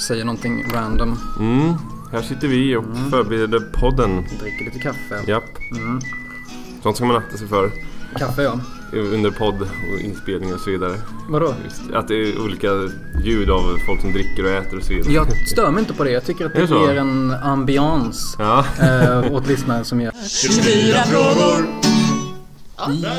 säger 0.00 0.24
någonting 0.24 0.64
random. 0.74 1.18
Mm, 1.38 1.74
här 2.12 2.22
sitter 2.22 2.48
vi 2.48 2.76
och 2.76 2.84
förbereder 3.10 3.60
podden. 3.60 4.24
Dricker 4.40 4.64
lite 4.64 4.78
kaffe. 4.78 5.30
Japp. 5.30 5.44
Sånt 6.82 6.96
ska 6.96 7.04
man 7.06 7.16
akta 7.16 7.36
sig 7.36 7.48
för 7.48 7.70
Kaffe 8.18 8.42
ja. 8.42 8.58
under 8.92 9.30
podd 9.30 9.62
och 9.62 10.00
inspelning 10.00 10.54
och 10.54 10.60
så 10.60 10.70
vidare. 10.70 10.94
Vadå? 11.28 11.54
Just, 11.64 11.90
att 11.94 12.08
det 12.08 12.14
är 12.14 12.40
olika 12.42 12.68
ljud 13.24 13.50
av 13.50 13.78
folk 13.86 14.00
som 14.00 14.12
dricker 14.12 14.44
och 14.44 14.50
äter 14.50 14.78
och 14.78 14.84
så 14.84 14.92
vidare. 14.92 15.12
Jag 15.12 15.48
stör 15.48 15.70
mig 15.70 15.80
inte 15.80 15.94
på 15.94 16.04
det. 16.04 16.10
Jag 16.10 16.24
tycker 16.24 16.46
att 16.46 16.54
det 16.54 16.66
det 16.66 16.74
ger 16.74 16.96
en 16.96 17.30
ambiance 17.30 18.36
Ja. 18.38 18.64
eh, 18.80 19.32
åt 19.32 19.46
lyssnaren 19.48 19.84
som 19.84 20.00
gör. 20.00 20.12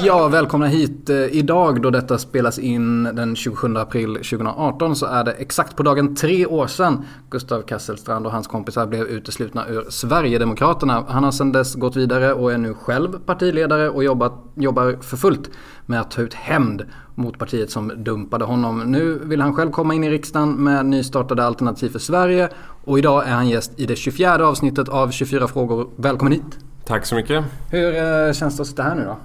Ja, 0.03 0.27
välkomna 0.27 0.67
hit. 0.67 1.09
Eh, 1.09 1.15
Idag 1.35 1.81
då 1.81 1.89
detta 1.89 2.17
spelas 2.17 2.59
in 2.59 3.03
den 3.03 3.35
27 3.35 3.77
april 3.77 4.13
2018 4.13 4.95
så 4.95 5.05
är 5.05 5.23
det 5.23 5.31
exakt 5.31 5.75
på 5.75 5.83
dagen 5.83 6.15
tre 6.15 6.45
år 6.45 6.67
sedan 6.67 7.05
Gustav 7.29 7.61
Kasselstrand 7.61 8.25
och 8.25 8.31
hans 8.31 8.47
kompisar 8.47 8.87
blev 8.87 9.01
uteslutna 9.07 9.67
ur 9.67 9.85
Sverigedemokraterna. 9.89 11.03
Han 11.07 11.23
har 11.23 11.31
sedan 11.31 11.51
dess 11.51 11.75
gått 11.75 11.95
vidare 11.95 12.33
och 12.33 12.53
är 12.53 12.57
nu 12.57 12.73
själv 12.73 13.19
partiledare 13.25 13.89
och 13.89 14.03
jobbat, 14.03 14.33
jobbar 14.55 14.97
för 15.01 15.17
fullt 15.17 15.49
med 15.85 16.01
att 16.01 16.11
ta 16.11 16.21
ut 16.21 16.33
hämnd 16.33 16.85
mot 17.15 17.39
partiet 17.39 17.71
som 17.71 17.91
dumpade 18.03 18.45
honom. 18.45 18.79
Nu 18.79 19.19
vill 19.23 19.41
han 19.41 19.53
själv 19.53 19.71
komma 19.71 19.93
in 19.93 20.03
i 20.03 20.09
riksdagen 20.09 20.63
med 20.63 20.85
nystartade 20.85 21.43
Alternativ 21.45 21.89
för 21.89 21.99
Sverige 21.99 22.49
och 22.85 22.99
idag 22.99 23.27
är 23.27 23.31
han 23.31 23.49
gäst 23.49 23.71
i 23.79 23.85
det 23.85 23.95
24 23.95 24.47
avsnittet 24.47 24.89
av 24.89 25.11
24 25.11 25.47
frågor. 25.47 25.89
Välkommen 25.95 26.33
hit! 26.33 26.59
Tack 26.85 27.05
så 27.05 27.15
mycket. 27.15 27.45
Hur 27.71 27.95
eh, 27.95 28.33
känns 28.33 28.57
det 28.57 28.61
att 28.61 28.67
sitta 28.67 28.83
här 28.83 28.95
nu 28.95 29.05
då? 29.05 29.17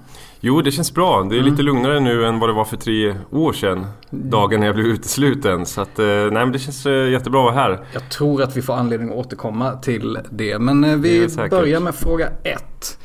Jo, 0.45 0.63
det 0.63 0.71
känns 0.73 0.95
bra. 0.95 1.23
Det 1.23 1.39
är 1.39 1.43
lite 1.43 1.63
lugnare 1.63 2.01
nu 2.01 2.27
än 2.27 2.39
vad 2.39 2.49
det 2.49 2.53
var 2.53 2.65
för 2.65 2.77
tre 2.77 3.15
år 3.31 3.53
sedan. 3.53 3.87
Dagen 4.11 4.61
när 4.61 4.67
jag 4.67 4.75
blev 4.75 4.87
utesluten. 4.87 5.67
Så 5.67 5.81
att, 5.81 5.99
eh, 5.99 6.05
nej 6.07 6.31
men 6.31 6.53
det 6.53 6.59
känns 6.59 6.87
eh, 6.87 7.11
jättebra 7.11 7.41
att 7.49 7.55
vara 7.55 7.65
här. 7.65 7.85
Jag 7.93 8.11
tror 8.11 8.43
att 8.43 8.57
vi 8.57 8.63
får 8.63 8.75
anledning 8.75 9.11
att 9.11 9.17
återkomma 9.27 9.73
till 9.77 10.19
det. 10.31 10.59
Men 10.59 10.85
eh, 10.85 10.91
Det 10.91 10.97
vi 10.97 11.31
säkert. 11.31 11.51
börjar 11.51 11.81
med 11.81 11.95
fråga 11.95 12.29
ett. 12.43 12.99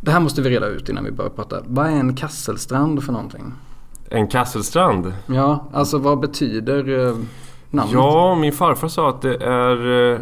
Det 0.00 0.10
här 0.10 0.20
måste 0.20 0.42
vi 0.42 0.50
reda 0.50 0.66
ut 0.66 0.88
innan 0.88 1.04
vi 1.04 1.10
börjar 1.10 1.30
prata. 1.30 1.56
Vad 1.66 1.86
är 1.86 1.90
en 1.90 2.16
kasselstrand 2.16 3.04
för 3.04 3.12
någonting? 3.12 3.52
En 4.10 4.28
Kasselstrand. 4.28 5.12
Ja, 5.26 5.68
alltså 5.72 5.98
vad 5.98 6.20
betyder 6.20 6.84
namnet? 7.70 7.92
Ja, 7.94 8.34
min 8.34 8.52
farfar 8.52 8.88
sa 8.88 9.08
att 9.10 9.22
det 9.22 9.34
är... 9.34 10.20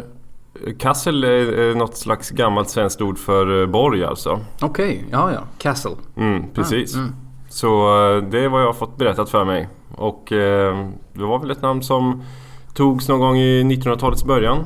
Kassel 0.79 1.23
är, 1.23 1.75
något 1.75 1.97
slags 1.97 2.29
gammalt 2.29 2.69
svenskt 2.69 3.01
ord 3.01 3.17
för 3.17 3.61
eh, 3.61 3.67
borg 3.67 4.03
alltså. 4.03 4.39
Okej, 4.61 5.05
ja 5.11 5.31
ja. 5.33 5.39
Castle. 5.57 5.91
Mm, 6.17 6.43
precis. 6.53 6.95
mm. 6.95 7.15
Så 7.49 7.67
eh, 8.15 8.23
det 8.23 8.39
är 8.39 8.49
vad 8.49 8.61
jag 8.61 8.65
har 8.65 8.73
fått 8.73 8.97
berättat 8.97 9.29
för 9.29 9.45
mig. 9.45 9.69
Och 9.95 10.31
eh, 10.31 10.87
det 11.13 11.23
var 11.23 11.39
väl 11.39 11.51
ett 11.51 11.61
namn 11.61 11.83
som 11.83 12.23
togs 12.73 13.07
någon 13.07 13.19
gång 13.19 13.37
i 13.37 13.63
1900-talets 13.63 14.23
början. 14.25 14.63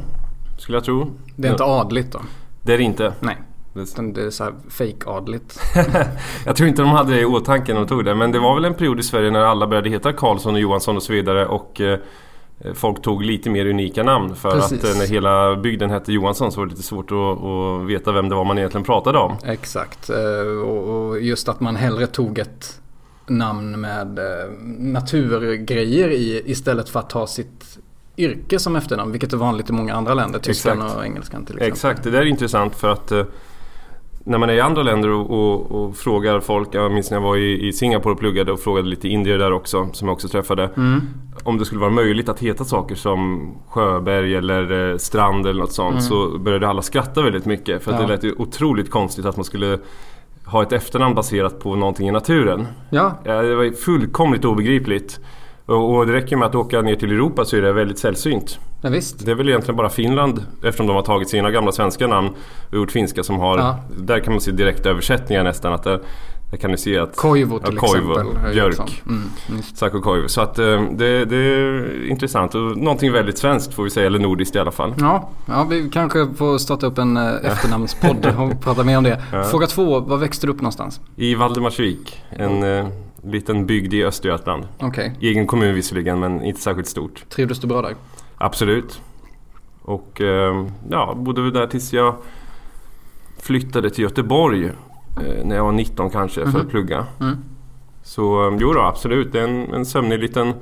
Skulle 0.58 0.76
jag 0.78 0.84
tro. 0.86 1.12
Det 1.36 1.48
är 1.48 1.52
inte 1.52 1.64
adligt 1.64 2.12
då? 2.12 2.20
Det 2.64 2.74
är 2.74 2.78
det 2.78 2.84
inte. 2.84 3.14
Nej. 3.20 3.38
Det- 3.74 3.82
Utan 3.82 4.14
det 4.14 4.22
är 4.26 4.30
så 4.30 4.44
här 4.44 4.54
fake-adligt. 4.70 5.60
Jag 6.46 6.56
tror 6.56 6.70
inte 6.70 6.82
de 6.82 6.92
hade 6.92 7.14
det 7.14 7.22
i 7.22 7.26
åtanke 7.26 7.74
när 7.74 7.80
de 7.80 7.88
tog 7.88 8.06
det. 8.06 8.16
Men 8.16 8.32
det 8.32 8.40
var 8.40 8.56
väl 8.56 8.66
en 8.66 8.74
period 8.74 9.00
i 9.00 9.04
Sverige 9.04 9.32
när 9.32 9.40
alla 9.40 9.68
började 9.68 9.90
heta 9.90 10.14
Karlsson 10.14 10.54
och 10.54 10.60
Johansson 10.60 10.96
och 10.96 11.04
så 11.04 11.14
vidare. 11.14 11.46
Och 11.48 11.82
eh, 11.82 12.00
folk 12.74 13.02
tog 13.02 13.24
lite 13.24 13.50
mer 13.50 13.66
unika 13.66 14.04
namn. 14.04 14.36
För 14.36 14.52
Precis. 14.52 14.84
att 14.84 14.90
eh, 14.92 14.98
när 14.98 15.08
hela 15.08 15.56
bygden 15.56 15.90
hette 15.90 16.14
Johansson 16.14 16.52
så 16.52 16.60
var 16.60 16.66
det 16.66 16.72
lite 16.72 16.84
svårt 16.84 17.12
att, 17.12 17.18
att 17.18 17.88
veta 17.90 18.12
vem 18.12 18.30
det 18.30 18.36
var 18.36 18.46
man 18.46 18.58
egentligen 18.58 18.84
pratade 18.86 19.18
om. 19.18 19.36
Exakt. 19.46 20.10
Eh, 20.10 20.18
Och 20.70 21.20
just 21.22 21.50
att 21.50 21.60
man 21.60 21.76
hellre 21.76 22.08
tog 22.08 22.40
ett 22.40 22.82
namn 23.28 23.82
med 23.82 24.20
eh, 24.20 24.26
naturgrejer 24.80 26.10
i 26.10 26.42
istället 26.46 26.90
för 26.90 27.00
att 27.00 27.10
ta 27.10 27.28
sitt 27.28 27.78
yrke 28.18 28.60
som 28.60 28.76
efternamn. 28.76 29.12
Vilket 29.12 29.34
är 29.34 29.38
vanligt 29.38 29.70
i 29.70 29.74
många 29.74 29.96
andra 29.96 30.14
länder. 30.14 30.40
Tyskan 30.40 30.78
Exakt. 30.78 30.98
och 30.98 31.06
engelskan 31.06 31.46
till 31.46 31.56
exempel. 31.56 31.72
Exakt, 31.72 32.04
det 32.04 32.12
där 32.12 32.22
är 32.22 32.26
intressant 32.26 32.76
för 32.76 32.90
att 32.90 33.12
eh, 33.12 33.24
när 34.26 34.38
man 34.38 34.50
är 34.50 34.54
i 34.54 34.60
andra 34.60 34.84
länder 34.84 35.10
och, 35.10 35.30
och, 35.32 35.72
och 35.72 35.96
frågar 35.96 36.40
folk, 36.40 36.70
jag 36.72 36.92
minns 36.92 37.12
när 37.12 37.18
jag 37.18 37.24
var 37.24 37.38
i, 37.38 37.68
i 37.68 37.74
Singapore 37.74 38.14
och 38.14 38.20
pluggade 38.20 38.52
och 38.52 38.60
frågade 38.60 38.88
lite 38.88 39.08
indier 39.08 39.38
där 39.38 39.52
också, 39.54 39.90
som 39.94 40.08
jag 40.08 40.14
också 40.14 40.28
träffade. 40.28 40.70
Mm. 40.78 41.02
Om 41.44 41.58
det 41.58 41.66
skulle 41.66 41.82
vara 41.82 41.92
möjligt 41.92 42.30
att 42.30 42.40
heta 42.40 42.64
saker 42.66 42.96
som 42.96 43.52
Sjöberg 43.70 44.36
eller 44.36 44.92
eh, 44.92 44.98
Strand 44.98 45.48
eller 45.48 45.60
något 45.60 45.72
sånt 45.72 46.04
så 46.04 46.38
började 46.38 46.68
alla 46.68 46.82
skratta 46.82 47.22
väldigt 47.22 47.46
mycket. 47.46 47.84
För 47.84 47.92
Mm. 47.92 48.02
Ja. 48.02 48.08
det 48.08 48.14
lät 48.14 48.24
ju 48.24 48.34
otroligt 48.38 48.90
konstigt 48.90 49.26
att 49.26 49.36
man 49.38 49.46
skulle 49.46 49.80
ha 50.46 50.64
ett 50.64 50.72
efternamn 50.72 51.16
baserat 51.16 51.60
på 51.60 51.76
någonting 51.76 52.08
i 52.08 52.12
naturen. 52.12 52.68
Ja, 52.90 53.14
det 53.24 53.56
var 53.56 53.76
fullkomligt 53.76 54.46
obegripligt. 54.46 55.20
Och, 55.66 56.08
det 56.08 56.14
räcker 56.14 56.36
med 56.36 56.48
att 56.48 56.56
åka 56.56 56.82
ner 56.82 56.96
till 56.96 57.12
Europa 57.12 57.46
så 57.46 57.58
är 57.58 57.62
det 57.62 57.74
väldigt 57.74 58.00
sällsynt. 58.00 58.60
ja 58.82 58.90
visst. 58.90 59.26
Det 59.26 59.32
är 59.32 59.36
väl 59.36 59.50
egentligen 59.50 59.76
bara 59.76 59.90
Finland, 59.90 60.46
eftersom 60.64 60.88
de 60.88 60.96
har 60.96 61.04
tagit 61.04 61.30
sina 61.30 61.52
gamla 61.52 61.72
svenska 61.72 62.08
namn 62.08 62.30
och 62.70 62.76
gjort 62.76 62.92
finska 62.92 63.24
som 63.24 63.40
har... 63.40 63.58
Ja. 63.58 63.80
Där 63.98 64.20
kan 64.20 64.34
man 64.34 64.42
se 64.42 64.52
direkta 64.52 64.90
översättningar 64.90 65.44
nästan. 65.44 65.74
Att 65.74 65.84
där, 65.84 66.02
där 66.52 66.58
kan 66.58 66.72
ni 66.72 66.78
se 66.78 67.00
att... 67.00 67.16
Koivu 67.16 67.60
till 67.60 67.76
ja, 67.76 67.88
Koivu, 67.88 68.12
exempel. 68.12 68.52
Björk. 68.54 69.04
Mm. 69.08 69.30
Saco 69.76 70.02
Koivu. 70.02 70.28
Så 70.28 70.42
att 70.42 70.60
eh, 70.60 70.84
det, 70.92 71.26
det 71.26 71.36
är 71.36 72.06
intressant 72.10 72.56
och 72.56 72.78
någonting 72.78 73.12
väldigt 73.12 73.38
svenskt 73.38 73.74
får 73.74 73.84
vi 73.84 73.90
säga, 73.90 74.08
eller 74.08 74.20
nordiskt 74.20 74.56
i 74.56 74.60
alla 74.60 74.72
fall. 74.72 74.94
Ja, 75.00 75.30
ja, 75.46 75.68
vi 75.70 75.90
kanske 75.90 76.28
får 76.38 76.58
starta 76.58 76.86
upp 76.86 76.98
en 76.98 77.18
eh, 77.18 77.34
efternamnspodd 77.44 78.26
och 78.40 78.62
prata 78.62 78.84
mer 78.84 78.98
om 78.98 79.04
det. 79.04 79.22
Fråga 79.52 79.68
två, 79.68 80.00
var 80.00 80.18
växte 80.18 80.48
du 80.48 80.52
upp 80.52 80.62
någonstans? 80.62 81.02
I 81.16 81.36
Valdemarsvik, 81.36 82.22
en 82.30 82.64
eh, 82.64 82.88
liten 83.24 83.66
bygd 83.66 83.94
i 83.94 84.04
Östergötland. 84.04 84.68
Okej, 84.80 85.16
Egen 85.22 85.48
kommun 85.48 85.76
visserligen, 85.76 86.20
men 86.20 86.44
inte 86.44 86.62
särskilt 86.62 86.88
stort. 86.88 87.26
trivdes 87.30 87.60
du 87.60 87.68
bra 87.68 87.82
där? 87.82 87.96
Absolut. 88.38 89.02
Och 89.82 90.22
eh, 90.22 90.66
ja, 90.90 91.14
bodde 91.18 91.42
väl 91.42 91.54
där 91.54 91.68
tills 91.68 91.94
jag 91.94 92.16
flyttade 93.40 93.90
till 93.90 94.04
Göteborg. 94.04 94.66
Eh, 94.66 95.46
när 95.46 95.56
jag 95.56 95.64
var 95.64 95.72
19 95.72 96.10
kanske 96.10 96.52
för 96.52 96.60
att 96.60 96.70
plugga. 96.70 97.06
Mm. 97.20 97.38
Så 98.04 98.48
eh, 98.52 98.58
jo 98.60 98.74
då, 98.74 98.82
absolut. 98.82 99.36
En, 99.36 99.74
en 99.74 99.86
sömnig 99.86 100.20
liten 100.20 100.54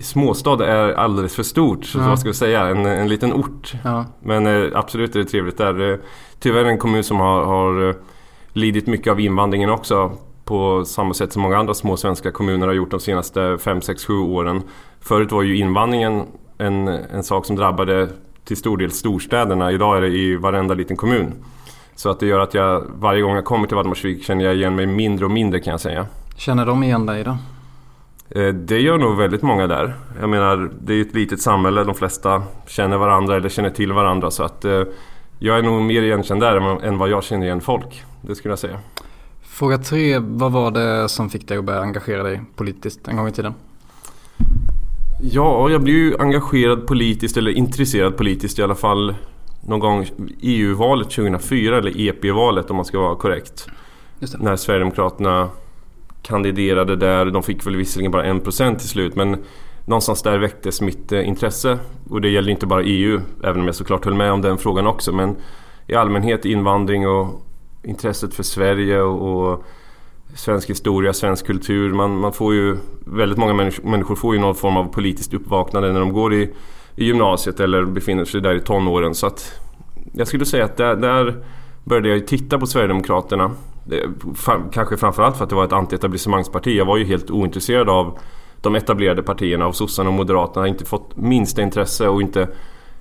Småstad 0.00 0.66
är 0.66 0.92
alldeles 0.92 1.36
för 1.36 1.42
stort, 1.42 1.84
så 1.84 1.98
Ja. 1.98 2.08
vad 2.08 2.18
ska 2.18 2.28
jag 2.28 2.36
säga? 2.36 2.66
En, 2.66 2.86
en 2.86 3.08
liten 3.08 3.32
ort. 3.32 3.72
Ja, 3.84 4.04
Men 4.22 4.46
eh, 4.46 4.68
absolut 4.74 5.16
är 5.16 5.18
det 5.20 5.24
trevligt 5.26 5.58
där. 5.58 5.92
Eh, 5.92 5.98
Tyvärr 6.40 6.64
en 6.64 6.78
kommun 6.78 7.04
som 7.04 7.20
har, 7.20 7.44
har 7.44 7.96
lidit 8.52 8.86
mycket 8.86 9.10
av 9.10 9.20
invandringen 9.20 9.70
också. 9.70 10.12
På 10.52 10.84
samma 10.84 11.14
sätt 11.14 11.32
som 11.32 11.42
många 11.42 11.58
andra 11.58 11.74
små 11.74 11.96
svenska 11.96 12.30
kommuner 12.30 12.66
har 12.66 12.74
gjort 12.74 12.90
de 12.90 13.00
senaste 13.00 13.58
5, 13.58 13.82
6, 13.82 14.04
7 14.04 14.14
åren. 14.18 14.62
Förut 15.00 15.32
var 15.32 15.42
ju 15.42 15.56
invandringen 15.56 16.26
en, 16.58 16.88
en 16.88 17.22
sak 17.22 17.46
som 17.46 17.56
drabbade 17.56 18.08
till 18.44 18.56
stor 18.56 18.76
del 18.76 18.90
storstäderna. 18.90 19.72
Idag 19.72 19.96
är 19.96 20.00
det 20.00 20.08
i 20.08 20.36
varenda 20.36 20.74
liten 20.74 20.96
kommun. 20.96 21.32
Så 21.94 22.10
att 22.10 22.20
det 22.20 22.26
gör 22.26 22.40
att 22.40 22.54
jag 22.54 22.84
varje 22.94 23.22
gång 23.22 23.34
jag 23.34 23.44
kommer 23.44 23.66
till 23.66 23.74
Valdemarsvik 23.74 24.24
känner 24.24 24.44
jag 24.44 24.54
igen 24.54 24.74
mig 24.74 24.86
mindre 24.86 25.24
och 25.24 25.30
mindre 25.30 25.60
kan 25.60 25.70
jag 25.70 25.80
säga. 25.80 26.06
känner 26.36 26.66
de 26.66 26.82
igen 26.82 27.06
dig 27.06 27.24
då? 27.24 27.36
Eh, 28.40 28.54
Det 28.54 28.80
gör 28.80 28.98
nog 28.98 29.16
väldigt 29.16 29.42
många 29.42 29.66
där. 29.66 29.94
Jag 30.20 30.28
menar, 30.28 30.70
det 30.80 30.94
är 30.94 31.00
ett 31.00 31.14
litet 31.14 31.40
samhälle. 31.40 31.84
De 31.84 31.94
flesta 31.94 32.42
känner 32.66 32.96
varandra 32.96 33.36
eller 33.36 33.48
känner 33.48 33.70
till 33.70 33.92
varandra. 33.92 34.30
Så 34.30 34.42
att 34.42 34.64
eh, 34.64 34.82
jag 35.38 35.58
är 35.58 35.62
nog 35.62 35.82
mer 35.82 36.02
igenkänd 36.02 36.40
där 36.40 36.56
än- 36.56 36.80
än 36.82 36.98
vad 36.98 37.08
jag 37.08 37.24
känner 37.24 37.46
igen 37.46 37.60
folk. 37.60 38.04
Det 38.22 38.34
skulle 38.34 38.52
jag 38.52 38.58
säga. 38.58 38.78
Fråga 39.52 39.78
tre, 39.78 40.18
vad 40.18 40.52
var 40.52 40.70
det 40.70 41.08
som 41.08 41.30
fick 41.30 41.48
dig 41.48 41.58
att 41.58 41.64
börja 41.64 41.80
engagera 41.80 42.22
dig 42.22 42.40
politiskt 42.56 43.08
en 43.08 43.16
gång 43.16 43.28
i 43.28 43.32
tiden? 43.32 43.54
Ja, 45.22 45.70
jag 45.70 45.82
blev 45.82 45.96
ju 45.96 46.16
engagerad 46.18 46.86
politiskt, 46.86 47.36
eller 47.36 47.50
intresserad 47.50 48.16
politiskt 48.16 48.58
i 48.58 48.62
alla 48.62 48.74
fall 48.74 49.14
någon 49.60 49.80
gång 49.80 50.06
EU-valet 50.40 51.10
2004, 51.10 51.78
eller 51.78 52.00
EP-valet 52.00 52.70
om 52.70 52.76
man 52.76 52.84
ska 52.84 53.00
vara 53.00 53.16
korrekt. 53.16 53.66
När 54.38 54.56
Sverigedemokraterna 54.56 55.48
kandiderade 56.22 56.96
där. 56.96 57.26
De 57.26 57.42
fick 57.42 57.66
väl 57.66 57.76
visserligen 57.76 58.12
bara 58.12 58.24
1% 58.24 58.78
till 58.78 58.88
slut 58.88 59.16
men 59.16 59.36
någonstans 59.84 60.22
där 60.22 60.38
väcktes 60.38 60.80
mitt 60.80 61.12
eh, 61.12 61.28
intresse. 61.28 61.78
Och 62.10 62.20
det 62.20 62.28
gäller 62.28 62.50
inte 62.50 62.66
bara 62.66 62.82
EU, 62.82 63.20
även 63.44 63.60
om 63.60 63.66
jag 63.66 63.74
såklart 63.74 64.04
höll 64.04 64.14
med 64.14 64.32
om 64.32 64.42
den 64.42 64.58
frågan 64.58 64.86
också. 64.86 65.12
Men 65.12 65.36
i 65.86 65.94
allmänhet 65.94 66.44
invandring 66.44 67.08
och 67.08 67.46
intresset 67.82 68.34
för 68.34 68.42
Sverige 68.42 69.00
och, 69.00 69.52
och 69.52 69.64
svensk 70.34 70.70
historia, 70.70 71.12
svensk 71.12 71.46
kultur. 71.46 71.92
Man, 71.92 72.18
man 72.18 72.32
får 72.32 72.54
ju, 72.54 72.76
väldigt 73.06 73.38
många 73.38 73.54
människor, 73.54 73.84
människor 73.84 74.14
får 74.14 74.34
ju 74.34 74.40
någon 74.40 74.54
form 74.54 74.76
av 74.76 74.84
politiskt 74.84 75.34
uppvaknande 75.34 75.92
när 75.92 76.00
de 76.00 76.12
går 76.12 76.34
i 76.34 76.50
i 76.96 77.04
gymnasiet 77.04 77.60
eller 77.60 77.84
befinner 77.84 78.24
sig 78.24 78.40
där 78.40 78.54
i 78.54 78.60
tonåren. 78.60 79.14
Så 79.14 79.26
att 79.26 79.60
jag 80.12 80.28
skulle 80.28 80.44
säga 80.44 80.64
att 80.64 80.76
där, 80.76 80.96
där 80.96 81.44
började 81.84 82.08
jag 82.08 82.26
titta 82.26 82.58
på 82.58 82.66
Sverigedemokraterna. 82.66 83.50
Kanske 84.72 84.96
framförallt 84.96 85.36
för 85.36 85.44
att 85.44 85.50
det 85.50 85.56
var 85.56 85.64
ett 85.64 85.72
antietablissemangsparti. 85.72 86.78
Jag 86.78 86.84
var 86.84 86.96
ju 86.96 87.04
helt 87.04 87.30
ointresserad 87.30 87.88
av 87.88 88.18
de 88.60 88.74
etablerade 88.74 89.22
partierna, 89.22 89.66
av 89.66 89.72
sossarna 89.72 90.08
och 90.08 90.14
moderaterna. 90.14 90.66
Jag 90.66 90.72
har 90.72 90.74
inte 90.74 90.84
fått 90.84 91.16
minsta 91.16 91.62
intresse 91.62 92.08
och 92.08 92.22
inte 92.22 92.48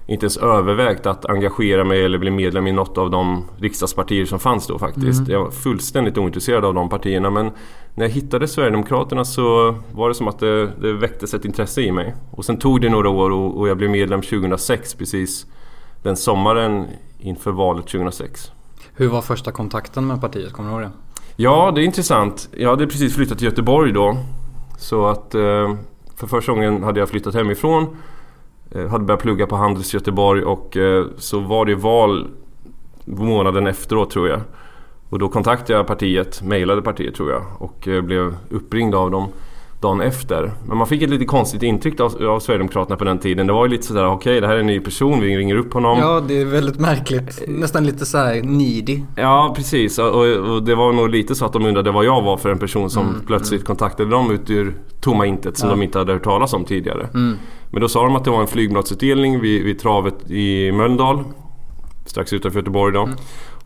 inte 0.07 0.23
ens 0.23 0.37
övervägt 0.37 1.05
att 1.05 1.25
engagera 1.25 1.83
mig 1.83 2.05
eller 2.05 2.17
bli 2.17 2.31
medlem 2.31 2.67
i 2.67 2.71
något 2.71 2.97
av 2.97 3.09
de 3.09 3.45
riksdagspartier 3.57 4.25
som 4.25 4.39
fanns 4.39 4.67
då 4.67 4.79
faktiskt. 4.79 5.19
Mm. 5.19 5.31
Jag 5.31 5.43
var 5.43 5.51
fullständigt 5.51 6.17
ointresserad 6.17 6.65
av 6.65 6.73
de 6.73 6.89
partierna 6.89 7.29
men 7.29 7.51
när 7.95 8.05
jag 8.05 8.11
hittade 8.11 8.47
Sverigedemokraterna 8.47 9.25
så 9.25 9.75
var 9.91 10.09
det 10.09 10.15
som 10.15 10.27
att 10.27 10.39
det, 10.39 10.67
det 10.67 10.93
väcktes 10.93 11.33
ett 11.33 11.45
intresse 11.45 11.81
i 11.81 11.91
mig. 11.91 12.15
Och 12.31 12.45
sen 12.45 12.57
tog 12.57 12.81
det 12.81 12.89
några 12.89 13.09
år 13.09 13.29
och, 13.29 13.57
och 13.57 13.69
jag 13.69 13.77
blev 13.77 13.89
medlem 13.89 14.21
2006 14.21 14.93
precis 14.93 15.45
den 16.03 16.17
sommaren 16.17 16.87
inför 17.19 17.51
valet 17.51 17.85
2006. 17.85 18.51
Hur 18.93 19.07
var 19.07 19.21
första 19.21 19.51
kontakten 19.51 20.07
med 20.07 20.21
partiet? 20.21 20.53
Kommer 20.53 20.69
du 20.69 20.75
ihåg 20.75 20.81
det? 20.81 20.91
Ja, 21.35 21.71
det 21.75 21.81
är 21.81 21.85
intressant. 21.85 22.49
Jag 22.57 22.69
hade 22.69 22.87
precis 22.87 23.15
flyttat 23.15 23.37
till 23.37 23.47
Göteborg 23.47 23.91
då. 23.91 24.17
Så 24.77 25.07
att 25.07 25.35
eh, 25.35 25.75
för 26.15 26.27
första 26.27 26.51
gången 26.51 26.83
hade 26.83 26.99
jag 26.99 27.09
flyttat 27.09 27.35
hemifrån 27.35 27.87
Eh, 28.75 28.87
hade 28.87 29.05
börjat 29.05 29.21
plugga 29.21 29.47
på 29.47 29.55
Handels 29.55 29.93
Göteborg 29.93 30.43
och 30.43 30.77
eh, 30.77 31.05
så 31.17 31.39
var 31.39 31.65
det 31.65 31.75
val 31.75 32.27
månaden 33.05 33.67
efteråt 33.67 34.09
tror 34.09 34.29
jag. 34.29 34.41
Och 35.09 35.19
då 35.19 35.29
kontaktade 35.29 35.73
jag 35.73 35.87
partiet, 35.87 36.41
mejlade 36.41 36.81
partiet 36.81 37.15
tror 37.15 37.31
jag 37.31 37.43
och 37.59 37.87
eh, 37.87 38.01
blev 38.01 38.35
uppringd 38.49 38.95
av 38.95 39.11
dem 39.11 39.27
dagen 39.81 40.01
efter. 40.01 40.51
Men 40.67 40.77
man 40.77 40.87
fick 40.87 41.01
ett 41.01 41.09
lite 41.09 41.25
konstigt 41.25 41.63
intryck 41.63 41.99
av, 41.99 42.23
av 42.23 42.39
Sverigedemokraterna 42.39 42.97
på 42.97 43.03
den 43.03 43.19
tiden. 43.19 43.47
Det 43.47 43.53
var 43.53 43.65
ju 43.65 43.71
lite 43.71 43.83
sådär, 43.83 44.05
okej 44.05 44.15
okay, 44.15 44.39
det 44.39 44.47
här 44.47 44.55
är 44.55 44.59
en 44.59 44.65
ny 44.65 44.79
person, 44.79 45.21
vi 45.21 45.37
ringer 45.37 45.55
upp 45.55 45.73
honom. 45.73 45.99
Ja, 45.99 46.23
det 46.27 46.41
är 46.41 46.45
väldigt 46.45 46.79
märkligt. 46.79 47.43
Nästan 47.47 47.85
lite 47.85 48.05
såhär 48.05 48.41
needy. 48.41 49.01
Ja, 49.15 49.53
precis. 49.55 49.99
Och, 49.99 50.25
och, 50.25 50.63
det 50.63 50.75
var 50.75 50.93
nog 50.93 51.09
lite 51.09 51.35
så 51.35 51.45
att 51.45 51.53
de 51.53 51.65
undrade 51.65 51.91
vad 51.91 52.05
jag 52.05 52.21
var 52.21 52.37
för 52.37 52.49
en 52.49 52.59
person 52.59 52.89
som 52.89 53.09
mm, 53.09 53.21
plötsligt 53.27 53.61
mm. 53.61 53.65
kontaktade 53.65 54.09
dem 54.09 54.31
ut 54.31 54.49
ur 54.49 54.75
tomma 55.01 55.25
intet 55.25 55.57
som 55.57 55.69
ja. 55.69 55.75
de 55.75 55.83
inte 55.83 55.97
hade 55.97 56.13
hört 56.13 56.23
talas 56.23 56.53
om 56.53 56.65
tidigare. 56.65 57.07
Mm. 57.13 57.37
Men 57.71 57.81
då 57.81 57.89
sa 57.89 58.03
de 58.03 58.15
att 58.15 58.23
det 58.23 58.31
var 58.31 58.41
en 58.41 58.47
flygbladsutdelning 58.47 59.39
vid, 59.39 59.63
vid 59.63 59.79
travet 59.79 60.31
i 60.31 60.71
Mölndal. 60.71 61.23
Strax 62.05 62.33
utanför 62.33 62.59
Göteborg 62.59 62.93
då. 62.93 63.03
Mm. 63.03 63.15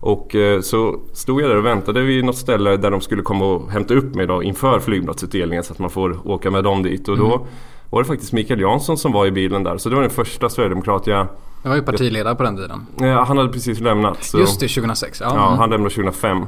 Och 0.06 0.36
eh, 0.36 0.62
så 0.62 1.00
stod 1.14 1.42
jag 1.42 1.50
där 1.50 1.58
och 1.58 1.66
väntade 1.66 2.02
vid 2.02 2.26
något 2.26 2.38
ställe 2.38 2.78
där 2.78 2.92
de 2.92 3.02
skulle 3.02 3.22
komma 3.22 3.46
och 3.46 3.72
hämta 3.72 3.94
upp 3.94 4.16
mig 4.16 4.28
då 4.28 4.44
inför 4.44 4.80
flygbladsutdelningen 4.80 5.64
så 5.64 5.74
att 5.74 5.80
man 5.80 5.90
får 5.90 6.28
åka 6.28 6.52
med 6.52 6.64
dem 6.64 6.84
dit. 6.84 7.08
Och 7.08 7.18
då 7.18 7.36
mm. 7.36 7.48
var 7.90 8.02
det 8.02 8.08
faktiskt 8.08 8.34
Mikael 8.34 8.60
Jansson 8.60 8.98
som 8.98 9.12
var 9.12 9.26
i 9.26 9.32
bilen 9.32 9.64
där. 9.64 9.78
Så 9.78 9.90
det 9.90 9.96
var 9.96 10.02
den 10.02 10.12
första 10.12 10.50
sverigedemokrat 10.50 11.08
jag... 11.08 11.28
Jag 11.64 11.70
var 11.70 11.76
ju 11.76 11.84
partiledare 11.84 12.36
på 12.36 12.44
den 12.44 12.58
tiden. 12.58 12.86
Ja, 13.00 13.24
han 13.24 13.38
hade 13.38 13.50
precis 13.50 13.80
lämnat. 13.80 14.24
Så... 14.24 14.40
Just 14.40 14.60
det, 14.60 14.68
2006. 14.68 15.22
Ja, 15.22 15.32
ja 15.36 15.56
han 15.58 15.70
lämnade 15.70 15.96
2005. 15.96 16.46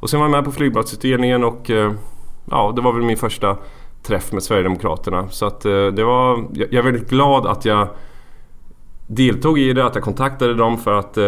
Och 0.00 0.10
sen 0.10 0.20
var 0.20 0.26
jag 0.26 0.30
med 0.32 0.44
på 0.44 0.52
flygbladsutdelningen 0.52 1.44
och 1.44 1.70
eh, 1.70 1.92
ja, 2.50 2.72
det 2.76 2.82
var 2.82 2.92
väl 2.92 3.02
min 3.02 3.16
första 3.16 3.56
träff 4.02 4.32
med 4.32 4.42
Sverigedemokraterna. 4.42 5.28
Så 5.28 5.46
att 5.46 5.64
eh, 5.64 5.86
det 5.86 6.04
var... 6.04 6.44
Jag 6.52 6.74
är 6.74 6.82
väldigt 6.82 7.10
glad 7.10 7.46
att 7.46 7.64
jag 7.64 7.88
deltog 9.06 9.58
i 9.58 9.72
det, 9.72 9.84
att 9.84 9.94
jag 9.94 10.04
kontaktade 10.04 10.54
dem 10.54 10.78
för 10.78 10.98
att 10.98 11.18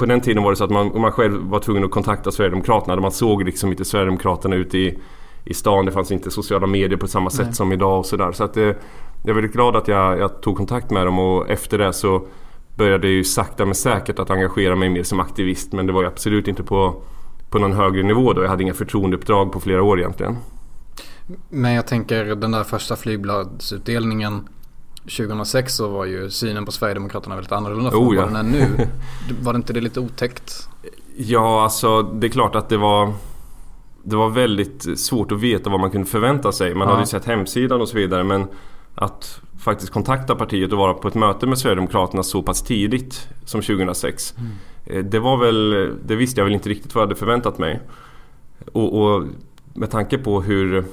på 0.00 0.06
den 0.06 0.20
tiden 0.20 0.42
var 0.42 0.50
det 0.50 0.56
så 0.56 0.64
att 0.64 0.70
man, 0.70 1.00
man 1.00 1.12
själv 1.12 1.42
var 1.42 1.60
tvungen 1.60 1.84
att 1.84 1.90
kontakta 1.90 2.30
Sverigedemokraterna. 2.30 3.00
Man 3.00 3.12
såg 3.12 3.44
liksom 3.44 3.70
inte 3.70 3.84
Sverigedemokraterna 3.84 4.56
ute 4.56 4.78
i, 4.78 4.98
i 5.44 5.54
stan. 5.54 5.86
Det 5.86 5.92
fanns 5.92 6.12
inte 6.12 6.30
sociala 6.30 6.66
medier 6.66 6.98
på 6.98 7.08
samma 7.08 7.30
sätt 7.30 7.46
Nej. 7.46 7.54
som 7.54 7.72
idag 7.72 7.98
och 7.98 8.06
sådär. 8.06 8.32
Så 8.32 8.44
att 8.44 8.54
det, 8.54 8.78
jag 9.22 9.30
är 9.30 9.32
väldigt 9.32 9.52
glad 9.52 9.76
att 9.76 9.88
jag, 9.88 10.18
jag, 10.18 10.40
tog 10.40 10.56
kontakt 10.56 10.90
med 10.90 11.06
dem 11.06 11.18
och 11.18 11.50
efter 11.50 11.78
det 11.78 11.92
så 11.92 12.26
började 12.76 13.06
jag 13.06 13.14
ju 13.14 13.24
sakta 13.24 13.64
men 13.64 13.74
säkert 13.74 14.18
att 14.18 14.30
engagera 14.30 14.76
mig 14.76 14.88
mer 14.88 15.02
som 15.02 15.20
aktivist. 15.20 15.72
Men 15.72 15.86
det 15.86 15.92
var 15.92 16.02
ju 16.02 16.08
absolut 16.08 16.48
inte 16.48 16.62
på, 16.62 17.02
på 17.50 17.58
någon 17.58 17.72
högre 17.72 18.02
nivå 18.02 18.32
då. 18.32 18.42
Jag 18.42 18.48
hade 18.48 18.62
inga 18.62 18.74
förtroendeuppdrag 18.74 19.52
på 19.52 19.60
flera 19.60 19.82
år 19.82 19.98
egentligen. 19.98 20.36
Men 21.48 21.72
jag 21.72 21.86
tänker 21.86 22.24
den 22.24 22.50
där 22.50 22.64
första 22.64 22.96
flygbladsutdelningen 22.96 24.48
2006 25.02 25.74
så 25.74 25.88
var 25.88 26.04
ju 26.04 26.30
synen 26.30 26.64
på 26.64 26.72
Sverigedemokraterna 26.72 27.34
väldigt 27.34 27.52
annorlunda 27.52 27.90
från 27.90 28.08
oh, 28.08 28.16
ja. 28.16 28.22
vad 28.22 28.32
den 28.32 28.36
är 28.36 28.42
nu. 28.42 28.88
Var 29.42 29.52
det 29.52 29.56
inte 29.56 29.72
det 29.72 29.80
lite 29.80 30.00
otäckt? 30.00 30.68
Ja, 31.16 31.62
alltså 31.62 32.02
det 32.02 32.26
är 32.26 32.28
klart 32.28 32.54
att 32.54 32.68
det 32.68 32.76
var 32.76 33.12
Det 34.02 34.16
var 34.16 34.30
väldigt 34.30 34.98
svårt 34.98 35.32
att 35.32 35.40
veta 35.40 35.70
vad 35.70 35.80
man 35.80 35.90
kunde 35.90 36.06
förvänta 36.06 36.52
sig. 36.52 36.74
Man 36.74 36.88
ja. 36.88 36.90
hade 36.90 37.02
ju 37.02 37.06
sett 37.06 37.24
hemsidan 37.24 37.80
och 37.80 37.88
så 37.88 37.96
vidare 37.96 38.24
men 38.24 38.46
att 38.94 39.40
faktiskt 39.58 39.92
kontakta 39.92 40.34
partiet 40.34 40.72
och 40.72 40.78
vara 40.78 40.94
på 40.94 41.08
ett 41.08 41.14
möte 41.14 41.46
med 41.46 41.58
Sverigedemokraterna 41.58 42.22
så 42.22 42.42
pass 42.42 42.62
tidigt 42.62 43.28
som 43.44 43.62
2006. 43.62 44.34
Mm. 44.38 44.50
Eh, 44.86 45.10
det 45.10 45.18
var 45.18 45.36
väl, 45.36 45.90
det 46.06 46.16
visste 46.16 46.40
jag 46.40 46.44
väl 46.44 46.54
inte 46.54 46.68
riktigt 46.68 46.94
vad 46.94 47.02
jag 47.02 47.06
hade 47.06 47.18
förväntat 47.18 47.58
mig. 47.58 47.80
Och, 48.72 49.02
och 49.02 49.24
med 49.74 49.90
tanke 49.90 50.18
på 50.18 50.42
hur 50.42 50.84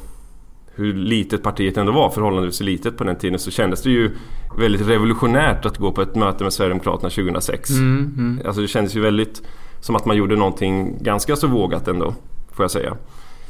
hur 0.77 0.93
litet 0.93 1.43
partiet 1.43 1.77
ändå 1.77 1.91
var, 1.91 2.09
förhållandevis 2.09 2.61
litet 2.61 2.97
på 2.97 3.03
den 3.03 3.15
tiden, 3.15 3.39
så 3.39 3.51
kändes 3.51 3.81
det 3.81 3.89
ju 3.89 4.11
väldigt 4.57 4.87
revolutionärt 4.87 5.65
att 5.65 5.77
gå 5.77 5.91
på 5.91 6.01
ett 6.01 6.15
möte 6.15 6.43
med 6.43 6.53
Sverigedemokraterna 6.53 7.09
2006. 7.09 7.69
Mm, 7.69 8.13
mm. 8.17 8.41
Alltså 8.45 8.61
det 8.61 8.67
kändes 8.67 8.95
ju 8.95 9.01
väldigt 9.01 9.41
som 9.79 9.95
att 9.95 10.05
man 10.05 10.17
gjorde 10.17 10.35
någonting 10.35 10.97
ganska 11.03 11.35
så 11.35 11.47
vågat 11.47 11.87
ändå, 11.87 12.13
får 12.51 12.63
jag 12.63 12.71
säga. 12.71 12.97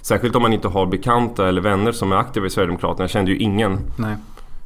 Särskilt 0.01 0.35
om 0.35 0.41
man 0.41 0.53
inte 0.53 0.67
har 0.67 0.85
bekanta 0.85 1.47
eller 1.47 1.61
vänner 1.61 1.91
som 1.91 2.11
är 2.11 2.15
aktiva 2.15 2.45
i 2.45 2.49
Sverigedemokraterna. 2.49 3.03
Jag 3.03 3.09
kände 3.09 3.31
ju 3.31 3.37
ingen. 3.37 3.79
Nej. 3.97 4.15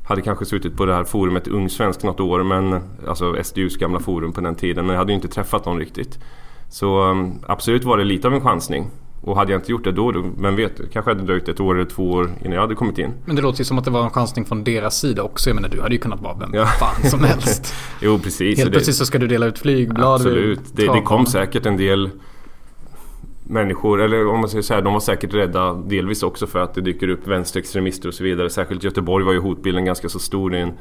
Hade 0.03 0.21
kanske 0.21 0.45
suttit 0.45 0.77
på 0.77 0.85
det 0.85 0.93
här 0.93 1.03
forumet 1.03 1.47
Ung 1.47 1.69
Svensk 1.69 2.03
något 2.03 2.19
år, 2.19 2.43
men, 2.43 2.79
alltså 3.07 3.43
SDUs 3.43 3.77
gamla 3.77 3.99
forum 3.99 4.31
på 4.31 4.41
den 4.41 4.55
tiden. 4.55 4.85
Men 4.85 4.93
jag 4.93 4.99
hade 4.99 5.11
ju 5.11 5.15
inte 5.15 5.27
träffat 5.27 5.65
någon 5.65 5.79
riktigt. 5.79 6.19
Så 6.69 7.09
um, 7.09 7.33
absolut 7.47 7.83
var 7.83 7.97
det 7.97 8.03
lite 8.03 8.27
av 8.27 8.33
en 8.33 8.41
chansning. 8.41 8.87
Och 9.23 9.35
hade 9.35 9.51
jag 9.51 9.59
inte 9.59 9.71
gjort 9.71 9.83
det 9.83 9.91
då, 9.91 10.11
då 10.11 10.23
vem 10.37 10.55
vet, 10.55 10.77
det 10.77 10.87
kanske 10.93 11.11
hade 11.11 11.23
dröjt 11.23 11.49
ett 11.49 11.59
år 11.59 11.75
eller 11.75 11.89
två 11.89 12.11
år 12.11 12.31
innan 12.41 12.53
jag 12.53 12.61
hade 12.61 12.75
kommit 12.75 12.97
in. 12.97 13.13
Men 13.25 13.35
det 13.35 13.41
låter 13.41 13.59
ju 13.59 13.65
som 13.65 13.77
att 13.77 13.85
det 13.85 13.91
var 13.91 14.03
en 14.03 14.09
chansning 14.09 14.45
från 14.45 14.63
deras 14.63 14.99
sida 14.99 15.23
också. 15.23 15.49
Jag 15.49 15.55
menar 15.55 15.69
du 15.69 15.81
hade 15.81 15.95
ju 15.95 15.99
kunnat 15.99 16.21
vara 16.21 16.37
vem 16.37 16.53
ja. 16.53 16.65
fan 16.65 17.09
som 17.09 17.23
helst. 17.23 17.73
jo 18.01 18.19
precis. 18.19 18.59
Helt 18.59 18.71
plötsligt 18.71 18.95
så 18.95 19.05
ska 19.05 19.17
du 19.17 19.27
dela 19.27 19.45
ut 19.45 19.59
flygblad. 19.59 20.13
Absolut. 20.13 20.59
Det, 20.73 20.87
det, 20.87 21.01
kom 21.01 21.25
säkert 21.25 21.65
en 21.65 21.77
del 21.77 22.09
människor, 23.43 24.01
eller 24.01 24.27
om 24.27 24.39
man 24.39 24.49
säger 24.49 24.61
så 24.61 24.73
här, 24.73 24.81
de 24.81 24.93
var 24.93 24.99
säkert 24.99 25.33
rädda 25.33 25.73
delvis 25.73 26.23
också 26.23 26.47
för 26.47 26.59
att 26.59 26.73
det 26.73 26.81
dyker 26.81 27.07
upp 27.07 27.27
vänsterextremister 27.27 28.07
och 28.07 28.13
så 28.13 28.23
vidare. 28.23 28.49
Särskilt 28.49 28.83
Göteborg 28.83 29.25
var 29.25 29.33
ju 29.33 29.39
hotbilden 29.39 29.85
ganska 29.85 30.09
så 30.09 30.19
stor. 30.19 30.55
i 30.55 30.59
en, 30.59 30.73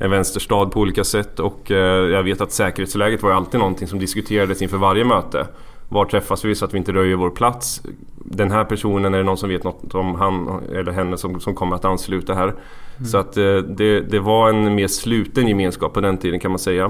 en 0.00 0.10
vänsterstad 0.10 0.66
på 0.66 0.80
olika 0.80 1.04
sätt 1.04 1.40
och 1.40 1.70
eh, 1.70 2.10
jag 2.10 2.22
vet 2.22 2.40
att 2.40 2.52
säkerhetsläget 2.52 3.22
var 3.22 3.30
ju 3.30 3.36
alltid 3.36 3.60
någonting 3.60 3.88
som 3.88 3.98
diskuterades 3.98 4.62
inför 4.62 4.76
varje 4.76 5.04
möte. 5.04 5.46
Var 5.92 6.04
träffas 6.04 6.44
vi 6.44 6.54
så 6.54 6.64
att 6.64 6.74
vi 6.74 6.78
inte 6.78 6.92
röjer 6.92 7.16
vår 7.16 7.30
plats? 7.30 7.82
Den 8.16 8.50
här 8.50 8.64
personen, 8.64 9.14
är 9.14 9.18
det 9.18 9.24
någon 9.24 9.36
som 9.36 9.48
vet 9.48 9.64
något 9.64 9.94
om 9.94 10.14
han 10.14 10.62
eller 10.74 10.92
henne 10.92 11.18
som, 11.18 11.40
som 11.40 11.54
kommer 11.54 11.76
att 11.76 11.84
ansluta 11.84 12.34
här? 12.34 12.48
Mm. 12.48 12.60
Så 13.04 13.18
att 13.18 13.36
eh, 13.36 13.56
det, 13.56 14.00
det 14.00 14.20
var 14.20 14.48
en 14.48 14.74
mer 14.74 14.88
sluten 14.88 15.48
gemenskap 15.48 15.94
på 15.94 16.00
den 16.00 16.18
tiden 16.18 16.40
kan 16.40 16.50
man 16.50 16.58
säga. 16.58 16.84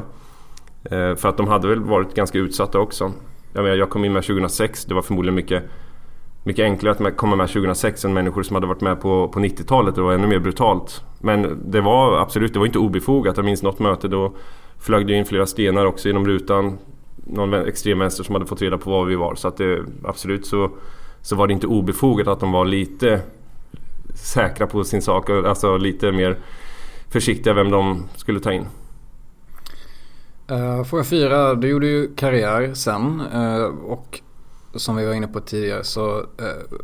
Eh, 0.85 1.15
för 1.15 1.27
att 1.29 1.37
de 1.37 1.49
hade 1.49 1.69
väl 1.69 1.81
varit 1.81 2.15
ganska 2.15 2.39
utsatta 2.39 2.79
också. 2.79 3.13
Jag, 3.53 3.63
menar, 3.63 3.77
jag 3.77 3.91
kom 3.91 4.05
in 4.05 4.13
med 4.13 4.23
2006, 4.23 4.85
det 4.85 4.95
var 4.95 5.03
förmodligen 5.03 5.35
mycket 5.35 5.63
mycket 6.45 6.63
enklare 6.63 7.09
att 7.09 7.17
komma 7.17 7.37
med 7.37 7.49
2006 7.49 8.05
än 8.05 8.13
människor 8.13 8.43
som 8.43 8.55
hade 8.55 8.67
varit 8.67 8.81
med 8.81 9.01
på, 9.01 9.29
på 9.29 9.41
90-talet. 9.41 9.95
Det 9.95 10.03
var 10.03 10.13
ännu 10.13 10.27
mer 10.27 10.39
brutalt. 10.39 11.05
Men 11.21 11.63
det 11.71 11.81
var 11.81 12.19
absolut, 12.19 12.53
det 12.53 12.59
var 12.59 12.67
inte 12.67 12.79
obefogat. 12.79 13.37
Jag 13.37 13.45
minns 13.45 13.63
något 13.63 13.79
möte 13.79 14.09
då 14.09 14.33
flög 14.79 15.07
det 15.07 15.13
in 15.13 15.25
flera 15.25 15.47
stenar 15.47 15.87
också 15.87 16.09
genom 16.09 16.27
rutan 16.27 16.79
någon 17.33 17.55
extremvänster 17.55 18.25
som 18.25 18.35
hade 18.35 18.47
fått 18.47 18.63
reda 18.63 18.79
på 18.79 18.91
var 18.91 19.05
vi 19.05 19.17
var. 19.17 19.35
Så 19.35 19.49
att 19.49 19.57
det, 19.57 19.85
absolut 20.05 20.47
så, 20.47 20.71
så 21.23 21.37
var 21.37 21.47
det 21.47 21.53
inte 21.53 21.67
obefogat 21.67 22.29
att 22.29 22.41
de 22.41 22.53
var 22.53 22.65
lite 22.65 23.21
säkra 24.15 24.67
på 24.67 24.85
sin 24.85 25.03
sak. 25.03 25.31
Alltså 25.31 25.77
lite 25.77 26.13
mer 26.13 26.39
försiktiga 27.09 27.55
vem 27.55 27.71
de 27.71 28.03
skulle 28.17 28.41
ta 28.41 28.53
in. 28.53 28.67
Uh, 30.51 30.85
fråga 30.85 31.05
fyra. 31.05 31.55
Du 31.55 31.69
gjorde 31.69 31.87
ju 31.87 32.15
karriär 32.15 32.75
sen. 32.75 33.23
Uh, 33.35 33.65
och 33.65 34.21
som 34.75 34.97
vi 34.97 35.07
var 35.07 35.15
inne 35.15 35.29
på 35.29 35.41
tidigare 35.41 35.85
så 35.85 36.19
uh, 36.19 36.79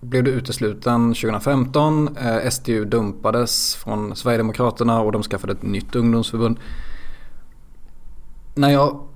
blev 0.00 0.24
du 0.24 0.30
utesluten 0.30 1.14
2015. 1.14 2.08
Uh, 2.08 2.50
SDU 2.50 2.84
dumpades 2.84 3.76
från 3.76 4.16
Sverigedemokraterna 4.16 5.00
och 5.00 5.12
de 5.12 5.22
skaffade 5.22 5.52
ett 5.52 5.62
nytt 5.62 5.96
ungdomsförbund. 5.96 6.58
När 8.54 8.70
jag 8.70 9.07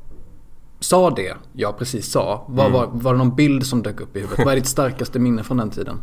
sa 0.83 1.11
det 1.11 1.35
jag 1.53 1.79
precis 1.79 2.11
sa? 2.11 2.47
Var, 2.49 2.67
mm. 2.67 2.73
var, 2.73 2.89
var 2.93 3.13
det 3.13 3.19
någon 3.19 3.37
bild 3.37 3.67
som 3.67 3.83
dök 3.83 4.01
upp 4.01 4.17
i 4.17 4.21
huvudet? 4.21 4.45
Vad 4.45 4.53
är 4.53 4.57
ditt 4.57 4.67
starkaste 4.67 5.19
minne 5.19 5.43
från 5.43 5.57
den 5.57 5.71
tiden? 5.71 6.01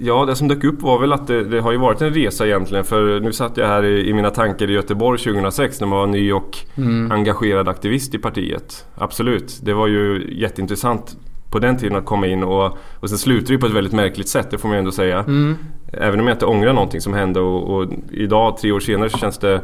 Ja, 0.00 0.24
det 0.26 0.36
som 0.36 0.48
dök 0.48 0.64
upp 0.64 0.82
var 0.82 0.98
väl 0.98 1.12
att 1.12 1.26
det, 1.26 1.44
det, 1.44 1.60
har 1.60 1.72
ju 1.72 1.78
varit 1.78 2.02
en 2.02 2.14
resa 2.14 2.46
egentligen. 2.46 2.84
För 2.84 3.20
nu 3.20 3.32
satt 3.32 3.56
jag 3.56 3.66
här 3.66 3.84
i, 3.84 4.08
i 4.08 4.12
mina 4.12 4.30
tankar 4.30 4.70
i 4.70 4.72
Göteborg 4.72 5.18
2006 5.18 5.80
när 5.80 5.86
man 5.86 5.98
var 5.98 6.06
ny 6.06 6.32
och 6.32 6.58
mm. 6.76 7.12
engagerad 7.12 7.68
aktivist 7.68 8.14
i 8.14 8.18
partiet. 8.18 8.86
Absolut, 8.94 9.60
det 9.62 9.74
var 9.74 9.86
ju 9.86 10.34
jätteintressant 10.38 11.16
på 11.50 11.58
den 11.58 11.76
tiden 11.76 11.96
att 11.96 12.04
komma 12.04 12.26
in 12.26 12.42
och, 12.42 12.78
och 13.00 13.08
sen 13.08 13.18
slutade 13.18 13.54
det 13.54 13.58
på 13.58 13.66
ett 13.66 13.72
väldigt 13.72 13.92
märkligt 13.92 14.28
sätt, 14.28 14.50
det 14.50 14.58
får 14.58 14.68
man 14.68 14.76
ju 14.76 14.78
ändå 14.78 14.92
säga. 14.92 15.18
Mm. 15.18 15.56
Även 15.92 16.20
om 16.20 16.26
jag 16.26 16.34
inte 16.34 16.46
ångrar 16.46 16.72
någonting 16.72 17.00
som 17.00 17.14
hände 17.14 17.40
och, 17.40 17.76
och, 17.76 17.92
idag, 18.10 18.56
tre 18.58 18.72
år 18.72 18.80
senare, 18.80 19.10
så 19.10 19.18
känns 19.18 19.38
det 19.38 19.62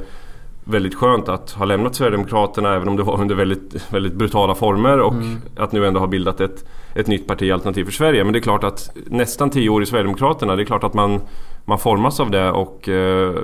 väldigt 0.64 0.94
skönt 0.94 1.28
att 1.28 1.50
ha 1.50 1.64
lämnat 1.64 1.94
Sverigedemokraterna 1.94 2.74
även 2.74 2.88
om 2.88 2.96
det 2.96 3.02
var 3.02 3.20
under 3.20 3.34
väldigt, 3.34 3.92
väldigt 3.92 4.14
brutala 4.14 4.54
former 4.54 5.00
och 5.00 5.12
mm. 5.12 5.36
att 5.56 5.72
nu 5.72 5.86
ändå 5.86 6.00
ha 6.00 6.06
bildat 6.06 6.40
ett, 6.40 6.64
ett 6.94 7.06
nytt 7.06 7.26
parti, 7.26 7.52
Alternativ 7.52 7.84
för 7.84 7.92
Sverige. 7.92 8.24
Men 8.24 8.32
det 8.32 8.38
är 8.38 8.40
klart 8.40 8.64
att 8.64 8.90
nästan 9.06 9.50
tio 9.50 9.68
år 9.68 9.82
i 9.82 9.86
Sverigedemokraterna, 9.86 10.56
det 10.56 10.62
är 10.62 10.66
klart 10.66 10.84
att 10.84 10.94
man, 10.94 11.20
man 11.64 11.78
formas 11.78 12.20
av 12.20 12.30
det 12.30 12.50
och 12.50 12.88
eh, 12.88 13.34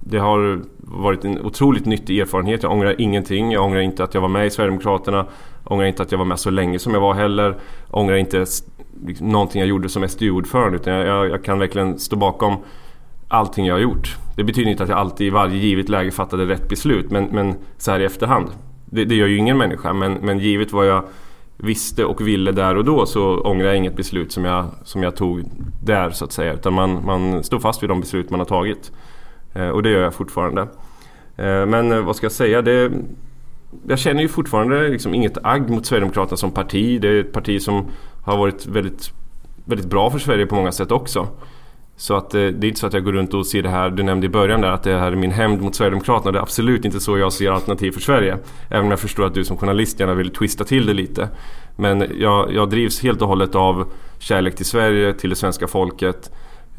det 0.00 0.18
har 0.18 0.60
varit 0.78 1.24
en 1.24 1.40
otroligt 1.40 1.86
nyttig 1.86 2.18
erfarenhet. 2.18 2.62
Jag 2.62 2.72
ångrar 2.72 3.00
ingenting. 3.00 3.52
Jag 3.52 3.64
ångrar 3.64 3.80
inte 3.80 4.04
att 4.04 4.14
jag 4.14 4.20
var 4.20 4.28
med 4.28 4.46
i 4.46 4.50
Sverigedemokraterna. 4.50 5.26
Jag 5.62 5.72
ångrar 5.72 5.86
inte 5.86 6.02
att 6.02 6.12
jag 6.12 6.18
var 6.18 6.24
med 6.24 6.38
så 6.38 6.50
länge 6.50 6.78
som 6.78 6.94
jag 6.94 7.00
var 7.00 7.14
heller. 7.14 7.56
Jag 7.90 8.00
ångrar 8.00 8.16
inte 8.16 8.46
liksom, 9.06 9.28
någonting 9.28 9.60
jag 9.60 9.68
gjorde 9.68 9.88
som 9.88 10.08
SDU-ordförande 10.08 10.76
utan 10.76 10.94
jag, 10.94 11.06
jag, 11.06 11.30
jag 11.30 11.44
kan 11.44 11.58
verkligen 11.58 11.98
stå 11.98 12.16
bakom 12.16 12.56
allting 13.30 13.66
jag 13.66 13.74
har 13.74 13.80
gjort. 13.80 14.16
Det 14.36 14.44
betyder 14.44 14.70
inte 14.70 14.82
att 14.82 14.88
jag 14.88 14.98
alltid 14.98 15.26
i 15.26 15.30
varje 15.30 15.56
givet 15.56 15.88
läge 15.88 16.10
fattade 16.10 16.46
rätt 16.46 16.68
beslut 16.68 17.10
men, 17.10 17.24
men 17.24 17.54
så 17.78 17.90
här 17.90 18.00
i 18.00 18.04
efterhand. 18.04 18.48
Det, 18.84 19.04
det 19.04 19.14
gör 19.14 19.26
ju 19.26 19.36
ingen 19.36 19.58
människa 19.58 19.92
men, 19.92 20.12
men 20.12 20.38
givet 20.38 20.72
vad 20.72 20.86
jag 20.86 21.04
visste 21.56 22.04
och 22.04 22.28
ville 22.28 22.52
där 22.52 22.76
och 22.76 22.84
då 22.84 23.06
så 23.06 23.40
ångrar 23.40 23.66
jag 23.66 23.76
inget 23.76 23.96
beslut 23.96 24.32
som 24.32 24.44
jag, 24.44 24.66
som 24.84 25.02
jag 25.02 25.16
tog 25.16 25.44
där 25.82 26.10
så 26.10 26.24
att 26.24 26.32
säga. 26.32 26.54
Utan 26.54 26.72
man, 26.72 27.04
man 27.04 27.44
står 27.44 27.58
fast 27.58 27.82
vid 27.82 27.90
de 27.90 28.00
beslut 28.00 28.30
man 28.30 28.40
har 28.40 28.46
tagit. 28.46 28.92
Eh, 29.54 29.68
och 29.68 29.82
det 29.82 29.90
gör 29.90 30.02
jag 30.02 30.14
fortfarande. 30.14 30.62
Eh, 31.36 31.66
men 31.66 31.92
eh, 31.92 32.00
vad 32.00 32.16
ska 32.16 32.24
jag 32.24 32.32
säga? 32.32 32.62
Det, 32.62 32.92
jag 33.86 33.98
känner 33.98 34.22
ju 34.22 34.28
fortfarande 34.28 34.88
liksom 34.88 35.14
inget 35.14 35.38
agg 35.42 35.70
mot 35.70 35.86
Sverigedemokraterna 35.86 36.36
som 36.36 36.50
parti. 36.50 37.00
Det 37.00 37.08
är 37.08 37.20
ett 37.20 37.32
parti 37.32 37.62
som 37.62 37.86
har 38.24 38.36
varit 38.36 38.66
väldigt, 38.66 39.12
väldigt 39.64 39.90
bra 39.90 40.10
för 40.10 40.18
Sverige 40.18 40.46
på 40.46 40.54
många 40.54 40.72
sätt 40.72 40.92
också. 40.92 41.28
Så 42.00 42.16
att 42.16 42.34
eh, 42.34 42.40
det 42.40 42.66
är 42.66 42.68
inte 42.68 42.80
så 42.80 42.86
att 42.86 42.92
jag 42.92 43.04
går 43.04 43.12
runt 43.12 43.34
och 43.34 43.46
ser 43.46 43.62
det 43.62 43.68
här, 43.68 43.90
du 43.90 44.02
nämnde 44.02 44.26
i 44.26 44.28
början 44.28 44.60
där 44.60 44.70
att 44.70 44.82
det 44.82 44.98
här 44.98 45.12
är 45.12 45.16
min 45.16 45.30
hämnd 45.30 45.62
mot 45.62 45.74
Sverigedemokraterna. 45.74 46.32
Det 46.32 46.38
är 46.38 46.42
absolut 46.42 46.84
inte 46.84 47.00
så 47.00 47.18
jag 47.18 47.32
ser 47.32 47.50
Alternativ 47.50 47.92
för 47.92 48.00
Sverige. 48.00 48.38
Även 48.68 48.84
om 48.84 48.90
jag 48.90 49.00
förstår 49.00 49.26
att 49.26 49.34
du 49.34 49.44
som 49.44 49.56
journalist 49.56 50.00
gärna 50.00 50.14
vill 50.14 50.30
twista 50.30 50.64
till 50.64 50.86
det 50.86 50.92
lite. 50.92 51.28
Men 51.76 52.06
jag, 52.18 52.52
jag 52.52 52.70
drivs 52.70 53.00
helt 53.02 53.22
och 53.22 53.28
hållet 53.28 53.54
av 53.54 53.92
kärlek 54.18 54.56
till 54.56 54.66
Sverige, 54.66 55.12
till 55.14 55.30
det 55.30 55.36
svenska 55.36 55.66
folket. 55.66 56.30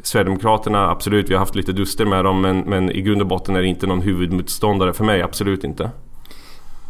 Sverigedemokraterna, 0.02 0.90
absolut, 0.90 1.30
vi 1.30 1.34
har 1.34 1.40
haft 1.40 1.54
lite 1.54 1.72
duster 1.72 2.04
med 2.04 2.24
dem 2.24 2.40
men, 2.40 2.58
men 2.58 2.90
i 2.90 3.02
grund 3.02 3.20
och 3.20 3.28
botten 3.28 3.56
är 3.56 3.62
det 3.62 3.68
inte 3.68 3.86
någon 3.86 4.02
huvudmotståndare 4.02 4.92
för 4.92 5.04
mig, 5.04 5.22
absolut 5.22 5.64
inte. 5.64 5.90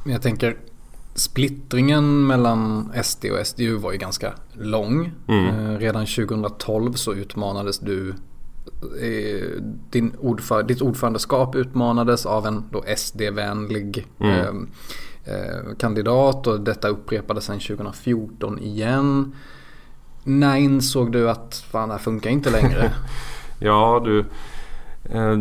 Jag 0.07 0.23
tänker, 0.23 0.57
splittringen 1.15 2.27
mellan 2.27 2.93
SD 3.05 3.25
och 3.25 3.47
SDU 3.47 3.77
var 3.77 3.93
ju 3.93 3.99
ganska 3.99 4.33
lång. 4.53 5.13
Mm. 5.29 5.47
Eh, 5.47 5.79
redan 5.79 6.07
2012 6.07 6.93
så 6.93 7.15
utmanades 7.15 7.79
du 7.79 8.15
eh, 9.01 9.63
din 9.91 10.15
ordför, 10.21 10.63
ditt 10.63 10.83
ordförandeskap 10.83 11.55
utmanades 11.55 12.27
av 12.27 12.47
en 12.47 12.65
SD-vänlig 12.97 14.07
mm. 14.21 14.69
eh, 15.25 15.35
eh, 15.35 15.77
kandidat 15.79 16.47
och 16.47 16.61
detta 16.61 16.89
upprepades 16.89 17.45
sen 17.45 17.61
2014 17.61 18.59
igen. 18.59 19.35
När 20.25 20.57
insåg 20.57 21.13
du 21.13 21.31
att 21.31 21.65
fan 21.71 21.89
det 21.89 21.95
här 21.95 22.03
funkar 22.03 22.31
inte 22.31 22.51
längre? 22.51 22.93
ja 23.59 24.03
du 24.05 24.25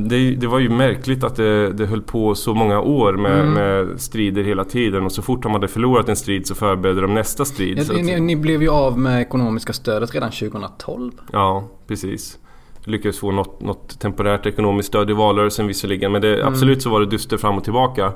det, 0.07 0.35
det, 0.35 0.47
var 0.47 0.59
ju 0.59 0.69
märkligt 0.69 1.23
att 1.23 1.35
det, 1.35 1.73
det 1.73 1.85
höll 1.85 2.01
på 2.01 2.35
så 2.35 2.53
många 2.53 2.81
år 2.81 3.13
med, 3.13 3.39
mm. 3.39 3.53
med, 3.53 4.01
strider 4.01 4.43
hela 4.43 4.63
tiden 4.63 5.05
och 5.05 5.11
så 5.11 5.21
fort 5.21 5.43
de 5.43 5.51
hade 5.51 5.67
förlorat 5.67 6.09
en 6.09 6.15
strid 6.15 6.47
så 6.47 6.55
förberedde 6.55 7.01
de 7.01 7.13
nästa 7.13 7.45
strid. 7.45 7.85
Ja, 7.89 7.93
ni, 7.93 8.19
ni, 8.19 8.35
blev 8.35 8.61
ju 8.61 8.69
av 8.69 8.99
med 8.99 9.21
ekonomiska 9.21 9.73
stödet 9.73 10.13
redan 10.13 10.31
2012. 10.31 11.11
Ja, 11.31 11.67
precis. 11.87 12.37
Lyckades 12.83 13.19
få 13.19 13.31
något, 13.31 13.61
något 13.61 13.99
temporärt 13.99 14.45
ekonomiskt 14.45 14.87
stöd 14.87 15.09
i 15.09 15.13
valrörelsen 15.13 15.67
visserligen 15.67 16.11
men 16.11 16.21
det, 16.21 16.35
mm. 16.35 16.47
absolut 16.47 16.81
så 16.81 16.89
var 16.89 16.99
det 16.99 17.05
duster 17.05 17.37
fram 17.37 17.57
och 17.57 17.63
tillbaka. 17.63 18.13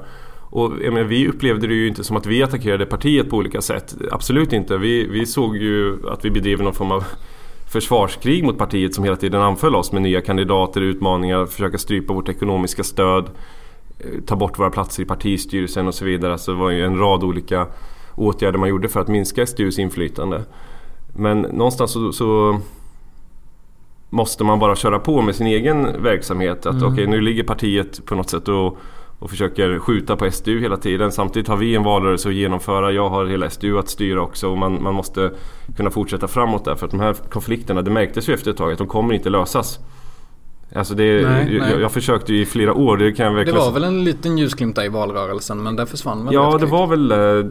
Och 0.50 0.72
menar, 0.72 1.04
vi 1.04 1.28
upplevde 1.28 1.68
det 1.68 1.74
ju 1.74 1.88
inte 1.88 2.04
som 2.04 2.18
att 2.18 2.26
vi 2.26 2.44
attackerade 2.44 2.86
partiet 2.86 3.30
på 3.30 3.38
olika 3.38 3.62
sätt. 3.62 3.96
Absolut 4.12 4.54
inte. 4.54 4.78
Vi, 4.78 5.08
vi 5.08 5.26
såg 5.26 5.58
ju 5.58 5.98
att 6.10 6.26
vi 6.26 6.32
bedrev 6.32 6.62
någon 6.62 6.74
form 6.74 6.92
av 6.92 7.04
försvarskrig 7.76 8.44
mot 8.44 8.58
partiet 8.58 8.96
som 8.96 9.04
hela 9.04 9.16
tiden 9.16 9.42
anföll 9.42 9.76
oss 9.76 9.92
med 9.92 10.02
nya 10.02 10.22
kandidater, 10.22 10.82
utmaningar, 10.82 11.46
försöka 11.46 11.78
strypa 11.78 12.14
vårt 12.14 12.30
ekonomiska 12.30 12.84
stöd, 12.84 13.30
eh, 14.00 14.22
ta 14.26 14.36
bort 14.36 14.60
våra 14.60 14.70
platser 14.70 15.04
i 15.04 15.06
partistyrelsen 15.06 15.88
och 15.88 15.94
så 15.96 16.06
vidare. 16.06 16.38
Så 16.38 16.52
det 16.52 16.58
var 16.58 16.70
ju 16.70 16.86
en 16.86 16.98
rad 16.98 17.24
olika 17.24 17.68
åtgärder 18.16 18.60
man 18.60 18.70
gjorde 18.70 18.90
för 18.90 19.00
att 19.00 19.08
minska 19.08 19.46
SDUs 19.46 19.80
inflytande. 19.80 20.44
Men 21.16 21.42
någonstans 21.42 21.92
så, 21.92 22.12
så 22.12 22.60
måste 24.10 24.44
man 24.44 24.60
bara 24.60 24.76
köra 24.76 25.00
på 25.00 25.22
med 25.22 25.36
sin 25.36 25.48
egen 25.48 26.04
verksamhet. 26.04 26.66
Att 26.66 26.74
mm. 26.74 26.84
okej, 26.84 26.94
okay, 26.94 27.08
nu 27.08 27.22
ligger 27.22 27.44
partiet 27.44 28.06
på 28.06 28.16
något 28.16 28.30
sätt 28.30 28.48
och 28.48 28.78
och 29.20 29.30
försöker 29.30 29.80
skjuta 29.80 30.16
på 30.16 30.32
SDU 30.32 30.60
hela 30.60 30.78
tiden. 30.78 31.12
Samtidigt 31.12 31.48
har 31.48 31.58
vi 31.58 31.76
en 31.76 31.84
valrörelse 31.84 32.30
att 32.30 32.36
genomföra. 32.36 32.92
Jag 32.92 33.10
har 33.10 33.26
hela 33.26 33.50
SDU 33.50 33.78
att 33.78 33.90
styra 33.90 34.22
också 34.22 34.50
och 34.50 34.58
man, 34.58 34.84
man 34.84 34.94
måste 34.94 35.32
kunna 35.78 35.90
fortsätta 35.90 36.28
framåt 36.28 36.66
där. 36.66 36.76
För 36.76 36.86
att 36.86 36.92
de 36.92 37.00
här 37.00 37.14
konflikterna, 37.14 37.82
det 37.82 37.92
märktes 37.92 38.30
ju 38.30 38.34
efter 38.34 38.52
ett 38.52 38.58
tag 38.58 38.72
att 38.72 38.78
de 38.78 38.88
kommer 38.88 39.14
inte 39.14 39.30
lösas. 39.30 39.80
Alltså 40.76 40.94
det, 40.94 41.30
nej, 41.30 41.56
jag, 41.56 41.62
nej. 41.62 41.82
jag 41.82 41.92
försökte 41.92 42.34
ju 42.34 42.42
i 42.42 42.46
flera 42.46 42.74
år. 42.74 42.98
Det, 42.98 43.12
kan 43.12 43.26
jag 43.26 43.34
verkligen... 43.34 43.60
det 43.60 43.66
var 43.66 43.72
väl 43.72 43.84
en 43.84 44.04
liten 44.04 44.38
ljusklimta 44.38 44.86
i 44.86 44.90
valrörelsen 44.90 45.64
men 45.64 45.76
den 45.76 45.88
försvann 45.88 46.26
väl? 46.26 46.34
Ja, 46.34 46.58
det 46.58 46.66
var 46.66 46.88
väl... 46.88 47.12
Eh, 47.12 47.46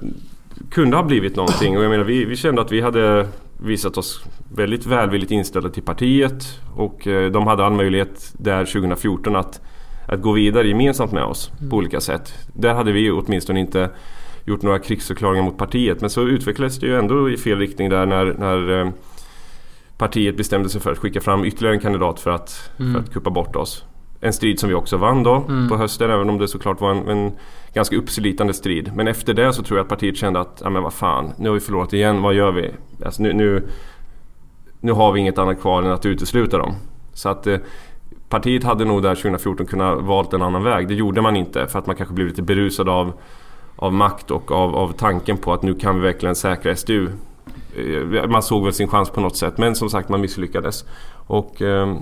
kunde 0.70 0.96
ha 0.96 1.04
blivit 1.04 1.36
någonting 1.36 1.78
och 1.78 1.84
jag 1.84 1.90
menar 1.90 2.04
vi, 2.04 2.24
vi 2.24 2.36
kände 2.36 2.62
att 2.62 2.72
vi 2.72 2.80
hade 2.80 3.28
visat 3.58 3.98
oss 3.98 4.24
väldigt 4.54 4.86
välvilligt 4.86 5.30
inställda 5.30 5.68
till 5.68 5.82
partiet 5.82 6.60
och 6.76 7.06
eh, 7.06 7.30
de 7.30 7.46
hade 7.46 7.64
all 7.64 7.72
möjlighet 7.72 8.32
där 8.32 8.64
2014 8.64 9.36
att 9.36 9.60
att 10.06 10.22
gå 10.22 10.32
vidare 10.32 10.68
gemensamt 10.68 11.12
med 11.12 11.24
oss 11.24 11.52
mm. 11.58 11.70
på 11.70 11.76
olika 11.76 12.00
sätt. 12.00 12.34
Där 12.52 12.74
hade 12.74 12.92
vi 12.92 13.10
åtminstone 13.10 13.60
inte 13.60 13.90
gjort 14.44 14.62
några 14.62 14.78
krigsförklaringar 14.78 15.42
mot 15.42 15.58
partiet. 15.58 16.00
Men 16.00 16.10
så 16.10 16.22
utvecklades 16.22 16.78
det 16.78 16.86
ju 16.86 16.98
ändå 16.98 17.30
i 17.30 17.36
fel 17.36 17.58
riktning 17.58 17.90
där 17.90 18.06
när, 18.06 18.24
när 18.24 18.80
eh, 18.80 18.90
partiet 19.98 20.36
bestämde 20.36 20.68
sig 20.68 20.80
för 20.80 20.92
att 20.92 20.98
skicka 20.98 21.20
fram 21.20 21.44
ytterligare 21.44 21.74
en 21.74 21.80
kandidat 21.80 22.20
för 22.20 22.30
att, 22.30 22.70
mm. 22.78 22.92
för 22.92 23.00
att 23.00 23.12
kuppa 23.12 23.30
bort 23.30 23.56
oss. 23.56 23.84
En 24.20 24.32
strid 24.32 24.60
som 24.60 24.68
vi 24.68 24.74
också 24.74 24.96
vann 24.96 25.22
då 25.22 25.44
mm. 25.48 25.68
på 25.68 25.76
hösten 25.76 26.10
även 26.10 26.30
om 26.30 26.38
det 26.38 26.48
såklart 26.48 26.80
var 26.80 26.90
en, 26.90 27.08
en, 27.08 27.32
ganska 27.74 27.96
uppslitande 27.96 28.54
strid. 28.54 28.90
Men 28.94 29.08
efter 29.08 29.34
det 29.34 29.52
så 29.52 29.62
tror 29.62 29.78
jag 29.78 29.84
att 29.84 29.88
partiet 29.88 30.16
kände 30.16 30.40
att, 30.40 30.60
ja 30.64 30.70
men 30.70 30.82
vad 30.82 30.92
fan, 30.92 31.32
nu 31.38 31.48
har 31.48 31.54
vi 31.54 31.60
förlorat 31.60 31.92
igen, 31.92 32.22
vad 32.22 32.34
gör 32.34 32.52
vi? 32.52 32.70
Alltså 33.04 33.22
nu, 33.22 33.32
nu, 33.32 33.68
nu 34.80 34.92
har 34.92 35.12
vi 35.12 35.20
inget 35.20 35.38
annat 35.38 35.60
kvar 35.60 35.82
än 35.82 35.90
att 35.90 36.06
utesluta 36.06 36.58
dem. 36.58 36.74
Så 37.12 37.28
att 37.28 37.46
eh, 37.46 37.56
Partiet 38.28 38.64
hade 38.64 38.84
nog 38.84 39.02
där 39.02 39.14
2014 39.14 39.66
kunnat 39.66 40.02
valt 40.02 40.32
en 40.32 40.42
annan 40.42 40.62
väg. 40.62 40.88
Det 40.88 40.94
gjorde 40.94 41.22
man 41.22 41.36
inte 41.36 41.66
för 41.66 41.78
att 41.78 41.86
man 41.86 41.96
kanske 41.96 42.14
blev 42.14 42.26
lite 42.26 42.42
berusad 42.42 42.88
av, 42.88 43.12
av 43.76 43.92
makt 43.92 44.30
och 44.30 44.52
av, 44.52 44.76
av 44.76 44.92
tanken 44.92 45.36
på 45.36 45.52
att 45.52 45.62
nu 45.62 45.74
kan 45.74 45.94
vi 45.94 46.00
verkligen 46.00 46.34
säkra 46.34 46.76
SDU. 46.76 47.08
Eh, 47.76 48.28
man 48.28 48.42
såg 48.42 48.64
väl 48.64 48.72
sin 48.72 48.88
chans 48.88 49.10
på 49.10 49.20
något 49.20 49.36
sätt 49.36 49.58
men 49.58 49.74
som 49.74 49.90
sagt 49.90 50.08
man 50.08 50.20
misslyckades. 50.20 50.84
Och 51.26 51.62
eh, 51.62 51.96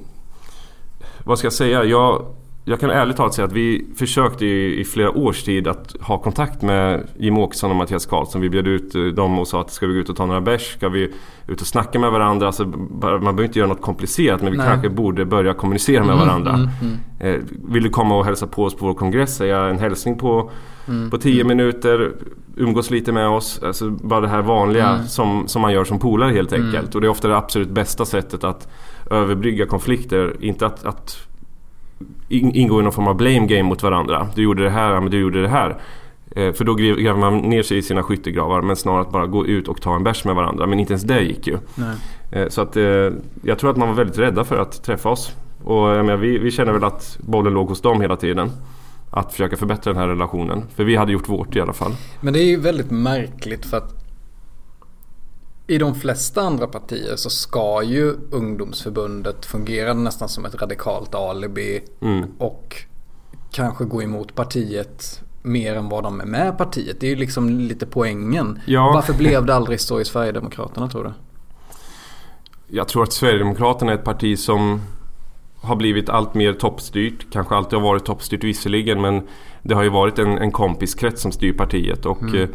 vad 1.24 1.38
ska 1.38 1.46
jag 1.46 1.52
säga? 1.52 1.84
Jag, 1.84 2.26
jag 2.64 2.80
kan 2.80 2.90
ärligt 2.90 3.16
talat 3.16 3.34
säga 3.34 3.46
att 3.46 3.52
vi 3.52 3.86
försökte 3.96 4.46
i, 4.46 4.80
i, 4.80 4.84
flera 4.84 5.10
års 5.10 5.42
tid 5.42 5.68
att 5.68 5.96
ha 6.00 6.18
kontakt 6.18 6.62
med 6.62 7.08
Jim 7.18 7.38
Åkesson 7.38 7.70
och 7.70 7.76
Mattias 7.76 8.06
Karlsson. 8.06 8.40
Vi 8.40 8.50
bjöd 8.50 8.66
ut 8.66 8.94
eh, 8.94 9.02
dem 9.02 9.38
och 9.38 9.48
sa 9.48 9.60
att 9.60 9.70
ska 9.70 9.86
vi 9.86 9.94
gå 9.94 10.00
ut 10.00 10.08
och 10.08 10.16
ta 10.16 10.26
några 10.26 10.40
bärs? 10.40 10.72
Ska 10.72 10.88
vi 10.88 11.12
ut 11.46 11.60
och 11.60 11.66
snacka 11.66 11.98
med 11.98 12.10
varandra? 12.10 12.46
Alltså, 12.46 12.64
man 12.64 13.20
behöver 13.20 13.44
inte 13.44 13.58
göra 13.58 13.68
något 13.68 13.80
komplicerat 13.80 14.42
men 14.42 14.52
vi 14.52 14.58
Nej. 14.58 14.66
kanske 14.66 14.88
borde 14.88 15.24
börja 15.24 15.54
kommunicera 15.54 16.04
med 16.04 16.14
mm, 16.14 16.26
varandra. 16.26 16.52
Mm, 16.52 16.68
mm. 16.80 16.98
Eh, 17.20 17.40
vill 17.72 17.82
du 17.82 17.90
komma 17.90 18.18
och 18.18 18.24
hälsa 18.24 18.46
på 18.46 18.64
oss 18.64 18.74
på 18.74 18.86
vår 18.86 18.94
kongress? 18.94 19.36
Säga 19.36 19.58
en 19.58 19.78
hälsning 19.78 20.18
på, 20.18 20.50
mm, 20.88 21.10
på 21.10 21.18
tio 21.18 21.40
mm. 21.40 21.56
minuter. 21.56 22.12
Umgås 22.56 22.90
lite 22.90 23.12
med 23.12 23.28
oss. 23.28 23.60
Alltså, 23.62 23.90
bara 23.90 24.20
det 24.20 24.28
här 24.28 24.42
vanliga 24.42 25.02
som, 25.02 25.48
som 25.48 25.62
man 25.62 25.72
gör 25.72 25.84
som 25.84 25.98
polare 25.98 26.32
helt 26.32 26.52
enkelt. 26.52 26.94
Och 26.94 27.00
det 27.00 27.06
är 27.06 27.10
ofta 27.10 27.28
det 27.28 27.36
absolut 27.36 27.70
bästa 27.70 28.04
sättet 28.04 28.44
att 28.44 28.68
överbrygga 29.10 29.66
konflikter. 29.66 30.36
Inte 30.40 30.66
att, 30.66 30.84
att 30.84 31.28
ingå 32.32 32.80
i 32.80 32.82
någon 32.82 32.92
form 32.92 33.08
av 33.08 33.14
blame 33.14 33.46
game 33.46 33.62
mot 33.62 33.82
varandra. 33.82 34.28
Du 34.34 34.42
gjorde 34.42 34.62
det 34.62 34.70
här, 34.70 35.00
men 35.00 35.10
du 35.10 35.20
gjorde 35.20 35.42
det 35.42 35.48
här. 35.48 35.76
Eh, 36.36 36.52
för 36.52 36.64
då 36.64 36.74
gräver 36.74 37.20
man 37.20 37.38
ner 37.38 37.62
sig 37.62 37.78
i 37.78 37.82
sina 37.82 38.02
skyttegravar 38.02 38.62
men 38.62 38.76
snarare 38.76 39.00
att 39.00 39.12
bara 39.12 39.26
gå 39.26 39.46
ut 39.46 39.68
och 39.68 39.80
ta 39.80 39.96
en 39.96 40.04
bärs 40.04 40.24
med 40.24 40.34
varandra. 40.34 40.66
Men 40.66 40.80
inte 40.80 40.92
ens 40.92 41.02
det 41.02 41.20
gick 41.20 41.46
ju. 41.46 41.58
Eh, 42.32 42.48
så 42.48 42.60
att, 42.60 42.76
eh, 42.76 43.10
jag 43.42 43.58
tror 43.58 43.70
att 43.70 43.76
man 43.76 43.88
var 43.88 43.94
väldigt 43.94 44.18
rädda 44.18 44.44
för 44.44 44.56
att 44.56 44.82
träffa 44.82 45.08
oss. 45.08 45.32
Och 45.64 45.88
menar, 45.88 46.16
vi, 46.16 46.38
vi 46.38 46.50
känner 46.50 46.72
väl 46.72 46.84
att 46.84 47.18
bollen 47.20 47.52
låg 47.54 47.68
hos 47.68 47.80
dem 47.80 48.00
hela 48.00 48.16
tiden. 48.16 48.50
Att 49.10 49.32
försöka 49.32 49.56
förbättra 49.56 49.92
den 49.92 50.02
här 50.02 50.08
relationen. 50.08 50.62
För 50.76 50.84
vi 50.84 50.96
hade 50.96 51.12
gjort 51.12 51.28
vårt 51.28 51.56
i 51.56 51.60
alla 51.60 51.72
fall. 51.72 51.92
Men 52.20 52.32
det 52.32 52.40
är 52.40 52.46
ju 52.46 52.60
väldigt 52.60 52.90
märkligt 52.90 53.64
för 53.64 53.76
att 53.76 54.01
i 55.66 55.78
de 55.78 55.94
flesta 55.94 56.42
andra 56.42 56.66
partier 56.66 57.16
så 57.16 57.30
ska 57.30 57.82
ju 57.82 58.16
ungdomsförbundet 58.30 59.46
fungera 59.46 59.94
nästan 59.94 60.28
som 60.28 60.44
ett 60.44 60.54
radikalt 60.54 61.14
alibi. 61.14 61.82
Mm. 62.00 62.28
Och 62.38 62.76
kanske 63.50 63.84
gå 63.84 64.02
emot 64.02 64.34
partiet 64.34 65.22
mer 65.42 65.74
än 65.74 65.88
vad 65.88 66.02
de 66.02 66.20
är 66.20 66.24
med 66.24 66.58
partiet. 66.58 67.00
Det 67.00 67.06
är 67.06 67.10
ju 67.10 67.16
liksom 67.16 67.50
lite 67.50 67.86
poängen. 67.86 68.60
Ja. 68.66 68.92
Varför 68.94 69.14
blev 69.14 69.46
det 69.46 69.54
aldrig 69.54 69.80
så 69.80 70.00
i 70.00 70.04
Sverigedemokraterna 70.04 70.88
tror 70.88 71.04
du? 71.04 71.12
Jag 72.66 72.88
tror 72.88 73.02
att 73.02 73.12
Sverigedemokraterna 73.12 73.92
är 73.92 73.96
ett 73.96 74.04
parti 74.04 74.38
som 74.38 74.80
har 75.60 75.76
blivit 75.76 76.08
allt 76.08 76.34
mer 76.34 76.52
toppstyrt. 76.52 77.32
Kanske 77.32 77.54
alltid 77.54 77.78
har 77.78 77.86
varit 77.86 78.04
toppstyrt 78.04 78.44
visserligen 78.44 79.00
men 79.00 79.22
det 79.62 79.74
har 79.74 79.82
ju 79.82 79.88
varit 79.88 80.18
en, 80.18 80.38
en 80.38 80.52
kompiskrets 80.52 81.22
som 81.22 81.32
styr 81.32 81.52
partiet 81.52 82.06
och 82.06 82.22
mm. 82.22 82.48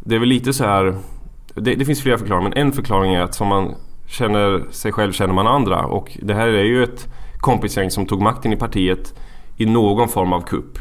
det 0.00 0.14
är 0.14 0.18
väl 0.18 0.28
lite 0.28 0.52
så 0.52 0.64
här 0.64 0.96
det, 1.54 1.74
det, 1.74 1.84
finns 1.84 2.02
flera 2.02 2.18
förklaringar 2.18 2.50
men 2.50 2.66
en 2.66 2.72
förklaring 2.72 3.14
är 3.14 3.20
att 3.20 3.34
som 3.34 3.48
man 3.48 3.74
känner 4.06 4.62
sig 4.70 4.92
själv 4.92 5.12
känner 5.12 5.34
man 5.34 5.46
andra 5.46 5.86
och 5.86 6.18
det 6.22 6.34
här 6.34 6.48
är 6.48 6.64
ju 6.64 6.84
ett 6.84 7.08
kompisgäng 7.36 7.90
som 7.90 8.06
tog 8.06 8.22
makten 8.22 8.52
i 8.52 8.56
partiet 8.56 9.14
i 9.56 9.66
någon 9.66 10.08
form 10.08 10.32
av 10.32 10.40
kupp. 10.40 10.78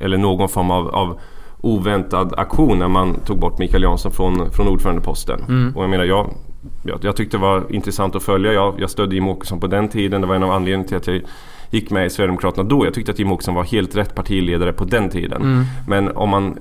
Eller 0.00 0.18
någon 0.18 0.48
form 0.48 0.70
av, 0.70 0.88
av 0.88 1.20
oväntad 1.60 2.34
aktion 2.36 2.78
när 2.78 2.88
man 2.88 3.20
tog 3.20 3.38
bort 3.38 3.58
Mikael 3.58 3.82
Jansson 3.82 4.12
från, 4.12 4.50
från 4.52 4.68
ordförandeposten. 4.68 5.40
Mm. 5.48 5.76
Och 5.76 5.82
jag 5.82 5.90
menar, 5.90 6.04
jag, 6.04 6.34
jag, 6.82 6.98
jag, 7.02 7.16
tyckte 7.16 7.36
det 7.36 7.40
var 7.40 7.72
intressant 7.72 8.16
att 8.16 8.22
följa. 8.22 8.52
Jag, 8.52 8.74
jag 8.80 8.90
stödde 8.90 9.14
Jimmie 9.14 9.32
Åkesson 9.32 9.60
på 9.60 9.66
den 9.66 9.88
tiden. 9.88 10.20
Det 10.20 10.26
var 10.26 10.34
en 10.34 10.42
av 10.42 10.50
anledningarna 10.50 10.88
till 10.88 10.96
att 10.96 11.06
jag 11.06 11.22
gick 11.70 11.90
med 11.90 12.06
i 12.06 12.10
Sverigedemokraterna 12.10 12.68
då. 12.68 12.84
Jag 12.84 12.94
tyckte 12.94 13.12
att 13.12 13.18
Jimmie 13.18 13.34
Åkesson 13.34 13.54
var 13.54 13.64
helt 13.64 13.96
rätt 13.96 14.14
partiledare 14.14 14.72
på 14.72 14.84
den 14.84 15.10
tiden. 15.10 15.42
Mm. 15.42 15.64
Men 15.88 16.16
om 16.16 16.28
man 16.28 16.58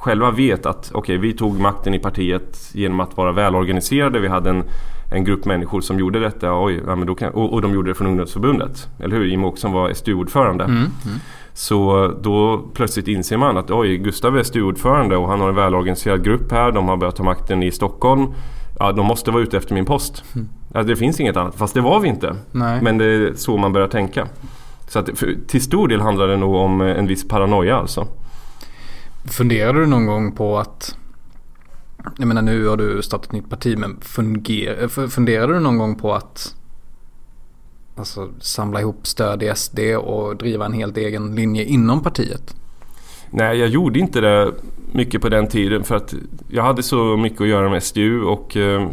själva 0.00 0.30
vet 0.30 0.66
att 0.66 0.90
okej, 0.94 0.98
okay, 0.98 1.28
vi 1.28 1.32
tog 1.32 1.60
makten 1.60 1.94
i 1.94 1.98
partiet 1.98 2.70
genom 2.72 3.00
att 3.00 3.16
vara 3.16 3.32
välorganiserade. 3.32 4.18
Vi 4.18 4.28
hade 4.28 4.50
en, 4.50 4.64
en 5.12 5.24
grupp 5.24 5.44
människor 5.44 5.80
som 5.80 5.98
gjorde 5.98 6.20
detta 6.20 6.62
oj, 6.62 6.80
ja, 6.86 6.96
men 6.96 7.06
då 7.06 7.14
kan, 7.14 7.32
och, 7.32 7.52
och 7.52 7.62
de 7.62 7.74
gjorde 7.74 7.90
det 7.90 7.94
från 7.94 8.06
ungdomsförbundet. 8.06 8.88
Eller 8.98 9.16
hur? 9.16 9.24
Jimmie 9.24 9.46
Åkesson 9.46 9.72
var 9.72 9.92
SDU-ordförande. 9.92 10.64
Mm. 10.64 10.76
Mm. 10.76 11.18
Så 11.52 12.08
då 12.22 12.64
plötsligt 12.74 13.08
inser 13.08 13.36
man 13.36 13.56
att 13.56 13.70
oj, 13.70 13.96
Gustav 13.96 14.38
är 14.38 14.42
SDU-ordförande 14.42 15.16
och 15.16 15.28
han 15.28 15.40
har 15.40 15.48
en 15.48 15.54
välorganiserad 15.54 16.24
grupp 16.24 16.52
här. 16.52 16.72
De 16.72 16.88
har 16.88 16.96
börjat 16.96 17.16
ta 17.16 17.22
makten 17.22 17.62
i 17.62 17.70
Stockholm. 17.70 18.26
Ja, 18.78 18.92
de 18.92 19.06
måste 19.06 19.30
vara 19.30 19.42
ute 19.42 19.56
efter 19.56 19.74
min 19.74 19.84
post. 19.84 20.24
Mm. 20.34 20.48
Ja, 20.74 20.82
det 20.82 20.96
finns 20.96 21.20
inget 21.20 21.36
annat. 21.36 21.54
Fast 21.54 21.74
det 21.74 21.80
var 21.80 22.00
vi 22.00 22.08
inte. 22.08 22.36
Nej. 22.52 22.82
Men 22.82 22.98
det 22.98 23.04
är 23.04 23.32
så 23.34 23.56
man 23.56 23.72
börjar 23.72 23.88
tänka. 23.88 24.28
Så 24.88 24.98
att, 24.98 25.18
för, 25.18 25.34
till 25.46 25.62
stor 25.62 25.88
del 25.88 26.00
handlar 26.00 26.28
det 26.28 26.36
nog 26.36 26.54
om 26.54 26.80
en 26.80 27.06
viss 27.06 27.28
paranoia 27.28 27.76
alltså. 27.76 28.06
Funderade 29.24 29.80
du 29.80 29.86
någon 29.86 30.06
gång 30.06 30.32
på 30.32 30.58
att 30.58 30.96
jag 32.18 32.28
menar 32.28 32.42
nu 32.42 32.66
har 32.66 32.76
du 32.76 33.02
startat 33.02 33.26
ett 33.26 33.32
nytt 33.32 33.50
parti 33.50 33.78
men 33.78 34.00
funger, 34.00 34.82
eh, 34.82 35.08
funderade 35.08 35.52
du 35.52 35.60
någon 35.60 35.78
gång 35.78 35.94
på 35.94 36.14
att 36.14 36.54
alltså, 37.96 38.28
samla 38.40 38.80
ihop 38.80 39.06
stöd 39.06 39.42
i 39.42 39.52
SD 39.56 39.78
och 39.96 40.36
driva 40.36 40.66
en 40.66 40.72
helt 40.72 40.96
egen 40.96 41.34
linje 41.34 41.64
inom 41.64 42.02
partiet? 42.02 42.54
Nej, 43.30 43.58
jag 43.58 43.68
gjorde 43.68 43.98
inte 43.98 44.20
det 44.20 44.52
mycket 44.92 45.22
på 45.22 45.28
den 45.28 45.48
tiden 45.48 45.84
för 45.84 45.94
att 45.96 46.14
jag 46.48 46.62
hade 46.62 46.82
så 46.82 47.16
mycket 47.16 47.40
att 47.40 47.48
göra 47.48 47.70
med 47.70 47.82
SDU 47.82 48.22
och 48.22 48.56
eh, 48.56 48.88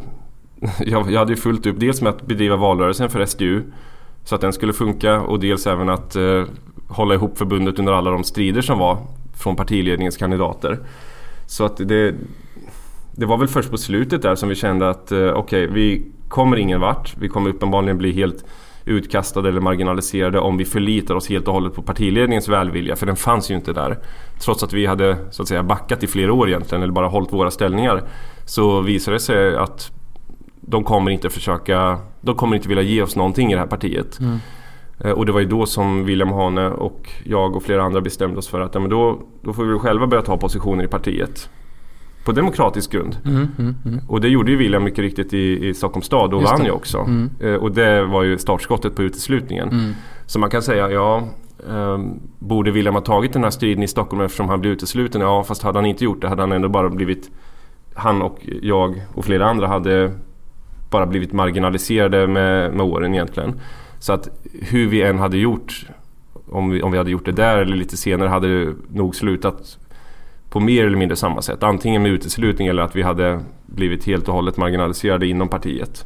jag, 0.79 1.11
jag 1.11 1.19
hade 1.19 1.31
ju 1.31 1.37
fullt 1.37 1.65
upp 1.65 1.79
dels 1.79 2.01
med 2.01 2.09
att 2.09 2.25
bedriva 2.25 2.55
valrörelsen 2.55 3.09
för 3.09 3.25
SDU 3.25 3.63
så 4.23 4.35
att 4.35 4.41
den 4.41 4.53
skulle 4.53 4.73
funka 4.73 5.21
och 5.21 5.39
dels 5.39 5.67
även 5.67 5.89
att 5.89 6.15
eh, 6.15 6.43
hålla 6.87 7.13
ihop 7.13 7.37
förbundet 7.37 7.79
under 7.79 7.93
alla 7.93 8.11
de 8.11 8.23
strider 8.23 8.61
som 8.61 8.79
var 8.79 8.97
från 9.39 9.55
partiledningens 9.55 10.17
kandidater. 10.17 10.79
Så 11.45 11.65
att 11.65 11.77
det, 11.77 12.15
det 13.11 13.25
var 13.25 13.37
väl 13.37 13.47
först 13.47 13.71
på 13.71 13.77
slutet 13.77 14.21
där 14.21 14.35
som 14.35 14.49
vi 14.49 14.55
kände 14.55 14.89
att 14.89 15.11
eh, 15.11 15.17
okej, 15.17 15.33
okay, 15.33 15.67
vi 15.67 16.05
kommer 16.27 16.57
ingen 16.57 16.79
vart. 16.79 17.17
Vi 17.17 17.29
kommer 17.29 17.49
uppenbarligen 17.49 17.97
bli 17.97 18.11
helt 18.11 18.45
utkastade 18.85 19.49
eller 19.49 19.61
marginaliserade 19.61 20.39
om 20.39 20.57
vi 20.57 20.65
förlitar 20.65 21.15
oss 21.15 21.29
helt 21.29 21.47
och 21.47 21.53
hållet 21.53 21.73
på 21.73 21.81
partiledningens 21.81 22.47
välvilja. 22.47 22.95
För 22.95 23.05
den 23.05 23.15
fanns 23.15 23.51
ju 23.51 23.55
inte 23.55 23.73
där. 23.73 23.97
Trots 24.39 24.63
att 24.63 24.73
vi 24.73 24.85
hade 24.85 25.17
så 25.31 25.41
att 25.41 25.47
säga 25.47 25.63
backat 25.63 26.03
i 26.03 26.07
flera 26.07 26.33
år 26.33 26.49
egentligen 26.49 26.83
eller 26.83 26.93
bara 26.93 27.07
hållit 27.07 27.33
våra 27.33 27.51
ställningar. 27.51 28.03
Så 28.45 28.81
visade 28.81 29.15
det 29.15 29.21
sig 29.21 29.55
att 29.55 29.91
de 30.61 30.83
kommer 30.83 31.11
inte 31.11 31.29
försöka, 31.29 31.99
de 32.21 32.35
kommer 32.35 32.55
inte 32.55 32.67
vilja 32.67 32.83
ge 32.83 33.01
oss 33.01 33.15
någonting 33.15 33.51
i 33.51 33.53
det 33.53 33.59
här 33.59 33.67
partiet. 33.67 34.19
Mm. 34.19 34.37
Eh, 34.99 35.11
och 35.11 35.25
det 35.25 35.31
var 35.31 35.39
ju 35.39 35.45
då 35.45 35.65
som 35.65 36.05
William 36.05 36.31
Hane 36.31 36.69
och 36.69 37.09
jag 37.23 37.55
och 37.55 37.63
flera 37.63 37.83
andra 37.83 38.01
bestämde 38.01 38.37
oss 38.37 38.47
för 38.47 38.59
att 38.59 38.73
ja, 38.73 38.79
men 38.79 38.89
då, 38.89 39.19
då 39.41 39.53
får 39.53 39.65
vi 39.65 39.79
själva 39.79 40.07
börja 40.07 40.23
ta 40.23 40.37
positioner 40.37 40.83
i 40.83 40.87
partiet. 40.87 41.49
På 42.25 42.31
demokratisk 42.31 42.91
grund. 42.91 43.17
Mm, 43.25 43.47
mm, 43.59 43.75
mm. 43.85 43.99
Och 44.07 44.21
det 44.21 44.27
gjorde 44.27 44.51
ju 44.51 44.57
William 44.57 44.83
mycket 44.83 44.99
riktigt 44.99 45.33
i, 45.33 45.67
i 45.67 45.73
Stockholms 45.73 46.05
stad 46.05 46.33
och 46.33 46.43
vann 46.43 46.65
ju 46.65 46.71
också. 46.71 46.97
Mm. 46.97 47.29
Eh, 47.39 47.53
och 47.53 47.71
det 47.71 48.03
var 48.03 48.23
ju 48.23 48.37
startskottet 48.37 48.95
på 48.95 49.03
uteslutningen. 49.03 49.69
Mm. 49.69 49.93
Så 50.25 50.39
man 50.39 50.49
kan 50.49 50.61
säga, 50.61 50.91
ja 50.91 51.23
eh, 51.69 51.97
Borde 52.39 52.71
William 52.71 52.95
ha 52.95 53.01
tagit 53.01 53.33
den 53.33 53.43
här 53.43 53.49
striden 53.49 53.83
i 53.83 53.87
Stockholm 53.87 54.21
eftersom 54.21 54.49
han 54.49 54.61
blev 54.61 54.73
utesluten? 54.73 55.21
Ja 55.21 55.43
fast 55.43 55.63
hade 55.63 55.77
han 55.77 55.85
inte 55.85 56.03
gjort 56.03 56.21
det 56.21 56.27
hade 56.27 56.41
han 56.41 56.51
ändå 56.51 56.69
bara 56.69 56.89
blivit 56.89 57.31
Han 57.93 58.21
och 58.21 58.39
jag 58.61 59.01
och 59.13 59.25
flera 59.25 59.49
andra 59.49 59.67
hade 59.67 60.11
bara 60.89 61.05
blivit 61.05 61.33
marginaliserade 61.33 62.27
med, 62.27 62.73
med 62.73 62.85
åren 62.85 63.13
egentligen. 63.13 63.59
Så 64.07 64.13
att 64.13 64.29
hur 64.61 64.87
vi 64.87 65.01
än 65.01 65.19
hade 65.19 65.37
gjort 65.37 65.85
om 66.49 66.69
vi, 66.69 66.81
om 66.81 66.91
vi 66.91 66.97
hade 66.97 67.11
gjort 67.11 67.25
det 67.25 67.31
där 67.31 67.57
eller 67.57 67.75
lite 67.75 67.97
senare 67.97 68.29
hade 68.29 68.65
det 68.65 68.75
nog 68.89 69.15
slutat 69.15 69.77
på 70.49 70.59
mer 70.59 70.85
eller 70.85 70.97
mindre 70.97 71.15
samma 71.15 71.41
sätt. 71.41 71.63
Antingen 71.63 72.01
med 72.01 72.11
uteslutning 72.11 72.67
eller 72.67 72.81
att 72.81 72.95
vi 72.95 73.01
hade 73.01 73.39
blivit 73.65 74.05
helt 74.05 74.27
och 74.27 74.33
hållet 74.33 74.57
marginaliserade 74.57 75.27
inom 75.27 75.47
partiet. 75.47 76.05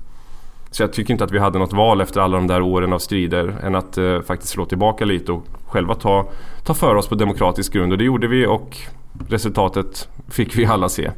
Så 0.72 0.84
jag 0.84 0.94
tycker 0.94 1.14
inte 1.14 1.24
att 1.24 1.32
vi 1.32 1.40
hade 1.40 1.60
något 1.60 1.74
val 1.74 2.02
efter 2.02 2.22
alla 2.22 2.38
de 2.38 2.48
där 2.48 2.62
åren 2.62 2.94
av 2.94 3.00
strider 3.00 3.48
än 3.64 3.76
att 3.76 3.98
eh, 3.98 4.22
faktiskt 4.22 4.54
slå 4.54 4.66
tillbaka 4.66 5.06
lite 5.06 5.32
och 5.32 5.48
själva 5.66 5.96
ta, 5.96 6.30
ta 6.64 6.74
för 6.74 6.96
oss 6.96 7.08
på 7.08 7.16
demokratisk 7.16 7.74
grund. 7.74 7.92
Och 7.92 7.98
det 7.98 8.04
gjorde 8.04 8.28
vi 8.28 8.46
och 8.46 8.78
resultatet 9.30 10.10
fick 10.28 10.58
vi 10.58 10.66
alla 10.66 10.90
se. 10.90 11.12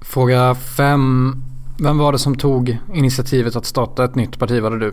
Fråga 0.00 0.54
fem 0.54 1.34
vem 1.80 1.98
var 1.98 2.12
det 2.12 2.18
som 2.18 2.34
tog 2.34 2.78
initiativet 2.94 3.56
att 3.56 3.64
starta 3.64 4.04
ett 4.04 4.14
nytt 4.14 4.38
parti? 4.38 4.62
Var 4.62 4.70
det 4.70 4.78
du? 4.78 4.92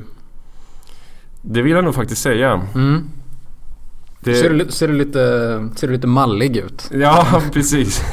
Det 1.41 1.61
vill 1.61 1.73
jag 1.73 1.83
nog 1.83 1.95
faktiskt 1.95 2.21
säga. 2.21 2.61
Mm. 2.75 3.09
Det... 4.19 4.35
Ser, 4.35 4.49
du, 4.49 4.71
ser, 4.71 4.87
du 4.87 4.93
lite, 4.93 5.19
ser 5.75 5.87
du 5.87 5.93
lite 5.93 6.07
mallig 6.07 6.57
ut? 6.57 6.89
Ja, 6.93 7.41
precis. 7.53 8.03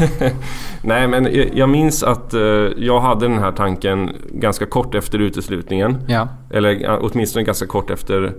Nej, 0.83 1.09
men 1.09 1.29
jag 1.55 1.69
minns 1.69 2.03
att 2.03 2.35
uh, 2.35 2.41
jag 2.77 3.01
hade 3.01 3.29
den 3.29 3.39
här 3.39 3.53
tanken 3.53 4.11
ganska 4.33 4.67
kort 4.67 4.95
efter 4.95 5.19
uteslutningen. 5.19 5.97
Ja. 6.09 6.29
Eller 6.51 6.99
åtminstone 7.03 7.45
ganska 7.45 7.67
kort 7.67 7.91
efter 7.91 8.35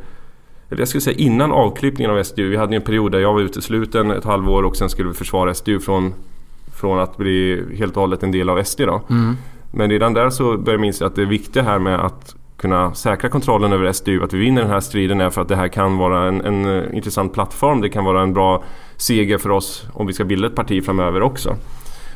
eller 0.70 0.82
jag 0.82 0.88
skulle 0.88 1.02
säga 1.02 1.18
innan 1.18 1.52
avklippningen 1.52 2.12
av 2.12 2.24
SDU. 2.24 2.50
Vi 2.50 2.58
hade 2.58 2.76
en 2.76 2.82
period 2.82 3.12
där 3.12 3.20
jag 3.20 3.34
var 3.34 3.42
utesluten 3.42 4.12
ett 4.12 4.24
halvår 4.24 4.64
och 4.64 4.78
sen 4.78 4.90
skulle 4.90 5.10
vi 5.10 5.16
försvara 5.16 5.54
SDU 5.54 5.80
från, 5.80 6.14
från 6.74 7.00
att 7.00 7.18
bli 7.18 7.64
helt 7.78 7.96
och 7.96 8.02
hållet 8.02 8.24
en 8.24 8.32
del 8.32 8.50
av 8.50 8.64
SD. 8.64 8.80
Då. 8.80 9.02
Mm. 9.10 9.38
Men 9.76 9.90
redan 9.90 10.14
där 10.14 10.30
så 10.30 10.44
började 10.44 10.72
jag 10.72 10.80
minnas 10.80 11.02
att 11.02 11.16
det 11.16 11.26
viktiga 11.26 11.64
här 11.64 11.80
med 11.80 12.00
att 12.00 12.36
kunna 12.58 12.94
säkra 12.94 13.30
kontrollen 13.30 13.74
över 13.74 13.92
SDU, 13.92 14.24
att 14.24 14.34
vi 14.34 14.40
vinner 14.40 14.62
den 14.62 14.72
här 14.72 14.80
striden 14.80 15.22
är 15.22 15.30
för 15.30 15.42
att 15.42 15.48
det 15.48 15.56
här 15.56 15.68
kan 15.68 15.98
vara 15.98 16.28
en, 16.28 16.42
en 16.42 16.66
eh, 16.66 16.96
intressant 16.96 17.34
plattform. 17.34 17.82
Det 17.82 17.90
kan 17.90 18.06
vara 18.06 18.22
en 18.22 18.34
bra 18.34 18.64
seger 18.98 19.38
för 19.38 19.50
oss 19.50 19.88
om 19.94 20.08
vi 20.08 20.14
ska 20.14 20.24
bilda 20.24 20.48
ett 20.48 20.56
parti 20.56 20.86
framöver 20.86 21.22
också. 21.22 21.56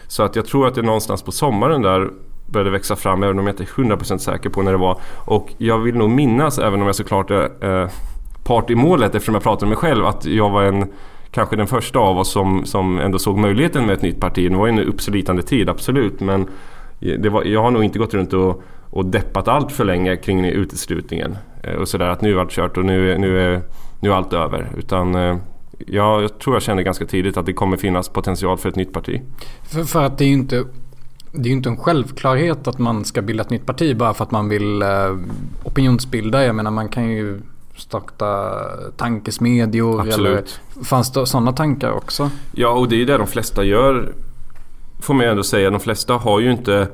Så 0.08 0.24
att 0.24 0.36
jag 0.36 0.45
tror 0.45 0.67
att 0.67 0.76
det 0.76 0.82
någonstans 0.82 1.24
på 1.24 1.32
sommaren 1.32 1.82
där 1.82 2.10
började 2.45 2.69
växa 2.69 2.95
fram, 2.95 3.24
även 3.24 3.39
om 3.39 3.48
jag 3.48 3.54
inte 3.54 3.63
är 3.63 3.84
100% 3.84 4.17
säker 4.17 4.50
på 4.50 4.62
när 4.62 4.72
det 4.72 4.78
var. 4.78 5.02
Och 5.26 5.54
jag 5.58 5.80
vill 5.80 5.95
nog 5.95 6.10
minnas, 6.10 6.60
även 6.60 6.82
om 6.82 6.86
jag 6.86 6.95
såklart 6.95 7.32
är 7.32 7.82
eh, 7.84 7.89
part 8.43 8.69
i 8.69 8.76
målet 8.76 9.15
eftersom 9.15 9.36
jag 9.36 9.43
pratar 9.43 9.67
med 9.67 9.69
mig 9.69 9.78
själv, 9.78 10.06
att 10.06 10.26
jag 10.26 10.50
var 10.50 10.63
en 10.63 10.86
kanske 11.32 11.56
den 11.56 11.67
första 11.67 12.00
av 12.00 12.17
oss 12.17 12.32
som, 12.32 12.65
som 12.65 13.00
ändå 13.00 13.19
såg 13.19 13.38
möjligheten 13.38 13.86
med 13.86 13.93
ett 13.93 14.02
nytt 14.02 14.19
parti. 14.19 14.50
Det 14.52 14.58
var 14.58 14.67
ju 14.67 14.74
en 14.74 14.80
uppslitande 14.80 15.41
tid, 15.41 15.69
absolut. 15.69 16.19
Men 16.19 16.48
var, 17.30 17.44
jag 17.44 17.62
har 17.62 17.72
nog 17.72 17.84
inte 17.84 18.00
gått 18.00 18.14
runt 18.14 18.34
och, 18.34 18.64
och 18.90 19.06
deppat 19.06 19.48
allt 19.48 19.72
för 19.72 19.86
länge 19.86 20.16
kring 20.16 20.46
uteslutningen. 20.46 21.38
Eh, 21.64 21.74
och 21.74 21.88
sådär 21.88 22.08
att 22.08 22.22
nu 22.22 22.34
är 22.36 22.40
allt 22.40 22.52
kört 22.52 22.78
och 22.78 22.86
nu, 22.86 23.18
nu, 23.18 23.40
är, 23.40 23.62
nu 24.00 24.10
är 24.10 24.14
allt 24.14 24.34
över. 24.34 24.72
Utan 24.78 25.16
eh, 25.16 25.38
ja, 25.88 26.22
jag 26.22 26.40
tror 26.40 26.56
jag 26.56 26.64
kände 26.64 26.84
ganska 26.84 27.06
tidigt 27.06 27.38
att 27.38 27.46
det 27.46 27.54
kommer 27.54 27.78
finnas 27.78 28.10
potential 28.10 28.58
för 28.58 28.70
ett 28.70 28.76
nytt 28.76 28.94
parti. 28.94 29.22
För, 29.64 29.84
för 29.84 30.04
att 30.04 30.18
det 30.18 30.24
är 30.24 30.28
ju 30.28 30.34
inte 30.34 30.66
det 31.32 31.40
är 31.40 31.50
ju 31.50 31.54
inte 31.54 31.70
en 31.70 31.78
självklarhet 31.78 32.68
att 32.68 32.80
man 32.80 33.06
ska 33.06 33.22
bilda 33.22 33.44
ett 33.44 33.50
nytt 33.50 33.66
parti 33.66 33.98
bara 33.98 34.14
för 34.14 34.24
att 34.24 34.32
man 34.32 34.50
vill 34.50 34.82
eh, 34.82 35.18
opinionsbilda. 35.64 36.46
Jag 36.46 36.56
menar 36.56 36.72
man 36.72 36.90
kan 36.90 37.10
ju 37.10 37.42
starta 37.76 38.54
tankesmedjor. 38.98 40.02
Absolut. 40.02 40.60
Eller, 40.74 40.84
fanns 40.86 41.12
det 41.12 41.26
sådana 41.26 41.52
tankar 41.52 41.92
också? 41.92 42.30
Ja, 42.52 42.70
och 42.70 42.90
det 42.90 42.96
är 42.96 42.98
ju 42.98 43.06
det 43.06 43.18
de 43.18 43.28
flesta 43.28 43.64
gör 43.64 44.14
får 45.00 45.14
man 45.14 45.26
ju 45.26 45.32
ändå 45.32 45.44
säga, 45.44 45.70
de 45.70 45.80
flesta 45.80 46.14
har 46.14 46.40
ju 46.40 46.52
inte 46.52 46.88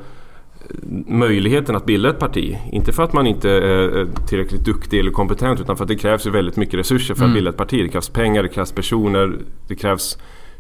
möjligheten 1.08 1.76
att 1.76 1.86
bilda 1.86 2.10
ett 2.10 2.20
parti. 2.20 2.58
Inte 2.72 2.94
för 2.94 3.04
att 3.04 3.14
man 3.14 3.28
inte 3.28 3.50
är 3.50 4.08
tillräckligt 4.28 4.66
duktig 4.66 5.00
eller 5.00 5.12
kompetent 5.12 5.60
utan 5.60 5.78
för 5.78 5.84
att 5.84 5.88
det 5.88 5.96
krävs 5.96 6.28
ju 6.28 6.32
väldigt 6.32 6.56
mycket 6.56 6.80
resurser 6.80 7.16
för 7.16 7.22
att 7.22 7.28
mm. 7.28 7.34
bilda 7.34 7.50
ett 7.50 7.58
parti. 7.58 7.84
Det 7.84 7.90
krävs 7.90 8.10
pengar, 8.10 8.44
det 8.44 8.50
krävs 8.50 8.72
personer, 8.72 9.38
det 9.68 9.76
krävs 9.76 10.18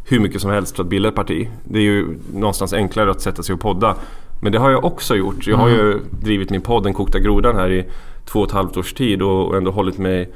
hur 0.08 0.19
mycket 0.19 0.41
som 0.41 0.51
helst 0.51 0.75
för 0.75 0.84
att 0.84 0.89
bilda 0.89 1.10
ett 1.10 1.15
parti. 1.15 1.49
Det 1.63 1.79
är 1.79 1.84
ju 1.84 2.17
någonstans 2.34 2.73
enklare 2.73 3.12
att 3.12 3.21
sätta 3.21 3.43
sig 3.43 3.53
och 3.53 3.60
podda. 3.60 3.95
Men 4.41 4.51
det 4.51 4.60
har 4.60 4.71
jag 4.71 4.86
också 4.86 5.15
gjort. 5.15 5.47
Jag 5.47 5.58
har 5.58 5.69
ju 5.69 5.91
mm. 5.91 6.03
drivit 6.23 6.49
min 6.49 6.62
podd 6.62 6.84
Den 6.84 6.93
kokta 6.93 7.19
grodan 7.19 7.55
här 7.55 7.71
i 7.71 7.86
två 8.25 8.39
och 8.39 8.47
ett 8.47 8.51
halvt 8.51 8.77
års 8.77 8.93
tid 8.93 9.21
och 9.21 9.58
ändå 9.58 9.71
hållit 9.71 9.97
mig 9.97 10.34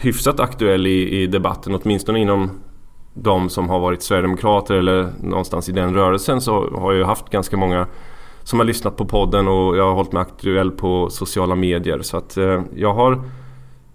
hyfsat 0.00 0.40
aktuell 0.40 0.86
i, 0.86 1.22
i 1.22 1.26
debatten, 1.26 1.74
åtminstone 1.82 2.18
inom 2.18 2.50
de 3.14 3.48
som 3.48 3.68
har 3.68 3.80
varit 3.80 4.02
Sverigedemokrater 4.02 4.74
eller 4.74 5.08
någonstans 5.22 5.68
i 5.68 5.72
den 5.72 5.94
rörelsen 5.94 6.40
så 6.40 6.70
har 6.78 6.92
jag 6.92 7.06
haft 7.06 7.30
ganska 7.30 7.56
många 7.56 7.86
som 8.42 8.58
har 8.58 8.66
lyssnat 8.66 8.96
på 8.96 9.04
podden 9.04 9.48
och 9.48 9.76
jag 9.76 9.84
har 9.84 9.94
hållit 9.94 10.12
mig 10.12 10.20
aktuell 10.20 10.70
på 10.70 11.10
sociala 11.10 11.54
medier. 11.54 12.02
Så 12.02 12.16
att 12.16 12.36
eh, 12.36 12.62
jag 12.74 12.94
har 12.94 13.22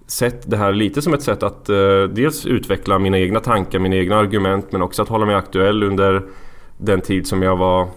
sett 0.07 0.51
det 0.51 0.57
här 0.57 0.71
lite 0.73 1.01
som 1.01 1.13
ett 1.13 1.23
sätt 1.23 1.43
att 1.43 1.69
eh, 1.69 2.03
dels 2.09 2.45
utveckla 2.45 2.99
mina 2.99 3.19
egna 3.19 3.39
tankar, 3.39 3.79
mina 3.79 3.95
egna 3.95 4.15
argument 4.17 4.71
men 4.71 4.81
också 4.81 5.01
att 5.01 5.09
hålla 5.09 5.25
mig 5.25 5.35
aktuell 5.35 5.83
under 5.83 6.23
den 6.77 7.01
tid 7.01 7.27
som 7.27 7.41
jag 7.41 7.57
var 7.57 7.87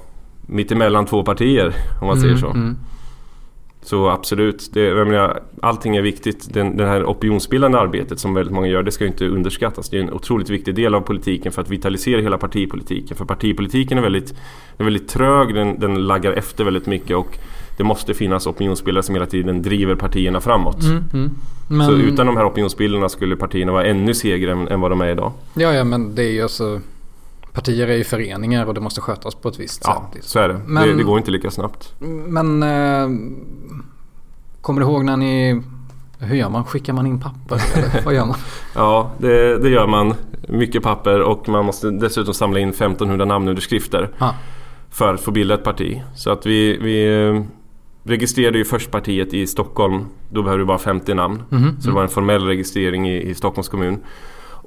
mittemellan 0.41 1.07
två 1.07 1.23
partier 1.23 1.75
om 2.01 2.07
man 2.07 2.21
säger 2.21 2.37
så. 2.37 2.51
Mm. 2.51 2.77
Så 3.83 4.09
absolut, 4.09 4.71
det, 4.73 4.81
jag 4.81 5.09
menar, 5.09 5.43
allting 5.63 5.97
är 5.97 6.03
viktigt. 6.03 6.55
Den, 6.55 6.77
det 6.77 6.87
här 6.87 7.05
opinionsbildande 7.05 7.79
arbetet 7.79 8.19
som 8.19 8.35
väldigt 8.35 8.55
många 8.55 8.67
gör, 8.67 8.83
det 8.83 8.93
ska 8.93 9.07
inte 9.07 9.27
underskattas. 9.27 9.89
Det 9.89 9.97
är 9.97 10.01
en 10.01 10.13
otroligt 10.13 10.51
viktig 10.51 10.75
del 10.75 10.95
av 10.95 11.01
politiken 11.01 11.53
för 11.53 11.63
att 11.63 11.71
vitalisera 11.71 12.21
hela 12.21 12.39
partipolitiken. 12.39 13.17
För 13.17 13.25
partipolitiken 13.25 13.99
är 13.99 14.03
väldigt, 14.03 14.35
är 14.79 14.85
väldigt 14.85 15.09
trög, 15.09 15.55
den, 15.55 15.81
den 15.81 16.07
laggar 16.07 16.33
efter 16.33 16.65
väldigt 16.65 16.87
mycket 16.87 17.17
och 17.17 17.39
det 17.77 17.85
måste 17.85 18.15
finnas 18.15 18.47
opinionsbildare 18.47 19.03
som 19.03 19.15
hela 19.15 19.27
tiden 19.27 19.63
driver 19.63 19.95
partierna 19.95 20.41
framåt. 20.41 20.83
Mm, 20.83 21.05
mm. 21.13 21.31
Men, 21.69 21.87
Så 21.87 21.93
utan 21.93 22.27
de 22.27 22.37
här 22.37 22.47
opinionsbildarna 22.47 23.09
skulle 23.09 23.37
partierna 23.37 23.73
vara 23.73 23.85
ännu 23.85 24.15
segre 24.15 24.53
än, 24.53 24.69
än 24.69 24.81
vad 24.81 24.91
de 24.91 25.01
är 25.01 25.09
idag. 25.09 25.33
Ja, 25.55 25.73
ja, 25.73 25.85
men 25.85 26.15
det 26.15 26.23
är 26.23 26.31
ju 26.31 26.43
alltså... 26.43 26.81
Partier 27.53 27.89
är 27.89 27.97
ju 27.97 28.05
föreningar 28.05 28.67
och 28.67 28.75
det 28.75 28.81
måste 28.81 29.01
skötas 29.01 29.35
på 29.35 29.49
ett 29.49 29.61
visst 29.61 29.83
Ja, 29.85 30.11
sätt. 30.15 30.25
så 30.25 30.39
är 30.39 30.49
det. 30.49 30.61
Men- 30.67 30.89
det. 30.89 30.95
Det 30.95 31.03
går 31.03 31.19
inte 31.19 31.31
lika 31.31 31.51
snabbt. 31.51 31.95
Men... 32.27 32.63
Eh, 32.63 33.09
kommer 34.61 34.81
du 34.81 34.87
ihåg 34.87 35.05
när 35.05 35.17
ni... 35.17 35.63
Hur 36.19 36.37
gör 36.37 36.49
man? 36.49 36.65
Skickar 36.65 36.93
man 36.93 37.07
in 37.07 37.21
papper? 37.21 37.63
Eller 37.79 38.03
vad 38.05 38.15
gör 38.15 38.27
man? 38.27 38.37
Ja, 38.75 39.11
det, 39.19 39.59
det 39.59 39.69
gör 39.71 39.87
man. 39.87 40.15
Mycket 40.49 40.83
papper 40.83 41.21
och 41.21 41.49
man 41.49 41.65
måste 41.65 41.91
dessutom 41.91 42.35
samla 42.35 42.59
in 42.59 42.69
1500 42.69 43.25
namnunderskrifter. 43.25 44.11
Ja. 44.19 44.35
för 44.91 45.15
att 45.15 45.21
få 45.21 45.31
bilda 45.31 45.55
ett 45.55 45.65
parti. 45.65 46.03
Så 46.17 46.31
att 46.31 46.47
vi, 46.47 46.77
vi 46.83 47.25
eh, 47.29 47.43
registrerade 48.05 48.59
ju 48.59 48.65
först 48.65 48.91
partiet 48.91 49.35
i 49.35 49.47
Stockholm. 49.47 50.05
Då 50.31 50.43
behövde 50.43 50.63
vi 50.65 50.67
bara 50.67 50.79
50 50.79 51.15
namn. 51.15 51.43
Mhm, 51.51 51.81
Så 51.81 51.89
det 51.89 51.95
var 51.95 52.03
en 52.03 52.09
formell 52.09 52.45
registrering 52.47 53.09
i, 53.11 53.23
i 53.31 53.35
Stockholms 53.35 53.69
kommun. 53.69 53.99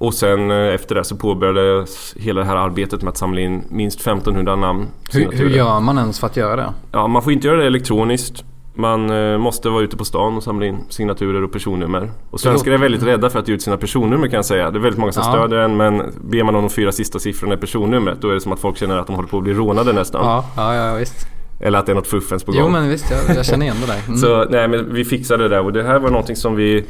Och 0.04 0.14
sen 0.14 0.52
eh, 0.52 0.74
efter 0.74 0.96
det 0.96 1.04
så 1.04 1.16
påbörjades 1.16 2.14
hela 2.18 2.40
det 2.42 2.48
här 2.48 2.56
arbetet 2.56 3.02
med 3.02 3.10
att 3.12 3.18
samla 3.18 3.42
in 3.42 3.64
minst 3.70 4.00
1500 4.00 4.56
namn. 4.56 4.88
Hur, 5.12 5.32
hur 5.32 5.50
gör 5.50 5.80
man 5.80 5.98
ens 5.98 6.20
för 6.20 6.28
att 6.28 6.38
göra 6.38 6.56
det? 6.56 6.74
Ja, 6.92 7.08
man 7.08 7.22
får 7.22 7.34
inte 7.34 7.48
göra 7.48 7.58
det 7.58 7.66
elektroniskt. 7.68 8.44
Man 8.76 9.10
eh, 9.10 9.38
måste 9.38 9.70
vara 9.70 9.84
ute 9.84 9.98
på 9.98 10.06
stan 10.06 10.38
och 10.38 10.44
samla 10.44 10.66
in 10.66 10.78
signaturer 10.90 11.44
och 11.44 11.52
personnummer. 11.52 12.12
Och 12.30 12.40
svenskar 12.40 12.72
är 12.72 12.78
väldigt 12.78 13.04
rädda 13.04 13.30
för 13.30 13.40
att 13.40 13.48
ge 13.48 13.54
ut 13.54 13.62
sina 13.62 13.78
personnummer 13.78 14.28
kan 14.28 14.36
jag 14.36 14.46
säga. 14.46 14.72
Det 14.72 14.78
är 14.78 14.82
väldigt 14.82 15.00
många 15.00 15.12
som 15.12 15.24
Ja. 15.26 15.32
stödjer 15.32 15.60
en 15.60 15.78
men 15.78 16.14
ber 16.22 16.44
man 16.44 16.56
om 16.56 16.62
de 16.62 16.70
fyra 16.70 16.92
sista 16.92 17.20
siffrorna 17.20 17.54
i 17.54 17.58
personnumret 17.58 18.22
då 18.22 18.30
är 18.30 18.34
det 18.34 18.42
som 18.42 18.52
att 18.52 18.60
folk 18.60 18.78
känner 18.78 18.98
att 18.98 19.08
de 19.08 19.16
håller 19.16 19.30
på 19.30 19.38
att 19.38 19.44
bli 19.44 19.54
rånade 19.54 19.94
nästan. 19.94 20.26
Ja, 20.26 20.46
ja, 20.56 20.76
ja 20.76 20.96
visst. 20.96 21.28
Eller 21.60 21.80
att 21.80 21.86
det 21.86 21.92
är 21.92 21.96
något 21.96 22.08
fuffens 22.08 22.44
på 22.44 22.52
gång. 22.52 22.62
Jo 22.62 22.70
men 22.70 22.90
visst, 22.90 23.12
jag, 23.12 23.36
jag 23.38 23.46
känner 23.46 23.66
igen 23.66 23.78
det 23.82 23.88
där. 23.88 24.00
Mm. 24.08 24.18
Så 24.18 24.46
nej 24.50 24.68
men 24.68 24.94
vi 24.94 25.06
fixade 25.06 25.44
det 25.44 25.50
där 25.50 25.66
och 25.66 25.74
det 25.74 25.84
här 25.84 26.00
var 26.00 26.10
någonting 26.10 26.36
som 26.36 26.56
vi 26.56 26.86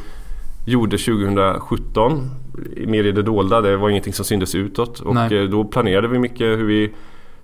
gjorde 0.66 0.98
2017. 0.98 2.30
Mer 2.88 3.04
i 3.04 3.12
det 3.12 3.22
dolda, 3.24 3.62
det 3.62 3.78
var 3.78 3.90
ingenting 3.90 4.14
som 4.14 4.26
syntes 4.26 4.56
utåt. 4.56 5.00
Och 5.00 5.16
Nej. 5.16 5.38
eh, 5.38 5.44
då 5.44 5.64
planerade 5.64 6.08
vi 6.08 6.20
mycket 6.20 6.48
hur 6.48 6.66
vi 6.66 6.94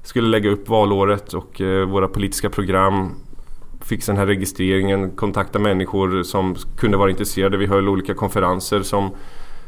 skulle 0.04 0.28
lägga 0.28 0.50
upp 0.50 0.70
valåret 0.70 1.34
och 1.34 1.62
eh, 1.62 1.88
våra 1.88 2.08
politiska 2.08 2.50
program. 2.50 3.12
Fixa 3.82 4.12
den 4.12 4.20
här 4.20 4.26
registreringen, 4.26 5.12
kontakta 5.12 5.60
människor 5.60 6.24
som 6.24 6.56
kunde 6.78 6.98
vara 6.98 7.10
intresserade. 7.10 7.58
Vi 7.58 7.66
höll 7.66 7.90
olika 7.90 8.14
konferenser 8.14 8.82
som, 8.82 9.12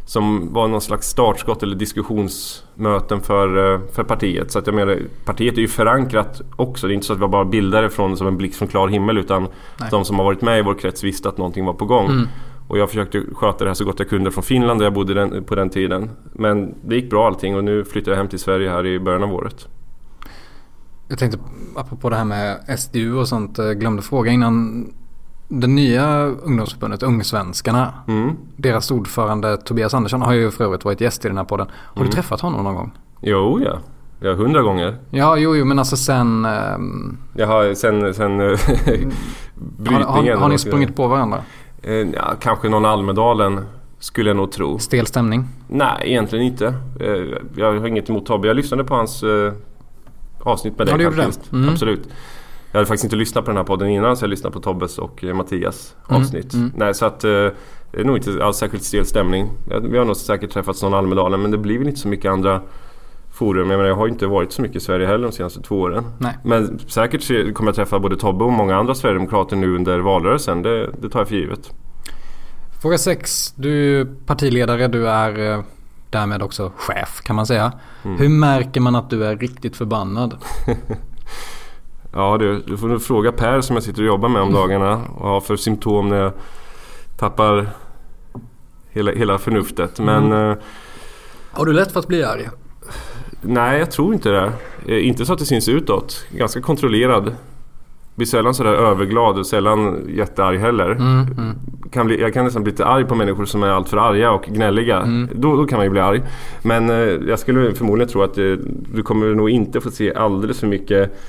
som 0.06 0.54
var 0.54 0.68
någon 0.68 0.82
slags 0.82 1.08
startskott 1.08 1.64
eller 1.64 1.76
diskussionsmöten 1.76 3.22
för, 3.22 3.74
eh, 3.74 3.80
för 3.94 4.04
partiet. 4.04 4.52
Så 4.52 4.60
att 4.60 4.68
jag 4.68 4.76
menar, 4.76 5.00
partiet 5.26 5.58
är 5.58 5.62
ju 5.62 5.68
förankrat 5.68 6.42
också. 6.56 6.88
Det 6.88 6.94
är 6.94 6.96
inte 6.96 7.08
så 7.08 7.14
att 7.14 7.22
vi 7.22 7.28
bara 7.28 7.46
bildar 7.46 7.82
det 7.82 7.90
från 7.90 8.18
som 8.18 8.28
en 8.28 8.38
blixt 8.38 8.58
från 8.58 8.68
klar 8.68 8.88
himmel 8.88 9.18
utan 9.18 9.48
Nej. 9.78 9.90
de 9.92 10.06
som 10.06 10.20
har 10.20 10.26
varit 10.26 10.42
med 10.42 10.60
i 10.60 10.62
vår 10.62 10.74
krets 10.74 11.04
visste 11.04 11.30
att 11.30 11.38
någonting 11.38 11.66
var 11.66 11.74
på 11.74 11.86
gång. 11.86 12.06
Mm. 12.06 12.28
Och 12.72 12.78
jag 12.78 12.90
försökte 12.90 13.24
sköta 13.36 13.64
det 13.64 13.70
här 13.70 13.74
så 13.76 13.86
gott 13.86 14.00
jag 14.00 14.10
kunde 14.10 14.32
från 14.32 14.44
Finland 14.44 14.80
där 14.80 14.86
jag 14.86 14.94
bodde 14.94 15.14
den, 15.14 15.44
på 15.44 15.56
den 15.56 15.70
tiden. 15.70 16.10
Men 16.34 16.76
det 16.86 16.96
gick 16.96 17.10
bra 17.10 17.28
allting 17.28 17.56
och 17.56 17.64
nu 17.64 17.84
flyttar 17.86 18.12
jag 18.12 18.18
hem 18.18 18.28
till 18.28 18.40
Sverige 18.40 18.70
här 18.70 18.86
i 18.86 19.00
början 19.00 19.24
av 19.24 19.34
året. 19.34 19.68
Jag 21.08 21.20
tänkte 21.20 21.40
apropå 21.76 22.10
det 22.10 22.16
här 22.16 22.26
med 22.26 22.80
SDU 22.80 23.14
och 23.16 23.28
sånt. 23.28 23.60
eh, 23.60 23.70
Glömde 23.72 24.02
fråga 24.02 24.32
innan. 24.32 24.86
Det 25.48 25.68
nya 25.68 26.26
ungdomsförbundet 26.26 27.04
Ungsvenskarna. 27.04 27.94
Mm. 28.08 28.32
Deras 28.58 28.92
ordförande 28.92 29.58
Tobias 29.58 29.94
Andersson 29.94 30.22
har 30.22 30.34
ju 30.34 30.52
för 30.52 30.64
övrigt 30.64 30.86
varit 30.86 31.02
gäst 31.02 31.26
i 31.26 31.28
den 31.28 31.38
här 31.38 31.44
podden. 31.46 31.68
Har 31.72 32.02
Mm. 32.02 32.10
du 32.10 32.14
träffat 32.16 32.42
honom 32.42 32.64
någon 32.64 32.76
gång? 32.76 32.92
Jo, 33.22 33.60
ja. 33.66 33.78
Ja, 34.20 34.34
hundra 34.34 34.62
gånger. 34.62 34.98
Ja, 35.10 35.38
jo, 35.38 35.56
jo 35.56 35.66
men 35.66 35.80
alltså 35.80 35.98
sen... 35.98 36.48
Jag 37.34 37.48
har 37.48 37.74
sen, 37.74 38.14
sen 38.14 38.40
eh, 38.40 38.46
har, 38.48 38.56
brytningen. 39.78 40.04
har, 40.08 40.36
har 40.36 40.50
ni 40.50 40.56
och- 40.56 40.60
sprungit 40.60 40.96
på 40.96 41.08
varandra? 41.08 41.38
Eh, 41.82 41.94
Ja, 41.94 42.34
kanske 42.40 42.70
någon 42.70 42.86
Almedalen 42.86 43.66
skulle 44.00 44.30
jag 44.30 44.38
nog 44.38 44.52
tro. 44.52 44.80
Stel 44.80 45.06
stämning? 45.08 45.46
Nej, 45.68 46.02
egentligen 46.04 46.46
inte. 46.46 46.74
Eh, 47.00 47.38
Jag 47.56 47.80
har 47.80 47.88
inget 47.88 48.10
emot 48.10 48.26
Tobbe. 48.26 48.48
Jag 48.48 48.56
lyssnade 48.56 48.84
på 48.84 48.96
hans 48.96 49.24
eh, 49.24 49.54
avsnitt 50.44 50.78
med 50.78 50.88
dig 50.88 51.02
Ja, 51.02 51.12
faktiskt. 51.12 51.52
Mm. 51.52 51.70
Absolut. 51.70 52.08
Jag 52.72 52.78
hade 52.78 52.86
faktiskt 52.86 53.04
inte 53.04 53.16
lyssnat 53.16 53.46
på 53.46 53.52
den 53.52 53.58
här 53.58 53.64
podden 53.64 53.90
innan 53.90 54.18
så 54.18 54.24
jag 54.24 54.30
lyssnade 54.30 54.54
på 54.54 54.60
Tobbes 54.60 54.98
och 54.98 55.24
Mattias 55.24 55.96
Mm, 56.10 56.22
avsnitt. 56.22 56.54
mm. 56.54 56.72
Nej, 56.76 56.94
så 56.94 57.06
att 57.06 57.20
det 57.20 57.54
är 57.94 58.04
nog 58.04 58.18
inte 58.18 58.44
alls 58.46 58.58
särskilt 58.58 58.84
stel 58.84 59.06
stämning. 59.06 59.50
Vi 59.82 59.98
har 59.98 60.06
nog 60.06 60.16
säkert 60.16 60.50
träffats 60.52 60.84
någon 60.84 60.94
Almedalen 60.94 61.42
men 61.42 61.52
det 61.52 61.58
blir 61.58 61.78
väl 61.78 61.88
inte 61.88 62.00
så 62.00 62.08
mycket 62.08 62.32
andra 62.32 62.62
forum. 63.42 63.70
Jag 63.70 63.78
menar 63.78 63.90
jag 63.90 63.96
har 63.96 64.08
inte 64.08 64.28
varit 64.28 64.52
så 64.52 64.62
mycket 64.62 64.78
i 64.78 64.80
Sverige 64.80 65.08
heller 65.08 65.24
de 65.24 65.32
senaste 65.32 65.62
två 65.62 65.80
åren. 65.80 66.04
Nej. 66.18 66.38
Men 66.44 66.80
säkert 66.80 67.54
kommer 67.54 67.68
jag 67.70 67.76
träffa 67.76 68.00
både 68.00 68.18
Tobbe 68.18 68.44
och 68.44 68.52
många 68.52 68.76
andra 68.76 68.96
Sverigedemokrater 68.96 69.56
nu 69.56 69.76
under 69.76 70.00
valrörelsen. 70.00 70.62
Det, 70.62 70.92
det 71.02 71.10
tar 71.10 71.20
jag 71.20 71.28
för 71.28 71.36
givet. 71.36 71.74
Fråga 72.82 72.98
6. 72.98 73.54
Du 73.56 74.02
är 74.02 74.06
partiledare, 74.26 74.88
du 74.88 75.10
är 75.10 75.54
eh, 75.54 75.64
därmed 76.10 76.42
också 76.42 76.72
chef 76.76 77.22
kan 77.24 77.36
man 77.36 77.46
säga. 77.46 77.72
Mm. 78.04 78.18
Hur 78.18 78.30
märker 78.30 78.82
man 78.82 78.96
att 78.96 79.10
du 79.10 79.26
är 79.26 79.36
riktigt 79.36 79.76
förbannad? 79.78 80.38
Ja 82.14 82.38
du, 82.38 82.60
du 82.68 82.78
får 82.78 82.88
nog 82.88 83.02
fråga 83.02 83.32
Per 83.32 83.62
som 83.62 83.76
jag 83.76 83.84
sitter 83.84 84.02
och 84.02 84.08
jobbar 84.08 84.30
med 84.30 84.42
om 84.42 84.54
dagarna 84.54 85.06
och 85.08 85.30
har 85.30 85.42
för 85.42 85.56
symptom 85.56 86.10
när 86.10 86.18
jag 86.18 86.32
tappar 87.18 87.70
hela, 88.90 89.12
hela 89.12 89.38
förnuftet. 89.38 90.00
Men 90.00 90.32
eh, 90.32 90.58
Har 91.52 91.66
du 91.66 91.74
lätt 91.74 91.92
för 91.92 92.00
att 92.00 92.08
bli 92.08 92.24
arg? 92.24 92.50
Nej, 93.42 93.80
jag 93.80 93.92
tror 93.92 94.14
inte 94.14 94.30
det. 94.30 94.52
Eh, 94.88 95.08
inte 95.08 95.26
så 95.26 95.34
att 95.34 95.40
det 95.40 95.46
syns 95.46 95.70
utåt. 95.70 96.26
Ganska 96.32 96.62
kontrollerad. 96.62 97.36
Blir 98.16 98.28
sällan 98.28 98.54
sådär 98.54 98.74
överglad 98.74 99.38
och 99.38 99.48
sällan 99.48 100.10
jättearg 100.10 100.60
heller. 100.60 100.92
Mm, 100.92 101.28
mm. 101.38 101.56
Kan 101.92 102.08
bli, 102.08 102.22
jag 102.22 102.34
kan 102.34 102.46
nästan 102.46 102.64
bli 102.64 102.72
lite 102.72 102.86
arg 102.86 103.06
på 103.06 103.16
människor 103.16 103.46
som 103.46 103.64
är 103.64 103.68
alltför 103.68 103.98
arga 103.98 104.32
och 104.32 104.44
gnälliga. 104.44 105.02
Mm. 105.02 105.30
Då, 105.34 105.56
då 105.56 105.66
kan 105.66 105.78
man 105.78 105.86
ju 105.86 105.90
bli 105.90 106.00
arg. 106.00 106.22
Men 106.62 106.90
eh, 106.90 106.96
jag 107.28 107.40
skulle 107.40 107.74
förmodligen 107.74 108.10
tro 108.10 108.22
att 108.22 108.38
eh, 108.38 108.54
du 108.94 109.04
kommer 109.04 109.36
nog 109.36 109.50
inte 109.50 109.82
få 109.82 109.92
se 109.92 110.14
alldeles 110.14 110.60
för 110.60 110.68
mycket 110.68 111.20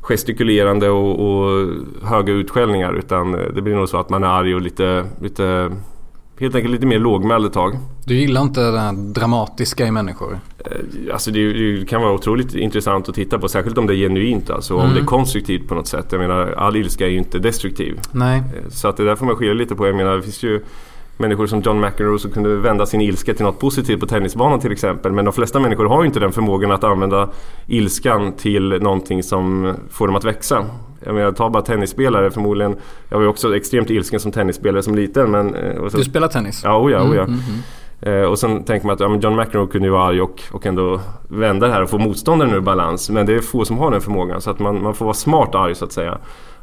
gestikulerande 0.00 0.88
och, 0.90 1.20
och 1.20 1.68
höga 2.02 2.32
utskällningar. 2.32 2.92
Utan 2.92 3.34
eh, 3.34 3.40
det 3.54 3.62
blir 3.62 3.74
nog 3.74 3.88
så 3.88 3.96
att 3.96 4.10
man 4.10 4.24
är 4.24 4.28
arg 4.28 4.54
och 4.54 4.60
lite, 4.60 5.04
lite 5.20 5.70
helt 6.40 6.54
enkelt 6.54 6.72
lite 6.72 6.86
mer 6.86 6.98
lågmäld 6.98 7.46
ett 7.46 7.52
tag. 7.52 7.78
Du 8.04 8.14
gillar 8.14 8.42
inte 8.42 8.70
det 8.70 8.78
här 8.80 8.92
dramatiska 9.12 9.86
i 9.86 9.90
människor? 9.90 10.40
Eh, 10.58 11.12
Alltså 11.12 11.30
det, 11.30 11.52
det 11.52 11.86
kan 11.88 12.02
vara 12.02 12.12
otroligt 12.12 12.54
intressant 12.54 13.08
att 13.08 13.14
titta 13.14 13.38
på. 13.38 13.48
Särskilt 13.48 13.78
om 13.78 13.86
det 13.86 13.94
är 13.94 13.96
genuint 13.96 14.50
alltså. 14.50 14.74
Om 14.74 14.80
Mm. 14.80 14.94
det 14.94 15.00
är 15.00 15.04
konstruktivt 15.04 15.68
på 15.68 15.74
något 15.74 15.86
sätt. 15.86 16.06
Jag 16.10 16.18
menar 16.20 16.52
all 16.52 16.76
ilska 16.76 17.06
är 17.06 17.10
ju 17.10 17.18
inte 17.18 17.38
destruktiv. 17.38 18.00
Nej. 18.12 18.38
Eh, 18.38 18.68
Så 18.70 18.88
att 18.88 18.96
det 18.96 19.04
där 19.04 19.16
får 19.16 19.26
man 19.26 19.36
skilja 19.36 19.54
lite 19.54 19.74
på. 19.74 19.86
Jag 19.86 19.96
menar 19.96 20.16
det 20.16 20.22
finns 20.22 20.42
ju 20.42 20.60
människor 21.20 21.46
som 21.46 21.60
John 21.60 21.80
McEnroe 21.80 22.18
som 22.18 22.30
kunde 22.30 22.56
vända 22.56 22.86
sin 22.86 23.00
ilska 23.00 23.34
till 23.34 23.44
något 23.44 23.58
positivt 23.58 24.00
på 24.00 24.06
tennisbanan 24.06 24.60
till 24.60 24.72
exempel. 24.72 25.12
Men 25.12 25.24
de 25.24 25.34
flesta 25.34 25.60
människor 25.60 25.84
har 25.84 26.02
ju 26.02 26.06
inte 26.06 26.20
den 26.20 26.32
förmågan 26.32 26.72
att 26.72 26.84
använda 26.84 27.28
ilskan 27.66 28.32
till 28.32 28.82
någonting 28.82 29.22
som 29.22 29.74
får 29.90 30.06
dem 30.06 30.16
att 30.16 30.24
växa. 30.24 30.66
Jag 31.04 31.14
menar 31.14 31.32
ta 31.32 31.50
bara 31.50 31.62
tennisspelare 31.62 32.30
förmodligen. 32.30 32.76
Jag 33.08 33.16
var 33.16 33.22
ju 33.22 33.28
också 33.28 33.56
extremt 33.56 33.90
ilsken 33.90 34.20
som 34.20 34.32
tennisspelare 34.32 34.82
som 34.82 34.94
liten. 34.94 35.30
Men, 35.30 35.54
eh, 35.54 35.88
så, 35.88 35.96
Du 35.96 36.04
spelar 36.04 36.28
tennis? 36.28 36.60
ja, 36.64 36.78
oh 36.78 36.92
ja, 36.92 36.98
oh. 36.98 37.04
Mm, 37.04 37.18
mm, 37.18 37.28
mm. 37.28 37.60
Eh, 38.02 38.22
och 38.22 38.38
sen 38.38 38.64
tänker 38.64 38.86
man 38.86 38.94
att 38.94 39.00
ja, 39.00 39.16
John 39.16 39.36
McEnroe 39.36 39.66
kunde 39.66 39.88
ju 39.88 39.92
vara 39.92 40.04
arg 40.04 40.20
och, 40.20 40.42
och 40.52 40.66
ändå 40.66 41.00
vända 41.28 41.66
det 41.66 41.72
här 41.72 41.82
och 41.82 41.90
få 41.90 41.98
motståndaren 41.98 42.54
ur 42.54 42.60
balans. 42.60 43.10
Men 43.10 43.26
det 43.26 43.34
är 43.34 43.40
få 43.40 43.64
som 43.64 43.78
har 43.78 43.90
den 43.90 44.00
förmågan. 44.00 44.40
Så 44.40 44.50
att 44.50 44.58
man, 44.58 44.82
man 44.82 44.94
får 44.94 45.04
vara 45.04 45.14
smart 45.14 45.54
arg 45.54 45.74
så 45.74 45.84
att 45.84 45.92
säga. 45.92 46.18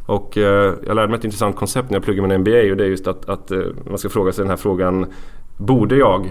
Och 0.08 0.38
eh, 0.38 0.74
jag 0.88 0.96
lärde 0.96 1.08
mig 1.08 1.18
ett 1.18 1.24
intressant 1.26 1.56
koncept 1.56 1.90
när 1.90 1.96
jag 1.96 2.04
pluggade 2.04 2.28
med 2.28 2.40
NBA 2.40 2.72
och 2.72 2.78
det 2.78 2.84
är 2.84 2.88
just 2.90 3.08
att, 3.08 3.30
att 3.30 3.52
eh, 3.52 3.60
man 3.90 3.98
ska 3.98 4.10
fråga 4.10 4.32
sig 4.32 4.42
den 4.44 4.50
här 4.50 4.58
frågan. 4.58 5.06
Borde 5.58 5.96
jag 5.96 6.30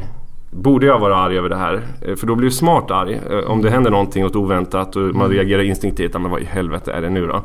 Borde 0.51 0.87
jag 0.87 0.99
vara 0.99 1.17
arg 1.17 1.39
över 1.39 1.49
det 1.49 1.57
här? 1.57 1.81
Eh, 2.03 2.15
För 2.15 2.27
då 2.27 2.35
blir 2.35 2.45
du 2.49 2.51
smart 2.55 2.91
arg. 2.91 3.21
Om 3.47 3.63
det 3.63 3.71
händer 3.71 3.91
någonting 3.91 4.23
något 4.23 4.37
oväntat 4.37 4.97
och 4.97 5.03
man 5.03 5.31
reagerar 5.31 5.63
instinktivt. 5.63 6.11
"Ja, 6.15 6.19
Men 6.19 6.31
vad 6.31 6.41
i 6.41 6.45
helvete 6.45 6.93
är 6.93 7.01
det 7.03 7.11
nu 7.11 7.27
då? 7.27 7.43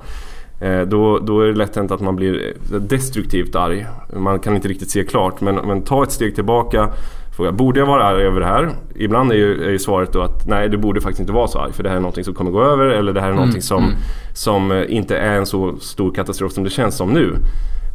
Eh, 0.61 0.81
Då, 0.81 1.19
då 1.19 1.41
är 1.41 1.47
det 1.47 1.53
lätt 1.53 1.75
hänt 1.75 1.91
att 1.91 2.01
man 2.01 2.15
blir 2.15 2.53
destruktivt 2.79 3.55
arg. 3.55 3.85
Man 4.13 4.39
kan 4.39 4.55
inte 4.55 4.67
riktigt 4.67 4.91
se 4.91 5.03
klart. 5.03 5.41
Men, 5.41 5.55
men 5.55 5.81
ta 5.81 6.03
ett 6.03 6.11
steg 6.11 6.35
tillbaka. 6.35 6.89
Fråga, 7.37 7.51
borde 7.51 7.79
jag 7.79 7.87
vara 7.87 8.03
arg 8.03 8.23
över 8.23 8.39
det 8.39 8.45
här? 8.45 8.69
Ibland 8.95 9.31
är 9.31 9.35
ju, 9.35 9.63
är 9.63 9.71
ju 9.71 9.79
svaret 9.79 10.13
då 10.13 10.21
att 10.21 10.47
nej, 10.47 10.69
du 10.69 10.77
borde 10.77 11.01
faktiskt 11.01 11.19
inte 11.19 11.33
vara 11.33 11.47
så 11.47 11.59
arg. 11.59 11.73
För 11.73 11.83
det 11.83 11.89
här 11.89 11.95
är 11.95 12.01
någonting 12.01 12.23
som 12.23 12.33
kommer 12.33 12.51
gå 12.51 12.63
över. 12.63 12.85
Eller 12.85 13.13
det 13.13 13.21
här 13.21 13.29
är 13.29 13.33
någonting 13.33 13.61
som, 13.61 13.83
mm. 13.83 13.95
som 14.33 14.71
eh, 14.71 14.95
inte 14.95 15.17
är 15.17 15.37
en 15.37 15.45
så 15.45 15.77
stor 15.77 16.11
katastrof 16.11 16.51
som 16.51 16.63
det 16.63 16.69
känns 16.69 16.97
som 16.97 17.09
nu. 17.09 17.35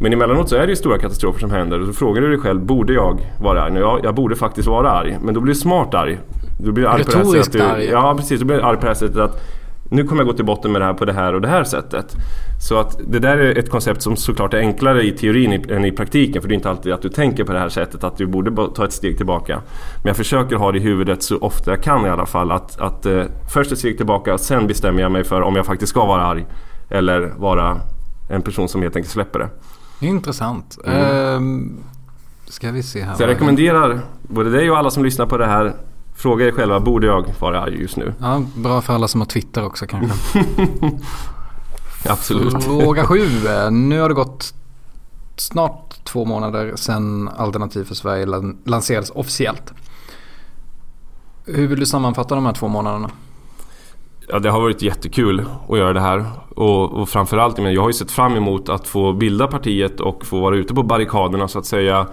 Men 0.01 0.13
emellanåt 0.13 0.49
så 0.49 0.57
är 0.57 0.61
det 0.61 0.67
ju 0.71 0.77
stora 0.77 0.99
katastrofer 0.99 1.41
som 1.41 1.51
händer 1.51 1.81
och 1.81 1.87
då 1.87 1.93
frågar 1.93 2.23
du 2.23 2.29
dig 2.29 2.39
själv, 2.39 2.61
borde 2.61 2.93
jag 2.93 3.21
vara 3.41 3.63
arg? 3.63 3.79
Ja, 3.79 4.01
jag 4.03 4.15
borde 4.15 4.37
faktiskt 4.37 4.69
vara 4.69 4.91
arg. 4.91 5.19
Men 5.23 5.35
då 5.35 5.41
blir 5.41 5.55
du 5.55 5.61
smart 5.61 5.95
arg. 5.95 6.19
Då 6.65 6.73
blir 6.73 6.85
du 6.85 6.91
arg 6.91 7.05
på 7.05 7.11
det 7.11 7.17
här 7.17 7.43
sättet. 7.43 7.61
arg. 7.63 7.85
Ja, 7.85 8.15
precis. 8.17 8.41
Då 8.41 8.47
blir 8.47 8.57
du 8.57 8.63
arg 8.63 8.77
på 8.77 8.83
det 8.83 8.89
här 8.89 8.95
sättet 8.95 9.17
att 9.17 9.43
nu 9.91 10.05
kommer 10.05 10.23
jag 10.23 10.27
gå 10.27 10.33
till 10.33 10.45
botten 10.45 10.73
med 10.73 10.81
det 10.81 10.85
här 10.85 10.95
på 10.95 11.05
det 11.05 11.13
här 11.13 11.35
och 11.35 11.41
det 11.41 11.49
här 11.49 11.65
sättet. 11.65 12.17
Så 12.61 12.79
att 12.79 12.99
det 13.07 13.19
där 13.19 13.39
är 13.39 13.59
ett 13.59 13.71
koncept 13.71 14.03
som 14.03 14.17
såklart 14.17 14.55
är 14.55 14.59
enklare 14.59 15.03
i 15.03 15.13
teorin 15.13 15.71
än 15.71 15.85
i 15.85 15.93
praktiken. 15.93 16.43
För 16.43 16.49
det 16.49 16.53
är 16.53 16.57
inte 16.57 16.71
alltid 16.71 16.93
att 16.93 17.03
du 17.03 17.09
tänker 17.09 17.45
på 17.45 17.53
det 17.53 17.59
här 17.59 17.69
sättet 17.69 18.05
att 18.05 18.17
du 18.17 18.27
borde 18.27 18.75
ta 18.75 18.85
ett 18.85 18.93
steg 18.93 19.17
tillbaka. 19.17 19.63
Men 20.03 20.09
jag 20.09 20.17
försöker 20.17 20.57
ha 20.57 20.73
det 20.73 20.79
i 20.79 20.83
huvudet 20.83 21.23
så 21.23 21.39
ofta 21.39 21.71
jag 21.71 21.83
kan 21.83 22.07
i 22.07 22.09
alla 22.09 22.27
fall. 22.27 22.53
Att, 22.53 22.81
att 22.81 23.07
eh, 23.07 23.25
först 23.53 23.73
ett 23.73 23.79
steg 23.79 23.97
tillbaka, 23.97 24.39
sen 24.39 24.67
bestämmer 24.67 25.03
jag 25.03 25.13
mig 25.13 25.25
för 25.25 25.43
om 25.43 25.57
jag 25.57 25.67
faktiskt 25.67 25.91
ska 25.91 26.07
vara 26.07 26.23
arg. 26.23 26.47
Eller 26.91 27.33
vara 27.37 27.81
en 28.29 28.43
person 28.43 28.69
som 28.69 28.83
helt 28.83 28.97
enkelt 28.97 29.13
släpper 29.13 29.39
det. 29.39 29.49
Intressant. 30.07 30.79
Mm. 30.87 31.01
Ehm, 31.01 31.79
ska 32.49 32.71
vi 32.71 32.83
se 32.83 33.03
här. 33.03 33.15
Så 33.15 33.23
jag 33.23 33.29
rekommenderar 33.31 34.01
både 34.23 34.51
dig 34.51 34.71
och 34.71 34.79
alla 34.79 34.91
som 34.91 35.05
lyssnar 35.05 35.27
på 35.27 35.39
det 35.39 35.47
här. 35.47 35.75
Fråga 36.17 36.47
er 36.47 36.53
själva, 36.53 36.81
borde 36.81 37.07
jag 37.07 37.25
vara 37.39 37.61
arg 37.61 37.81
just 37.81 37.97
nu? 37.97 38.15
Ja, 38.21 38.43
bra 38.57 38.81
för 38.81 38.95
alla 38.95 39.09
som 39.09 39.21
har 39.21 39.27
Twitter 39.27 39.65
också 39.67 39.87
kanske. 39.87 40.45
Absolut. 42.09 42.65
Fråga 42.65 43.05
sju. 43.05 43.21
Nu 43.71 44.01
har 44.01 44.09
det 44.09 44.15
gått 44.15 44.55
snart 45.37 46.05
två 46.05 46.25
månader 46.25 46.73
sedan 46.77 47.29
Alternativ 47.37 47.85
för 47.85 47.95
Sverige 47.95 48.27
lan- 48.27 48.57
lanserades 48.65 49.11
officiellt. 49.11 49.73
Hur 51.47 51.67
vill 51.67 51.81
du 51.81 51.87
sammanfatta 51.87 52.35
de 52.35 52.47
här 52.47 52.53
två 52.53 52.69
månaderna? 52.69 53.11
Ja, 54.29 54.39
det 54.39 54.51
har 54.51 54.61
varit 54.61 54.83
jättekul 54.83 55.45
att 55.69 55.79
göra 55.79 55.93
det 55.93 56.01
här. 56.01 56.25
Och, 56.57 56.93
och 56.93 57.09
framförallt, 57.09 57.59
jag 57.59 57.83
har 57.83 57.89
ju 57.89 57.93
sett 57.93 58.11
fram 58.11 58.37
emot 58.37 58.69
att 58.69 58.89
få 58.89 59.13
bilda 59.13 59.47
partiet 59.47 60.01
och 60.01 60.27
få 60.27 60.41
vara 60.41 60.57
ute 60.57 60.75
på 60.75 60.83
barrikaderna 60.83 61.49
så 61.49 61.59
att 61.59 61.67
säga. 61.67 62.07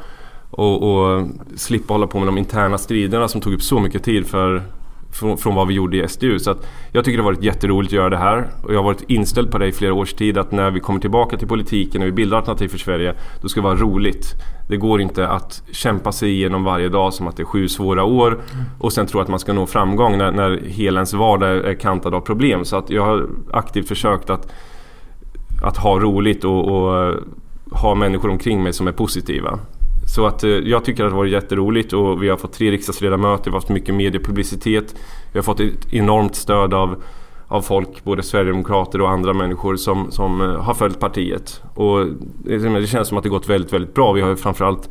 Och, 0.56 0.84
och 0.84 1.28
slippa 1.56 1.94
hålla 1.94 2.08
på 2.08 2.20
med 2.20 2.28
de 2.28 2.38
interna 2.38 2.78
striderna 2.78 3.28
som 3.28 3.42
tog 3.42 3.54
upp 3.54 3.62
så 3.62 3.80
mycket 3.80 4.04
tid 4.04 4.28
för, 4.28 4.64
från, 5.12 5.38
från 5.38 5.56
vad 5.56 5.68
vi 5.68 5.74
gjorde 5.74 5.98
i 5.98 6.08
SDU. 6.08 6.40
Så 6.40 6.52
att 6.52 6.68
jag 6.92 7.06
tycker 7.06 7.18
det 7.18 7.24
har 7.24 7.32
varit 7.32 7.44
jätteroligt 7.44 7.90
att 7.90 7.96
göra 7.96 8.10
det 8.10 8.18
här. 8.18 8.48
Och 8.64 8.74
jag 8.74 8.78
har 8.78 8.84
varit 8.84 9.04
inställd 9.08 9.52
på 9.52 9.58
det 9.58 9.68
i 9.68 9.72
flera 9.72 9.94
års 9.94 10.14
tid 10.14 10.38
att 10.38 10.52
när 10.52 10.72
vi 10.72 10.80
kommer 10.80 11.00
tillbaka 11.00 11.38
till 11.38 11.48
politiken, 11.48 12.02
och 12.02 12.08
vi 12.08 12.12
bildar 12.12 12.38
Alternativ 12.38 12.68
för 12.68 12.78
Sverige, 12.78 13.16
då 13.42 13.50
ska 13.50 13.62
det 13.62 13.68
vara 13.68 13.76
roligt. 13.76 14.34
Det 14.70 14.78
går 14.78 15.02
inte 15.02 15.28
att 15.28 15.64
kämpa 15.72 16.12
sig 16.12 16.30
igenom 16.30 16.64
varje 16.64 16.90
dag 16.90 17.14
som 17.14 17.28
att 17.28 17.38
det 17.38 17.44
är 17.44 17.46
sju 17.46 17.68
svåra 17.68 18.04
år 18.04 18.42
och 18.80 18.94
sen 18.94 19.08
tro 19.08 19.20
att 19.20 19.28
man 19.28 19.40
ska 19.40 19.54
nå 19.54 19.66
framgång 19.66 20.18
när, 20.18 20.32
när 20.32 20.62
hela 20.68 21.00
ens 21.00 21.14
vardag 21.14 21.50
är 21.50 21.74
kantad 21.74 22.14
av 22.14 22.22
problem. 22.22 22.66
Så 22.66 22.78
att 22.78 22.90
jag 22.90 23.06
har 23.06 23.30
aktivt 23.54 23.88
försökt 23.88 24.30
att, 24.30 24.52
att 25.64 25.78
ha 25.78 26.00
roligt 26.00 26.44
och, 26.44 26.68
och 26.68 27.14
ha 27.72 27.96
människor 27.96 28.30
omkring 28.30 28.64
mig 28.64 28.74
som 28.74 28.88
är 28.88 28.92
positiva. 28.92 29.60
Så 30.16 30.26
att 30.26 30.44
eh, 30.44 30.50
jag 30.50 30.86
tycker 30.86 31.04
att 31.04 31.10
det 31.10 31.14
har 31.14 31.18
varit 31.18 31.32
jätteroligt 31.32 31.94
och 31.94 32.24
vi 32.24 32.30
har 32.30 32.38
fått 32.38 32.54
tre 32.54 32.72
riksdagsledamöter, 32.72 33.46
vi 33.46 33.50
har 33.50 33.58
haft 33.58 33.70
mycket 33.70 33.96
mediepublicitet. 33.96 34.96
Vi 35.32 35.40
har 35.40 35.44
fått 35.44 35.60
ett 35.60 35.94
enormt 35.94 36.36
stöd 36.36 36.74
av, 36.74 37.04
av 37.48 37.62
folk, 37.62 38.04
både 38.04 38.24
Sverigedemokrater 38.24 39.02
och 39.02 39.10
andra 39.10 39.34
människor 39.34 39.76
som, 39.76 40.12
som 40.12 40.42
eh, 40.42 40.48
har 40.48 40.74
följt 40.74 41.00
partiet. 41.00 41.62
Och 41.76 42.06
det 42.44 42.58
det 42.58 42.88
känns 42.88 43.08
som 43.08 43.18
att 43.18 43.24
det 43.24 43.30
gått 43.30 43.50
väldigt, 43.50 43.74
väldigt 43.74 43.94
bra. 43.94 44.12
Vi 44.12 44.22
har 44.22 44.30
ju 44.30 44.36
framförallt 44.36 44.90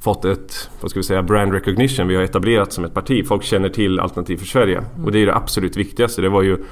fått 0.00 0.24
ett, 0.24 0.70
vad 0.80 0.90
ska 0.90 1.00
vi 1.00 1.04
säga, 1.04 1.22
brand 1.22 1.52
recognition. 1.52 2.08
Vi 2.08 2.16
har 2.16 2.22
etablerat 2.22 2.72
som 2.72 2.84
ett 2.84 2.94
parti. 2.94 3.26
Folk 3.26 3.42
känner 3.42 3.68
till 3.68 4.00
Alternativ 4.00 4.36
för 4.36 4.46
Sverige. 4.46 4.82
Och 5.04 5.12
det 5.12 5.18
är 5.18 5.26
det 5.26 5.36
absolut 5.36 5.76
viktigaste. 5.76 6.22
Det 6.22 6.28
var 6.28 6.42
ju 6.42 6.64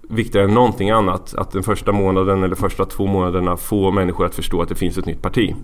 viktigare 0.00 0.46
än 0.46 0.54
någonting 0.54 0.90
annat 0.90 1.34
att 1.34 1.52
den 1.52 1.62
första 1.62 1.92
månaden 1.92 2.42
eller 2.42 2.56
första 2.56 2.84
två 2.84 3.06
månaderna 3.06 3.56
få 3.56 3.90
människor 3.90 4.26
att 4.26 4.34
förstå 4.34 4.62
att 4.62 4.68
det 4.68 4.74
finns 4.74 4.98
ett 4.98 5.06
nytt 5.06 5.22
parti. 5.22 5.54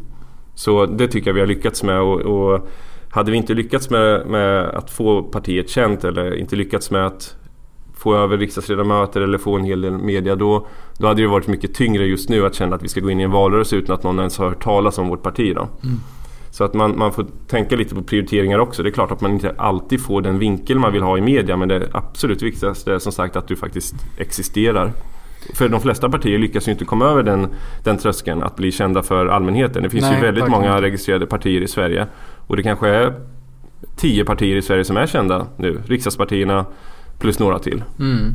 Så 0.56 0.86
det 0.86 1.08
tycker 1.08 1.26
jag 1.26 1.34
vi 1.34 1.40
har 1.40 1.46
lyckats 1.46 1.82
med 1.82 2.00
och, 2.00 2.20
och 2.20 2.68
hade 3.10 3.30
vi 3.30 3.36
inte 3.36 3.54
lyckats 3.54 3.90
med, 3.90 4.26
med 4.26 4.64
att 4.64 4.90
få 4.90 5.22
partiet 5.22 5.68
känt 5.68 6.04
eller 6.04 6.34
inte 6.34 6.56
lyckats 6.56 6.90
med 6.90 7.06
att 7.06 7.36
få 7.96 8.16
över 8.16 8.38
riksdagsledamöter 8.38 9.20
eller 9.20 9.38
få 9.38 9.56
en 9.56 9.64
hel 9.64 9.80
del 9.80 9.92
media 9.92 10.34
då, 10.34 10.66
då 10.98 11.06
hade 11.06 11.22
det 11.22 11.28
varit 11.28 11.46
mycket 11.46 11.74
tyngre 11.74 12.06
just 12.06 12.28
nu 12.28 12.46
att 12.46 12.54
känna 12.54 12.76
att 12.76 12.82
vi 12.82 12.88
ska 12.88 13.00
gå 13.00 13.10
in 13.10 13.20
i 13.20 13.22
en 13.22 13.30
valrörelse 13.30 13.76
utan 13.76 13.94
att 13.94 14.02
någon 14.02 14.18
ens 14.18 14.38
har 14.38 14.48
hört 14.48 14.62
talas 14.62 14.98
om 14.98 15.08
vårt 15.08 15.22
parti. 15.22 15.54
Då. 15.54 15.68
Så 16.50 16.64
att 16.64 16.74
man, 16.74 16.98
man 16.98 17.12
får 17.12 17.26
tänka 17.46 17.76
lite 17.76 17.94
på 17.94 18.02
prioriteringar 18.02 18.58
också. 18.58 18.82
Det 18.82 18.88
är 18.88 18.92
klart 18.92 19.10
att 19.10 19.20
man 19.20 19.30
inte 19.30 19.54
alltid 19.58 20.00
får 20.00 20.22
den 20.22 20.38
vinkel 20.38 20.78
man 20.78 20.92
vill 20.92 21.02
ha 21.02 21.18
i 21.18 21.20
media 21.20 21.56
men 21.56 21.68
det 21.68 21.88
absolut 21.92 22.42
viktigaste 22.42 22.92
är 22.92 22.98
som 22.98 23.12
sagt 23.12 23.36
att 23.36 23.48
du 23.48 23.56
faktiskt 23.56 23.94
existerar. 24.18 24.92
För 25.54 25.68
de 25.68 25.80
flesta 25.80 26.08
partier 26.10 26.38
lyckas 26.38 26.68
ju 26.68 26.72
inte 26.72 26.84
komma 26.84 27.04
över 27.04 27.22
den, 27.22 27.48
den 27.84 27.98
tröskeln 27.98 28.42
att 28.42 28.56
bli 28.56 28.72
kända 28.72 29.02
för 29.02 29.26
allmänheten. 29.26 29.82
Det 29.82 29.90
finns 29.90 30.02
Nej, 30.04 30.14
ju 30.14 30.20
väldigt 30.20 30.42
verkligen 30.44 30.60
många 30.62 30.82
registrerade 30.82 31.26
partier 31.26 31.60
i 31.60 31.68
Sverige. 31.68 32.06
Och 32.46 32.56
det 32.56 32.62
kanske 32.62 32.88
är 32.88 33.14
tio 33.96 34.24
partier 34.24 34.56
i 34.56 34.62
Sverige 34.62 34.84
som 34.84 34.96
är 34.96 35.06
kända 35.06 35.46
nu. 35.56 35.80
Riksdagspartierna 35.86 36.66
plus 37.18 37.38
några 37.38 37.58
till. 37.58 37.84
Mm. 37.98 38.32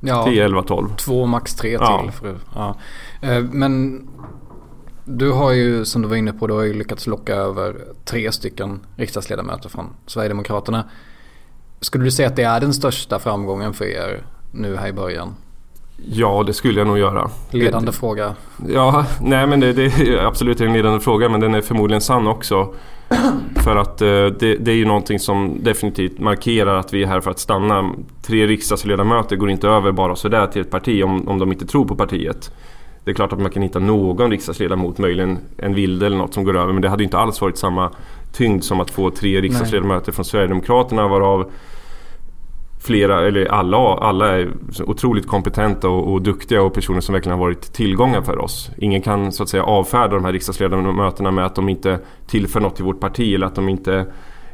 Ja, 0.00 0.24
10, 0.24 0.44
11, 0.44 0.62
12. 0.62 0.88
två 0.96 1.26
max 1.26 1.54
tre 1.54 1.72
Ja. 1.72 2.04
till. 2.20 2.34
Ja. 2.54 2.76
Eh, 3.22 3.42
Men 3.52 4.02
du 5.04 5.30
har 5.32 5.52
ju 5.52 5.84
som 5.84 6.02
du 6.02 6.08
var 6.08 6.16
inne 6.16 6.32
på, 6.32 6.46
du 6.46 6.54
har 6.54 6.62
ju 6.62 6.72
lyckats 6.74 7.06
locka 7.06 7.34
över 7.34 7.76
tre 8.04 8.32
stycken 8.32 8.80
riksdagsledamöter 8.96 9.68
från 9.68 9.86
Sverigedemokraterna. 10.06 10.84
Skulle 11.80 12.04
du 12.04 12.10
säga 12.10 12.28
att 12.28 12.36
det 12.36 12.42
är 12.42 12.60
den 12.60 12.74
största 12.74 13.18
framgången 13.18 13.72
för 13.72 13.84
er 13.84 14.22
nu 14.52 14.76
här 14.76 14.88
i 14.88 14.92
början? 14.92 15.34
Ja, 15.96 16.42
det 16.46 16.52
skulle 16.52 16.80
jag 16.80 16.86
nog 16.86 16.98
göra. 16.98 17.30
Ledande 17.50 17.92
fråga. 17.92 18.34
Ja, 18.68 19.06
nej 19.20 19.46
men 19.46 19.60
det, 19.60 19.72
det 19.72 19.84
är 19.84 20.26
absolut 20.26 20.60
en 20.60 20.72
ledande 20.72 21.00
fråga 21.00 21.28
men 21.28 21.40
den 21.40 21.54
är 21.54 21.60
förmodligen 21.60 22.00
sann 22.00 22.26
också. 22.26 22.74
För 23.56 23.76
att 23.76 24.02
eh, 24.02 24.08
det, 24.08 24.56
det 24.56 24.70
är 24.70 24.76
ju 24.76 24.84
någonting 24.84 25.18
som 25.18 25.58
definitivt 25.62 26.18
markerar 26.18 26.76
att 26.76 26.94
vi 26.94 27.02
är 27.02 27.06
här 27.06 27.20
för 27.20 27.30
att 27.30 27.38
stanna. 27.38 27.92
Tre 28.22 28.46
riksdagsledamöter 28.46 29.36
går 29.36 29.50
inte 29.50 29.68
över 29.68 29.92
bara 29.92 30.16
sådär 30.16 30.46
till 30.46 30.62
ett 30.62 30.70
parti 30.70 31.04
om, 31.04 31.28
om 31.28 31.38
de 31.38 31.52
inte 31.52 31.66
tror 31.66 31.84
på 31.84 31.96
partiet. 31.96 32.52
Det 33.04 33.10
är 33.10 33.14
klart 33.14 33.32
att 33.32 33.40
man 33.40 33.50
kan 33.50 33.62
hitta 33.62 33.78
någon 33.78 34.30
riksdagsledamot, 34.30 34.98
möjligen 34.98 35.38
en 35.56 35.74
vilde 35.74 36.06
eller 36.06 36.16
något 36.16 36.34
som 36.34 36.44
går 36.44 36.56
över. 36.56 36.72
Men 36.72 36.82
det 36.82 36.88
hade 36.88 37.04
inte 37.04 37.18
alls 37.18 37.40
varit 37.40 37.58
samma 37.58 37.90
tyngd 38.32 38.64
som 38.64 38.80
att 38.80 38.90
få 38.90 39.10
tre 39.10 39.40
riksdagsledamöter 39.40 40.12
från 40.12 40.24
Sverigedemokraterna 40.24 41.08
varav 41.08 41.50
flera, 42.82 43.26
eller 43.26 43.46
alla, 43.46 43.78
alla 43.78 44.38
är 44.38 44.52
otroligt 44.86 45.26
kompetenta 45.26 45.88
och, 45.88 46.12
och 46.12 46.22
duktiga 46.22 46.62
och 46.62 46.74
personer 46.74 47.00
som 47.00 47.12
verkligen 47.12 47.38
har 47.38 47.44
varit 47.44 47.72
tillgångar 47.72 48.22
för 48.22 48.38
oss. 48.38 48.70
Ingen 48.76 49.02
kan 49.02 49.32
så 49.32 49.42
att 49.42 49.48
säga 49.48 49.62
avfärda 49.62 50.14
de 50.14 50.24
här 50.24 50.32
riksdagsledamöterna 50.32 51.30
med 51.30 51.46
att 51.46 51.54
de 51.54 51.68
inte 51.68 51.98
tillför 52.26 52.60
något 52.60 52.76
till 52.76 52.84
vårt 52.84 53.00
parti 53.00 53.34
eller 53.34 53.46
att 53.46 53.54
de 53.54 53.68
inte, 53.68 54.06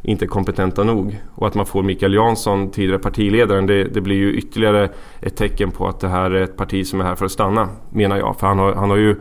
inte 0.03 0.25
är 0.25 0.27
kompetenta 0.27 0.85
nog. 0.85 1.21
Och 1.35 1.47
att 1.47 1.55
man 1.55 1.67
får 1.67 1.83
Mikael 1.83 2.15
Jansson, 2.15 2.71
tidigare 2.71 2.99
partiledaren, 2.99 3.67
det, 3.67 3.85
det 3.85 4.01
blir 4.01 4.17
ju 4.17 4.33
ytterligare 4.35 4.89
ett 5.21 5.37
tecken 5.37 5.71
på 5.71 5.89
att 5.89 6.01
det 6.01 6.09
här 6.09 6.31
är 6.31 6.43
ett 6.43 6.57
parti 6.57 6.87
som 6.87 7.01
är 7.01 7.05
här 7.05 7.15
för 7.15 7.25
att 7.25 7.33
stanna, 7.33 7.69
menar 7.91 8.17
jag. 8.17 8.37
För 8.41 8.47
han 8.47 8.59
har, 8.59 8.75
han 8.75 8.91
har 8.91 8.97
ju 8.97 9.17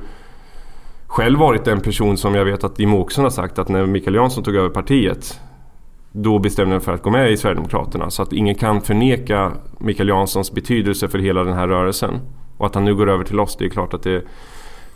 själv 1.08 1.40
varit 1.40 1.66
den 1.66 1.82
person 1.82 2.18
som 2.18 2.36
jag 2.36 2.46
vet 2.46 2.64
att 2.64 2.80
Jimmie 2.80 3.00
Åkesson 3.00 3.24
har 3.24 3.32
sagt 3.32 3.60
att 3.60 3.70
när 3.70 3.86
Mikael 3.86 4.16
Jansson 4.16 4.44
tog 4.44 4.56
över 4.56 4.70
partiet 4.70 5.40
då 6.24 6.40
bestämde 6.40 6.74
jag 6.74 6.80
mig 6.80 6.86
för 6.86 6.94
att 6.94 7.04
gå 7.04 7.10
med 7.10 7.32
i 7.32 7.38
Sverigedemokraterna. 7.38 8.10
Så 8.10 8.22
att 8.22 8.34
ingen 8.34 8.56
kan 8.56 8.82
förneka 8.82 9.52
Mikael 9.80 10.10
Janssons 10.10 10.52
betydelse 10.52 11.08
för 11.08 11.20
hela 11.20 11.44
den 11.44 11.54
här 11.54 11.68
rörelsen. 11.68 12.20
Och 12.58 12.66
att 12.66 12.76
han 12.76 12.86
nu 12.86 12.96
går 12.96 13.10
över 13.10 13.24
till 13.24 13.40
oss, 13.40 13.56
det 13.60 13.66
är 13.66 13.70
klart 13.70 13.94
att 13.94 14.04
det, 14.04 14.24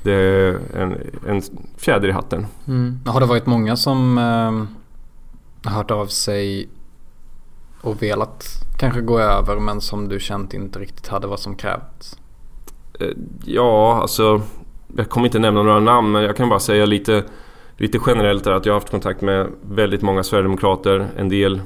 det 0.04 0.14
är 0.14 0.60
en, 0.78 0.98
en 1.28 1.42
fjäder 1.78 2.08
i 2.08 2.12
hatten. 2.12 2.46
Mm. 2.68 3.00
Har 3.06 3.20
det 3.20 3.26
varit 3.26 3.46
många 3.46 3.76
som 3.76 4.18
eh, 4.18 5.72
hört 5.72 5.92
av 5.92 6.06
sig 6.06 6.70
och 7.82 8.04
velat 8.04 8.46
kanske 8.80 9.02
gå 9.02 9.20
över 9.20 9.60
men 9.60 9.82
som 9.82 10.08
du 10.08 10.20
känt 10.20 10.54
inte 10.54 10.80
riktigt 10.80 11.08
hade 11.08 11.28
vad 11.28 11.40
som 11.40 11.56
krävts? 11.56 12.18
Eh, 13.00 13.08
Ja, 13.46 14.02
alltså 14.02 14.42
jag 14.96 15.10
kommer 15.10 15.28
inte 15.28 15.40
nämna 15.40 15.64
några 15.64 15.80
namn 15.80 16.12
men 16.12 16.24
jag 16.24 16.38
kan 16.38 16.50
bara 16.50 16.60
säga 16.60 16.86
lite, 16.86 17.24
lite 17.78 18.00
generellt 18.08 18.44
där 18.44 18.52
att 18.52 18.66
jag 18.66 18.74
har 18.74 18.80
haft 18.80 18.92
kontakt 18.92 19.22
med 19.22 19.48
väldigt 19.62 20.02
många 20.02 20.24
Sverigedemokrater. 20.24 21.08
En 21.18 21.30
del 21.30 21.62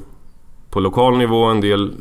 på 0.70 0.80
lokal 0.80 1.18
nivå, 1.18 1.44
en 1.44 1.62
del 1.62 1.94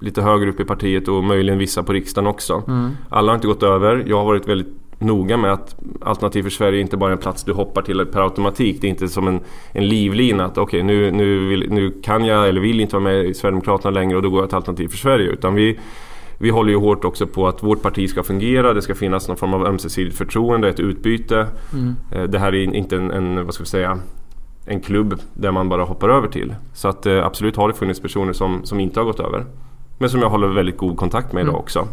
lite 0.00 0.22
högre 0.22 0.50
upp 0.50 0.60
i 0.60 0.64
partiet 0.64 1.08
och 1.08 1.24
möjligen 1.24 1.58
vissa 1.58 1.82
på 1.82 1.92
riksdagen 1.92 2.26
också. 2.26 2.62
Alla 3.08 3.32
har 3.32 3.34
inte 3.34 3.46
gått 3.46 3.62
över. 3.62 4.04
Jag 4.06 4.16
har 4.16 4.24
varit 4.24 4.48
väldigt 4.48 4.74
noga 4.98 5.36
med 5.36 5.52
att 5.52 5.76
Alternativ 6.00 6.42
för 6.42 6.50
Sverige 6.50 6.78
är 6.78 6.80
inte 6.80 6.96
bara 6.96 7.12
en 7.12 7.18
plats 7.18 7.44
du 7.44 7.52
hoppar 7.52 7.82
till 7.82 8.06
per 8.06 8.20
automatik. 8.20 8.80
Det 8.80 8.86
är 8.86 8.88
inte 8.88 9.08
som 9.08 9.28
en, 9.28 9.40
en 9.72 9.88
livlina 9.88 10.44
att 10.44 10.58
okej 10.58 10.82
nu, 10.82 11.10
nu, 11.10 11.46
vill, 11.46 11.70
nu 11.70 12.00
kan 12.02 12.24
jag 12.24 12.48
eller 12.48 12.60
vill 12.60 12.80
inte 12.80 12.96
vara 12.96 13.04
med 13.04 13.24
i 13.24 13.34
Sverigedemokraterna 13.34 13.90
längre 13.90 14.16
och 14.16 14.22
då 14.22 14.30
går 14.30 14.40
jag 14.40 14.48
till 14.48 14.56
Alternativ 14.56 14.88
för 14.88 14.96
Sverige. 14.96 15.30
Utan 15.30 15.54
vi, 15.54 15.78
vi 16.38 16.50
håller 16.50 16.70
ju 16.70 16.76
hårt 16.78 17.04
också 17.04 17.26
på 17.26 17.48
att 17.48 17.62
vårt 17.62 17.82
parti 17.82 18.10
ska 18.10 18.22
fungera. 18.22 18.72
Det 18.74 18.82
ska 18.82 18.94
finnas 18.94 19.28
någon 19.28 19.36
form 19.36 19.54
av 19.54 19.66
ömsesidigt 19.66 20.16
förtroende, 20.16 20.68
ett 20.68 20.80
utbyte. 20.80 21.46
Eh, 22.12 22.22
Det 22.22 22.38
här 22.38 22.54
är 22.54 22.74
inte 22.74 22.96
en, 22.96 23.10
en, 23.10 23.44
vad 23.44 23.54
ska 23.54 23.62
vi 23.62 23.68
säga, 23.68 23.98
en 24.66 24.80
klubb 24.80 25.14
där 25.34 25.50
man 25.52 25.68
bara 25.68 25.84
hoppar 25.84 26.08
över 26.08 26.28
till. 26.28 26.54
Så 26.74 26.88
att 26.88 27.06
eh, 27.06 27.26
absolut 27.26 27.56
har 27.56 27.68
det 27.68 27.74
funnits 27.74 28.00
personer 28.00 28.32
som, 28.32 28.64
som 28.64 28.80
inte 28.80 29.00
har 29.00 29.04
gått 29.04 29.20
över. 29.20 29.46
Men 29.98 30.10
som 30.10 30.20
jag 30.20 30.30
håller 30.30 30.48
väldigt 30.48 30.76
god 30.78 30.96
kontakt 30.96 31.32
med 31.32 31.40
idag 31.40 31.52
Mm. 31.54 31.60
också. 31.62 31.88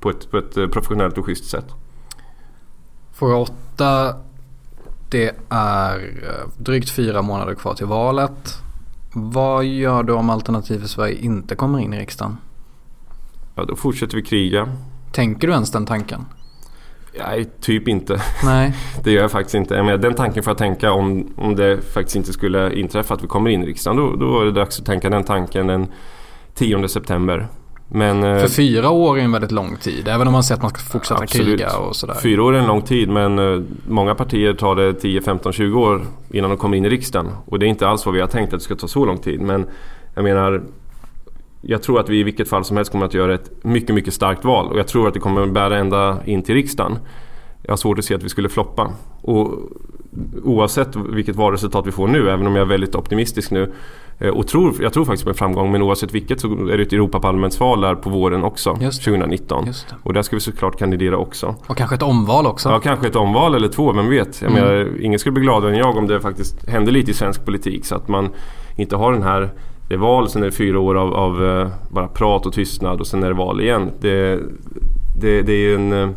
På 0.00 0.10
ett, 0.10 0.30
på 0.30 0.38
ett 0.38 0.56
eh, 0.56 0.66
professionellt 0.66 1.18
och 1.18 1.26
schysst 1.26 1.50
sätt. 1.50 1.66
Fråga 3.12 3.36
åtta 3.36 4.14
Det 5.10 5.32
är 5.48 6.10
drygt 6.58 6.90
fyra 6.90 7.22
månader 7.22 7.54
kvar 7.54 7.74
till 7.74 7.86
valet. 7.86 8.54
Vad 9.14 9.64
gör 9.64 10.02
du 10.02 10.12
om 10.12 10.30
Alternativ 10.30 10.78
för 10.80 10.88
Sverige 10.88 11.14
inte 11.18 11.54
kommer 11.54 11.78
in 11.78 11.94
i 11.94 11.98
riksdagen? 11.98 12.36
Ja, 13.58 13.64
då 13.64 13.76
fortsätter 13.76 14.16
vi 14.16 14.22
kriga. 14.22 14.68
Tänker 15.12 15.46
du 15.46 15.52
ens 15.52 15.70
den 15.70 15.86
tanken? 15.86 16.24
Nej, 17.18 17.44
typ 17.60 17.88
inte. 17.88 18.22
Nej. 18.44 18.74
Det 19.04 19.10
gör 19.10 19.22
jag 19.22 19.30
faktiskt 19.30 19.54
inte. 19.54 19.82
Menar, 19.82 19.98
den 19.98 20.14
tanken 20.14 20.42
får 20.42 20.50
jag 20.50 20.58
tänka 20.58 20.92
om, 20.92 21.32
om 21.36 21.56
det 21.56 21.80
faktiskt 21.94 22.16
inte 22.16 22.32
skulle 22.32 22.74
inträffa 22.74 23.14
att 23.14 23.22
vi 23.22 23.26
kommer 23.26 23.50
in 23.50 23.62
i 23.62 23.66
riksdagen. 23.66 23.96
Då, 23.96 24.16
då 24.16 24.40
är 24.40 24.44
det 24.44 24.52
dags 24.52 24.80
att 24.80 24.86
tänka 24.86 25.10
den 25.10 25.24
tanken 25.24 25.66
den 25.66 25.86
10 26.54 26.88
september. 26.88 27.48
Men, 27.88 28.24
eh, 28.24 28.38
För 28.38 28.48
fyra 28.48 28.90
år 28.90 29.18
är 29.18 29.22
en 29.22 29.32
väldigt 29.32 29.52
lång 29.52 29.76
tid. 29.76 30.08
Även 30.08 30.26
om 30.26 30.32
man 30.32 30.42
säger 30.42 30.56
att 30.56 30.62
man 30.62 30.70
ska 30.70 30.80
fortsätta 30.80 31.22
Absolut. 31.22 31.58
kriga 31.58 31.76
och 31.78 31.96
sådär. 31.96 32.14
Fyra 32.22 32.42
år 32.42 32.54
är 32.54 32.58
en 32.58 32.66
lång 32.66 32.82
tid 32.82 33.08
men 33.08 33.38
eh, 33.38 33.60
många 33.88 34.14
partier 34.14 34.54
tar 34.54 34.76
det 34.76 34.94
10, 34.94 35.22
15, 35.22 35.52
20 35.52 35.80
år 35.80 36.02
innan 36.30 36.50
de 36.50 36.56
kommer 36.56 36.76
in 36.76 36.84
i 36.84 36.88
riksdagen. 36.88 37.30
Och 37.44 37.58
det 37.58 37.66
är 37.66 37.68
inte 37.68 37.88
alls 37.88 38.06
vad 38.06 38.14
vi 38.14 38.20
har 38.20 38.28
tänkt 38.28 38.52
att 38.52 38.60
det 38.60 38.64
ska 38.64 38.74
ta 38.74 38.88
så 38.88 39.04
lång 39.04 39.18
tid. 39.18 39.40
Men 39.40 39.66
jag 40.14 40.24
menar, 40.24 40.62
jag 41.62 41.82
tror 41.82 42.00
att 42.00 42.08
vi 42.08 42.20
i 42.20 42.22
vilket 42.22 42.48
fall 42.48 42.64
som 42.64 42.76
helst 42.76 42.92
kommer 42.92 43.06
att 43.06 43.14
göra 43.14 43.34
ett 43.34 43.50
mycket, 43.64 43.94
mycket 43.94 44.14
starkt 44.14 44.44
val. 44.44 44.66
Och 44.66 44.78
jag 44.78 44.86
tror 44.88 45.08
att 45.08 45.14
det 45.14 45.20
kommer 45.20 45.42
att 45.42 45.52
bära 45.52 45.76
ända 45.78 46.18
in 46.24 46.42
till 46.42 46.54
riksdagen. 46.54 46.98
Jag 47.62 47.72
har 47.72 47.76
svårt 47.76 47.98
att 47.98 48.04
se 48.04 48.14
att 48.14 48.22
vi 48.22 48.28
skulle 48.28 48.48
floppa. 48.48 48.90
Och 49.22 49.54
oavsett 50.44 50.96
vilket 50.96 51.36
valresultat 51.36 51.86
vi 51.86 51.92
får 51.92 52.08
nu, 52.08 52.30
även 52.30 52.46
om 52.46 52.56
jag 52.56 52.62
är 52.62 52.68
väldigt 52.68 52.94
optimistisk 52.94 53.50
nu. 53.50 53.72
eh, 54.18 54.28
Och 54.28 54.46
tror, 54.46 54.74
jag 54.82 54.92
tror 54.92 55.04
faktiskt 55.04 55.24
på 55.24 55.30
en 55.30 55.34
framgång, 55.36 55.72
men 55.72 55.82
oavsett 55.82 56.14
vilket 56.14 56.40
så 56.40 56.48
är 56.68 56.76
det 56.76 56.82
ett 56.82 56.92
Europaparlamentsval 56.92 57.80
där 57.80 57.94
på 57.94 58.10
våren 58.10 58.44
också, 58.44 58.78
Just 58.80 59.04
det. 59.04 59.10
2019. 59.10 59.66
Just 59.66 59.88
det. 59.88 59.94
Och 60.02 60.12
där 60.12 60.22
ska 60.22 60.36
vi 60.36 60.40
såklart 60.40 60.78
kandidera 60.78 61.16
också. 61.16 61.54
Och 61.66 61.76
kanske 61.76 61.96
ett 61.96 62.02
omval 62.02 62.46
också. 62.46 62.68
Ja, 62.68 62.80
kanske 62.80 63.06
ett 63.08 63.16
omval 63.16 63.54
eller 63.54 63.68
två, 63.68 63.92
vem 63.92 64.08
vet? 64.10 64.42
Jag 64.42 64.50
Mm. 64.50 64.64
menar, 64.64 64.88
ingen 65.00 65.18
skulle 65.18 65.32
bli 65.32 65.42
gladare 65.42 65.70
än 65.72 65.78
jag 65.78 65.96
om 65.96 66.06
det 66.06 66.20
faktiskt 66.20 66.68
hände 66.68 66.90
lite 66.90 67.10
i 67.10 67.14
svensk 67.14 67.44
politik 67.44 67.84
så 67.86 67.94
att 67.94 68.08
man 68.08 68.28
inte 68.76 68.96
har 68.96 69.12
den 69.12 69.22
här 69.22 69.50
det 69.88 69.94
är 69.94 69.98
val, 69.98 70.28
sen 70.28 70.42
är 70.42 70.46
det 70.46 70.52
fyra 70.52 70.80
år 70.80 70.94
av, 70.94 71.14
av 71.14 71.44
eh, 71.44 71.68
bara 71.90 72.08
prat 72.08 72.46
och 72.46 72.52
tystnad 72.52 73.00
och 73.00 73.06
sen 73.06 73.22
är 73.22 73.28
det 73.28 73.34
val 73.34 73.60
igen. 73.60 73.90
Det, 74.00 74.40
det, 75.20 75.42
det 75.42 75.52
är 75.52 75.74
en... 75.74 75.92
Eh, 75.92 76.10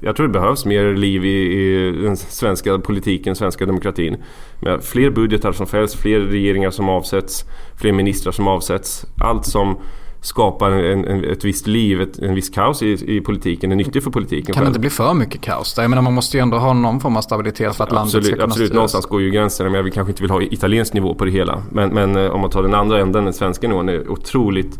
jag 0.00 0.16
tror 0.16 0.26
det 0.26 0.32
behövs 0.32 0.64
mer 0.64 0.94
liv 0.94 1.24
i, 1.24 1.28
i 1.28 1.92
den 2.02 2.16
svenska 2.16 2.78
politiken, 2.78 3.36
svenska 3.36 3.66
demokratin. 3.66 4.16
Med 4.60 4.84
fler 4.84 5.10
budgetar 5.10 5.52
som 5.52 5.66
fälls, 5.66 5.96
fler 5.96 6.20
regeringar 6.20 6.70
som 6.70 6.88
avsätts, 6.88 7.44
fler 7.76 7.92
ministrar 7.92 8.32
som 8.32 8.48
avsätts. 8.48 9.06
Allt 9.20 9.46
som 9.46 9.76
skapar 10.20 10.70
en, 10.70 11.04
en, 11.04 11.24
ett 11.24 11.44
visst 11.44 11.66
liv, 11.66 12.00
ett, 12.00 12.18
en 12.18 12.34
viss 12.34 12.50
kaos 12.50 12.82
i, 12.82 13.16
i 13.16 13.20
politiken 13.20 13.72
är 13.72 13.76
nyttigt 13.76 14.04
för 14.04 14.10
politiken 14.10 14.54
Kan 14.54 14.64
det 14.64 14.68
inte 14.68 14.80
bli 14.80 14.90
för 14.90 15.14
mycket 15.14 15.40
kaos 15.40 15.74
där? 15.74 15.82
Jag 15.82 15.90
menar 15.90 16.02
man 16.02 16.14
måste 16.14 16.36
ju 16.36 16.40
ändå 16.40 16.58
ha 16.58 16.72
någon 16.72 17.00
form 17.00 17.16
av 17.16 17.20
stabilitet 17.20 17.76
för 17.76 17.84
att 17.84 17.92
landet 17.92 18.10
ska 18.10 18.18
Absolut, 18.18 18.36
kunna 18.36 18.44
absolut. 18.44 18.66
styras. 18.68 18.74
någonstans 18.74 19.06
går 19.06 19.22
ju 19.22 19.30
gränsen. 19.30 19.72
Men 19.72 19.84
vi 19.84 19.90
kanske 19.90 20.10
inte 20.10 20.22
vill 20.22 20.30
ha 20.30 20.42
italiensk 20.42 20.94
nivå 20.94 21.14
på 21.14 21.24
det 21.24 21.30
hela. 21.30 21.62
Men, 21.70 21.90
men 21.90 22.16
eh, 22.16 22.30
om 22.30 22.40
man 22.40 22.50
tar 22.50 22.62
den 22.62 22.74
andra 22.74 23.00
änden, 23.00 23.24
den 23.24 23.34
svenska 23.34 23.68
nivån, 23.68 23.88
är 23.88 24.08
otroligt 24.10 24.78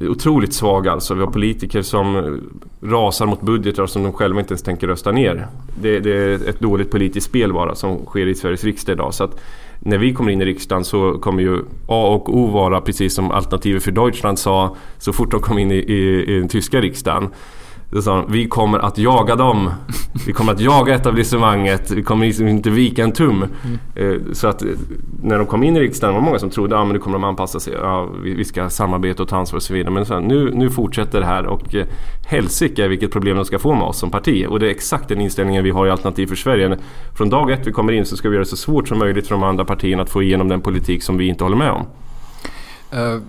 Otroligt 0.00 0.54
svag 0.54 0.88
alltså. 0.88 1.14
Vi 1.14 1.20
har 1.20 1.30
politiker 1.30 1.82
som 1.82 2.40
rasar 2.82 3.26
mot 3.26 3.40
budgetar 3.40 3.86
som 3.86 4.02
de 4.02 4.12
själva 4.12 4.40
inte 4.40 4.52
ens 4.52 4.62
tänker 4.62 4.86
rösta 4.86 5.12
ner. 5.12 5.46
Det, 5.80 6.00
det 6.00 6.16
är 6.16 6.48
ett 6.48 6.60
dåligt 6.60 6.90
politiskt 6.90 7.26
spel 7.26 7.52
bara 7.52 7.74
som 7.74 8.06
sker 8.06 8.26
i 8.26 8.34
Sveriges 8.34 8.64
riksdag 8.64 8.92
idag. 8.92 9.14
Så 9.14 9.24
att 9.24 9.40
när 9.80 9.98
vi 9.98 10.12
kommer 10.12 10.32
in 10.32 10.42
i 10.42 10.44
riksdagen 10.44 10.84
så 10.84 11.18
kommer 11.18 11.42
ju 11.42 11.58
A 11.86 12.14
och 12.14 12.36
O 12.36 12.46
vara 12.46 12.80
precis 12.80 13.14
som 13.14 13.30
Alternativet 13.30 13.82
för 13.82 13.90
Deutschland 13.90 14.38
sa 14.38 14.76
så 14.98 15.12
fort 15.12 15.30
de 15.30 15.40
kom 15.40 15.58
in 15.58 15.70
i, 15.70 15.74
i, 15.74 16.24
i 16.36 16.38
den 16.38 16.48
tyska 16.48 16.80
riksdagen. 16.80 17.28
Då 17.92 18.02
sa 18.02 18.16
de, 18.16 18.32
vi 18.32 18.48
kommer 18.48 18.78
att 18.78 18.98
jaga 18.98 19.36
dem. 19.36 19.70
Vi 20.26 20.32
kommer 20.32 20.52
att 20.52 20.60
jaga 20.60 20.94
etablissemanget. 20.94 21.90
Vi 21.90 22.02
kommer 22.02 22.26
liksom 22.26 22.48
inte 22.48 22.70
vika 22.70 23.04
en 23.04 23.12
tum. 23.12 23.44
Eh, 23.94 24.14
Så 24.32 24.48
att 24.48 24.62
eh, 24.62 24.68
när 25.22 25.38
de 25.38 25.46
kom 25.46 25.62
in 25.62 25.76
i 25.76 25.80
riksdagen 25.80 26.14
var 26.14 26.20
det 26.20 26.24
många 26.24 26.38
som 26.38 26.50
trodde 26.50 26.76
att 26.76 26.80
ah, 26.80 26.84
men 26.84 26.92
nu 26.92 26.98
kommer 26.98 27.18
de 27.18 27.24
anpassa 27.24 27.60
sig. 27.60 27.74
Ja, 27.82 28.08
vi, 28.22 28.44
ska 28.44 28.70
samarbeta 28.70 29.22
och 29.22 29.28
ta 29.28 29.36
ansvar 29.36 29.56
och 29.56 29.62
så 29.62 29.74
vidare. 29.74 29.90
Men 29.90 30.06
så 30.06 30.14
här, 30.14 30.20
nu, 30.20 30.50
nu 30.54 30.70
fortsätter 30.70 31.20
det 31.20 31.26
här 31.26 31.46
och 31.46 31.74
eh, 31.74 31.86
helsike 32.26 32.88
vilket 32.88 33.12
problem 33.12 33.36
de 33.36 33.44
ska 33.44 33.58
få 33.58 33.74
med 33.74 33.82
oss 33.82 33.98
som 33.98 34.10
parti. 34.10 34.46
Och 34.48 34.60
det 34.60 34.66
är 34.66 34.70
exakt 34.70 35.08
den 35.08 35.20
inställningen 35.20 35.64
vi 35.64 35.70
har 35.70 35.86
i 35.86 35.90
Alternativ 35.90 36.26
för 36.26 36.36
Sverige. 36.36 36.78
Från 37.16 37.30
dag 37.30 37.50
ett 37.50 37.66
vi 37.66 37.72
kommer 37.72 37.92
in 37.92 38.06
så 38.06 38.16
ska 38.16 38.28
vi 38.28 38.34
göra 38.34 38.44
det 38.44 38.50
så 38.50 38.56
svårt 38.56 38.88
som 38.88 38.98
möjligt 38.98 39.26
för 39.26 39.34
de 39.34 39.42
andra 39.42 39.64
partierna 39.64 40.02
att 40.02 40.10
få 40.10 40.22
igenom 40.22 40.48
den 40.48 40.60
politik 40.60 41.02
som 41.02 41.16
vi 41.16 41.28
inte 41.28 41.44
håller 41.44 41.56
med 41.56 41.70
om. 41.70 41.86
Eh, 42.92 43.22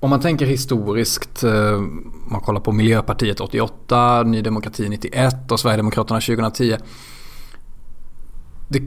om 0.00 0.10
man 0.10 0.20
tänker 0.20 0.46
historiskt, 0.46 1.44
om 1.44 2.28
man 2.30 2.40
kollar 2.40 2.60
på 2.60 2.72
Miljöpartiet 2.72 3.40
88, 3.40 4.22
Ny 4.22 4.42
Demokrati 4.42 4.88
91 4.88 5.52
och 5.52 5.60
Sverigedemokraterna 5.60 6.20
2010. 6.20 6.76
Det 8.68 8.82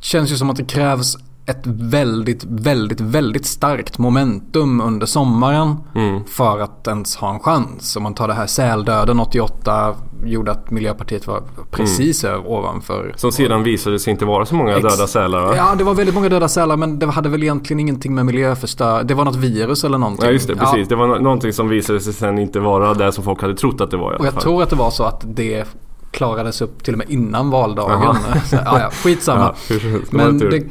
känns 0.00 0.32
ju 0.32 0.36
som 0.36 0.50
att 0.50 0.56
det 0.56 0.64
krävs 0.64 1.16
ett 1.46 1.66
väldigt, 1.66 2.44
väldigt, 2.44 3.00
väldigt 3.00 3.46
starkt 3.46 3.98
momentum 3.98 4.80
under 4.80 5.06
sommaren 5.06 5.76
Mm. 5.94 6.24
för 6.24 6.58
att 6.60 6.86
ens 6.88 7.16
ha 7.16 7.34
en 7.34 7.40
chans. 7.40 7.96
Om 7.96 8.02
man 8.02 8.14
tar 8.14 8.28
det 8.28 8.34
här 8.34 8.46
säldöden 8.46 9.20
88 9.20 9.94
gjorde 10.24 10.50
att 10.52 10.70
Miljöpartiet 10.70 11.26
var 11.26 11.42
precis 11.70 12.24
Mm. 12.24 12.46
ovanför. 12.46 13.12
Som 13.16 13.32
sedan 13.32 13.62
visade 13.62 13.98
sig 13.98 14.10
inte 14.10 14.24
vara 14.24 14.46
så 14.46 14.54
många 14.54 14.72
Ex- 14.76 14.82
döda 14.82 15.06
sälar 15.06 15.40
va? 15.42 15.56
Ja, 15.56 15.74
det 15.78 15.84
var 15.84 15.94
väldigt 15.94 16.14
många 16.14 16.28
döda 16.28 16.48
sälar 16.48 16.76
men 16.76 16.98
det 16.98 17.06
hade 17.06 17.28
väl 17.28 17.42
egentligen 17.42 17.80
ingenting 17.80 18.14
med 18.14 18.26
miljöförstör. 18.26 19.02
Det 19.04 19.14
var 19.14 19.24
något 19.24 19.36
virus 19.36 19.84
eller 19.84 19.98
någonting. 19.98 20.26
Ja 20.26 20.32
just 20.32 20.48
det, 20.48 20.56
precis. 20.56 20.88
Det 20.88 20.96
var 20.96 21.06
nå- 21.06 21.18
någonting 21.18 21.52
som 21.52 21.68
visade 21.68 22.00
sig 22.00 22.12
sen 22.12 22.38
inte 22.38 22.60
vara 22.60 22.94
det 22.94 23.12
som 23.12 23.24
folk 23.24 23.42
hade 23.42 23.54
trott 23.54 23.80
att 23.80 23.90
det 23.90 23.96
var 23.96 24.12
i 24.12 24.16
Och 24.18 24.26
jag 24.26 24.32
fall. 24.34 24.42
tror 24.42 24.62
att 24.62 24.70
det 24.70 24.76
var 24.76 24.90
så 24.90 25.04
att 25.04 25.24
det 25.26 25.64
klarades 26.10 26.60
upp 26.60 26.84
till 26.84 26.94
och 26.94 26.98
med 26.98 27.10
innan 27.10 27.50
valdagen. 27.50 28.16
Så, 28.44 28.56
ja, 28.56 28.80
ja, 28.80 28.90
skitsamma. 28.90 29.54
Ja, 29.70 29.76
Men 30.10 30.38
det, 30.38 30.62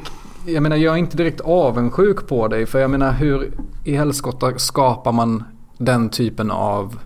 jag 0.45 0.63
menar 0.63 0.75
jag 0.75 0.93
är 0.93 0.97
inte 0.97 1.17
direkt 1.17 1.41
avundsjuk 1.41 2.27
på 2.27 2.47
dig. 2.47 2.65
För 2.65 2.79
jag 2.79 2.91
menar 2.91 3.11
hur 3.11 3.51
i 3.83 3.95
helskotta 3.95 4.57
skapar 4.57 5.11
man 5.11 5.43
den 5.77 6.09
typen 6.09 6.51
av 6.51 6.99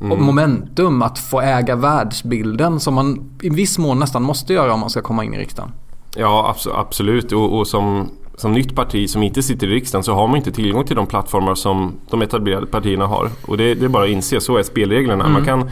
Mm. 0.00 0.24
momentum 0.24 1.02
att 1.02 1.18
få 1.18 1.40
äga 1.40 1.76
världsbilden 1.76 2.80
som 2.80 2.94
man 2.94 3.30
i 3.42 3.48
viss 3.50 3.78
mån 3.78 3.98
nästan 3.98 4.22
måste 4.22 4.52
göra 4.52 4.72
om 4.74 4.80
man 4.80 4.90
ska 4.90 5.00
komma 5.02 5.24
in 5.24 5.34
i 5.34 5.38
riksdagen. 5.38 5.70
Ja 6.16 6.54
abso- 6.56 6.72
absolut 6.80 7.32
och, 7.32 7.58
och 7.58 7.66
som, 7.66 8.08
som 8.36 8.52
nytt 8.52 8.74
parti 8.74 9.10
som 9.10 9.22
inte 9.22 9.42
sitter 9.42 9.66
i 9.66 9.70
riksdagen 9.70 10.04
så 10.04 10.14
har 10.14 10.28
man 10.28 10.36
inte 10.36 10.52
tillgång 10.52 10.84
till 10.84 10.96
de 10.96 11.06
plattformar 11.06 11.54
som 11.54 11.92
de 12.10 12.22
etablerade 12.22 12.66
partierna 12.66 13.06
har. 13.06 13.30
Och 13.46 13.56
det, 13.56 13.74
det 13.74 13.84
är 13.84 13.88
bara 13.88 14.04
att 14.04 14.10
inse, 14.10 14.40
så 14.40 14.56
är 14.56 14.62
spelreglerna. 14.62 15.24
Mm. 15.24 15.32
Man, 15.32 15.44
kan, 15.44 15.70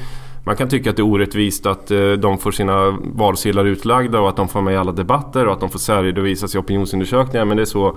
man 0.51 0.57
kan 0.57 0.69
tycka 0.69 0.91
att 0.91 0.97
det 0.97 1.03
är 1.03 1.07
orättvist 1.07 1.67
att 1.67 1.91
eh, 1.91 2.13
de 2.13 2.39
får 2.39 2.51
sina 2.51 2.99
valsedlar 3.03 3.65
utlagda 3.65 4.21
och 4.21 4.29
att 4.29 4.37
de 4.37 4.49
får 4.49 4.63
med 4.63 4.75
i 4.75 4.77
alla 4.77 4.93
debatter 4.93 5.47
och 5.47 5.53
att 5.53 5.61
de 5.61 5.71
får 5.71 5.79
särredovisas 5.79 6.55
i 6.55 6.59
opinionsundersökningar 6.59 7.45
men 7.45 7.57
det 7.57 7.63
är 7.63 7.65
så 7.65 7.97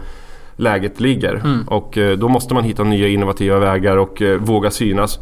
läget 0.55 0.99
ligger. 0.99 1.33
Mm. 1.33 1.67
Och 1.67 1.97
eh, 1.97 2.17
då 2.17 2.27
måste 2.27 2.53
man 2.53 2.63
hitta 2.63 2.83
nya 2.83 3.07
innovativa 3.07 3.59
vägar 3.59 3.97
och 3.97 4.21
eh, 4.21 4.37
våga 4.37 4.71
synas. 4.71 5.19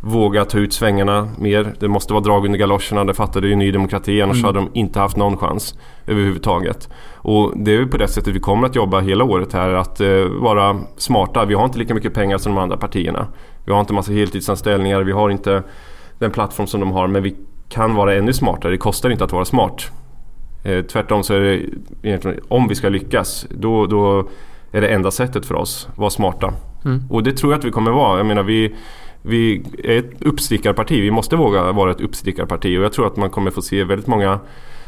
Våga 0.00 0.44
ta 0.44 0.58
ut 0.58 0.72
svängarna 0.72 1.28
mer. 1.38 1.72
Det 1.80 1.88
måste 1.88 2.12
vara 2.12 2.24
drag 2.24 2.44
under 2.44 2.58
galoscherna. 2.58 3.04
Det 3.04 3.14
fattade 3.14 3.48
ju 3.48 3.56
Ny 3.56 3.70
Demokrati. 3.70 4.22
Annars 4.22 4.36
Mm. 4.36 4.46
hade 4.46 4.58
de 4.58 4.68
inte 4.72 4.98
haft 4.98 5.16
någon 5.16 5.36
chans 5.36 5.78
överhuvudtaget. 6.06 6.88
Och 7.14 7.52
det 7.56 7.74
är 7.74 7.86
på 7.86 7.96
det 7.96 8.08
sättet 8.08 8.34
vi 8.34 8.40
kommer 8.40 8.66
att 8.66 8.76
jobba 8.76 9.00
hela 9.00 9.24
året 9.24 9.52
här. 9.52 9.68
Att 9.68 10.00
vara 10.40 10.76
smarta. 10.96 11.44
Vi 11.44 11.54
har 11.54 11.64
inte 11.64 11.78
lika 11.78 11.94
mycket 11.94 12.14
pengar 12.14 12.38
som 12.38 12.54
de 12.54 12.60
andra 12.62 12.76
partierna. 12.76 13.26
Vi 13.64 13.72
har 13.72 13.80
inte 13.80 13.92
massa 13.92 14.12
heltidsanställningar. 14.12 15.02
Vi 15.02 15.12
har 15.12 15.30
inte 15.30 15.62
den 16.18 16.30
plattform 16.30 16.66
som 16.66 16.80
de 16.80 16.92
har. 16.92 17.06
Men 17.06 17.22
vi 17.22 17.36
kan 17.68 17.94
vara 17.94 18.14
ännu 18.14 18.32
smartare. 18.32 18.72
Det 18.72 18.78
kostar 18.78 19.10
inte 19.10 19.24
att 19.24 19.32
vara 19.32 19.44
smart. 19.44 19.90
Eh, 20.64 20.84
tvärtom 20.84 21.22
så 21.22 21.34
är 21.34 21.40
det 21.40 21.62
egentligen, 22.02 22.40
om 22.48 22.68
vi 22.68 22.74
ska 22.74 22.88
lyckas, 22.88 23.46
då, 23.50 23.86
då 23.86 24.28
är 24.72 24.80
det 24.80 24.88
enda 24.88 25.10
sättet 25.10 25.46
för 25.46 25.54
oss. 25.54 25.88
Vara 25.96 26.10
smarta. 26.10 26.54
Mm. 26.84 27.02
Och 27.10 27.22
det 27.22 27.32
tror 27.32 27.52
jag 27.52 27.58
att 27.58 27.64
vi 27.64 27.70
kommer 27.70 27.90
vara. 27.90 28.16
Jag 28.18 28.26
menar 28.26 28.42
vi, 28.42 28.74
vi 29.22 29.62
är 29.84 29.98
ett 29.98 30.22
uppstickarparti. 30.22 31.00
Vi 31.00 31.10
måste 31.10 31.36
våga 31.36 31.72
vara 31.72 31.90
ett 31.90 32.00
uppstickarparti. 32.00 32.78
Och 32.78 32.84
jag 32.84 32.92
tror 32.92 33.06
att 33.06 33.16
man 33.16 33.30
kommer 33.30 33.50
få 33.50 33.62
se 33.62 33.84
väldigt 33.84 34.06
många 34.06 34.40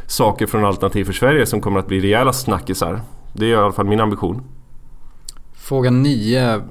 saker 0.06 0.46
från 0.46 0.64
Alternativ 0.64 1.04
för 1.04 1.12
Sverige 1.12 1.46
som 1.46 1.60
kommer 1.60 1.80
att 1.80 1.86
bli 1.86 2.00
rejäla 2.00 2.32
snackisar. 2.32 3.00
Det 3.32 3.44
är 3.46 3.50
i 3.50 3.54
alla 3.54 3.72
fall 3.72 3.86
min 3.86 4.00
ambition. 4.00 4.42
Fråga 5.52 5.90
9. 5.90 6.62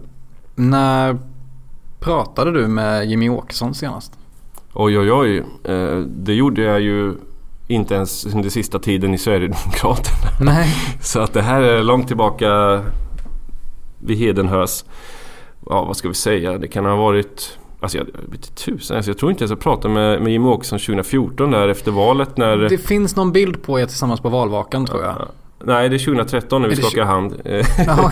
När 0.55 1.17
pratade 1.99 2.51
du 2.51 2.67
med 2.67 3.09
Jimmy 3.09 3.29
Åkesson 3.29 3.73
senast? 3.73 4.19
Oj 4.74 4.99
oj 4.99 5.11
oj. 5.11 5.38
Eh, 5.63 5.97
det 5.99 6.34
gjorde 6.34 6.61
jag 6.61 6.82
ju 6.82 7.13
inte 7.67 7.95
ens 7.95 8.26
under 8.26 8.49
sista 8.49 8.80
tiden 8.80 9.13
i 9.13 9.17
Sverigedemokraterna. 9.17 10.32
Nej. 10.41 10.74
Så 11.01 11.20
att 11.20 11.34
det 11.34 11.41
här 11.41 11.61
är 11.61 11.84
långt 11.84 12.07
tillbaka 12.07 12.82
vid 13.99 14.17
Hedenhös. 14.17 14.86
Ja, 15.65 15.86
vad 15.86 15.97
ska 15.97 16.07
vi 16.07 16.13
säga? 16.13 16.57
Det 16.57 16.67
kan 16.67 16.86
ha 16.86 16.95
varit... 16.95 17.57
Alltså 17.80 17.97
jag 17.97 18.05
vet 18.32 18.55
tusan. 18.55 18.97
Alltså 18.97 19.11
jag 19.11 19.17
tror 19.17 19.32
inte 19.32 19.43
ens 19.43 19.51
jag 19.51 19.59
pratade 19.59 19.93
med, 19.93 20.22
med 20.22 20.32
Jimmie 20.32 20.49
Åkesson 20.49 20.80
2014 20.80 21.51
där 21.51 21.67
efter 21.67 21.91
valet 21.91 22.38
när... 22.38 22.57
Det 22.57 22.78
finns 22.78 23.15
någon 23.15 23.32
bild 23.32 23.63
på 23.63 23.80
er 23.80 23.86
tillsammans 23.86 24.20
på 24.20 24.30
valvakan 24.30 24.86
tror 24.86 25.03
jag. 25.03 25.28
Nej, 25.64 25.89
det 25.89 25.95
är 25.95 25.99
2013 25.99 26.62
när 26.62 26.70
vi 26.70 26.76
skakar 26.76 27.03
hand. 27.03 27.41
Jaha, 27.43 28.12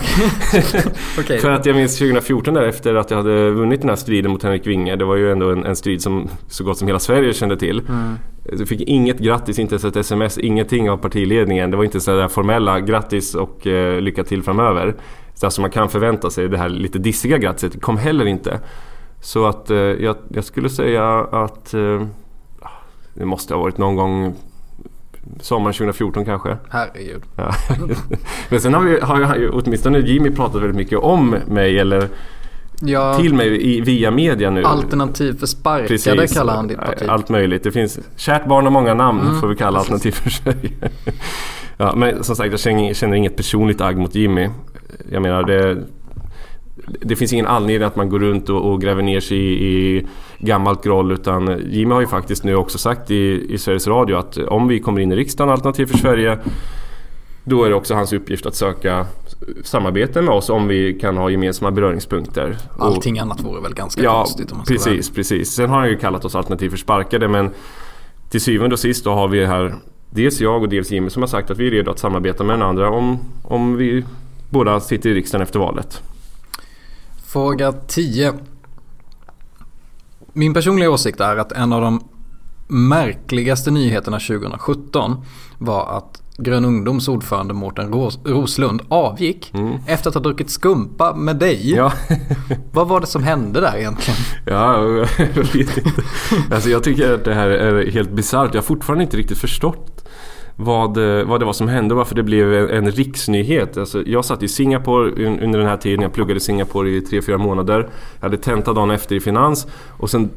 okej. 0.52 0.82
Okej. 1.18 1.38
För 1.38 1.50
att 1.50 1.66
jag 1.66 1.76
minns 1.76 1.98
2014 1.98 2.54
där 2.54 2.62
efter 2.62 2.94
att 2.94 3.10
jag 3.10 3.18
hade 3.18 3.50
vunnit 3.50 3.80
den 3.80 3.88
här 3.88 3.96
striden 3.96 4.30
mot 4.30 4.42
Henrik 4.42 4.66
Winge. 4.66 4.96
Det 4.96 5.04
var 5.04 5.16
ju 5.16 5.32
ändå 5.32 5.50
en, 5.50 5.64
en 5.64 5.76
strid 5.76 6.02
som 6.02 6.28
så 6.48 6.64
gott 6.64 6.78
som 6.78 6.86
hela 6.86 6.98
Sverige 6.98 7.32
kände 7.32 7.56
till. 7.56 7.78
Mm. 7.88 8.14
Jag 8.58 8.68
fick 8.68 8.80
inget 8.80 9.18
grattis, 9.18 9.58
inte 9.58 9.74
ens 9.74 9.84
ett 9.84 9.96
sms, 9.96 10.38
ingenting 10.38 10.90
av 10.90 10.96
partiledningen. 10.96 11.70
Det 11.70 11.76
var 11.76 11.84
inte 11.84 12.00
så 12.00 12.16
där 12.16 12.28
formella 12.28 12.80
grattis 12.80 13.34
och 13.34 13.66
eh, 13.66 14.00
lycka 14.00 14.24
till 14.24 14.42
framöver. 14.42 14.94
Så 15.34 15.46
alltså 15.46 15.60
man 15.60 15.70
kan 15.70 15.88
förvänta 15.88 16.30
sig 16.30 16.48
det 16.48 16.58
här 16.58 16.68
lite 16.68 16.98
dissiga 16.98 17.38
grattiset. 17.38 17.82
Kom 17.82 17.96
heller 17.96 18.26
inte. 18.26 18.60
Så 19.20 19.46
att 19.46 19.70
eh, 19.70 19.76
jag, 19.76 20.16
jag 20.28 20.44
skulle 20.44 20.68
säga 20.68 21.18
att 21.18 21.74
eh, 21.74 22.02
det 23.14 23.24
måste 23.24 23.54
ha 23.54 23.62
varit 23.62 23.78
någon 23.78 23.96
gång 23.96 24.34
sommaren 25.40 25.72
2014 25.74 26.24
kanske. 26.24 26.56
Herregud. 26.70 27.22
Ja. 27.36 27.54
Men 28.48 28.60
sen 28.60 28.74
har, 28.74 28.82
vi, 28.82 29.00
har 29.00 29.36
ju 29.36 29.50
åtminstone 29.50 29.98
Jimmy 29.98 30.30
pratat 30.30 30.62
väldigt 30.62 30.76
mycket 30.76 30.98
om 30.98 31.36
mig 31.46 31.78
eller 31.78 32.08
Ja, 32.80 33.14
till 33.14 33.34
mig 33.34 33.76
i, 33.76 33.80
via 33.80 34.10
media 34.10 34.50
nu. 34.50 34.64
alternativ 34.64 35.38
för 35.38 35.46
sparkade 35.46 36.26
kallar 36.28 36.54
han 36.56 36.68
ditt 36.68 36.78
parti. 36.78 37.08
Allt 37.08 37.28
möjligt. 37.28 37.62
Det 37.62 37.72
finns 37.72 37.98
kärt 38.16 38.46
barn 38.46 38.64
har 38.64 38.70
många 38.70 38.94
namn 38.94 39.20
Mm. 39.20 39.40
får 39.40 39.48
vi 39.48 39.56
kalla 39.56 39.78
Alternativ 39.78 40.10
för 40.12 40.30
Sverige. 40.30 40.70
ja, 41.76 41.94
men 41.96 42.24
som 42.24 42.36
sagt 42.36 42.50
jag 42.50 42.60
känner, 42.60 42.94
känner 42.94 43.16
inget 43.16 43.36
personligt 43.36 43.80
agg 43.80 43.96
mot 43.98 44.14
Jimmy. 44.14 44.48
Jag 45.10 45.22
menar 45.22 45.42
det 45.42 45.76
det 47.00 47.16
finns 47.16 47.32
ingen 47.32 47.46
anledning 47.46 47.86
att 47.86 47.96
man 47.96 48.08
går 48.08 48.18
runt 48.18 48.48
och, 48.48 48.72
och 48.72 48.80
gräver 48.80 49.02
ner 49.02 49.20
sig 49.20 49.38
i, 49.38 49.96
i 49.96 50.06
gammalt 50.38 50.84
groll 50.84 51.12
utan 51.12 51.62
Jimmy 51.70 51.94
har 51.94 52.00
ju 52.00 52.06
faktiskt 52.06 52.44
nu 52.44 52.54
också 52.54 52.78
sagt 52.78 53.10
i, 53.10 53.46
i 53.54 53.58
Sveriges 53.58 53.86
Radio 53.86 54.16
att 54.16 54.36
om 54.38 54.68
vi 54.68 54.80
kommer 54.80 55.00
in 55.00 55.12
i 55.12 55.16
riksdagen 55.16 55.52
Alternativ 55.52 55.86
för 55.86 55.98
Sverige 55.98 56.38
då 57.44 57.64
är 57.64 57.68
det 57.68 57.74
också 57.74 57.94
hans 57.94 58.12
uppgift 58.12 58.46
att 58.46 58.54
söka 58.54 59.06
samarbete 59.64 60.22
med 60.22 60.34
oss 60.34 60.50
om 60.50 60.68
vi 60.68 60.98
kan 61.00 61.16
ha 61.16 61.30
gemensamma 61.30 61.70
beröringspunkter. 61.70 62.56
Och- 62.78 62.84
Allting 62.86 63.18
annat 63.18 63.40
vore 63.44 63.60
väl 63.60 63.74
ganska 63.74 64.02
Ja, 64.02 64.18
konstigt 64.24 64.52
om 64.52 64.56
man 64.58 64.66
ska 64.66 64.74
vara 64.74 64.84
precis, 64.84 65.10
precis. 65.10 65.50
Sen 65.50 65.70
har 65.70 65.78
han 65.78 65.88
ju 65.88 65.96
kallat 65.98 66.24
oss 66.24 66.34
alternativ 66.34 66.70
för 66.70 66.76
sparkade 66.76 67.28
men 67.28 67.50
till 68.30 68.40
syvende 68.40 68.74
och 68.74 68.78
sist 68.80 69.04
då 69.04 69.10
har 69.10 69.28
vi 69.28 69.46
här 69.46 69.74
dels 70.10 70.40
jag 70.40 70.62
och 70.62 70.68
dels 70.68 70.90
Jimmy 70.90 71.10
som 71.10 71.22
har 71.22 71.26
sagt 71.26 71.50
att 71.50 71.58
vi 71.58 71.66
är 71.66 71.70
redo 71.70 71.90
att 71.90 71.98
samarbeta 71.98 72.44
med 72.44 72.54
den 72.58 72.68
andra 72.68 72.90
om, 72.90 73.18
om 73.42 73.76
vi 73.76 74.04
båda 74.50 74.80
sitter 74.80 75.10
i 75.10 75.14
riksdagen 75.14 75.42
efter 75.42 75.58
valet. 75.58 76.02
Fråga 77.32 77.72
10. 77.72 78.32
Min 80.32 80.54
personliga 80.54 80.90
åsikt 80.90 81.20
är 81.20 81.36
att 81.36 81.52
en 81.52 81.72
av 81.72 81.80
de 81.80 82.08
märkligaste 82.68 83.70
nyheterna 83.70 84.18
2017 84.18 85.16
var 85.58 85.96
att 85.96 86.22
Grön 86.38 86.64
Ungdoms 86.64 87.08
ordförande 87.08 87.54
Mårten 87.54 87.92
Ros- 87.92 88.18
Roslund 88.24 88.82
avgick 88.88 89.52
efter 89.86 90.08
att 90.10 90.14
ha 90.14 90.22
druckit 90.22 90.50
skumpa 90.50 91.14
med 91.14 91.36
dig. 91.36 91.74
Ja, 91.74 91.92
Vad 92.72 92.88
var 92.88 93.00
det 93.00 93.06
som 93.06 93.22
hände 93.22 93.60
där 93.60 93.76
egentligen? 93.76 94.20
ja 94.46 94.82
jag 95.18 95.34
vet 95.34 95.56
inte. 95.56 95.92
Alltså 96.52 96.70
jag 96.70 96.84
tycker 96.84 97.14
att 97.14 97.24
det 97.24 97.34
här 97.34 97.48
är 97.50 97.90
helt 97.90 98.10
bisarrt. 98.10 98.54
Jag 98.54 98.60
har 98.62 98.66
fortfarande 98.66 99.04
inte 99.04 99.16
riktigt 99.16 99.38
förstått 99.38 99.97
vad, 100.60 101.18
eh, 101.18 101.24
vad 101.24 101.40
det 101.40 101.46
var 101.46 101.52
som 101.52 101.68
hände 101.68 101.94
och 101.94 101.98
varför 101.98 102.14
det 102.14 102.22
blev 102.22 102.54
en, 102.54 102.70
en 102.70 102.90
riksnyhet. 102.90 103.76
Alltså, 103.76 104.02
jag 104.06 104.24
satt 104.24 104.42
i 104.42 104.48
Singapore 104.48 105.10
un- 105.10 105.44
under 105.44 105.58
den 105.58 105.68
här 105.68 105.76
tiden. 105.76 106.02
Jag 106.02 106.12
pluggade 106.12 106.36
i 106.36 106.40
Singapore 106.40 106.90
i 106.90 107.00
tre 107.00 107.22
fyra 107.22 107.38
månader. 107.38 107.88
Jag 108.20 108.22
hade 108.22 108.36
tenta 108.36 108.72
dagen 108.72 108.90
efter 108.90 109.16
i 109.16 109.20
finans. 109.20 109.66
Och 109.96 110.10
sen 110.10 110.30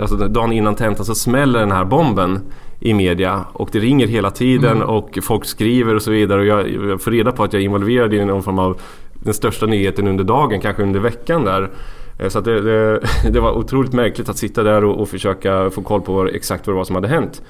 alltså, 0.00 0.16
dagen 0.16 0.52
innan 0.52 0.74
tentan 0.74 1.06
så 1.06 1.14
smäller 1.14 1.60
den 1.60 1.72
här 1.72 1.84
bomben 1.84 2.40
i 2.80 2.94
media. 2.94 3.44
Och 3.52 3.68
det 3.72 3.78
ringer 3.78 4.06
hela 4.06 4.30
tiden 4.30 4.82
och 4.82 5.18
folk 5.22 5.44
skriver 5.44 5.94
och 5.94 6.02
så 6.02 6.10
vidare. 6.10 6.40
Och 6.40 6.46
jag, 6.46 6.70
jag 6.70 7.00
får 7.00 7.10
reda 7.10 7.32
på 7.32 7.44
att 7.44 7.52
jag 7.52 7.60
är 7.62 7.64
involverad 7.64 8.14
i 8.14 8.24
någon 8.24 8.42
form 8.42 8.58
av 8.58 8.80
den 9.14 9.34
största 9.34 9.66
nyheten 9.66 10.08
under 10.08 10.24
dagen, 10.24 10.60
kanske 10.60 10.82
under 10.82 11.00
veckan 11.00 11.44
där. 11.44 11.70
Eh, 12.18 12.28
Så 12.28 12.40
det, 12.40 12.60
det, 12.60 13.00
det 13.30 13.40
var 13.40 13.52
otroligt 13.52 13.92
märkligt 13.92 14.28
att 14.28 14.38
sitta 14.38 14.62
där 14.62 14.84
och, 14.84 15.00
och 15.00 15.08
försöka 15.08 15.70
få 15.70 15.82
koll 15.82 16.00
på 16.00 16.26
exakt 16.26 16.66
vad 16.66 16.74
det 16.74 16.78
var 16.78 16.84
som 16.84 16.94
hade 16.94 17.08
hänt. 17.08 17.42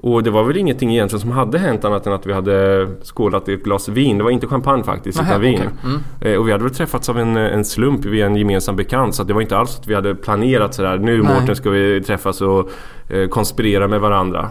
Och 0.00 0.22
det 0.22 0.30
var 0.30 0.44
väl 0.44 0.56
ingenting 0.56 0.92
egentligen 0.92 1.20
som 1.20 1.30
hade 1.30 1.58
hänt 1.58 1.84
annat 1.84 2.06
än 2.06 2.12
att 2.12 2.26
vi 2.26 2.32
hade 2.32 2.88
skålat 3.02 3.48
i 3.48 3.54
ett 3.54 3.64
glas 3.64 3.88
vin. 3.88 4.18
Det 4.18 4.24
var 4.24 4.30
inte 4.30 4.46
champagne 4.46 4.84
faktiskt, 4.84 5.20
utan 5.20 5.40
vin. 5.40 5.54
okej. 5.54 5.68
Mm. 5.84 6.00
Eh, 6.20 6.40
Och 6.40 6.48
vi 6.48 6.52
hade 6.52 6.64
väl 6.64 6.74
träffats 6.74 7.08
av 7.08 7.18
en, 7.18 7.36
en 7.36 7.64
slump 7.64 8.04
via 8.04 8.26
en 8.26 8.36
gemensam 8.36 8.76
bekant. 8.76 9.14
Så 9.14 9.24
det 9.24 9.34
var 9.34 9.40
inte 9.40 9.56
alls 9.58 9.78
att 9.78 9.86
vi 9.86 9.94
hade 9.94 10.14
planerat 10.14 10.74
sådär. 10.74 10.98
Nu 10.98 11.22
Nej. 11.22 11.34
Mårten 11.34 11.56
ska 11.56 11.70
vi 11.70 12.02
träffas 12.02 12.40
och 12.40 12.70
eh, 13.10 13.28
konspirera 13.28 13.88
med 13.88 14.00
varandra. 14.00 14.50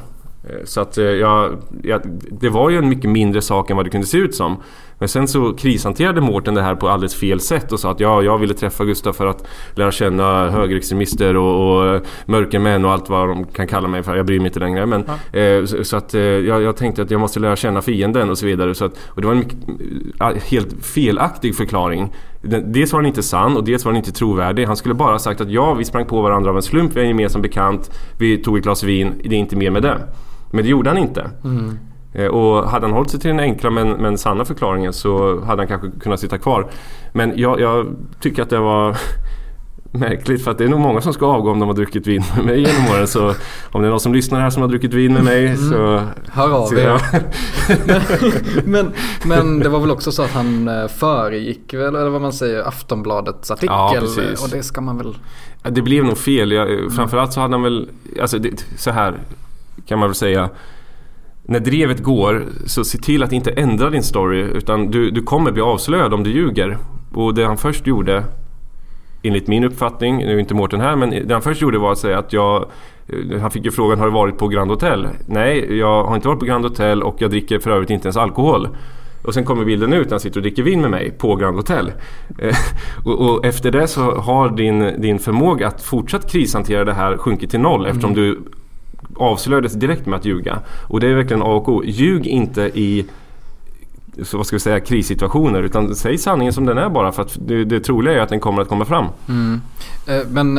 Eh, 0.50 0.56
Så 0.64 0.82
att 0.82 0.98
eh, 0.98 1.04
jag, 1.06 1.58
jag, 1.84 2.02
det 2.32 2.50
var 2.50 2.70
ju 2.70 2.78
en 2.78 2.89
mycket 2.89 3.10
mindre 3.10 3.41
sak 3.41 3.70
än 3.70 3.78
vad 3.78 3.86
det 3.86 3.89
kunde 3.89 4.08
se 4.08 4.18
ut 4.18 4.36
som. 4.36 4.58
Men 5.00 5.10
sen 5.10 5.28
så 5.28 5.54
krishanterade 5.54 6.22
Mårten 6.22 6.54
det 6.54 6.62
här 6.62 6.76
på 6.76 6.89
alldeles 6.89 7.16
fel 7.16 7.39
sätt 7.39 7.72
och 7.72 7.80
sa 7.80 7.91
att 7.91 8.00
ja, 8.00 8.22
jag 8.22 8.38
ville 8.38 8.54
träffa 8.54 8.86
Gustav 8.86 9.14
för 9.14 9.26
att 9.26 9.48
lära 9.74 9.91
känna 9.91 10.50
högerextremister 10.50 11.36
och, 11.36 11.78
och 11.78 11.96
eh, 11.96 12.02
mörkermän 12.26 12.86
och 12.86 12.91
allt 12.91 13.10
vad 13.10 13.30
de 13.30 13.46
kan 13.46 13.68
kalla 13.68 13.88
mig 13.88 14.04
för. 14.04 14.16
Jag 14.16 14.26
bryr 14.26 14.39
mig 14.39 14.48
inte 14.48 14.60
längre. 14.60 14.86
Men, 14.86 15.04
eh, 15.34 15.66
så, 15.66 15.84
så 15.84 15.98
att 15.98 16.14
eh, 16.14 16.22
jag, 16.22 16.62
jag 16.62 16.76
tänkte 16.78 17.02
att 17.02 17.12
jag 17.12 17.22
måste 17.22 17.39
lära 17.39 17.56
känna 17.56 17.82
fienden 17.82 18.30
och 18.30 18.38
så 18.38 18.46
vidare. 18.46 18.76
Så 18.76 18.86
att, 18.86 18.98
och 19.08 19.22
det 19.22 19.28
var 19.28 19.34
en 19.34 19.39
mycket, 19.39 20.43
helt 20.43 20.86
felaktig 20.86 21.56
förklaring. 21.56 22.14
Dels 22.66 22.93
var 22.93 23.00
den 23.00 23.08
inte 23.08 23.24
sann 23.24 23.58
och 23.58 23.64
dels 23.64 23.86
var 23.86 23.91
den 23.91 23.98
inte 23.98 24.12
trovärdig. 24.12 24.66
Han 24.66 24.78
skulle 24.78 24.96
bara 24.96 25.12
ha 25.12 25.20
sagt 25.20 25.41
att 25.41 25.52
ja, 25.52 25.74
vi 25.74 25.86
sprang 25.86 26.06
på 26.06 26.22
varandra 26.22 26.50
av 26.50 26.56
en 26.56 26.62
slump, 26.62 26.96
vi 26.96 27.00
är 27.00 27.04
en 27.04 27.10
gemensam 27.10 27.41
bekant, 27.41 27.91
vi 28.20 28.38
tog 28.38 28.58
ett 28.58 28.64
glas 28.64 28.84
vin, 28.84 29.14
det 29.24 29.36
är 29.36 29.39
inte 29.39 29.56
mer 29.56 29.70
med 29.72 29.84
det. 29.84 29.98
Men 30.52 30.64
det 30.64 30.70
gjorde 30.70 30.89
han 30.89 30.98
inte. 30.98 31.30
Eh, 32.14 32.26
Och 32.28 32.70
hade 32.70 32.86
han 32.86 32.93
hållit 32.96 33.10
sig 33.10 33.20
till 33.20 33.30
den 33.30 33.39
enkla 33.39 33.70
men, 33.70 33.89
men 33.89 34.18
sanna 34.18 34.46
förklaringen 34.46 34.93
så 34.93 35.41
hade 35.41 35.62
han 35.62 35.68
kanske 35.68 36.00
kunnat 36.00 36.20
sitta 36.20 36.38
kvar. 36.38 36.68
Men 37.14 37.34
jag, 37.36 37.60
jag 37.60 37.88
tycker 38.20 38.43
att 38.43 38.50
det 38.50 38.60
var 38.60 38.98
märkligt 39.91 40.43
för 40.43 40.52
att 40.52 40.58
det 40.58 40.64
är 40.64 40.68
nog 40.70 40.80
många 40.80 41.02
som 41.02 41.14
ska 41.14 41.26
avgå 41.26 41.52
om 41.52 41.60
de 41.60 41.68
har 41.70 41.76
druckit 41.76 42.08
vin 42.08 42.24
med 42.36 42.46
mig 42.46 42.60
genom 42.60 42.91
åren. 42.96 43.08
Så 43.08 43.34
om 43.72 43.82
det 43.82 43.88
är 43.88 43.89
någon 43.89 44.00
som 44.00 44.14
lyssnar 44.14 44.41
här 44.41 44.50
som 44.50 44.62
har 44.62 44.70
druckit 44.70 44.93
vin 44.93 45.14
med 45.14 45.24
mig 45.24 45.58
så... 45.58 46.02
Hör 46.32 46.52
av 46.52 46.74
er. 46.78 47.02
men, 48.68 48.91
men 49.26 49.60
det 49.60 49.70
var 49.70 49.80
väl 49.80 49.91
också 49.91 50.12
så 50.12 50.24
att 50.24 50.32
han 50.32 50.68
eh, 50.68 50.88
föregick 50.88 51.74
eller 51.74 52.10
vad 52.10 52.22
man 52.22 52.34
säger, 52.34 52.68
Aftonbladets 52.68 53.52
artikel. 53.52 53.68
Ja, 53.76 53.96
precis. 54.00 54.43
och 54.43 54.50
det 54.50 54.64
ska 54.64 54.82
man 54.82 54.98
väl... 54.98 55.18
Det 55.64 55.82
blev 55.82 56.04
nog 56.06 56.18
fel. 56.18 56.52
Jag, 56.52 56.91
framförallt 56.96 57.34
så 57.34 57.41
hade 57.41 57.54
han 57.54 57.64
väl... 57.64 57.89
Alltså 58.22 58.39
det, 58.39 58.66
så 58.78 58.91
här 58.91 59.14
kan 59.88 60.00
man 60.00 60.10
väl 60.10 60.16
säga. 60.16 60.50
När 61.44 61.60
drevet 61.60 62.04
går 62.04 62.46
så 62.66 62.84
se 62.84 62.98
till 62.98 63.24
att 63.24 63.32
inte 63.32 63.52
ändra 63.52 63.90
din 63.90 64.04
story 64.04 64.42
utan 64.42 64.92
du, 64.92 65.12
du 65.12 65.22
kommer 65.22 65.52
bli 65.52 65.62
avslöjad 65.62 66.14
om 66.14 66.24
du 66.24 66.30
ljuger. 66.30 66.78
Och 67.14 67.34
det 67.34 67.46
han 67.46 67.58
först 67.58 67.88
gjorde 67.88 68.24
enligt 69.24 69.48
min 69.48 69.64
uppfattning, 69.64 70.18
nu 70.18 70.36
är 70.36 70.40
inte 70.40 70.54
Mårten 70.54 70.82
här, 70.82 70.96
men 70.96 71.10
det 71.10 71.34
han 71.34 71.42
först 71.42 71.62
gjorde 71.62 71.78
var 71.78 71.92
att 71.92 71.98
säga 71.98 72.20
att 72.20 72.34
jag 72.34 72.66
eh, 73.08 73.40
han 73.42 73.52
fick 73.52 73.66
ju 73.66 73.72
frågan, 73.72 74.00
har 74.00 74.06
du 74.06 74.12
varit 74.12 74.38
på 74.38 74.48
Grand 74.48 74.72
Hotel? 74.72 75.08
Nej, 75.28 75.78
jag 75.78 76.04
har 76.04 76.16
inte 76.16 76.28
varit 76.28 76.40
på 76.40 76.46
Grand 76.46 76.66
Hotel 76.66 77.04
och 77.04 77.16
jag 77.20 77.30
dricker 77.30 77.60
för 77.60 77.72
övrigt 77.72 77.90
inte 77.90 78.08
ens 78.08 78.18
alkohol. 78.18 78.68
Och 79.24 79.34
sen 79.34 79.46
kommer 79.46 79.66
bilden 79.66 79.94
ut 79.94 80.06
när 80.06 80.12
han 80.12 80.20
sitter 80.20 80.38
och 80.38 80.42
dricker 80.42 80.64
vin 80.64 80.82
med 80.82 80.92
mig 80.92 81.12
på 81.12 81.36
Grand 81.36 81.58
Hotel. 81.58 81.92
Eh, 82.40 82.56
och, 83.06 83.22
och 83.22 83.46
efter 83.46 83.72
det 83.72 83.88
så 83.88 84.16
har 84.16 84.50
din, 84.50 85.02
din 85.02 85.20
förmåga 85.20 85.68
att 85.68 85.82
fortsatt 85.82 86.32
krishantera 86.32 86.86
det 86.86 86.94
här 86.94 87.18
sjunkit 87.18 87.50
till 87.50 87.60
noll 87.60 87.86
eftersom 87.86 88.14
du 88.14 88.42
avslöjades 89.16 89.74
direkt 89.74 90.05
med 90.05 90.20
att 90.20 90.26
ljuga. 90.26 90.59
Och 90.88 90.99
det 90.99 91.07
är 91.07 91.13
verkligen 91.16 91.41
A 91.41 91.45
och 91.45 91.70
O. 91.70 91.84
Ljug 91.86 92.28
inte 92.28 92.61
i 92.61 93.05
så 94.24 94.38
vad 94.38 94.47
ska 94.47 94.55
vi 94.55 94.59
säga, 94.59 94.80
krissituationer 94.80 95.63
utan 95.63 95.95
säg 95.95 96.18
sanningen 96.18 96.53
som 96.53 96.66
den 96.66 96.78
är 96.78 96.89
bara 96.89 97.11
för 97.11 97.22
att 97.22 97.38
det, 97.47 97.66
det 97.66 97.80
troliga 97.80 98.13
är 98.13 98.20
att 98.20 98.30
den 98.30 98.39
kommer 98.39 98.61
att 98.61 98.68
komma 98.68 98.86
fram. 98.86 99.05
Mm. 99.30 99.61
Eh, 100.07 100.28
Men 100.30 100.55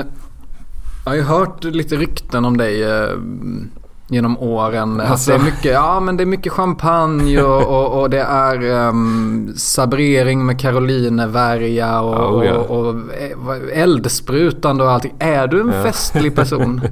jag 1.04 1.10
har 1.10 1.16
ju 1.16 1.22
hört 1.22 1.64
lite 1.64 1.96
rykten 1.96 2.44
om 2.44 2.56
dig 2.56 2.82
eh, 2.82 3.08
genom 4.08 4.38
åren. 4.38 5.00
Att 5.00 5.10
Alltså. 5.10 5.30
det 5.30 5.36
är 5.36 5.40
mycket, 5.44 5.64
ja 5.72 6.00
men 6.00 6.16
det 6.16 6.22
är 6.24 6.26
mycket 6.26 6.52
champagne 6.52 7.42
och, 7.42 7.62
och, 7.94 8.00
och 8.02 8.10
det 8.10 8.20
är 8.20 8.70
um, 8.88 9.52
sabrering 9.56 10.46
med 10.46 10.60
karolinervärja 10.60 12.00
och, 12.00 12.36
Oh, 12.38 12.46
ja. 12.46 12.54
och, 12.54 12.86
och 12.86 12.94
eh, 13.74 13.82
eldsprutande 13.82 14.84
och 14.84 14.90
allting. 14.90 15.14
Är 15.18 15.46
du 15.46 15.60
en 15.60 15.72
Ja. 15.72 15.82
festlig 15.82 16.34
person? 16.34 16.80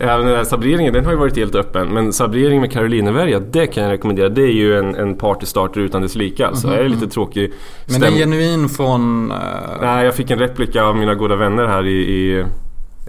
Även 0.00 0.26
den 0.26 0.36
här 0.36 0.44
sabreringen 0.44 0.92
den 0.94 1.04
har 1.04 1.12
ju 1.12 1.18
varit 1.18 1.36
helt 1.36 1.54
öppen. 1.54 1.88
Men 1.88 2.12
sabrering 2.12 2.60
med 2.60 2.72
karolinervärja, 2.72 3.40
det 3.40 3.66
kan 3.66 3.82
jag 3.84 3.92
rekommendera. 3.92 4.28
Det 4.28 4.42
är 4.42 4.52
ju 4.52 4.78
en, 4.78 4.94
en 4.94 5.14
partystarter 5.16 5.80
utan 5.80 6.02
dess 6.02 6.14
like. 6.14 6.46
Alltså. 6.46 6.68
Det 6.68 6.76
är 6.76 6.88
lite 6.88 7.06
tråkig 7.08 7.52
Men 7.86 8.00
det 8.00 8.06
är 8.06 8.10
stäm- 8.10 8.16
genuin 8.18 8.68
från... 8.68 9.30
eh, 9.30 9.36
Nej, 9.82 10.04
jag 10.04 10.14
fick 10.14 10.30
en 10.30 10.38
replika 10.38 10.84
av 10.84 10.96
mina 10.96 11.14
goda 11.14 11.36
vänner 11.36 11.66
här 11.66 11.86
i, 11.86 11.92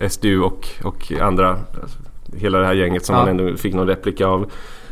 i 0.01 0.09
SDU 0.09 0.39
och, 0.41 0.67
och 0.83 1.11
andra. 1.21 1.57
Hela 2.35 2.59
det 2.59 2.65
här 2.65 2.73
gänget 2.73 3.05
som 3.05 3.15
Ja. 3.15 3.21
man 3.21 3.29
ändå 3.29 3.57
fick 3.57 3.73
någon 3.73 3.87
replika 3.87 4.27
av 4.27 4.51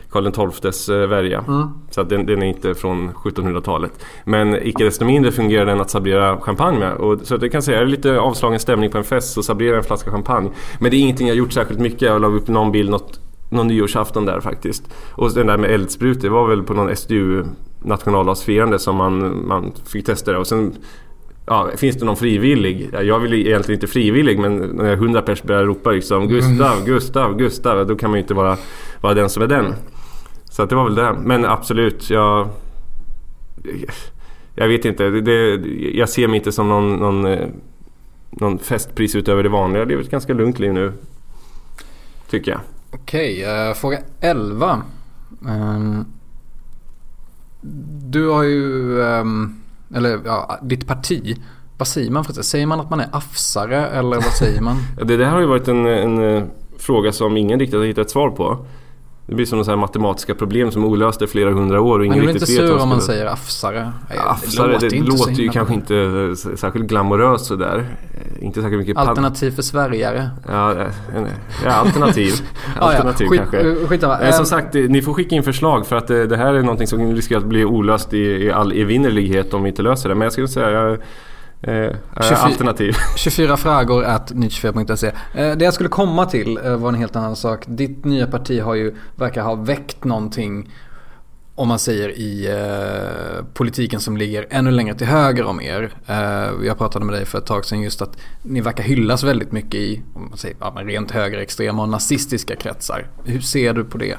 Karl 0.09 0.51
XIIs 0.51 0.89
eh, 0.89 1.07
värja. 1.07 1.43
Mm. 1.47 1.67
Så 1.89 2.03
den, 2.03 2.25
den 2.25 2.43
är 2.43 2.47
inte 2.47 2.73
från 2.75 3.09
1700-talet. 3.11 4.05
Men 4.25 4.67
icke 4.67 4.83
desto 4.83 5.05
mindre 5.05 5.31
fungerar 5.31 5.65
den 5.65 5.81
att 5.81 5.89
sabrera 5.89 6.37
champagne 6.37 6.79
med. 6.79 6.93
Och, 6.93 7.19
så 7.23 7.35
att 7.35 7.41
jag 7.41 7.51
kan 7.51 7.61
säga, 7.61 7.77
är 7.79 7.85
det 7.85 7.91
lite 7.91 8.19
avslagen 8.19 8.59
stämning 8.59 8.91
på 8.91 8.97
en 8.97 9.03
fest 9.03 9.33
så 9.33 9.43
sabrera 9.43 9.77
en 9.77 9.83
flaska 9.83 10.11
champagne. 10.11 10.49
Men 10.79 10.91
det 10.91 10.97
är 10.97 10.99
ingenting 10.99 11.27
jag 11.27 11.37
gjort 11.37 11.53
särskilt 11.53 11.79
mycket. 11.79 12.01
Jag 12.01 12.21
la 12.21 12.27
upp 12.27 12.47
någon 12.47 12.71
bild 12.71 12.89
något 12.89 13.19
någon 13.49 13.67
nyårsafton 13.67 14.25
där 14.25 14.39
faktiskt. 14.39 14.93
Och 15.11 15.33
den 15.33 15.47
där 15.47 15.57
med 15.57 15.71
eldsprut, 15.71 16.21
det 16.21 16.29
var 16.29 16.47
väl 16.47 16.63
på 16.63 16.73
någon 16.73 16.95
SDU 16.95 17.43
nationaldagsfirande 17.83 18.79
som 18.79 18.95
man, 18.95 19.47
man 19.47 19.71
fick 19.85 20.05
testa 20.05 20.31
det. 20.31 20.37
Och 20.37 20.47
sen 20.47 20.75
ja, 21.47 21.69
finns 21.77 21.95
det 21.97 22.05
någon 22.05 22.17
frivillig? 22.17 22.89
Jag 22.93 23.19
vill 23.19 23.33
egentligen 23.33 23.77
inte 23.77 23.87
frivillig 23.87 24.39
men 24.39 24.57
när 24.57 24.95
hundra 24.95 25.21
pers 25.21 25.43
börjar 25.43 25.65
ropa 25.65 25.91
liksom. 25.91 26.27
Gustav, 26.27 26.85
Gustav, 26.85 27.37
Gustav. 27.37 27.87
Då 27.87 27.95
kan 27.95 28.09
man 28.09 28.17
ju 28.17 28.21
inte 28.21 28.33
vara, 28.33 28.57
vara 29.01 29.13
den 29.13 29.29
som 29.29 29.43
är 29.43 29.47
den. 29.47 29.73
Så 30.49 30.63
att 30.63 30.69
det 30.69 30.75
var 30.75 30.83
väl 30.83 30.95
det. 30.95 31.15
Men 31.23 31.45
absolut, 31.45 32.09
jag... 32.09 32.49
Jag 34.55 34.67
vet 34.67 34.85
inte. 34.85 35.09
Det, 35.09 35.55
jag 35.93 36.09
ser 36.09 36.27
mig 36.27 36.37
inte 36.37 36.51
som 36.51 36.69
någon, 36.69 36.95
någon, 36.95 37.25
eh, 37.25 37.47
någon 38.29 38.59
festpris 38.59 39.15
utöver 39.15 39.43
det 39.43 39.49
vanliga. 39.49 39.85
Det 39.85 39.93
är 39.93 39.99
ett 39.99 40.11
ganska 40.11 40.33
lugnt 40.33 40.59
liv 40.59 40.73
nu. 40.73 40.93
Tycker 42.29 42.51
jag. 42.51 42.59
Okej, 42.91 43.43
okay, 43.43 43.73
fråga 43.73 43.99
11. 44.19 44.81
Ehm, 45.47 46.05
du 48.09 48.29
har 48.29 48.43
ju, 48.43 48.97
um, 48.99 49.61
eller 49.95 50.19
ja, 50.25 50.59
ditt 50.61 50.87
parti. 50.87 51.37
Vad 51.77 51.87
säger 51.87 52.11
man? 52.11 52.23
Säger 52.23 52.65
man 52.65 52.79
att 52.79 52.89
man 52.89 52.99
är 52.99 53.09
afsare 53.11 53.87
eller 53.87 54.15
vad 54.15 54.33
säger 54.33 54.61
man? 54.61 54.77
det 55.07 55.17
där 55.17 55.25
har 55.25 55.39
ju 55.39 55.45
varit 55.45 55.67
en, 55.67 55.85
en, 55.85 56.35
eh, 56.35 56.43
fråga 56.79 57.11
som 57.11 57.37
ingen 57.37 57.59
riktigt 57.59 57.79
har 57.79 57.85
hittat 57.85 58.05
ett 58.05 58.11
svar 58.11 58.29
på. 58.29 58.65
Det 59.27 59.35
blir 59.35 59.45
som 59.45 59.57
några 59.57 59.75
matematiska 59.75 60.35
problem 60.35 60.71
som 60.71 60.83
är 60.83 60.87
olösta 60.87 61.25
i 61.25 61.27
flera 61.27 61.51
hundra 61.51 61.81
år 61.81 61.99
och 61.99 62.05
ingen 62.05 62.27
riktigt 62.27 62.41
vet. 62.41 62.49
Man 62.49 62.55
blir 62.55 62.63
inte 62.63 62.77
sur 62.77 62.83
om 62.83 62.89
man 62.89 63.01
säger 63.01 63.25
afsare. 63.25 63.91
Afsare, 64.27 64.67
det 64.67 64.73
låter, 64.73 64.89
det 64.89 64.99
låter 64.99 65.31
ju 65.31 65.49
kanske 65.49 65.73
inte 65.73 66.35
särskilt 66.57 66.87
glamoröst 66.87 67.45
sådär. 67.45 67.85
Inte 68.39 68.61
särskilt 68.61 68.79
mycket... 68.79 68.97
Alternativ 68.97 69.51
för 69.51 69.61
Sverigare. 69.61 70.29
Ja, 70.47 70.75
ja 71.65 71.71
alternativ. 71.71 72.33
alternativ 72.79 73.27
ah, 73.29 73.37
ja. 73.37 73.43
kanske. 73.43 73.75
Skit, 73.87 74.03
skit, 74.03 74.35
som 74.35 74.45
sagt, 74.45 74.73
ni 74.73 75.01
får 75.01 75.13
skicka 75.13 75.35
in 75.35 75.43
förslag 75.43 75.87
för 75.87 75.95
att 75.95 76.07
det, 76.07 76.27
det 76.27 76.37
här 76.37 76.53
är 76.53 76.61
någonting 76.61 76.87
som 76.87 77.15
riskerar 77.15 77.39
att 77.39 77.47
bli 77.47 77.65
olöst 77.65 78.13
i, 78.13 78.17
i 78.17 78.51
all 78.51 78.71
evinnerlighet 78.71 79.53
om 79.53 79.63
vi 79.63 79.69
inte 79.69 79.81
löser 79.81 80.09
det. 80.09 80.15
Men 80.15 80.25
jag 80.25 80.31
skulle 80.31 80.47
säga 80.47 80.71
jag, 80.71 80.97
Eh, 81.61 81.95
24, 82.15 82.37
alternativ. 82.37 82.95
24 83.15 83.57
frågor 83.57 84.03
at 84.03 84.31
24.se. 84.31 85.07
Eh, 85.07 85.57
det 85.57 85.65
jag 85.65 85.73
skulle 85.73 85.89
komma 85.89 86.25
till 86.25 86.57
eh, 86.63 86.75
var 86.75 86.89
en 86.89 86.95
helt 86.95 87.15
annan 87.15 87.35
sak. 87.35 87.63
Ditt 87.67 88.05
nya 88.05 88.27
parti 88.27 88.61
har 88.61 88.75
ju, 88.75 88.95
verkar 89.15 89.41
ha 89.41 89.55
väckt 89.55 90.03
någonting 90.03 90.69
om 91.55 91.67
man 91.67 91.79
säger 91.79 92.09
i 92.09 92.47
eh, 92.47 93.45
politiken 93.53 93.99
som 93.99 94.17
ligger 94.17 94.47
ännu 94.49 94.71
längre 94.71 94.95
till 94.95 95.07
höger 95.07 95.43
om 95.43 95.61
er. 95.61 95.89
Eh, 96.07 96.65
jag 96.65 96.77
pratade 96.77 97.05
med 97.05 97.15
dig 97.15 97.25
för 97.25 97.37
ett 97.37 97.45
tag 97.45 97.65
sedan 97.65 97.81
just 97.81 98.01
att 98.01 98.17
ni 98.41 98.61
verkar 98.61 98.83
hyllas 98.83 99.23
väldigt 99.23 99.51
mycket 99.51 99.75
i 99.75 100.01
om 100.13 100.27
man 100.29 100.37
säger, 100.37 100.57
ja, 100.59 100.73
rent 100.77 101.11
högerextrema 101.11 101.81
och 101.81 101.89
nazistiska 101.89 102.55
kretsar. 102.55 103.07
Hur 103.23 103.41
ser 103.41 103.73
du 103.73 103.83
på 103.83 103.97
det? 103.97 104.17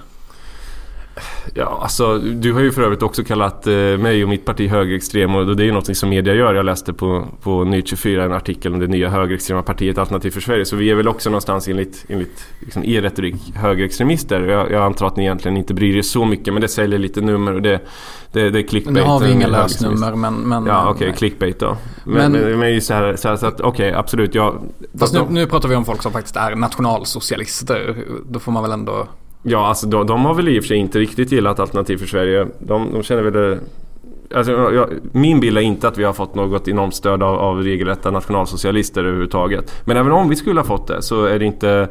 Ja, 1.54 1.78
alltså 1.82 2.18
du 2.18 2.52
har 2.52 2.60
ju 2.60 2.72
för 2.72 2.82
övrigt 2.82 3.02
också 3.02 3.24
kallat 3.24 3.66
eh, 3.66 3.74
mig 3.74 4.22
och 4.22 4.28
mitt 4.28 4.44
parti 4.44 4.68
högerextrem 4.68 5.34
och 5.34 5.56
det 5.56 5.62
är 5.62 5.64
ju 5.64 5.72
något 5.72 5.96
som 5.96 6.08
media 6.08 6.34
gör. 6.34 6.54
Jag 6.54 6.64
läste 6.64 6.92
på, 6.92 7.26
på 7.42 7.64
Nytt 7.64 7.88
24 7.88 8.24
en 8.24 8.32
artikel 8.32 8.72
om 8.72 8.80
det 8.80 8.86
nya 8.86 9.08
högerextrema 9.08 9.62
partiet 9.62 9.98
Alternativ 9.98 10.30
för 10.30 10.40
Sverige. 10.40 10.64
Så 10.64 10.76
vi 10.76 10.90
är 10.90 10.94
väl 10.94 11.08
också 11.08 11.30
någonstans 11.30 11.68
enligt, 11.68 12.04
enligt 12.08 12.44
liksom, 12.60 12.84
er 12.84 13.02
retorik 13.02 13.52
högerextremister. 13.54 14.40
Jag, 14.40 14.72
jag 14.72 14.84
antar 14.84 15.06
att 15.06 15.16
ni 15.16 15.22
egentligen 15.22 15.56
inte 15.56 15.74
bryr 15.74 15.96
er 15.96 16.02
så 16.02 16.24
mycket 16.24 16.54
men 16.54 16.60
det 16.60 16.68
säljer 16.68 16.98
lite 16.98 17.20
nummer 17.20 17.54
och 17.54 17.62
det, 17.62 17.80
det, 18.32 18.50
det 18.50 18.58
är 18.58 18.68
clickbait. 18.68 18.94
Nu 18.94 19.02
har 19.02 19.20
vi 19.20 19.30
inga 19.30 19.46
lösnummer 19.46 20.14
men... 20.14 20.34
men 20.34 20.66
ja 20.66 20.90
okej, 20.90 21.08
okay, 21.08 21.18
clickbait 21.18 21.60
då. 21.60 21.76
Men, 22.04 22.32
men, 22.32 22.58
men, 22.58 22.80
så 22.80 22.94
här, 22.94 23.16
så, 23.16 23.28
här, 23.28 23.36
så 23.36 23.46
att 23.46 23.60
okej 23.60 23.88
okay, 23.88 24.00
absolut. 24.00 24.34
Jag, 24.34 24.54
Fast 24.98 25.14
nu, 25.14 25.20
nu 25.30 25.46
pratar 25.46 25.68
vi 25.68 25.74
om 25.74 25.84
folk 25.84 26.02
som 26.02 26.12
faktiskt 26.12 26.36
är 26.36 26.54
nationalsocialister. 26.54 27.96
Då 28.30 28.38
får 28.38 28.52
man 28.52 28.62
väl 28.62 28.72
ändå 28.72 29.08
Ja, 29.42 29.66
alltså 29.66 29.86
de, 29.86 30.06
de, 30.06 30.24
har 30.24 30.34
väl 30.34 30.48
i 30.48 30.58
och 30.58 30.62
för 30.62 30.68
sig 30.68 30.76
inte 30.76 30.98
riktigt 30.98 31.32
gillat 31.32 31.60
Alternativ 31.60 31.96
för 31.96 32.06
Sverige. 32.06 32.46
De, 32.58 32.92
de 32.92 33.02
känner 33.02 33.22
väl 33.22 33.32
det... 33.32 33.58
Alltså, 34.34 34.52
jag, 34.52 34.88
min 35.12 35.40
bild 35.40 35.58
är 35.58 35.62
inte 35.62 35.88
att 35.88 35.98
vi 35.98 36.04
har 36.04 36.12
fått 36.12 36.34
något 36.34 36.68
enormt 36.68 36.94
stöd 36.94 37.22
av, 37.22 37.38
av 37.38 37.62
regelrätta 37.62 38.10
nationalsocialister 38.10 39.00
överhuvudtaget. 39.00 39.82
Men 39.84 39.96
även 39.96 40.12
om 40.12 40.28
vi 40.28 40.36
skulle 40.36 40.60
ha 40.60 40.64
fått 40.64 40.86
det 40.86 41.02
så 41.02 41.24
är 41.24 41.38
det 41.38 41.44
inte 41.44 41.88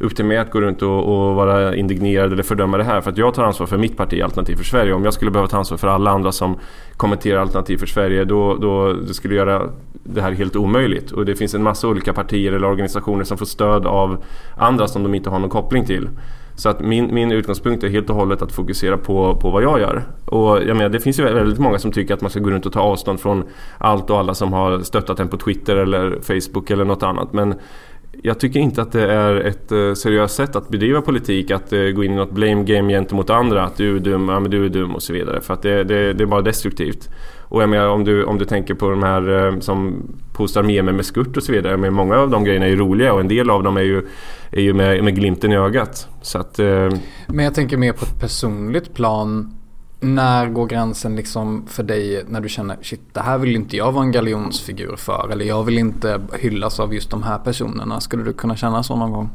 upp 0.00 0.16
till 0.16 0.24
mig 0.24 0.36
att 0.36 0.50
gå 0.50 0.60
runt 0.60 0.82
och, 0.82 1.28
och, 1.28 1.34
vara 1.34 1.76
indignerad 1.76 2.32
eller 2.32 2.42
fördöma 2.42 2.76
det 2.76 2.84
här. 2.84 3.00
För 3.00 3.10
att 3.10 3.18
jag 3.18 3.34
tar 3.34 3.44
ansvar 3.44 3.66
för 3.66 3.78
mitt 3.78 3.96
parti 3.96 4.22
Alternativ 4.22 4.56
för 4.56 4.64
Sverige. 4.64 4.92
Om 4.92 5.04
jag 5.04 5.14
skulle 5.14 5.30
behöva 5.30 5.48
ta 5.48 5.58
ansvar 5.58 5.78
för 5.78 5.88
alla 5.88 6.10
andra 6.10 6.32
som 6.32 6.58
kommenterar 6.96 7.40
Alternativ 7.40 7.76
för 7.76 7.86
Sverige 7.86 8.24
då, 8.24 8.56
då 8.56 8.92
det 8.92 9.14
skulle 9.14 9.34
göra 9.34 9.70
det 9.92 10.20
här 10.22 10.32
helt 10.32 10.56
omöjligt. 10.56 11.10
Och 11.10 11.26
det 11.26 11.36
finns 11.36 11.54
en 11.54 11.62
massa 11.62 11.88
olika 11.88 12.12
partier 12.12 12.52
eller 12.52 12.68
organisationer 12.68 13.24
som 13.24 13.38
får 13.38 13.46
stöd 13.46 13.86
av 13.86 14.24
andra 14.56 14.88
som 14.88 15.02
de 15.02 15.14
inte 15.14 15.30
har 15.30 15.38
någon 15.38 15.50
koppling 15.50 15.84
till. 15.84 16.08
Så 16.58 16.68
att 16.68 16.80
min, 16.80 17.14
min 17.14 17.32
utgångspunkt 17.32 17.84
är 17.84 17.88
helt 17.88 18.10
och 18.10 18.16
hållet 18.16 18.42
att 18.42 18.52
fokusera 18.52 18.98
på, 18.98 19.36
på 19.36 19.50
vad 19.50 19.62
jag 19.62 19.80
gör. 19.80 20.02
Och 20.24 20.62
jag 20.62 20.76
menar, 20.76 20.88
det 20.88 21.00
finns 21.00 21.18
ju 21.18 21.24
väldigt 21.24 21.58
många 21.58 21.78
som 21.78 21.92
tycker 21.92 22.14
att 22.14 22.20
man 22.20 22.30
ska 22.30 22.40
gå 22.40 22.50
runt 22.50 22.66
och 22.66 22.72
ta 22.72 22.80
avstånd 22.80 23.20
från 23.20 23.44
allt 23.78 24.10
och 24.10 24.18
alla 24.18 24.34
som 24.34 24.52
har 24.52 24.80
stöttat 24.80 25.20
en 25.20 25.28
på 25.28 25.36
Twitter 25.36 25.76
eller 25.76 26.18
Facebook 26.20 26.70
eller 26.70 26.84
något 26.84 27.02
annat. 27.02 27.32
Men 27.32 27.54
jag 28.22 28.40
tycker 28.40 28.60
inte 28.60 28.82
att 28.82 28.92
det 28.92 29.12
är 29.12 29.34
ett 29.34 29.72
eh, 29.72 29.94
seriöst 29.94 30.34
sätt 30.34 30.56
att 30.56 30.68
bedriva 30.68 31.00
politik 31.00 31.50
att 31.50 31.72
eh, 31.72 31.80
gå 31.80 32.04
in 32.04 32.12
i 32.12 32.16
något 32.16 32.32
blame 32.32 32.62
game 32.64 32.92
gentemot 32.92 33.30
andra. 33.30 33.64
Att 33.64 33.76
du 33.76 33.96
är 33.96 34.00
dum, 34.00 34.28
ja 34.28 34.40
men 34.40 34.50
du 34.50 34.64
är 34.64 34.68
dum 34.68 34.94
och 34.94 35.02
så 35.02 35.12
vidare. 35.12 35.40
För 35.40 35.54
att 35.54 35.62
det, 35.62 35.84
det, 35.84 36.12
det 36.12 36.24
är 36.24 36.26
bara 36.26 36.42
destruktivt. 36.42 37.08
Och 37.48 37.62
jag 37.62 37.68
menar 37.68 37.88
om 37.88 38.04
du, 38.04 38.24
om 38.24 38.38
du 38.38 38.44
tänker 38.44 38.74
på 38.74 38.90
de 38.90 39.02
här 39.02 39.46
eh, 39.46 39.58
som 39.60 40.02
postar 40.32 40.62
memer 40.62 40.92
med 40.92 41.06
skurt 41.06 41.36
och 41.36 41.42
så 41.42 41.52
vidare. 41.52 41.76
Men 41.76 41.94
många 41.94 42.16
av 42.16 42.30
de 42.30 42.44
grejerna 42.44 42.66
är 42.66 42.70
ju 42.70 42.76
roliga 42.76 43.12
och 43.12 43.20
en 43.20 43.28
del 43.28 43.50
av 43.50 43.62
dem 43.62 43.76
är 43.76 43.82
ju, 43.82 44.06
är 44.50 44.60
ju 44.60 44.74
med, 44.74 45.04
med 45.04 45.14
glimten 45.14 45.52
i 45.52 45.56
ögat. 45.56 46.08
Så 46.22 46.38
att, 46.38 46.58
eh, 46.58 46.90
Men 47.26 47.44
jag 47.44 47.54
tänker 47.54 47.76
mer 47.76 47.92
på 47.92 48.04
ett 48.04 48.20
personligt 48.20 48.94
plan. 48.94 49.54
När 50.00 50.46
går 50.46 50.66
gränsen 50.66 51.16
liksom 51.16 51.66
för 51.66 51.82
dig 51.82 52.24
när 52.28 52.40
du 52.40 52.48
känner 52.48 52.76
shit 52.82 53.00
det 53.12 53.20
här 53.20 53.38
vill 53.38 53.56
inte 53.56 53.76
jag 53.76 53.92
vara 53.92 54.04
en 54.04 54.12
galjonsfigur 54.12 54.96
för 54.96 55.28
eller 55.32 55.44
jag 55.44 55.64
vill 55.64 55.78
inte 55.78 56.20
hyllas 56.38 56.80
av 56.80 56.94
just 56.94 57.10
de 57.10 57.22
här 57.22 57.38
personerna. 57.38 58.00
Skulle 58.00 58.22
du 58.22 58.32
kunna 58.32 58.56
känna 58.56 58.82
så 58.82 58.96
någon 58.96 59.12
gång? 59.12 59.30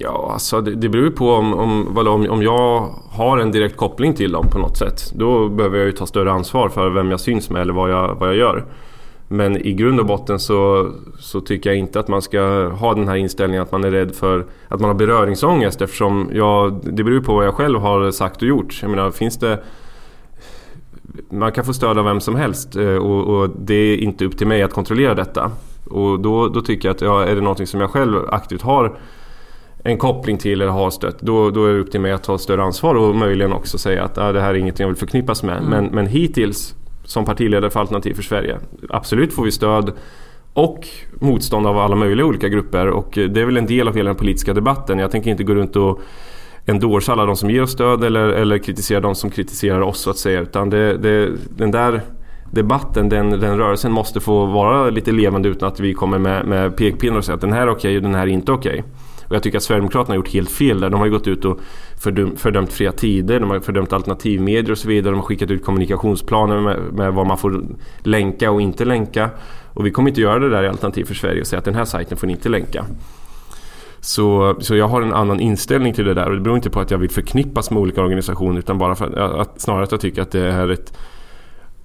Ja, 0.00 0.30
alltså 0.32 0.60
det, 0.60 0.74
det 0.74 0.88
beror 0.88 1.04
ju 1.04 1.10
på 1.10 1.32
om, 1.32 1.54
om, 1.54 1.98
om, 1.98 2.30
om 2.30 2.42
jag 2.42 2.88
har 3.10 3.38
en 3.38 3.52
direkt 3.52 3.76
koppling 3.76 4.14
till 4.14 4.32
dem 4.32 4.46
på 4.52 4.58
något 4.58 4.76
sätt. 4.76 5.12
Då 5.14 5.48
behöver 5.48 5.78
jag 5.78 5.86
ju 5.86 5.92
ta 5.92 6.06
större 6.06 6.32
ansvar 6.32 6.68
för 6.68 6.90
vem 6.90 7.10
jag 7.10 7.20
syns 7.20 7.50
med 7.50 7.62
eller 7.62 7.72
vad 7.72 7.90
jag, 7.90 8.14
vad 8.14 8.28
jag 8.28 8.36
gör. 8.36 8.64
Men 9.28 9.56
i 9.56 9.72
grund 9.72 10.00
och 10.00 10.06
botten 10.06 10.38
så, 10.38 10.90
så 11.18 11.40
tycker 11.40 11.70
jag 11.70 11.78
inte 11.78 12.00
att 12.00 12.08
man 12.08 12.22
ska 12.22 12.68
ha 12.68 12.94
den 12.94 13.08
här 13.08 13.16
inställningen 13.16 13.62
att 13.62 13.72
man 13.72 13.84
är 13.84 13.90
rädd 13.90 14.14
för 14.14 14.46
att 14.68 14.80
man 14.80 14.90
har 14.90 14.94
beröringsångest 14.94 15.82
eftersom 15.82 16.30
jag, 16.32 16.80
det 16.82 17.04
beror 17.04 17.20
på 17.20 17.34
vad 17.34 17.46
jag 17.46 17.54
själv 17.54 17.80
har 17.80 18.10
sagt 18.10 18.42
och 18.42 18.48
gjort. 18.48 18.78
Jag 18.82 18.90
menar, 18.90 19.10
finns 19.10 19.38
det 19.38 19.62
man 21.30 21.52
kan 21.52 21.64
få 21.64 21.72
stöd 21.72 21.98
av 21.98 22.04
vem 22.04 22.20
som 22.20 22.36
helst 22.36 22.76
eh, 22.76 22.94
och, 22.94 23.40
och, 23.40 23.50
det 23.58 23.74
är 23.74 23.96
inte 23.96 24.24
upp 24.24 24.38
till 24.38 24.46
mig 24.46 24.62
att 24.62 24.72
kontrollera 24.72 25.14
detta. 25.14 25.50
Och 25.90 26.20
då, 26.20 26.48
då 26.48 26.60
tycker 26.60 26.88
jag 26.88 26.94
att 26.94 27.00
ja, 27.00 27.24
är 27.24 27.34
det 27.34 27.40
någonting 27.40 27.66
som 27.66 27.80
jag 27.80 27.90
själv 27.90 28.16
aktivt 28.28 28.62
har 28.62 28.98
en 29.88 29.98
koppling 29.98 30.38
till 30.38 30.60
eller 30.60 30.72
har 30.72 30.90
stött, 30.90 31.20
då, 31.20 31.50
då 31.50 31.64
är 31.66 31.72
det 31.72 31.80
upp 31.80 31.90
till 31.90 32.00
mig 32.00 32.12
att 32.12 32.22
ta 32.22 32.38
större 32.38 32.62
ansvar 32.62 32.94
och 32.94 33.16
möjligen 33.16 33.52
också 33.52 33.78
säga 33.78 34.04
att 34.04 34.18
ah, 34.18 34.32
det 34.32 34.40
här 34.40 34.50
är 34.50 34.54
ingenting 34.54 34.84
jag 34.84 34.88
vill 34.88 34.96
förknippas 34.96 35.42
med. 35.42 35.56
Mm. 35.58 35.70
Men, 35.70 35.84
men 35.84 36.06
hittills 36.06 36.74
som 37.04 37.24
partiledare 37.24 37.70
för 37.70 37.80
Alternativ 37.80 38.14
för 38.14 38.22
Sverige. 38.22 38.58
Absolut 38.88 39.32
får 39.32 39.44
vi 39.44 39.50
stöd 39.50 39.92
och 40.52 40.88
motstånd 41.20 41.66
av 41.66 41.78
alla 41.78 41.96
möjliga 41.96 42.26
olika 42.26 42.48
grupper 42.48 42.86
och 42.88 43.10
det 43.14 43.40
är 43.40 43.44
väl 43.44 43.56
en 43.56 43.66
del 43.66 43.88
av 43.88 43.96
hela 43.96 44.08
den 44.08 44.16
politiska 44.16 44.54
debatten. 44.54 44.98
Jag 44.98 45.10
tänker 45.10 45.30
inte 45.30 45.44
gå 45.44 45.54
runt 45.54 45.76
och 45.76 46.00
endorsa 46.66 47.12
alla 47.12 47.26
de 47.26 47.36
som 47.36 47.50
ger 47.50 47.62
oss 47.62 47.72
stöd 47.72 48.04
eller, 48.04 48.28
eller 48.28 48.58
kritisera 48.58 49.00
de 49.00 49.14
som 49.14 49.30
kritiserar 49.30 49.80
oss 49.80 50.00
så 50.00 50.10
att 50.10 50.18
säga. 50.18 50.40
Utan 50.40 50.70
det, 50.70 50.96
det, 50.96 51.30
den 51.56 51.70
där 51.70 52.02
debatten, 52.50 53.08
den, 53.08 53.30
den 53.30 53.58
rörelsen 53.58 53.92
måste 53.92 54.20
få 54.20 54.46
vara 54.46 54.90
lite 54.90 55.12
levande 55.12 55.48
utan 55.48 55.68
att 55.68 55.80
vi 55.80 55.94
kommer 55.94 56.18
med, 56.18 56.46
med 56.46 56.76
pekpinnar 56.76 57.18
och 57.18 57.24
säger 57.24 57.34
att 57.34 57.40
den 57.40 57.52
här 57.52 57.62
är 57.62 57.70
okej 57.70 57.96
och 57.96 58.02
den 58.02 58.14
här 58.14 58.22
är 58.22 58.26
inte 58.26 58.52
okej. 58.52 58.84
Och 59.28 59.34
jag 59.34 59.42
tycker 59.42 59.58
att 59.58 59.64
Sverigedemokraterna 59.64 60.12
har 60.12 60.16
gjort 60.16 60.28
helt 60.28 60.50
fel 60.50 60.80
där. 60.80 60.90
De 60.90 61.00
har 61.00 61.06
ju 61.06 61.12
gått 61.12 61.26
ut 61.26 61.44
och 61.44 61.60
fördömt, 61.98 62.40
fördömt 62.40 62.72
fria 62.72 62.92
tider, 62.92 63.40
de 63.40 63.50
har 63.50 63.60
fördömt 63.60 63.92
alternativmedier 63.92 64.70
och 64.70 64.78
så 64.78 64.88
vidare. 64.88 65.12
De 65.12 65.16
har 65.16 65.26
skickat 65.26 65.50
ut 65.50 65.64
kommunikationsplaner 65.64 66.60
med, 66.60 66.78
med 66.92 67.12
vad 67.12 67.26
man 67.26 67.38
får 67.38 67.64
länka 68.02 68.50
och 68.50 68.60
inte 68.60 68.84
länka. 68.84 69.30
Och 69.74 69.86
vi 69.86 69.90
kommer 69.90 70.08
inte 70.08 70.20
göra 70.20 70.38
det 70.38 70.50
där 70.50 70.64
i 70.64 70.68
Alternativ 70.68 71.04
för 71.04 71.14
Sverige 71.14 71.40
och 71.40 71.46
säga 71.46 71.58
att 71.58 71.64
den 71.64 71.74
här 71.74 71.84
sajten 71.84 72.16
får 72.16 72.26
ni 72.26 72.32
inte 72.32 72.48
länka. 72.48 72.84
Så, 74.00 74.56
så 74.60 74.76
jag 74.76 74.88
har 74.88 75.02
en 75.02 75.12
annan 75.12 75.40
inställning 75.40 75.94
till 75.94 76.04
det 76.04 76.14
där 76.14 76.26
och 76.26 76.34
det 76.34 76.40
beror 76.40 76.56
inte 76.56 76.70
på 76.70 76.80
att 76.80 76.90
jag 76.90 76.98
vill 76.98 77.10
förknippas 77.10 77.70
med 77.70 77.80
olika 77.80 78.02
organisationer 78.02 78.58
utan 78.58 78.78
bara 78.78 78.94
för 78.94 79.18
att, 79.18 79.34
att 79.34 79.60
snarare 79.60 79.84
att 79.84 79.92
jag 79.92 80.00
tycker 80.00 80.22
att 80.22 80.30
det 80.30 80.40
är 80.40 80.68
ett 80.68 80.98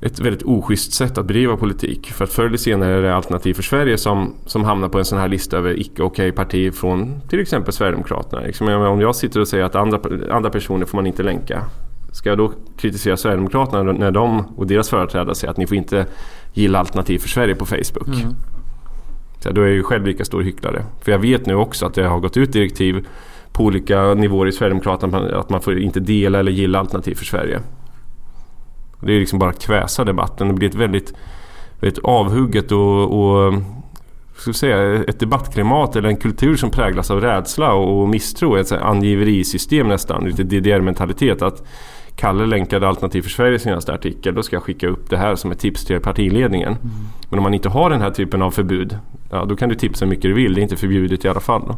ett 0.05 0.19
väldigt 0.19 0.43
oschysst 0.43 0.93
sätt 0.93 1.17
att 1.17 1.25
bedriva 1.25 1.57
politik. 1.57 2.11
För 2.11 2.23
att 2.23 2.33
förr 2.33 2.45
eller 2.45 2.57
senare 2.57 2.97
är 2.97 3.01
det 3.01 3.15
Alternativ 3.15 3.53
för 3.53 3.63
Sverige 3.63 3.97
som, 3.97 4.33
som 4.45 4.63
hamnar 4.63 4.89
på 4.89 4.97
en 4.97 5.05
sån 5.05 5.19
här 5.19 5.27
lista 5.27 5.57
över 5.57 5.79
icke 5.79 6.03
okej 6.03 6.31
partier 6.31 6.71
från 6.71 7.21
till 7.29 7.39
exempel 7.39 7.73
Sverigedemokraterna. 7.73 8.41
Liksom, 8.41 8.67
om 8.67 9.01
jag 9.01 9.15
sitter 9.15 9.39
och 9.39 9.47
säger 9.47 9.63
att 9.63 9.75
andra, 9.75 9.99
andra 10.31 10.49
personer 10.49 10.85
får 10.85 10.97
man 10.97 11.07
inte 11.07 11.23
länka. 11.23 11.63
Ska 12.11 12.29
jag 12.29 12.37
då 12.37 12.53
kritisera 12.77 13.17
Sverigedemokraterna 13.17 13.91
när 13.91 14.11
de 14.11 14.45
och 14.55 14.67
deras 14.67 14.89
företrädare 14.89 15.35
säger 15.35 15.51
att 15.51 15.57
ni 15.57 15.67
får 15.67 15.77
inte 15.77 16.05
gilla 16.53 16.79
Alternativ 16.79 17.19
för 17.19 17.29
Sverige 17.29 17.55
på 17.55 17.65
Facebook? 17.65 18.07
Mm. 18.07 18.35
Så 19.39 19.51
då 19.51 19.61
är 19.61 19.65
jag 19.65 19.75
ju 19.75 19.83
själv 19.83 20.05
lika 20.05 20.25
stor 20.25 20.41
hycklare. 20.41 20.85
För 21.01 21.11
jag 21.11 21.19
vet 21.19 21.45
nu 21.45 21.55
också 21.55 21.85
att 21.85 21.93
det 21.93 22.03
har 22.03 22.19
gått 22.19 22.37
ut 22.37 22.53
direktiv 22.53 23.07
på 23.51 23.63
olika 23.63 24.13
nivåer 24.13 24.47
i 24.47 24.51
Sverigedemokraterna 24.51 25.39
att 25.39 25.49
man 25.49 25.61
får 25.61 25.79
inte 25.79 25.99
dela 25.99 26.39
eller 26.39 26.51
gilla 26.51 26.79
Alternativ 26.79 27.15
för 27.15 27.25
Sverige. 27.25 27.59
Det 29.05 29.13
är 29.13 29.19
liksom 29.19 29.39
bara 29.39 29.49
att 29.49 29.65
kväsa 29.65 30.03
debatten. 30.03 30.47
Det 30.47 30.53
blir 30.53 30.69
ett 30.69 30.75
väldigt, 30.75 31.13
väldigt 31.79 32.03
avhugget 32.03 32.71
och, 32.71 33.19
och 33.19 33.53
ska 34.43 34.53
säga, 34.53 35.03
ett 35.03 35.19
debattklimat 35.19 35.95
eller 35.95 36.09
en 36.09 36.17
kultur 36.17 36.55
som 36.55 36.69
präglas 36.69 37.11
av 37.11 37.21
rädsla 37.21 37.73
och 37.73 38.09
misstro. 38.09 38.55
Ett 38.55 38.71
angiverisystem 38.71 39.87
nästan, 39.87 40.25
lite 40.25 40.43
DDR-mentalitet. 40.43 41.41
Att 41.41 41.63
Kalle 42.15 42.45
länkade 42.45 42.87
Alternativ 42.87 43.21
för 43.21 43.29
Sverige 43.29 43.55
i 43.55 43.59
senaste 43.59 43.93
artikel. 43.93 44.35
Då 44.35 44.43
ska 44.43 44.55
jag 44.55 44.63
skicka 44.63 44.87
upp 44.87 45.09
det 45.09 45.17
här 45.17 45.35
som 45.35 45.51
ett 45.51 45.59
tips 45.59 45.85
till 45.85 45.99
partiledningen. 45.99 46.73
Mm. 46.73 46.89
Men 47.29 47.39
om 47.39 47.43
man 47.43 47.53
inte 47.53 47.69
har 47.69 47.89
den 47.89 48.01
här 48.01 48.11
typen 48.11 48.41
av 48.41 48.51
förbud, 48.51 48.97
ja, 49.31 49.45
då 49.45 49.55
kan 49.55 49.69
du 49.69 49.75
tipsa 49.75 50.05
hur 50.05 50.09
mycket 50.09 50.23
du 50.23 50.33
vill. 50.33 50.53
Det 50.53 50.61
är 50.61 50.63
inte 50.63 50.75
förbjudet 50.75 51.25
i 51.25 51.29
alla 51.29 51.39
fall. 51.39 51.61
Då. 51.67 51.77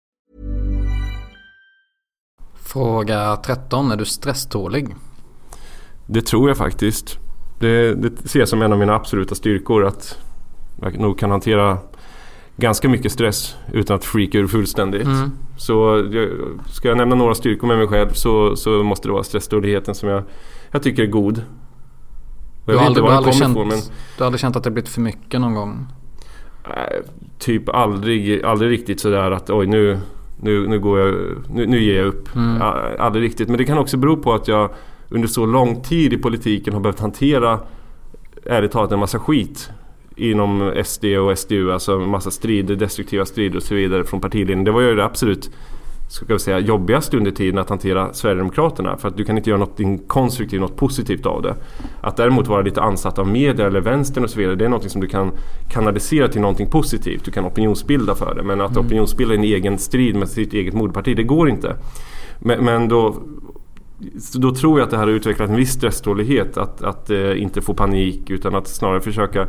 Fråga 2.73 3.35
13. 3.35 3.91
Är 3.91 3.95
du 3.95 4.05
stresstålig? 4.05 4.95
Det 6.05 6.21
tror 6.21 6.49
jag 6.49 6.57
faktiskt. 6.57 7.19
Det, 7.59 7.93
det 7.93 8.29
ser 8.29 8.39
jag 8.39 8.47
som 8.47 8.61
en 8.61 8.73
av 8.73 8.79
mina 8.79 8.95
absoluta 8.95 9.35
styrkor 9.35 9.85
att 9.85 10.17
jag 10.81 10.99
nog 10.99 11.19
kan 11.19 11.31
hantera 11.31 11.77
ganska 12.57 12.89
mycket 12.89 13.11
stress 13.11 13.55
utan 13.73 13.95
att 13.95 14.05
freaka 14.05 14.37
ur 14.37 14.47
fullständigt. 14.47 15.05
Mm. 15.05 15.31
Så 15.57 16.05
ska 16.67 16.87
jag 16.87 16.97
nämna 16.97 17.15
några 17.15 17.35
styrkor 17.35 17.67
med 17.67 17.77
mig 17.77 17.87
själv 17.87 18.13
så, 18.13 18.55
så 18.55 18.83
måste 18.83 19.07
det 19.07 19.11
vara 19.11 19.23
stresståligheten 19.23 19.95
som 19.95 20.09
jag, 20.09 20.23
jag 20.71 20.83
tycker 20.83 21.03
är 21.03 21.07
god. 21.07 21.43
Du 22.65 22.77
har, 22.77 22.85
aldrig, 22.85 23.05
du, 23.05 23.09
aldrig 23.09 23.35
känt, 23.35 23.57
men... 23.57 23.69
du 23.69 23.75
har 24.17 24.25
aldrig 24.25 24.39
känt 24.39 24.55
att 24.55 24.63
det 24.63 24.71
blivit 24.71 24.89
för 24.89 25.01
mycket 25.01 25.41
någon 25.41 25.55
gång? 25.55 25.87
Äh, 26.65 27.05
typ 27.39 27.69
aldrig, 27.69 28.43
aldrig 28.43 28.71
riktigt 28.71 28.99
sådär 28.99 29.31
att 29.31 29.49
oj 29.49 29.67
nu, 29.67 29.99
nu, 30.41 30.67
nu, 30.67 30.79
går 30.79 30.99
jag, 30.99 31.15
nu, 31.49 31.65
nu 31.65 31.83
ger 31.83 31.97
jag 31.97 32.07
upp. 32.07 32.35
Mm. 32.35 32.61
Aldrig 32.99 33.23
riktigt. 33.23 33.47
Men 33.47 33.57
det 33.57 33.65
kan 33.65 33.77
också 33.77 33.97
bero 33.97 34.17
på 34.17 34.33
att 34.33 34.47
jag 34.47 34.69
under 35.09 35.27
så 35.27 35.45
lång 35.45 35.81
tid 35.81 36.13
i 36.13 36.17
politiken 36.17 36.73
har 36.73 36.81
behövt 36.81 36.99
hantera 36.99 37.59
ärligt 38.45 38.71
talat 38.71 38.91
en 38.91 38.99
massa 38.99 39.19
skit 39.19 39.69
inom 40.15 40.73
SD 40.85 41.05
och 41.05 41.37
SDU, 41.37 41.71
alltså 41.71 41.93
en 41.93 42.09
massa 42.09 42.31
strider, 42.31 42.75
destruktiva 42.75 43.25
strider 43.25 43.57
och 43.57 43.63
så 43.63 43.75
vidare 43.75 44.03
från 44.03 44.21
partiledningen. 44.21 44.65
Det 44.65 44.71
var 44.71 44.81
ju 44.81 44.95
det 44.95 45.05
absolut 45.05 45.51
ska 46.11 46.33
vi 46.33 46.39
säga, 46.39 46.59
jobbigaste 46.59 47.17
under 47.17 47.31
tiden 47.31 47.57
att 47.59 47.69
hantera 47.69 48.13
Sverigedemokraterna. 48.13 48.97
För 48.97 49.07
att 49.07 49.17
du 49.17 49.25
kan 49.25 49.37
inte 49.37 49.49
göra 49.49 49.59
något 49.59 50.07
konstruktivt, 50.07 50.61
något 50.61 50.75
positivt 50.75 51.25
av 51.25 51.41
det. 51.41 51.55
Att 52.01 52.17
däremot 52.17 52.47
vara 52.47 52.61
lite 52.61 52.81
ansatt 52.81 53.19
av 53.19 53.27
media 53.27 53.67
eller 53.67 53.81
vänstern 53.81 54.23
och 54.23 54.29
så 54.29 54.39
vidare, 54.39 54.55
det 54.55 54.65
är 54.65 54.69
något 54.69 54.91
som 54.91 55.01
du 55.01 55.07
kan 55.07 55.31
kanalisera 55.69 56.27
till 56.27 56.41
någonting 56.41 56.67
positivt. 56.67 57.25
Du 57.25 57.31
kan 57.31 57.45
opinionsbilda 57.45 58.15
för 58.15 58.35
det. 58.35 58.43
Men 58.43 58.61
att 58.61 58.71
mm. 58.71 58.85
opinionsbilda 58.85 59.35
en 59.35 59.43
egen 59.43 59.77
strid 59.77 60.15
med 60.15 60.29
sitt 60.29 60.53
eget 60.53 60.73
moderparti, 60.73 61.15
det 61.15 61.23
går 61.23 61.49
inte. 61.49 61.75
Men, 62.39 62.65
men 62.65 62.87
då 62.87 63.15
då 64.33 64.55
tror 64.55 64.79
jag 64.79 64.85
att 64.85 64.91
det 64.91 64.97
här 64.97 65.03
har 65.03 65.13
utvecklat 65.13 65.49
en 65.49 65.55
viss 65.55 65.71
stresstålighet. 65.71 66.57
Att, 66.57 66.83
att 66.83 67.09
eh, 67.09 67.41
inte 67.41 67.61
få 67.61 67.73
panik 67.73 68.29
utan 68.29 68.55
att 68.55 68.67
snarare 68.67 69.01
försöka 69.01 69.47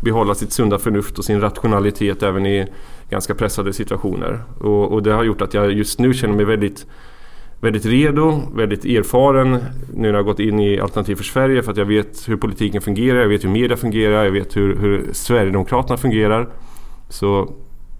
behålla 0.00 0.34
sitt 0.34 0.52
sunda 0.52 0.78
förnuft 0.78 1.18
och 1.18 1.24
sin 1.24 1.40
rationalitet 1.40 2.22
även 2.22 2.46
i 2.46 2.66
ganska 3.10 3.34
pressade 3.34 3.72
situationer. 3.72 4.42
Och, 4.60 4.92
och, 4.92 5.02
det 5.02 5.12
har 5.12 5.24
gjort 5.24 5.42
att 5.42 5.54
jag 5.54 5.72
just 5.72 5.98
nu 5.98 6.14
känner 6.14 6.34
mig 6.34 6.44
väldigt, 6.44 6.86
väldigt 7.60 7.86
redo, 7.86 8.42
väldigt 8.54 8.84
erfaren 8.84 9.50
nu 9.50 9.58
när 9.94 10.08
jag 10.08 10.16
har 10.16 10.22
gått 10.22 10.40
in 10.40 10.60
i 10.60 10.80
Alternativ 10.80 11.16
för 11.16 11.24
Sverige 11.24 11.62
för 11.62 11.70
att 11.72 11.76
jag 11.76 11.84
vet 11.84 12.28
hur 12.28 12.36
politiken 12.36 12.82
fungerar, 12.82 13.20
jag 13.20 13.28
vet 13.28 13.44
hur 13.44 13.48
media 13.48 13.76
fungerar, 13.76 14.24
jag 14.24 14.32
vet 14.32 14.56
hur, 14.56 14.76
hur 14.76 15.06
Sverigedemokraterna 15.12 15.96
fungerar. 15.96 16.48
Så 17.08 17.54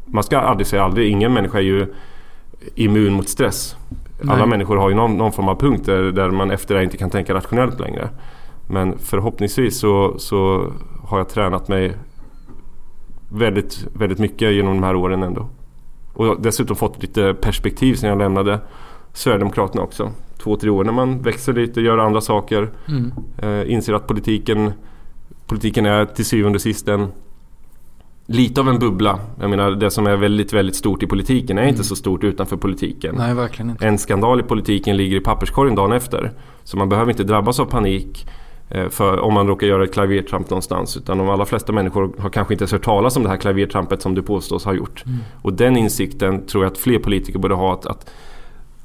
man 0.07 0.25
ska 0.25 0.39
aldrig 0.39 0.67
säga 0.67 0.83
aldrig, 0.83 1.11
ingen 1.11 1.33
människa 1.33 1.59
är 1.59 1.63
ju 1.63 1.87
immun 2.75 3.13
mot 3.13 3.29
stress. 3.29 3.77
Nej. 4.21 4.35
Alla 4.35 4.47
människor 4.47 4.77
har 4.77 4.89
ju 4.89 4.95
någon, 4.95 5.17
någon 5.17 5.33
form 5.33 5.49
av 5.49 5.61
punkt 5.61 5.87
där, 5.87 6.03
där, 6.03 6.31
man 6.31 6.51
efter 6.51 6.75
det 6.75 6.85
inte 6.85 6.97
kan 6.97 7.11
tänka 7.11 7.35
rationellt 7.35 7.81
längre. 7.81 8.09
Men 8.67 8.99
förhoppningsvis 8.99 9.79
så, 9.79 10.19
så 10.19 10.73
har 11.05 11.19
jag 11.19 11.29
tränat 11.29 11.69
mig 11.69 11.97
väldigt, 13.29 13.87
väldigt 13.93 14.19
mycket 14.19 14.53
genom 14.53 14.75
de 14.75 14.83
här 14.83 14.97
åren 14.97 15.23
ändå. 15.23 15.49
Och 16.13 16.41
dessutom 16.41 16.77
fått 16.77 17.03
lite 17.03 17.35
perspektiv 17.35 17.95
sen 17.95 18.09
jag 18.09 18.19
lämnade 18.19 18.61
Sverigedemokraterna 19.13 19.83
också. 19.83 20.11
Två, 20.43 20.57
tre 20.57 20.71
år 20.71 20.85
när 20.85 20.93
man 20.93 21.23
växer 21.23 21.53
lite, 21.53 21.81
gör 21.81 21.99
andra 21.99 22.21
saker. 22.21 22.71
Mm. 22.89 23.13
Eh, 23.39 23.73
inser 23.73 23.93
att 23.93 24.07
politiken, 24.07 24.73
politiken 25.47 25.87
är 25.87 26.05
till 26.05 26.25
syvende 26.25 26.57
och 26.57 26.63
sist 26.63 26.89
en 26.89 27.09
lite 28.27 28.61
av 28.61 28.69
en 28.69 28.79
bubbla. 28.79 29.19
Jag 29.41 29.51
menar 29.51 29.71
det 29.71 29.91
som 29.91 30.07
är 30.07 30.17
väldigt, 30.17 30.53
väldigt 30.53 30.77
stort 30.77 31.03
i 31.03 31.07
politiken 31.07 31.59
är 31.59 31.63
mm. 31.63 31.73
inte 31.73 31.85
så 31.85 31.97
stort 31.97 32.25
utanför 32.25 32.57
politiken. 32.57 33.15
Nej, 33.19 33.35
verkligen 33.35 33.71
inte. 33.71 33.87
En 33.87 33.99
skandal 33.99 34.41
i 34.41 34.43
politiken 34.43 34.97
ligger 34.97 35.17
i 35.17 35.21
papperskorgen 35.21 35.75
dagen 35.75 35.93
efter. 35.93 36.33
Så 36.65 36.77
man 36.77 36.89
behöver 36.89 37.11
inte 37.11 37.25
drabbas 37.25 37.61
av 37.61 37.65
panik 37.65 38.27
för, 38.91 39.21
om 39.21 39.35
man 39.35 39.47
råkar 39.47 39.67
göra 39.67 39.85
ett 39.85 39.93
klavertramp 39.93 40.51
någonstans. 40.51 40.97
Utan 40.97 41.19
de 41.19 41.29
allra 41.29 41.45
flesta 41.45 41.73
människor 41.73 42.13
har 42.19 42.31
kanske 42.31 42.55
inte 42.55 42.63
ens 42.63 42.73
hört 42.73 42.85
talas 42.85 43.17
om 43.17 43.23
det 43.23 43.29
här 43.29 43.37
klavertrampet 43.37 44.03
som 44.03 44.15
du 44.15 44.23
påstås 44.23 44.65
ha 44.65 44.75
gjort. 44.75 45.05
Mm. 45.07 45.19
Och 45.43 45.53
den 45.53 45.77
insikten 45.77 46.47
tror 46.47 46.65
jag 46.65 46.73
att 46.73 46.79
fler 46.79 46.99
politiker 46.99 47.39
borde 47.39 47.55
ha. 47.55 47.73
Att, 47.73 47.87
att 47.87 48.11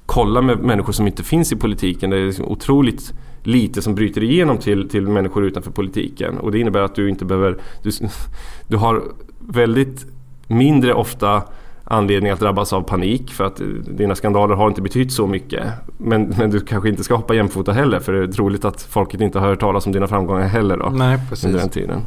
kolla 0.06 0.42
med 0.42 0.60
människor 0.60 0.94
som 0.94 1.08
inte 1.08 1.24
finns 1.24 1.52
i 1.52 1.56
politiken. 1.56 2.10
Det 2.10 2.18
är 2.18 2.26
liksom 2.26 2.46
otroligt 2.46 3.14
lite 3.44 3.82
som 3.82 3.96
bryter 3.96 4.24
igenom 4.24 4.58
till, 4.58 4.90
till 4.90 5.08
människor 5.08 5.46
utanför 5.46 5.72
politiken. 5.72 6.38
Och 6.38 6.52
det 6.52 6.60
innebär 6.60 6.82
att 6.82 6.96
du 6.96 7.10
inte 7.10 7.26
behöver... 7.26 7.58
Du, 7.84 7.92
du 8.68 8.78
har 8.78 9.04
väldigt 9.40 10.06
mindre 10.48 10.94
ofta 10.94 11.44
anledning 11.90 12.32
att 12.32 12.40
drabbas 12.40 12.74
av 12.74 12.82
panik 12.82 13.34
för 13.34 13.44
att 13.44 13.62
dina 13.88 14.16
skandaler 14.16 14.56
har 14.56 14.68
inte 14.68 14.82
betytt 14.82 15.14
så 15.14 15.28
mycket. 15.28 15.64
Men, 15.98 16.34
men 16.38 16.50
du 16.50 16.60
kanske 16.60 16.90
inte 16.90 17.04
ska 17.04 17.16
hoppa 17.16 17.34
jämfota 17.34 17.72
heller 17.72 18.00
för 18.00 18.14
det 18.14 18.24
är 18.24 18.28
troligt 18.28 18.66
att 18.66 18.82
folket 18.82 19.22
inte 19.22 19.40
har 19.40 19.48
hört 19.48 19.60
talas 19.60 19.86
om 19.86 19.92
dina 19.92 20.08
framgångar 20.08 20.48
heller 20.48 20.78
då. 20.78 20.90
Nej, 20.90 21.20
precis. 21.30 21.46
Under 21.46 21.60
den 21.60 21.70
tiden. 21.70 22.02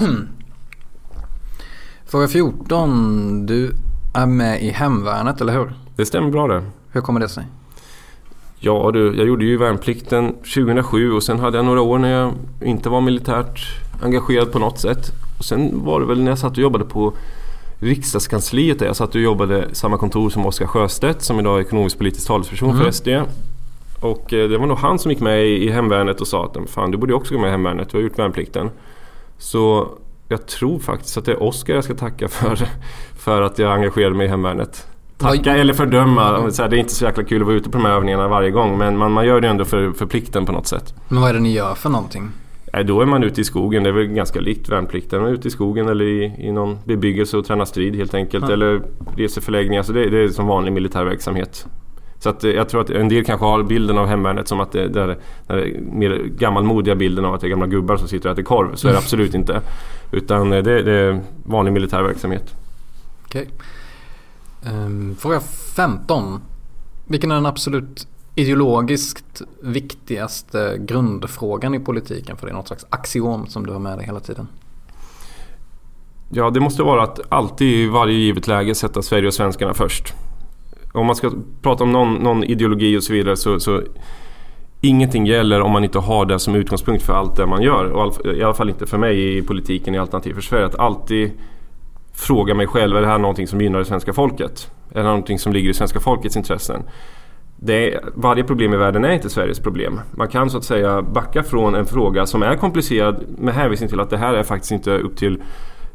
Fråga 2.06 2.28
14. 2.28 3.46
Du 3.46 3.72
är 4.14 4.26
med 4.26 4.62
i 4.62 4.70
Hemvärnet, 4.70 5.40
eller 5.40 5.52
hur? 5.52 5.72
Det 5.96 6.06
stämmer 6.06 6.30
bra 6.30 6.48
det. 6.48 6.64
Hur 6.90 7.00
kommer 7.00 7.20
det 7.20 7.28
sig? 7.28 7.44
Ja 8.58 8.90
du, 8.92 9.16
jag 9.16 9.26
gjorde 9.26 9.44
ju 9.44 9.56
värnplikten 9.56 10.34
2007 10.34 11.12
och 11.12 11.22
sen 11.22 11.38
hade 11.38 11.58
jag 11.58 11.64
några 11.64 11.80
år 11.80 11.98
när 11.98 12.10
jag 12.10 12.32
inte 12.60 12.88
var 12.88 13.00
militärt 13.00 13.60
engagerad 14.02 14.52
på 14.52 14.58
något 14.58 14.78
sätt. 14.78 15.12
Och 15.38 15.44
sen 15.44 15.84
var 15.84 16.00
det 16.00 16.06
väl 16.06 16.22
när 16.22 16.30
jag 16.30 16.38
satt 16.38 16.52
och 16.52 16.58
jobbade 16.58 16.84
på 16.84 17.12
riksdagskansliet 17.82 18.78
där 18.78 18.86
jag 18.86 18.96
satt 18.96 19.14
och 19.14 19.20
jobbade 19.20 19.68
samma 19.72 19.98
kontor 19.98 20.30
som 20.30 20.46
Oskar 20.46 20.66
Sjöstedt 20.66 21.22
som 21.22 21.40
idag 21.40 21.56
är 21.58 21.60
ekonomisk 21.60 21.98
politisk 21.98 22.26
talesperson 22.26 22.70
mm. 22.70 22.82
för 22.82 22.90
SD. 22.90 23.08
Och 24.00 24.32
eh, 24.32 24.48
det 24.48 24.58
var 24.58 24.66
nog 24.66 24.78
han 24.78 24.98
som 24.98 25.10
gick 25.10 25.20
med 25.20 25.46
i 25.46 25.70
hemvärnet 25.70 26.20
och 26.20 26.26
sa 26.26 26.44
att 26.44 26.70
fan 26.70 26.90
du 26.90 26.98
borde 26.98 27.14
också 27.14 27.34
gå 27.34 27.40
med 27.40 27.48
i 27.48 27.50
hemvärnet, 27.50 27.88
du 27.90 27.96
har 27.96 28.02
gjort 28.02 28.18
värnplikten. 28.18 28.70
Så 29.38 29.88
jag 30.28 30.46
tror 30.46 30.78
faktiskt 30.78 31.16
att 31.16 31.24
det 31.24 31.32
är 31.32 31.42
Oskar 31.42 31.74
jag 31.74 31.84
ska 31.84 31.94
tacka 31.94 32.28
för, 32.28 32.58
för 33.18 33.42
att 33.42 33.58
jag 33.58 33.72
engagerade 33.72 34.14
mig 34.14 34.26
i 34.26 34.30
hemvärnet. 34.30 34.86
Tacka 35.18 35.56
eller 35.56 35.74
fördöma. 35.74 36.40
Det 36.40 36.58
är 36.58 36.74
inte 36.74 36.94
så 36.94 37.04
jäkla 37.04 37.24
kul 37.24 37.42
att 37.42 37.46
vara 37.46 37.56
ute 37.56 37.70
på 37.70 37.78
de 37.78 37.84
här 37.84 37.92
övningarna 37.92 38.28
varje 38.28 38.50
gång 38.50 38.78
men 38.78 38.96
man, 38.96 39.12
man 39.12 39.26
gör 39.26 39.40
det 39.40 39.48
ändå 39.48 39.64
för, 39.64 39.92
för 39.92 40.06
plikten 40.06 40.46
på 40.46 40.52
något 40.52 40.66
sätt. 40.66 40.94
Men 41.08 41.20
vad 41.20 41.30
är 41.30 41.34
det 41.34 41.40
ni 41.40 41.52
gör 41.52 41.74
för 41.74 41.88
någonting? 41.88 42.30
Nej, 42.72 42.84
då 42.84 43.00
är 43.00 43.06
man 43.06 43.22
ute 43.22 43.40
i 43.40 43.44
skogen. 43.44 43.82
Det 43.82 43.88
är 43.88 43.92
väl 43.92 44.06
ganska 44.06 44.40
likt 44.40 44.68
värnplikten. 44.68 45.20
Man 45.20 45.30
är 45.30 45.34
ute 45.34 45.48
i 45.48 45.50
skogen 45.50 45.88
eller 45.88 46.04
i, 46.04 46.34
i 46.38 46.52
någon 46.52 46.78
bebyggelse 46.84 47.36
och 47.36 47.44
tränar 47.44 47.64
strid 47.64 47.96
helt 47.96 48.14
enkelt. 48.14 48.44
Ja. 48.48 48.52
Eller 48.52 48.82
reseförläggningar. 49.16 49.80
Alltså 49.80 49.92
det, 49.92 50.10
det 50.10 50.18
är 50.18 50.28
som 50.28 50.46
vanlig 50.46 50.72
militär 50.72 51.04
verksamhet. 51.04 51.66
Så 52.18 52.28
att, 52.28 52.44
eh, 52.44 52.50
jag 52.50 52.68
tror 52.68 52.80
att 52.80 52.90
en 52.90 53.08
del 53.08 53.24
kanske 53.24 53.46
har 53.46 53.62
bilden 53.62 53.98
av 53.98 54.06
hemvärnet 54.06 54.48
som 54.48 54.60
att 54.60 54.72
det, 54.72 54.88
det 54.88 55.00
är 55.02 55.18
den 55.46 55.98
mer 55.98 56.16
gammalmodiga 56.38 56.94
bilden 56.94 57.24
av 57.24 57.34
att 57.34 57.40
det 57.40 57.46
är 57.46 57.48
gamla 57.48 57.66
gubbar 57.66 57.96
som 57.96 58.08
sitter 58.08 58.28
och 58.28 58.32
äter 58.32 58.42
korv. 58.42 58.74
Så 58.74 58.88
är 58.88 58.92
det 58.92 58.96
mm. 58.96 59.04
absolut 59.04 59.34
inte. 59.34 59.60
Utan 60.10 60.52
eh, 60.52 60.62
det, 60.62 60.82
det 60.82 60.92
är 60.92 61.20
vanlig 61.44 61.72
militär 61.72 62.02
verksamhet. 62.02 62.54
Okej. 63.24 63.48
Okay. 64.62 64.74
Um, 64.74 64.84
ehm, 64.84 65.16
fråga 65.16 65.40
15. 65.76 66.40
Vilken 67.06 67.30
är 67.30 67.34
den 67.34 67.46
absolut 67.46 68.06
ideologiskt 68.34 69.42
viktigaste 69.60 70.76
grundfrågan 70.78 71.74
i 71.74 71.80
politiken? 71.80 72.36
För 72.36 72.46
det 72.46 72.52
är 72.52 72.54
något 72.54 72.66
slags 72.66 72.86
axiom 72.90 73.46
som 73.46 73.66
du 73.66 73.72
har 73.72 73.80
med 73.80 73.98
dig 73.98 74.06
hela 74.06 74.20
tiden. 74.20 74.48
Ja, 76.30 76.50
det 76.50 76.60
måste 76.60 76.82
vara 76.82 77.02
att 77.02 77.20
alltid 77.28 77.68
i 77.68 77.88
varje 77.88 78.14
givet 78.14 78.48
läge 78.48 78.74
sätta 78.74 79.02
Sverige 79.02 79.26
och 79.26 79.34
svenskarna 79.34 79.74
först. 79.74 80.14
Om 80.92 81.06
man 81.06 81.16
ska 81.16 81.32
prata 81.62 81.84
om 81.84 81.92
någon, 81.92 82.14
någon 82.14 82.44
ideologi 82.44 82.98
och 82.98 83.02
så 83.02 83.12
vidare 83.12 83.36
så, 83.36 83.60
så 83.60 83.82
Ingenting 84.84 85.26
gäller 85.26 85.60
om 85.60 85.72
man 85.72 85.84
inte 85.84 85.98
har 85.98 86.26
det 86.26 86.38
som 86.38 86.54
utgångspunkt 86.54 87.02
för 87.02 87.12
allt 87.12 87.36
det 87.36 87.46
man 87.46 87.62
gör. 87.62 87.84
Och 87.84 88.26
I 88.26 88.42
alla 88.42 88.54
fall 88.54 88.68
inte 88.68 88.86
för 88.86 88.98
mig 88.98 89.38
i 89.38 89.42
politiken 89.42 89.94
i 89.94 89.98
Alternativ 89.98 90.34
för 90.34 90.40
Sverige. 90.40 90.66
Att 90.66 90.78
alltid 90.78 91.30
fråga 92.12 92.54
mig 92.54 92.66
själv, 92.66 92.96
är 92.96 93.00
det 93.00 93.06
här 93.06 93.18
någonting 93.18 93.46
som 93.46 93.60
gynnar 93.60 93.78
det 93.78 93.84
svenska 93.84 94.12
folket? 94.12 94.70
Är 94.92 95.02
det 95.02 95.02
någonting 95.02 95.38
som 95.38 95.52
ligger 95.52 95.70
i 95.70 95.74
svenska 95.74 96.00
folkets 96.00 96.36
intressen? 96.36 96.82
Det 97.64 97.94
är, 97.94 98.00
varje 98.14 98.44
problem 98.44 98.74
i 98.74 98.76
världen 98.76 99.04
är 99.04 99.10
inte 99.10 99.30
Sveriges 99.30 99.60
problem. 99.60 100.00
Man 100.10 100.28
kan 100.28 100.50
så 100.50 100.58
att 100.58 100.64
säga 100.64 101.02
backa 101.02 101.42
från 101.42 101.74
en 101.74 101.86
fråga 101.86 102.26
som 102.26 102.42
är 102.42 102.56
komplicerad 102.56 103.24
med 103.38 103.54
hänvisning 103.54 103.88
till 103.88 104.00
att 104.00 104.10
det 104.10 104.16
här 104.16 104.34
är 104.34 104.42
faktiskt 104.42 104.72
inte 104.72 104.98
upp 104.98 105.16
till 105.16 105.42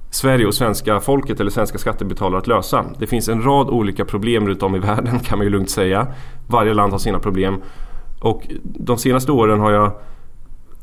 Sverige 0.09 0.45
och 0.45 0.53
svenska 0.53 0.99
folket 0.99 1.39
eller 1.39 1.51
svenska 1.51 1.77
skattebetalare 1.77 2.39
att 2.39 2.47
lösa. 2.47 2.85
Det 2.99 3.07
finns 3.07 3.29
en 3.29 3.41
rad 3.41 3.69
olika 3.69 4.05
problem 4.05 4.47
runt 4.47 4.63
om 4.63 4.75
i 4.75 4.79
världen 4.79 5.19
kan 5.19 5.37
man 5.37 5.45
ju 5.45 5.51
lugnt 5.51 5.69
säga. 5.69 6.07
Varje 6.47 6.73
land 6.73 6.91
har 6.91 6.99
sina 6.99 7.19
problem. 7.19 7.61
Och 8.21 8.47
de 8.63 8.97
senaste 8.97 9.31
åren 9.31 9.59
har 9.59 9.71
jag 9.71 9.91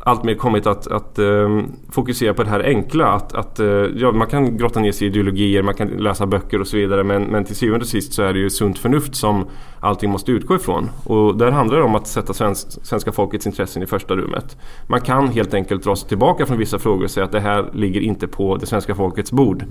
alltmer 0.04 0.34
kommit 0.34 0.66
att, 0.66 0.86
att 0.86 1.18
um, 1.18 1.72
fokusera 1.90 2.34
på 2.34 2.42
det 2.42 2.50
här 2.50 2.60
enkla. 2.60 3.06
Att, 3.12 3.32
att 3.32 3.60
uh, 3.60 3.66
ja, 3.96 4.12
man 4.12 4.26
kan 4.26 4.56
grotta 4.56 4.80
ner 4.80 4.92
sig 4.92 5.06
i 5.06 5.10
ideologier, 5.10 5.62
man 5.62 5.74
kan 5.74 5.88
läsa 5.88 6.26
böcker 6.26 6.60
och 6.60 6.66
så 6.66 6.76
vidare. 6.76 7.04
Men, 7.04 7.22
men 7.22 7.44
till 7.44 7.56
syvende 7.56 7.82
och 7.82 7.88
sist 7.88 8.12
så 8.12 8.22
är 8.22 8.32
det 8.32 8.38
ju 8.38 8.50
sunt 8.50 8.78
förnuft 8.78 9.14
som 9.14 9.46
allting 9.80 10.10
måste 10.10 10.32
utgå 10.32 10.56
ifrån. 10.56 10.90
Och 11.04 11.36
där 11.36 11.50
handlar 11.50 11.78
det 11.78 11.84
om 11.84 11.94
att 11.94 12.06
sätta 12.06 12.34
svensk, 12.34 12.66
svenska 12.82 13.12
folkets 13.12 13.46
intressen 13.46 13.82
i 13.82 13.86
första 13.86 14.16
rummet. 14.16 14.56
Man 14.86 15.00
kan 15.00 15.28
helt 15.28 15.54
enkelt 15.54 15.84
dra 15.84 15.96
sig 15.96 16.08
tillbaka 16.08 16.46
från 16.46 16.58
vissa 16.58 16.78
frågor 16.78 17.04
och 17.04 17.10
säga 17.10 17.24
att 17.24 17.32
det 17.32 17.40
här 17.40 17.70
ligger 17.72 18.00
inte 18.00 18.26
på 18.26 18.56
det 18.56 18.66
svenska 18.66 18.94
folkets 18.94 19.32
bord. 19.32 19.64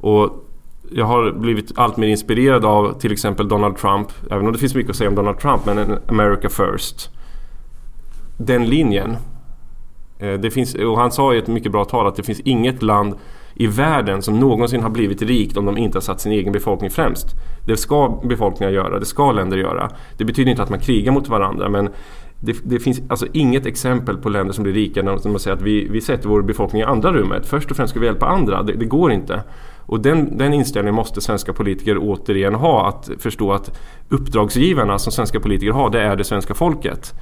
Och 0.00 0.46
jag 0.90 1.04
har 1.04 1.32
blivit 1.32 1.72
allt 1.78 1.96
mer 1.96 2.08
inspirerad 2.08 2.64
av 2.64 2.98
till 2.98 3.12
exempel 3.12 3.48
Donald 3.48 3.76
Trump. 3.76 4.08
Även 4.30 4.46
om 4.46 4.52
det 4.52 4.58
finns 4.58 4.74
mycket 4.74 4.90
att 4.90 4.96
säga 4.96 5.10
om 5.10 5.14
Donald 5.14 5.38
Trump, 5.38 5.66
men 5.66 5.98
America 6.08 6.48
first. 6.48 7.10
Den 8.36 8.66
linjen 8.66 9.16
Eh, 10.22 10.32
det 10.32 10.50
finns, 10.50 10.74
och 10.74 10.98
han 10.98 11.12
sa 11.12 11.34
i 11.34 11.38
ett 11.38 11.46
mycket 11.46 11.72
bra 11.72 11.84
tal 11.84 12.06
att 12.06 12.16
det 12.16 12.22
finns 12.22 12.40
inget 12.40 12.82
land 12.82 13.14
i 13.54 13.66
världen 13.66 14.22
som 14.22 14.40
någonsin 14.40 14.82
har 14.82 14.90
blivit 14.90 15.22
rikt 15.22 15.56
om 15.56 15.64
de 15.64 15.78
inte 15.78 15.96
har 15.96 16.02
satt 16.02 16.20
sin 16.20 16.32
egen 16.32 16.52
befolkning 16.52 16.90
främst. 16.90 17.26
Det 17.66 17.76
ska 17.76 18.20
befolkningar 18.24 18.72
göra, 18.72 18.98
det 18.98 19.06
ska 19.06 19.32
länder 19.32 19.56
göra. 19.56 19.90
Det 20.16 20.24
betyder 20.24 20.50
inte 20.50 20.62
att 20.62 20.70
man 20.70 20.78
krigar 20.78 21.12
mot 21.12 21.28
varandra 21.28 21.68
men 21.68 21.88
det, 22.40 22.56
det 22.64 22.78
finns 22.78 23.02
alltså 23.08 23.26
inget 23.32 23.66
exempel 23.66 24.16
på 24.16 24.28
länder 24.28 24.52
som 24.52 24.64
blir 24.64 24.72
rika 24.72 25.02
när 25.02 25.28
man 25.28 25.38
säger 25.38 25.56
att 25.56 25.62
vi, 25.62 25.88
vi 25.88 26.00
sätter 26.00 26.28
vår 26.28 26.42
befolkning 26.42 26.82
i 26.82 26.84
andra 26.84 27.12
rummet. 27.12 27.46
Först 27.46 27.70
och 27.70 27.76
främst 27.76 27.90
ska 27.90 28.00
vi 28.00 28.06
hjälpa 28.06 28.26
andra, 28.26 28.62
det, 28.62 28.72
det 28.72 28.84
går 28.84 29.12
inte. 29.12 29.42
Och 29.86 30.00
den, 30.00 30.38
den 30.38 30.54
inställningen 30.54 30.94
måste 30.94 31.20
svenska 31.20 31.52
politiker 31.52 31.98
återigen 32.00 32.54
ha, 32.54 32.88
att 32.88 33.10
förstå 33.18 33.52
att 33.52 33.78
uppdragsgivarna 34.08 34.98
som 34.98 35.12
svenska 35.12 35.40
politiker 35.40 35.72
har, 35.72 35.90
det 35.90 36.00
är 36.00 36.16
det 36.16 36.24
svenska 36.24 36.54
folket. 36.54 37.14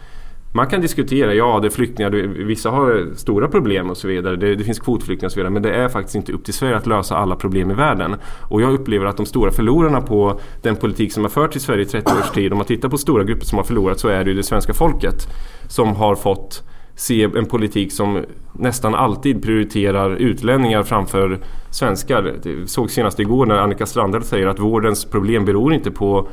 Man 0.52 0.66
kan 0.66 0.80
diskutera, 0.80 1.34
ja 1.34 1.58
det 1.60 1.68
är 1.68 1.70
flyktingar, 1.70 2.10
vissa 2.44 2.70
har 2.70 3.14
stora 3.14 3.48
problem 3.48 3.90
och 3.90 3.96
så 3.96 4.08
vidare. 4.08 4.36
Det, 4.36 4.56
det, 4.56 4.64
finns 4.64 4.78
kvotflyktingar 4.78 5.28
och 5.28 5.32
så 5.32 5.36
vidare. 5.36 5.52
Men 5.52 5.62
det 5.62 5.74
är 5.74 5.88
faktiskt 5.88 6.16
inte 6.16 6.32
upp 6.32 6.44
till 6.44 6.54
Sverige 6.54 6.76
att 6.76 6.86
lösa 6.86 7.16
alla 7.16 7.36
problem 7.36 7.70
i 7.70 7.74
världen. 7.74 8.16
Och 8.42 8.62
jag 8.62 8.72
upplever 8.72 9.06
att 9.06 9.16
de 9.16 9.26
stora 9.26 9.50
förlorarna 9.50 10.00
på 10.00 10.40
den 10.62 10.76
politik 10.76 11.12
som 11.12 11.24
har 11.24 11.30
förts 11.30 11.56
i 11.56 11.60
Sverige 11.60 11.82
i 11.82 11.86
30 11.86 12.12
års 12.20 12.30
tid. 12.30 12.52
Om 12.52 12.58
man 12.58 12.66
tittar 12.66 12.88
på 12.88 12.98
stora 12.98 13.24
grupper 13.24 13.46
som 13.46 13.58
har 13.58 13.64
förlorat 13.64 14.00
så 14.00 14.08
är 14.08 14.24
det 14.24 14.30
ju 14.30 14.36
det 14.36 14.42
svenska 14.42 14.74
folket. 14.74 15.26
Som 15.68 15.96
har 15.96 16.14
fått 16.14 16.62
se 16.94 17.22
en 17.22 17.46
politik 17.46 17.92
som 17.92 18.24
nästan 18.52 18.94
alltid 18.94 19.42
prioriterar 19.42 20.16
utlänningar 20.16 20.82
framför 20.82 21.38
svenskar. 21.70 22.34
Det 22.42 22.70
såg 22.70 22.90
senast 22.90 23.20
igår 23.20 23.46
när 23.46 23.54
Annika 23.54 23.86
Strandhäll 23.86 24.24
säger 24.24 24.46
att 24.46 24.58
vårdens 24.58 25.04
problem 25.04 25.44
beror 25.44 25.74
inte 25.74 25.90
på 25.90 26.28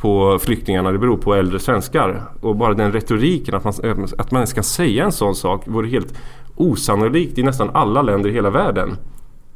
på 0.00 0.38
flyktingarna, 0.38 0.92
det 0.92 0.98
beror 0.98 1.16
på 1.16 1.34
äldre 1.34 1.58
svenskar. 1.58 2.22
Och 2.40 2.56
bara 2.56 2.74
den 2.74 2.92
retoriken, 2.92 3.54
att 3.54 3.64
man, 3.64 3.74
att 4.18 4.30
man 4.30 4.46
ska 4.46 4.62
säga 4.62 5.04
en 5.04 5.12
sån 5.12 5.34
sak, 5.34 5.62
vore 5.64 5.88
helt 5.88 6.14
osannolikt 6.56 7.38
i 7.38 7.42
nästan 7.42 7.70
alla 7.72 8.02
länder 8.02 8.30
i 8.30 8.32
hela 8.32 8.50
världen. 8.50 8.96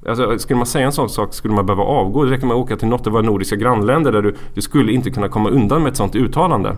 Alltså, 0.09 0.39
skulle 0.39 0.57
man 0.57 0.67
säga 0.67 0.87
en 0.87 0.93
sån 0.93 1.09
sak 1.09 1.35
skulle 1.35 1.55
man 1.55 1.67
behöva 1.67 1.83
avgå. 1.83 2.25
Det 2.25 2.31
räcker 2.31 2.47
med 2.47 2.55
att 2.55 2.63
åka 2.63 2.77
till 2.77 2.89
något 2.89 3.07
av 3.07 3.13
våra 3.13 3.23
nordiska 3.23 3.57
grannländer 3.57 4.13
där 4.13 4.23
du, 4.23 4.35
du 4.55 4.63
skulle 4.63 4.93
inte 4.93 5.11
kunna 5.11 5.29
komma 5.29 5.49
undan 5.49 5.83
med 5.83 5.91
ett 5.91 5.97
sånt 5.97 6.17
uttalande. 6.17 6.77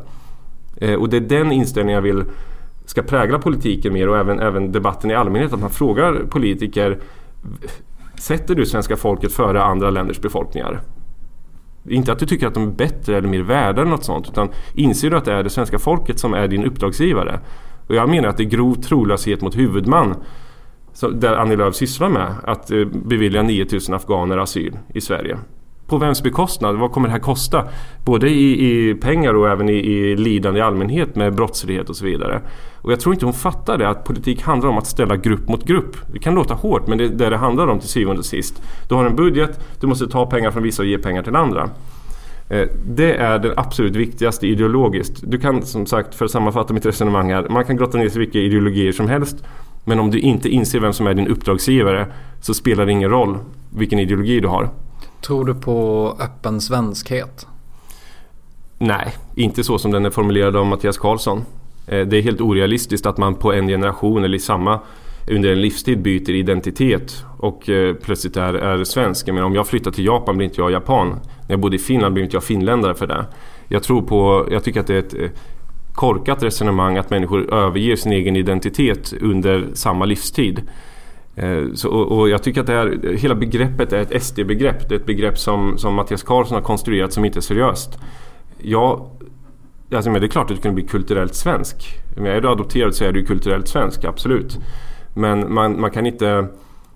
Eh, 0.77 0.95
och 0.95 1.09
det 1.09 1.17
är 1.17 1.21
den 1.21 1.53
inställningen 1.53 1.95
jag 1.95 2.03
vill 2.03 2.25
ska 2.85 3.03
prägla 3.03 3.39
politiken 3.39 3.93
mer 3.93 4.09
och 4.09 4.19
även, 4.19 4.41
även 4.41 4.73
debatten 4.73 5.11
i 5.11 5.15
allmänhet. 5.15 5.53
Att 5.53 5.61
man 5.61 5.71
frågar 5.71 6.15
politiker 6.31 6.99
Sätter 8.19 8.55
du 8.55 8.67
svenska 8.67 8.97
folket 8.97 9.33
före 9.33 9.63
andra 9.63 9.91
länders 9.91 10.21
befolkningar? 10.21 10.81
Inte 11.89 12.13
att 12.13 12.19
du 12.19 12.27
tycker 12.27 12.47
att 12.47 12.55
de 12.55 12.63
är 12.63 12.73
bättre 12.73 13.17
eller 13.17 13.29
mer 13.29 13.43
värda 13.43 13.81
eller 13.81 13.91
något 13.91 14.05
sånt. 14.05 14.29
Utan 14.29 14.49
inser 14.75 15.11
du 15.11 15.17
att 15.17 15.25
det 15.25 15.33
är 15.33 15.43
det 15.43 15.51
svenska 15.51 15.79
folket 15.79 16.19
som 16.19 16.35
är 16.35 16.49
din 16.49 16.65
uppdragsgivare. 16.65 17.41
Och 17.87 17.95
jag 17.95 18.09
menar 18.09 18.29
att 18.29 18.37
det 18.37 18.43
är 18.43 18.49
grov 18.49 18.75
trolöshet 18.75 19.41
mot 19.41 19.57
huvudman. 19.57 20.15
Så 20.93 21.09
där 21.09 21.37
Annie 21.37 21.57
Lööf 21.57 21.75
sysslar 21.75 22.09
med. 22.09 22.35
Att 22.45 22.71
eh, 22.71 22.85
bevilja 22.85 23.43
9000 23.43 23.95
afghaner 23.95 24.39
asyl 24.39 24.79
i 24.95 25.01
Sverige. 25.01 25.39
På 25.87 25.99
vems 25.99 26.23
bekostnad? 26.23 26.77
Vad 26.77 26.93
kommer 26.93 27.09
det 27.09 27.13
här 27.13 27.21
kosta? 27.21 27.65
Både 28.05 28.31
i, 28.31 28.69
i 28.91 28.95
pengar 28.95 29.35
och 29.35 29.49
även 29.49 29.69
i, 29.69 29.73
i 29.73 30.17
lidande 30.17 30.61
i 30.61 30.63
allmänhet 30.63 31.17
med 31.17 31.35
brottslighet 31.35 31.89
och 31.89 31.97
så 31.97 32.05
vidare. 32.05 32.41
Och 32.81 32.93
jag 32.93 33.01
tror 33.01 33.15
inte 33.15 33.27
hon 33.27 33.35
fattar 33.35 33.79
det 33.79 33.89
att 33.89 34.05
politik 34.05 34.43
handlar 34.43 34.69
om 34.69 34.79
att 34.79 34.87
ställa 34.87 35.17
grupp 35.17 35.49
mot 35.49 35.65
grupp. 35.65 35.97
Det 36.13 36.19
kan 36.19 36.35
låta 36.35 36.55
hårt 36.55 36.87
men 36.87 36.99
det 36.99 37.05
är 37.05 37.09
det 37.09 37.31
det 37.31 37.37
handlar 37.37 37.67
om 37.67 37.81
till 37.81 37.89
syvende 37.89 38.19
och 38.19 38.25
sist. 38.25 38.63
Du 38.89 38.95
har 38.95 39.05
en 39.05 39.17
budget, 39.17 39.61
du 39.81 39.87
måste 39.87 40.09
ta 40.09 40.27
pengar 40.27 40.51
från 40.51 40.63
vissa 40.63 40.83
och 40.83 40.89
ge 40.89 40.99
pengar 40.99 41.23
till 41.23 41.37
andra. 41.37 41.71
Eh, 42.49 42.69
det 42.87 43.15
är 43.15 43.39
det 43.39 43.55
absolut 43.57 43.97
viktigaste 43.97 44.47
ideologiskt. 44.47 45.23
Du 45.27 45.39
kan 45.39 45.63
som 45.63 45.87
sagt, 45.87 46.15
för 46.15 46.25
att 46.25 46.31
sammanfatta 46.31 46.75
mitt 46.75 46.87
resonemang 46.87 47.33
här, 47.33 47.49
man 47.49 47.65
kan 47.65 47.77
grotta 47.77 47.99
ner 47.99 48.09
sig 48.09 48.17
i 48.17 48.25
vilka 48.25 48.39
ideologier 48.39 48.93
som 48.93 49.09
helst. 49.09 49.37
Men 49.85 50.01
om 50.01 50.11
du 50.11 50.19
inte 50.19 50.49
inser 50.49 50.81
vem 50.81 50.93
som 50.93 51.07
är 51.07 51.15
din 51.15 51.29
uppdragsgivare 51.29 52.07
så 52.41 52.55
spelar 52.55 52.87
det 52.87 52.93
ingen 52.93 53.11
roll 53.11 53.39
vilken 53.77 53.99
ideologi 53.99 54.41
du 54.41 54.49
har. 54.49 54.71
Tror 55.21 55.45
du 55.45 55.55
på 55.55 56.09
öppen 56.21 56.61
svenskhet? 56.61 57.47
Nej, 58.79 59.15
inte 59.35 59.65
så 59.65 59.79
som 59.79 59.91
den 59.91 60.07
är 60.07 60.11
formulerad 60.11 60.57
av 60.57 60.67
Mattias 60.67 60.99
Karlsson. 60.99 61.45
Eh, 61.87 62.07
det 62.07 62.17
är 62.17 62.23
helt 62.23 62.41
orealistiskt 62.41 63.07
att 63.07 63.19
man 63.19 63.35
på 63.35 63.53
en 63.53 63.69
generation 63.69 64.25
eller 64.25 64.37
i 64.37 64.41
samma 64.41 64.81
under 65.31 65.53
en 65.53 65.61
livstid 65.61 66.03
byter 66.03 66.31
identitet 66.31 67.25
och 67.39 67.69
eh, 67.69 67.95
plötsligt 67.95 68.37
är, 68.37 68.55
är 68.55 68.85
svensk. 68.85 69.27
Men 69.27 69.45
om 69.45 69.55
jag 69.55 69.67
flyttar 69.67 69.91
till 69.91 70.07
Japan 70.07 70.37
blir 70.37 70.49
inte 70.49 70.61
jag 70.61 70.71
japan. 70.71 71.09
När 71.09 71.53
jag 71.53 71.61
bodde 71.61 71.77
i 71.77 71.79
Finland 71.79 72.15
blir 72.15 72.25
inte 72.25 72.37
jag 72.37 72.45
finländare 72.45 72.95
för 72.95 73.07
det. 73.07 73.27
Jag 73.69 73.83
tror 73.83 74.03
på, 74.03 74.49
jag 74.51 74.65
tycker 74.65 74.81
att 74.81 74.87
det 74.87 74.95
är 74.95 74.99
ett 74.99 75.15
eh, 75.15 75.31
korkat 75.93 76.43
resonemang 76.43 76.97
att 76.97 77.11
människor 77.11 77.55
överger 77.55 77.97
sin 77.97 78.13
egen 78.13 78.37
identitet 78.37 79.15
under 79.21 79.69
samma 79.75 80.05
livstid. 80.05 80.63
Eh, 81.37 81.65
så, 81.75 81.89
och, 81.91 82.19
och, 82.19 82.29
jag 82.29 82.43
tycker 82.43 82.61
att 82.61 82.67
det 82.67 82.73
här, 82.73 83.17
hela 83.17 83.35
begreppet 83.35 83.93
är 83.93 84.01
ett 84.01 84.23
SD-begrepp. 84.23 84.89
Det 84.89 84.95
är 84.95 84.99
ett 84.99 85.07
begrepp 85.07 85.39
som, 85.39 85.79
som 85.79 85.95
Mattias 85.95 86.23
Karlsson 86.23 86.55
har 86.55 86.63
konstruerat 86.63 87.13
som 87.13 87.25
inte 87.25 87.39
är 87.39 87.41
seriöst. 87.41 87.99
Jag 88.59 89.11
Alltså, 89.95 90.11
men 90.11 90.21
det 90.21 90.27
är 90.27 90.29
klart 90.29 90.51
att 90.51 90.57
du 90.57 90.63
kan 90.63 90.75
bli 90.75 90.87
kulturellt 90.87 91.35
svensk. 91.35 91.77
Men 92.17 92.27
är 92.27 92.41
du 92.41 92.49
adopterad 92.49 92.95
så 92.95 93.05
är 93.05 93.13
du 93.13 93.25
kulturellt 93.25 93.69
svensk, 93.69 94.05
absolut. 94.05 94.59
Men 95.15 95.55
man, 95.55 95.81
man 95.81 95.91
kan 95.91 96.07
inte... 96.07 96.47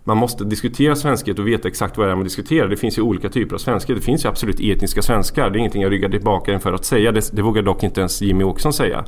Man 0.04 0.16
måste 0.16 0.44
diskutera 0.44 0.96
svenskhet 0.96 1.38
och 1.38 1.48
veta 1.48 1.68
exakt 1.68 1.98
vad 1.98 2.06
det 2.06 2.12
är 2.12 2.16
man 2.16 2.24
diskuterar. 2.24 2.68
Det 2.68 2.76
finns 2.76 2.98
ju 2.98 3.02
olika 3.02 3.28
typer 3.28 3.54
av 3.54 3.58
svenskhet. 3.58 3.96
Det 3.96 4.02
finns 4.02 4.24
ju 4.24 4.28
absolut 4.28 4.60
etniska 4.60 5.02
svenskar. 5.02 5.50
Det 5.50 5.56
är 5.56 5.58
ingenting 5.58 5.82
jag 5.82 5.92
ryggar 5.92 6.08
tillbaka 6.08 6.52
inför 6.52 6.72
att 6.72 6.84
säga. 6.84 7.12
Det, 7.12 7.30
det 7.32 7.42
vågar 7.42 7.62
dock 7.62 7.82
inte 7.82 8.00
ens 8.00 8.22
Jimmy 8.22 8.44
Åkesson 8.44 8.72
säga. 8.72 9.04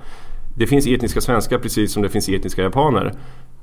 Det 0.57 0.67
finns 0.67 0.87
etniska 0.87 1.21
svenskar 1.21 1.59
precis 1.59 1.93
som 1.93 2.03
det 2.03 2.09
finns 2.09 2.29
etniska 2.29 2.63
japaner. 2.63 3.15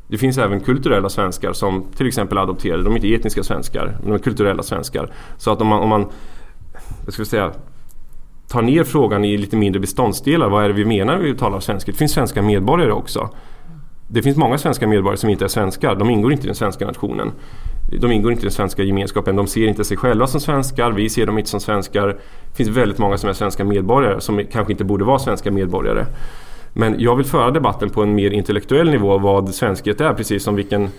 Det 0.09 0.17
finns 0.17 0.37
även 0.37 0.59
kulturella 0.59 1.09
svenskar 1.09 1.53
som 1.53 1.83
till 1.97 2.07
exempel 2.07 2.37
adopterade. 2.37 2.83
De 2.83 2.93
är 2.93 2.95
inte 2.95 3.13
etniska 3.13 3.43
svenskar, 3.43 3.97
men 3.99 4.09
de 4.09 4.15
är 4.15 4.19
kulturella 4.19 4.63
svenskar. 4.63 5.13
Så 5.37 5.51
att 5.51 5.61
om 5.61 5.67
man, 5.67 5.79
om 5.79 5.89
man 5.89 6.05
vad 7.05 7.13
ska 7.13 7.21
vi 7.23 7.29
säga, 7.29 7.51
tar 8.47 8.61
ner 8.61 8.83
frågan 8.83 9.25
i 9.25 9.37
lite 9.37 9.57
mindre 9.57 9.79
beståndsdelar. 9.79 10.49
Vad 10.49 10.63
är 10.63 10.67
det 10.67 10.73
vi 10.73 10.85
menar 10.85 11.17
när 11.17 11.23
vi 11.23 11.35
talar 11.35 11.59
svenska? 11.59 11.91
Det 11.91 11.97
finns 11.97 12.11
svenska 12.11 12.41
medborgare 12.41 12.91
också. 12.91 13.29
det 14.07 14.21
finns 14.21 14.37
många 14.37 14.57
svenska 14.57 14.87
medborgare 14.87 15.17
som 15.17 15.29
inte 15.29 15.45
är 15.45 15.49
svenskar. 15.49 15.95
De 15.95 16.09
ingår 16.09 16.31
inte 16.31 16.43
i 16.43 16.45
den 16.45 16.55
svenska 16.55 16.85
nationen. 16.85 17.31
De 17.99 18.11
ingår 18.11 18.31
inte 18.31 18.41
i 18.41 18.45
den 18.45 18.51
svenska 18.51 18.83
gemenskapen. 18.83 19.35
De 19.35 19.47
ser 19.47 19.67
inte 19.67 19.83
sig 19.83 19.97
själva 19.97 20.27
som 20.27 20.41
svenskar. 20.41 20.91
Vi 20.91 21.09
ser 21.09 21.25
dem 21.25 21.37
inte 21.37 21.49
som 21.49 21.59
svenskar. 21.59 22.07
Det 22.07 22.55
finns 22.55 22.69
väldigt 22.69 22.97
många 22.97 23.17
som 23.17 23.29
är 23.29 23.33
svenska 23.33 23.63
medborgare 23.63 24.21
som 24.21 24.45
kanske 24.51 24.73
inte 24.73 24.83
borde 24.83 25.05
vara 25.05 25.19
svenska 25.19 25.51
medborgare. 25.51 26.05
Men 26.79 26.99
jag 26.99 27.15
vill 27.15 27.25
föra 27.25 27.51
debatten 27.51 27.89
på 27.89 28.03
en 28.03 28.15
mer 28.15 28.31
intellektuell 28.31 28.89
nivå 28.89 29.17
vad 29.17 29.55
svenskhet 29.55 30.01
är, 30.01 30.13
precis 30.13 30.43
som 30.43 30.55
vilken, 30.55 30.89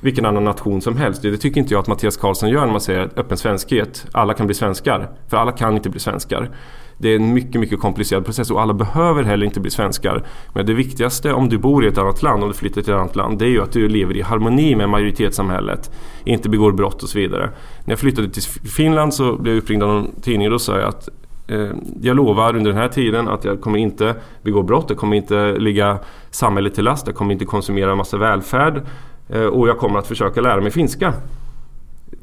vilken 0.00 0.26
annan 0.26 0.44
nation 0.44 0.82
som 0.82 0.96
helst. 0.96 1.22
Det 1.22 1.36
tycker 1.36 1.60
inte 1.60 1.74
jag 1.74 1.80
att 1.80 1.86
Mattias 1.86 2.16
Karlsson 2.16 2.48
gör 2.48 2.60
när 2.60 2.72
man 2.72 2.80
säger 2.80 3.10
öppen 3.16 3.36
svenskhet. 3.36 4.06
Alla 4.12 4.34
kan 4.34 4.46
bli 4.46 4.54
svenskar. 4.54 5.10
För 5.28 5.36
alla 5.36 5.52
kan 5.52 5.74
inte 5.74 5.90
bli 5.90 6.00
svenskar. 6.00 6.50
Det 6.98 7.08
är 7.08 7.16
en 7.16 7.34
mycket, 7.34 7.60
mycket 7.60 7.80
komplicerad 7.80 8.24
process 8.24 8.50
och 8.50 8.60
alla 8.60 8.74
behöver 8.74 9.22
heller 9.22 9.46
inte 9.46 9.60
bli 9.60 9.70
svenskar. 9.70 10.26
Men 10.54 10.66
det 10.66 10.74
viktigaste 10.74 11.32
om 11.32 11.48
du 11.48 11.58
bor 11.58 11.84
i 11.84 11.88
ett 11.88 11.98
annat 11.98 12.22
land, 12.22 12.42
om 12.42 12.48
du 12.48 12.54
flyttar 12.54 12.82
till 12.82 12.92
ett 12.92 12.98
annat 12.98 13.16
land, 13.16 13.38
det 13.38 13.44
är 13.44 13.50
ju 13.50 13.62
att 13.62 13.72
du 13.72 13.88
lever 13.88 14.16
i 14.16 14.22
harmoni 14.22 14.74
med 14.74 14.88
majoritetssamhället. 14.88 15.90
Inte 16.24 16.48
begår 16.48 16.72
brott 16.72 17.02
och 17.02 17.08
så 17.08 17.18
vidare. 17.18 17.50
När 17.84 17.92
jag 17.92 17.98
flyttade 17.98 18.28
till 18.28 18.42
Finland 18.76 19.14
så 19.14 19.36
blev 19.36 19.54
jag 19.54 19.62
uppringd 19.62 19.82
av 19.82 19.88
någon 19.88 20.20
tidning 20.20 20.46
och 20.46 20.52
då 20.52 20.58
sa 20.58 20.78
jag 20.78 20.88
att 20.88 21.08
Eh, 21.46 21.70
jag 22.02 22.16
lovar 22.16 22.56
under 22.56 22.70
den 22.70 22.80
här 22.80 22.88
tiden 22.88 23.28
att 23.28 23.44
jag 23.44 23.60
kommer 23.60 23.78
inte 23.78 24.14
begå 24.42 24.62
brott, 24.62 24.86
jag 24.88 24.98
kommer 24.98 25.16
inte 25.16 25.52
ligga 25.58 25.98
samhället 26.30 26.74
till 26.74 26.84
last, 26.84 27.06
jag 27.06 27.16
kommer 27.16 27.32
inte 27.32 27.44
konsumera 27.44 27.90
en 27.90 27.96
massa 27.96 28.16
välfärd 28.16 28.82
eh, 29.28 29.44
och 29.44 29.68
jag 29.68 29.78
kommer 29.78 29.98
att 29.98 30.06
försöka 30.06 30.40
lära 30.40 30.60
mig 30.60 30.70
finska 30.70 31.14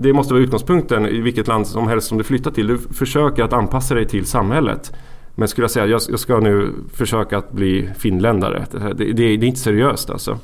det 0.01 0.13
måste 0.13 0.33
vara 0.33 0.43
utgångspunkten 0.43 1.05
i 1.05 1.21
vilket 1.21 1.47
land 1.47 1.67
som 1.67 1.87
helst 1.87 2.07
som 2.07 2.17
du 2.17 2.23
flyttar 2.23 2.51
till. 2.51 2.67
Du 2.67 2.77
försöker 2.77 3.43
att 3.43 3.53
anpassa 3.53 3.95
dig 3.95 4.07
till 4.07 4.25
samhället. 4.25 4.93
Men 5.35 5.47
skulle 5.47 5.63
jag 5.63 5.71
säga 5.71 5.85
jag, 5.85 6.01
jag 6.09 6.19
ska 6.19 6.39
nu 6.39 6.73
försöka 6.93 7.37
att 7.37 7.51
bli 7.51 7.89
finländare. 7.97 8.65
Det, 8.71 8.93
det, 8.93 9.13
det 9.13 9.23
är 9.23 9.43
inte 9.43 9.59
seriöst 9.59 10.09
alltså. 10.09 10.37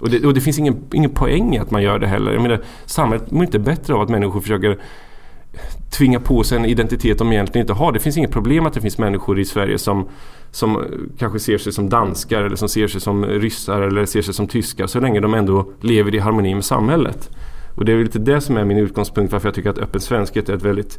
Och 0.00 0.10
det, 0.10 0.26
och 0.26 0.34
det 0.34 0.40
finns 0.40 0.58
ingen, 0.58 0.76
ingen 0.92 1.10
poäng 1.10 1.54
i 1.54 1.58
att 1.58 1.70
man 1.70 1.82
gör 1.82 1.98
det 1.98 2.06
heller. 2.06 2.32
Jag 2.32 2.42
menar, 2.42 2.60
samhället 2.86 3.30
mår 3.30 3.44
inte 3.44 3.58
bättre 3.58 3.94
av 3.94 4.00
att 4.00 4.08
människor 4.08 4.40
försöker 4.40 4.78
tvinga 5.90 6.20
på 6.20 6.44
sig 6.44 6.58
en 6.58 6.64
identitet 6.64 7.18
de 7.18 7.32
egentligen 7.32 7.64
inte 7.64 7.72
har. 7.72 7.92
Det 7.92 8.00
finns 8.00 8.16
inget 8.16 8.30
problem 8.30 8.66
att 8.66 8.74
det 8.74 8.80
finns 8.80 8.98
människor 8.98 9.40
i 9.40 9.44
Sverige 9.44 9.78
som, 9.78 10.08
som 10.50 10.84
kanske 11.18 11.38
ser 11.38 11.58
sig 11.58 11.72
som 11.72 11.88
danskar 11.88 12.42
eller 12.42 12.56
som 12.56 12.68
ser 12.68 12.88
sig 12.88 13.00
som 13.00 13.24
ryssar 13.24 13.80
eller 13.80 14.06
ser 14.06 14.22
sig 14.22 14.34
som 14.34 14.46
tyskar 14.46 14.86
så 14.86 15.00
länge 15.00 15.20
de 15.20 15.34
ändå 15.34 15.72
lever 15.80 16.14
i 16.14 16.18
harmoni 16.18 16.54
med 16.54 16.64
samhället. 16.64 17.30
Och 17.74 17.84
det 17.84 17.92
är 17.92 17.96
lite 17.96 18.18
det 18.18 18.40
som 18.40 18.56
är 18.56 18.64
min 18.64 18.78
utgångspunkt 18.78 19.32
varför 19.32 19.48
jag 19.48 19.54
tycker 19.54 19.70
att 19.70 19.78
öppen 19.78 20.00
svenskhet 20.00 20.48
är 20.48 20.54
ett 20.54 20.62
väldigt 20.62 20.98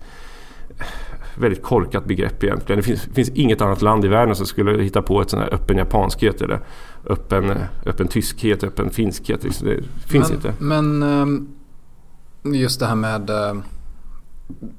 väldigt 1.35 1.63
korkat 1.63 2.05
begrepp 2.05 2.43
egentligen. 2.43 2.77
Det 2.77 2.83
finns, 2.83 3.01
finns 3.01 3.29
inget 3.29 3.61
annat 3.61 3.81
land 3.81 4.05
i 4.05 4.07
världen 4.07 4.35
som 4.35 4.45
skulle 4.45 4.83
hitta 4.83 5.01
på 5.01 5.21
ett 5.21 5.29
sån 5.29 5.39
här 5.39 5.53
öppen 5.53 5.77
japanskhet 5.77 6.41
eller 6.41 6.59
öppen, 7.05 7.53
öppen 7.85 8.07
tyskhet, 8.07 8.63
öppen 8.63 8.89
finskhet. 8.89 9.41
Det 9.41 9.49
finns 10.07 10.29
men, 10.29 10.33
inte. 10.33 10.53
Men 10.59 11.03
ehm, 11.03 11.47
just 12.43 12.79
det 12.79 12.85
här 12.85 12.95
med 12.95 13.29
eh, 13.29 13.55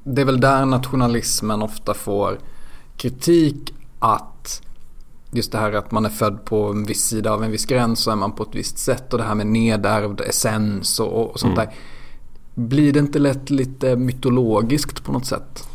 det 0.04 0.20
är 0.20 0.24
väl 0.24 0.40
där 0.40 0.66
nationalismen 0.66 1.62
ofta 1.62 1.94
får 1.94 2.38
kritik 2.96 3.74
att 3.98 4.62
just 5.30 5.52
det 5.52 5.58
här 5.58 5.72
att 5.72 5.90
man 5.90 6.04
är 6.04 6.10
född 6.10 6.44
på 6.44 6.70
en 6.70 6.84
viss 6.84 7.04
sida 7.04 7.32
av 7.32 7.44
en 7.44 7.50
viss 7.50 7.66
gräns 7.66 8.00
så 8.00 8.10
är 8.10 8.16
man 8.16 8.32
på 8.32 8.42
ett 8.42 8.54
visst 8.54 8.78
sätt 8.78 9.12
och 9.12 9.18
det 9.18 9.24
här 9.24 9.34
med 9.34 9.46
nedärvd 9.46 10.20
essens 10.20 11.00
och, 11.00 11.30
och 11.30 11.40
sånt 11.40 11.54
mm. 11.54 11.66
där. 11.66 11.74
Blir 12.54 12.92
det 12.92 12.98
inte 12.98 13.18
lätt 13.18 13.50
lite 13.50 13.96
mytologiskt 13.96 15.04
på 15.04 15.12
något 15.12 15.26
sätt? 15.26 15.68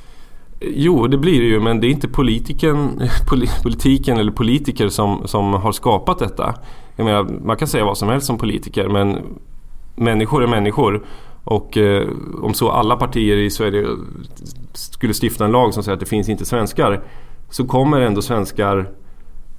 Jo, 0.59 1.07
det 1.07 1.17
blir 1.17 1.39
det 1.39 1.47
ju 1.47 1.59
men 1.59 1.79
det 1.79 1.87
är 1.87 1.91
inte 1.91 2.07
politiken, 2.07 3.01
politiken 3.63 4.17
eller 4.17 4.31
politiker 4.31 4.89
som, 4.89 5.27
som 5.27 5.53
har 5.53 5.71
skapat 5.71 6.19
detta. 6.19 6.55
Jag 6.95 7.05
menar, 7.05 7.23
man 7.23 7.57
kan 7.57 7.67
säga 7.67 7.85
vad 7.85 7.97
som 7.97 8.09
helst 8.09 8.27
som 8.27 8.37
politiker 8.37 8.89
men 8.89 9.17
människor 9.95 10.43
är 10.43 10.47
människor. 10.47 11.05
Och 11.43 11.77
eh, 11.77 12.07
om 12.41 12.53
så 12.53 12.71
alla 12.71 12.95
partier 12.95 13.37
i 13.37 13.49
Sverige 13.49 13.87
skulle 14.73 15.13
stifta 15.13 15.45
en 15.45 15.51
lag 15.51 15.73
som 15.73 15.83
säger 15.83 15.93
att 15.93 15.99
det 15.99 16.05
finns 16.05 16.29
inte 16.29 16.45
svenskar 16.45 17.01
så 17.49 17.67
kommer 17.67 18.01
ändå 18.01 18.21
svenskar 18.21 18.89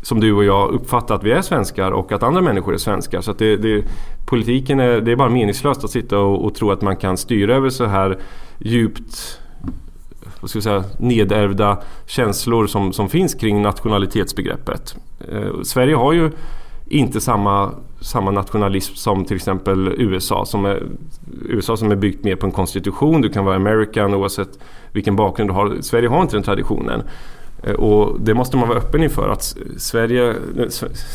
som 0.03 0.20
du 0.20 0.33
och 0.33 0.45
jag 0.45 0.70
uppfattar 0.70 1.14
att 1.14 1.24
vi 1.24 1.33
är 1.33 1.43
svenskar 1.43 1.91
och 1.91 2.12
att 2.12 2.22
andra 2.22 2.41
människor 2.41 2.74
är 2.74 2.78
svenskar. 2.78 3.20
Så 3.20 3.31
att 3.31 3.39
det, 3.39 3.57
det, 3.57 3.85
politiken 4.26 4.81
är, 4.81 5.01
det 5.01 5.12
är 5.12 5.16
bara 5.16 5.28
meningslöst 5.28 5.85
att 5.85 5.91
sitta 5.91 6.18
och, 6.18 6.45
och, 6.45 6.55
tro 6.55 6.70
att 6.70 6.83
man 6.83 6.97
kan 6.97 7.16
styra 7.16 7.55
över 7.55 7.70
så 7.70 7.85
här 7.85 8.18
djupt 8.59 9.41
vad 10.41 10.51
ska 10.51 10.57
jag 10.57 10.64
säga, 10.64 10.85
nedärvda 10.99 11.78
känslor 12.07 12.66
som, 12.66 12.93
som 12.93 13.09
finns 13.09 13.35
kring 13.35 13.62
nationalitetsbegreppet. 13.62 14.97
Eh, 15.33 15.62
Sverige 15.62 15.95
har 15.95 16.12
ju 16.12 16.31
inte 16.87 17.20
samma, 17.20 17.70
samma 18.01 18.30
nationalism 18.30 18.94
som 18.94 19.24
till 19.24 19.36
exempel 19.36 19.88
USA. 19.88 20.44
Som 20.44 20.64
är, 20.64 20.82
USA 21.48 21.76
som 21.76 21.90
är 21.90 21.96
byggt 21.96 22.24
mer 22.24 22.36
på 22.36 22.46
en 22.46 22.53
konstitution. 22.53 23.20
Du 23.20 23.28
kan 23.28 23.44
vara 23.44 23.57
american 23.57 24.14
oavsett 24.14 24.59
vilken 24.92 25.16
bakgrund 25.16 25.51
du 25.51 25.55
har. 25.55 25.76
Sverige 25.80 26.09
har 26.09 26.22
inte 26.22 26.36
den 26.36 26.42
traditionen. 26.42 27.03
Eh, 27.62 27.74
och 27.74 28.20
det 28.20 28.34
måste 28.34 28.57
man 28.57 28.68
vara 28.68 28.78
öppen 28.78 29.03
inför 29.03 29.28
att 29.28 29.57
Sverige, 29.76 30.28
eh, 30.30 30.68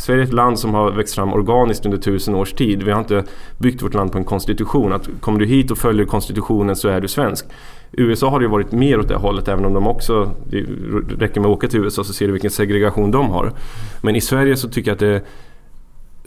Sverige 0.06 0.22
är 0.22 0.26
ett 0.26 0.34
land 0.34 0.60
som 0.60 0.74
har 0.74 0.92
växt 0.92 1.16
fram 1.16 1.34
organiskt 1.34 1.86
under 1.86 1.98
tusen 1.98 2.36
års 2.36 2.54
tid. 2.54 2.84
Vi 2.84 2.92
har 2.92 3.00
inte 3.00 3.24
byggt 3.58 3.84
vårt 3.84 3.94
land 3.94 4.12
på 4.12 4.18
en 4.18 4.24
konstitution. 4.24 4.94
Att 4.94 5.10
kommer 5.20 5.40
du 5.40 5.46
hit 5.46 5.72
och 5.72 5.78
följer 5.78 6.06
konstitutionen 6.06 6.76
så 6.76 6.88
är 6.88 7.02
du 7.02 7.08
svensk. 7.08 7.46
USA 7.92 8.30
har 8.30 8.42
ju 8.42 8.48
varit 8.48 8.72
mer 8.72 9.00
åt 9.00 9.08
det 9.08 9.16
hållet 9.16 9.48
även 9.48 9.66
om 9.66 9.74
de 9.74 9.88
också, 9.88 10.32
det 10.50 10.62
räcker 11.20 11.42
med 11.42 11.50
att 11.50 11.58
åka 11.58 11.68
till 11.68 11.80
USA 11.80 12.04
så 12.04 12.14
ser 12.14 12.26
du 12.26 12.32
vilken 12.32 12.52
segregation 12.52 13.12
de 13.12 13.30
har. 13.30 13.52
Men 14.02 14.16
i 14.16 14.22
Sverige 14.22 14.58
så 14.58 14.70
tycker 14.70 14.92
jag 14.92 14.94
att 14.94 15.00
det 15.00 15.08
är 15.08 15.22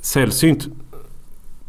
sällsynt 0.08 0.68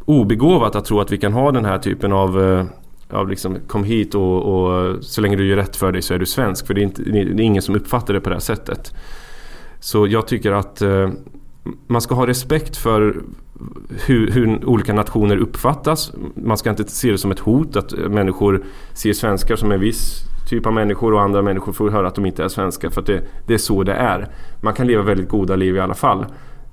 obegåvat 0.05 0.75
att 0.75 0.85
tro 0.85 0.99
att 0.99 1.11
vi 1.11 1.17
kan 1.17 1.33
ha 1.33 1.51
den 1.51 1.65
här 1.65 1.77
typen 1.77 2.13
av 2.13 2.43
eh, 2.43 2.65
av 3.11 3.29
liksom, 3.29 3.57
kom 3.67 3.83
hit 3.83 4.15
och, 4.15 4.43
och, 4.43 5.03
så 5.03 5.21
länge 5.21 5.35
du 5.35 5.47
gör 5.47 5.55
rätt 5.55 5.75
för 5.75 5.91
dig 5.91 6.01
så 6.01 6.13
är 6.13 6.19
du 6.19 6.25
svensk. 6.25 6.67
För 6.67 6.73
det 6.73 6.81
är, 6.81 6.83
inte, 6.83 7.03
det 7.03 7.19
är 7.19 7.39
ingen 7.41 7.61
som 7.61 7.75
uppfattar 7.75 8.13
det 8.13 8.21
på 8.21 8.29
det 8.29 8.35
här 8.35 8.39
sättet. 8.39 8.93
Så 9.79 10.07
jag 10.07 10.27
tycker 10.27 10.51
att 10.51 10.81
eh, 10.81 11.09
man 11.87 12.01
ska 12.01 12.15
ha 12.15 12.27
respekt 12.27 12.77
för 12.77 13.21
hur, 14.05 14.31
hur, 14.31 14.65
olika 14.65 14.93
nationer 14.93 15.37
uppfattas. 15.37 16.11
Man 16.35 16.57
ska 16.57 16.69
inte 16.69 16.83
se 16.83 17.11
det 17.11 17.17
som 17.17 17.31
ett 17.31 17.39
hot 17.39 17.75
att 17.75 17.91
människor 17.91 18.63
ser 18.93 19.13
svenskar 19.13 19.55
som 19.55 19.71
en 19.71 19.79
viss 19.79 20.23
typ 20.49 20.65
av 20.65 20.73
människor 20.73 21.13
och 21.13 21.21
andra 21.21 21.41
människor 21.41 21.73
får 21.73 21.89
höra 21.89 22.07
att 22.07 22.15
de 22.15 22.25
inte 22.25 22.43
är 22.43 22.47
svenskar. 22.47 22.89
För 22.89 23.01
det, 23.01 23.21
det 23.47 23.53
är 23.53 23.57
så 23.57 23.83
det 23.83 23.93
är. 23.93 24.27
Man 24.61 24.73
kan 24.73 24.87
leva 24.87 25.03
väldigt 25.03 25.29
goda 25.29 25.55
liv 25.55 25.75
i 25.75 25.79
alla 25.79 25.93
fall 25.93 26.25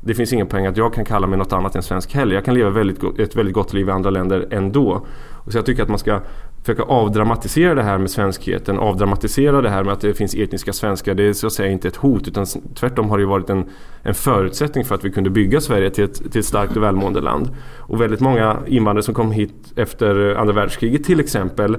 det 0.07 0.15
finns 0.15 0.33
ingen 0.33 0.47
poäng 0.47 0.67
att 0.67 0.77
jag 0.77 0.95
kan 0.95 1.05
kalla 1.05 1.27
mig 1.27 1.39
något 1.39 1.53
annat 1.53 1.77
än 1.77 1.83
svensk 1.83 2.15
heller. 2.15 2.35
Jag 2.35 2.45
kan 2.45 2.55
leva 2.55 2.71
väldigt, 2.71 3.19
ett 3.19 3.37
väldigt 3.37 3.55
gott 3.55 3.73
liv 3.73 3.89
i 3.89 3.91
andra 3.91 4.11
länder 4.11 4.49
ändå. 4.51 5.07
Och 5.33 5.53
så 5.53 5.59
jag 5.59 5.67
tycker 5.67 5.83
att 5.83 5.89
man 5.89 5.99
ska 5.99 6.21
försöka 6.61 6.83
avdramatisera 6.83 7.75
det 7.75 7.83
här 7.83 7.99
med 7.99 8.11
svenskheten. 8.11 8.79
Avdramatisera 8.79 9.61
det 9.61 9.71
här 9.71 9.85
med 9.85 9.93
att 9.93 10.01
det 10.01 10.15
finns 10.15 10.35
etniska 10.35 10.73
svenskar. 10.73 11.15
Det 11.15 11.23
är 11.23 11.33
så 11.33 11.47
att 11.47 11.53
säga 11.53 11.71
inte 11.71 11.89
ett 11.89 11.97
hot 11.97 12.29
utan 12.29 12.47
tvärtom 12.75 13.11
har 13.11 13.19
det 13.19 13.27
varit 13.27 13.51
en, 13.51 13.65
en 14.03 14.15
förutsättning 14.15 14.85
för 14.85 14.95
att 14.95 15.05
vi 15.05 15.11
kunde 15.11 15.31
bygga 15.31 15.61
Sverige 15.61 15.91
till 15.91 16.05
ett, 16.05 16.33
till 16.33 16.41
ett 16.41 16.47
starkt 16.47 16.77
och 16.77 16.83
välmående 16.83 17.21
land. 17.21 17.51
Och 17.79 18.01
väldigt 18.01 18.21
många 18.21 18.59
invandrare 18.67 19.03
som 19.03 19.15
kom 19.15 19.33
hit 19.33 19.73
efter 19.77 20.35
andra 20.35 20.55
världskriget 20.55 21.05
till 21.05 21.21
exempel 21.21 21.77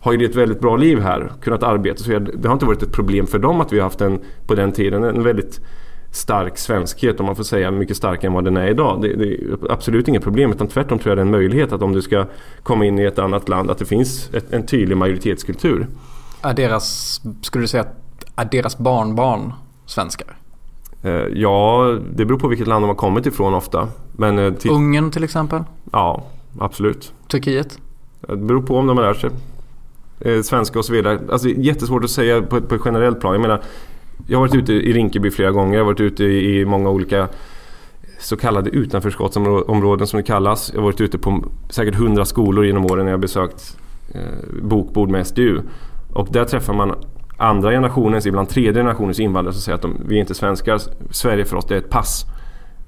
har 0.00 0.12
ju 0.12 0.24
ett 0.24 0.36
väldigt 0.36 0.60
bra 0.60 0.76
liv 0.76 1.00
här, 1.00 1.32
kunnat 1.42 1.62
arbeta. 1.62 1.98
Så 1.98 2.18
det 2.18 2.48
har 2.48 2.52
inte 2.52 2.66
varit 2.66 2.82
ett 2.82 2.92
problem 2.92 3.26
för 3.26 3.38
dem 3.38 3.60
att 3.60 3.72
vi 3.72 3.78
har 3.78 3.84
haft 3.84 4.00
en, 4.00 4.20
på 4.46 4.54
den 4.54 4.72
tiden, 4.72 5.04
en 5.04 5.22
väldigt 5.22 5.60
stark 6.14 6.58
svenskhet 6.58 7.20
om 7.20 7.26
man 7.26 7.36
får 7.36 7.44
säga 7.44 7.70
mycket 7.70 7.96
starkare 7.96 8.26
än 8.26 8.32
vad 8.32 8.44
den 8.44 8.56
är 8.56 8.66
idag. 8.66 9.02
Det, 9.02 9.14
det, 9.14 9.34
är 9.34 9.72
absolut 9.72 10.08
inget 10.08 10.22
problem 10.22 10.52
utan 10.52 10.68
tvärtom 10.68 10.98
tror 10.98 11.10
jag 11.10 11.18
det 11.18 11.20
är 11.20 11.24
en 11.24 11.30
möjlighet 11.30 11.72
att 11.72 11.82
om 11.82 11.92
du 11.92 12.02
ska 12.02 12.26
komma 12.62 12.84
in 12.84 12.98
i 12.98 13.04
ett 13.04 13.18
annat 13.18 13.48
land 13.48 13.70
att 13.70 13.78
det 13.78 13.84
finns 13.84 14.30
ett, 14.34 14.52
en 14.52 14.66
tydlig 14.66 14.96
majoritetskultur. 14.96 15.86
Är 16.42 16.54
deras, 16.54 17.20
skulle 17.42 17.64
du 17.64 17.68
säga 17.68 17.86
är 18.36 18.44
deras 18.44 18.78
barnbarn 18.78 19.52
svenskar? 19.86 20.36
Eh, 21.02 21.12
ja, 21.12 21.98
det 22.14 22.24
beror 22.24 22.38
på 22.38 22.48
vilket 22.48 22.66
land 22.66 22.82
de 22.82 22.88
har 22.88 22.94
kommit 22.94 23.26
ifrån 23.26 23.54
ofta. 23.54 23.88
Men, 24.12 24.38
eh, 24.38 24.52
till... 24.52 24.70
Ungern 24.70 25.10
till 25.10 25.24
exempel? 25.24 25.62
Ja, 25.92 26.24
absolut. 26.58 27.12
Turkiet? 27.28 27.78
Det 28.20 28.36
beror 28.36 28.62
på 28.62 28.76
om 28.76 28.86
de 28.86 28.98
har 28.98 29.04
lärt 29.04 29.20
sig 29.20 29.30
eh, 30.20 30.42
svenska 30.42 30.78
och 30.78 30.84
så 30.84 30.92
vidare. 30.92 31.20
Alltså, 31.32 31.48
jättesvårt 31.48 32.04
att 32.04 32.10
säga 32.10 32.42
på, 32.42 32.60
på 32.60 32.74
ett 32.74 32.80
generellt 32.84 33.20
plan. 33.20 33.32
Jag 33.32 33.42
menar, 33.42 33.62
jag 34.26 34.38
har 34.38 34.46
varit 34.46 34.54
ute 34.54 34.72
i 34.72 34.92
Rinkeby 34.92 35.30
flera 35.30 35.50
gånger. 35.50 35.74
Jag 35.74 35.80
har 35.80 35.86
varit 35.86 36.00
ute 36.00 36.24
i 36.24 36.64
många 36.64 36.90
olika 36.90 37.28
så 38.18 38.36
kallade 38.36 38.70
utanförskottsområden 38.70 40.06
som 40.06 40.16
det 40.16 40.22
kallas. 40.22 40.70
Jag 40.74 40.80
har 40.80 40.84
varit 40.84 41.00
ute 41.00 41.18
på 41.18 41.44
säkert 41.70 41.94
hundra 41.94 42.24
skolor 42.24 42.66
genom 42.66 42.84
åren 42.84 43.04
när 43.04 43.12
jag 43.12 43.20
besökt 43.20 43.76
eh, 44.14 44.62
bokbord 44.62 45.10
med 45.10 45.26
SDU. 45.26 45.60
Och 46.12 46.28
där 46.30 46.44
träffar 46.44 46.74
man 46.74 46.94
andra 47.36 47.70
generationens, 47.70 48.26
ibland 48.26 48.48
tredje 48.48 48.72
generationens 48.72 49.20
invandrare 49.20 49.52
som 49.52 49.62
säger 49.62 49.76
att 49.76 49.82
de, 49.82 49.96
vi 50.08 50.16
är 50.16 50.20
inte 50.20 50.34
svenskar. 50.34 50.80
Sverige 51.10 51.44
för 51.44 51.56
oss 51.56 51.66
det 51.66 51.74
är 51.74 51.78
ett 51.78 51.90
pass. 51.90 52.24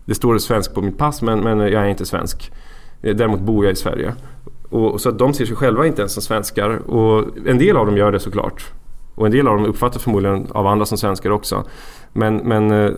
Det 0.04 0.14
står 0.14 0.38
svensk 0.38 0.74
på 0.74 0.82
mitt 0.82 0.98
pass 0.98 1.22
men, 1.22 1.40
men 1.40 1.58
jag 1.58 1.72
är 1.84 1.86
inte 1.86 2.06
svensk. 2.06 2.52
Eh, 3.02 3.16
däremot 3.16 3.40
bor 3.40 3.64
jag 3.64 3.72
i 3.72 3.76
Sverige. 3.76 4.14
Och, 4.68 4.92
och 4.92 5.00
så 5.00 5.08
att 5.08 5.18
de 5.18 5.34
ser 5.34 5.46
sig 5.46 5.56
själva 5.56 5.86
inte 5.86 6.02
ens 6.02 6.12
som 6.12 6.22
svenskar. 6.22 6.90
Och 6.90 7.24
en 7.46 7.58
del 7.58 7.76
av 7.76 7.86
dem 7.86 7.96
gör 7.96 8.12
det 8.12 8.20
såklart. 8.20 8.72
Och 9.16 9.26
en 9.26 9.32
del 9.32 9.48
av 9.48 9.56
dem 9.56 9.66
uppfattas 9.66 10.02
förmodligen 10.02 10.46
av 10.50 10.66
andra 10.66 10.86
som 10.86 10.98
svenskar 10.98 11.30
också. 11.30 11.64
Men, 12.12 12.36
men 12.36 12.70
eh, 12.70 12.90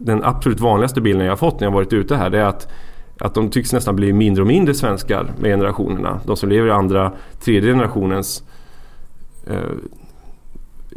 den 0.00 0.24
absolut 0.24 0.60
vanligaste 0.60 1.00
bilden 1.00 1.24
jag 1.24 1.32
har 1.32 1.36
fått 1.36 1.60
när 1.60 1.66
jag 1.66 1.72
varit 1.72 1.92
ute 1.92 2.16
här 2.16 2.30
det 2.30 2.38
är 2.38 2.44
att 2.44 2.68
att 3.18 3.34
de 3.34 3.50
tycks 3.50 3.72
nästan 3.72 3.96
bli 3.96 4.12
mindre 4.12 4.42
och 4.42 4.48
mindre 4.48 4.74
svenskar 4.74 5.32
med 5.38 5.50
generationerna. 5.50 6.20
De 6.26 6.36
som 6.36 6.48
lever 6.48 6.68
i 6.68 6.70
andra, 6.70 7.12
tredje 7.40 7.72
generationens 7.72 8.42
eh, 9.46 9.56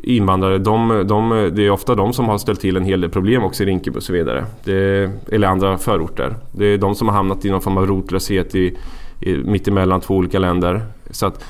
invandrare, 0.04 0.58
de, 0.58 1.08
de, 1.08 1.52
det 1.54 1.66
är 1.66 1.70
ofta 1.70 1.96
de 1.96 2.14
som 2.14 2.28
har 2.28 2.38
ställt 2.38 2.60
till 2.60 2.78
en 2.78 2.84
hel 2.84 3.02
del 3.02 3.10
problem 3.10 3.44
också 3.44 3.64
i 3.64 3.66
Rinkeby 3.66 3.98
och 3.98 4.04
så 4.04 4.14
vidare. 4.14 4.46
Det, 4.64 5.12
eller 5.32 5.48
andra 5.48 5.78
förorter. 5.78 6.36
Det 6.52 6.66
är 6.66 6.78
de 6.78 6.96
som 6.96 7.08
har 7.08 7.16
hamnat 7.16 7.46
i 7.46 7.50
någon 7.50 7.62
form 7.62 7.78
av 7.78 7.88
rotlöshet 7.88 8.56
i, 8.56 8.78
i, 9.20 9.38
mitt 9.38 9.68
emellan 9.68 10.02
två 10.02 10.16
olika 10.16 10.40
länder. 10.40 10.82
Så 11.10 11.26
att, 11.26 11.46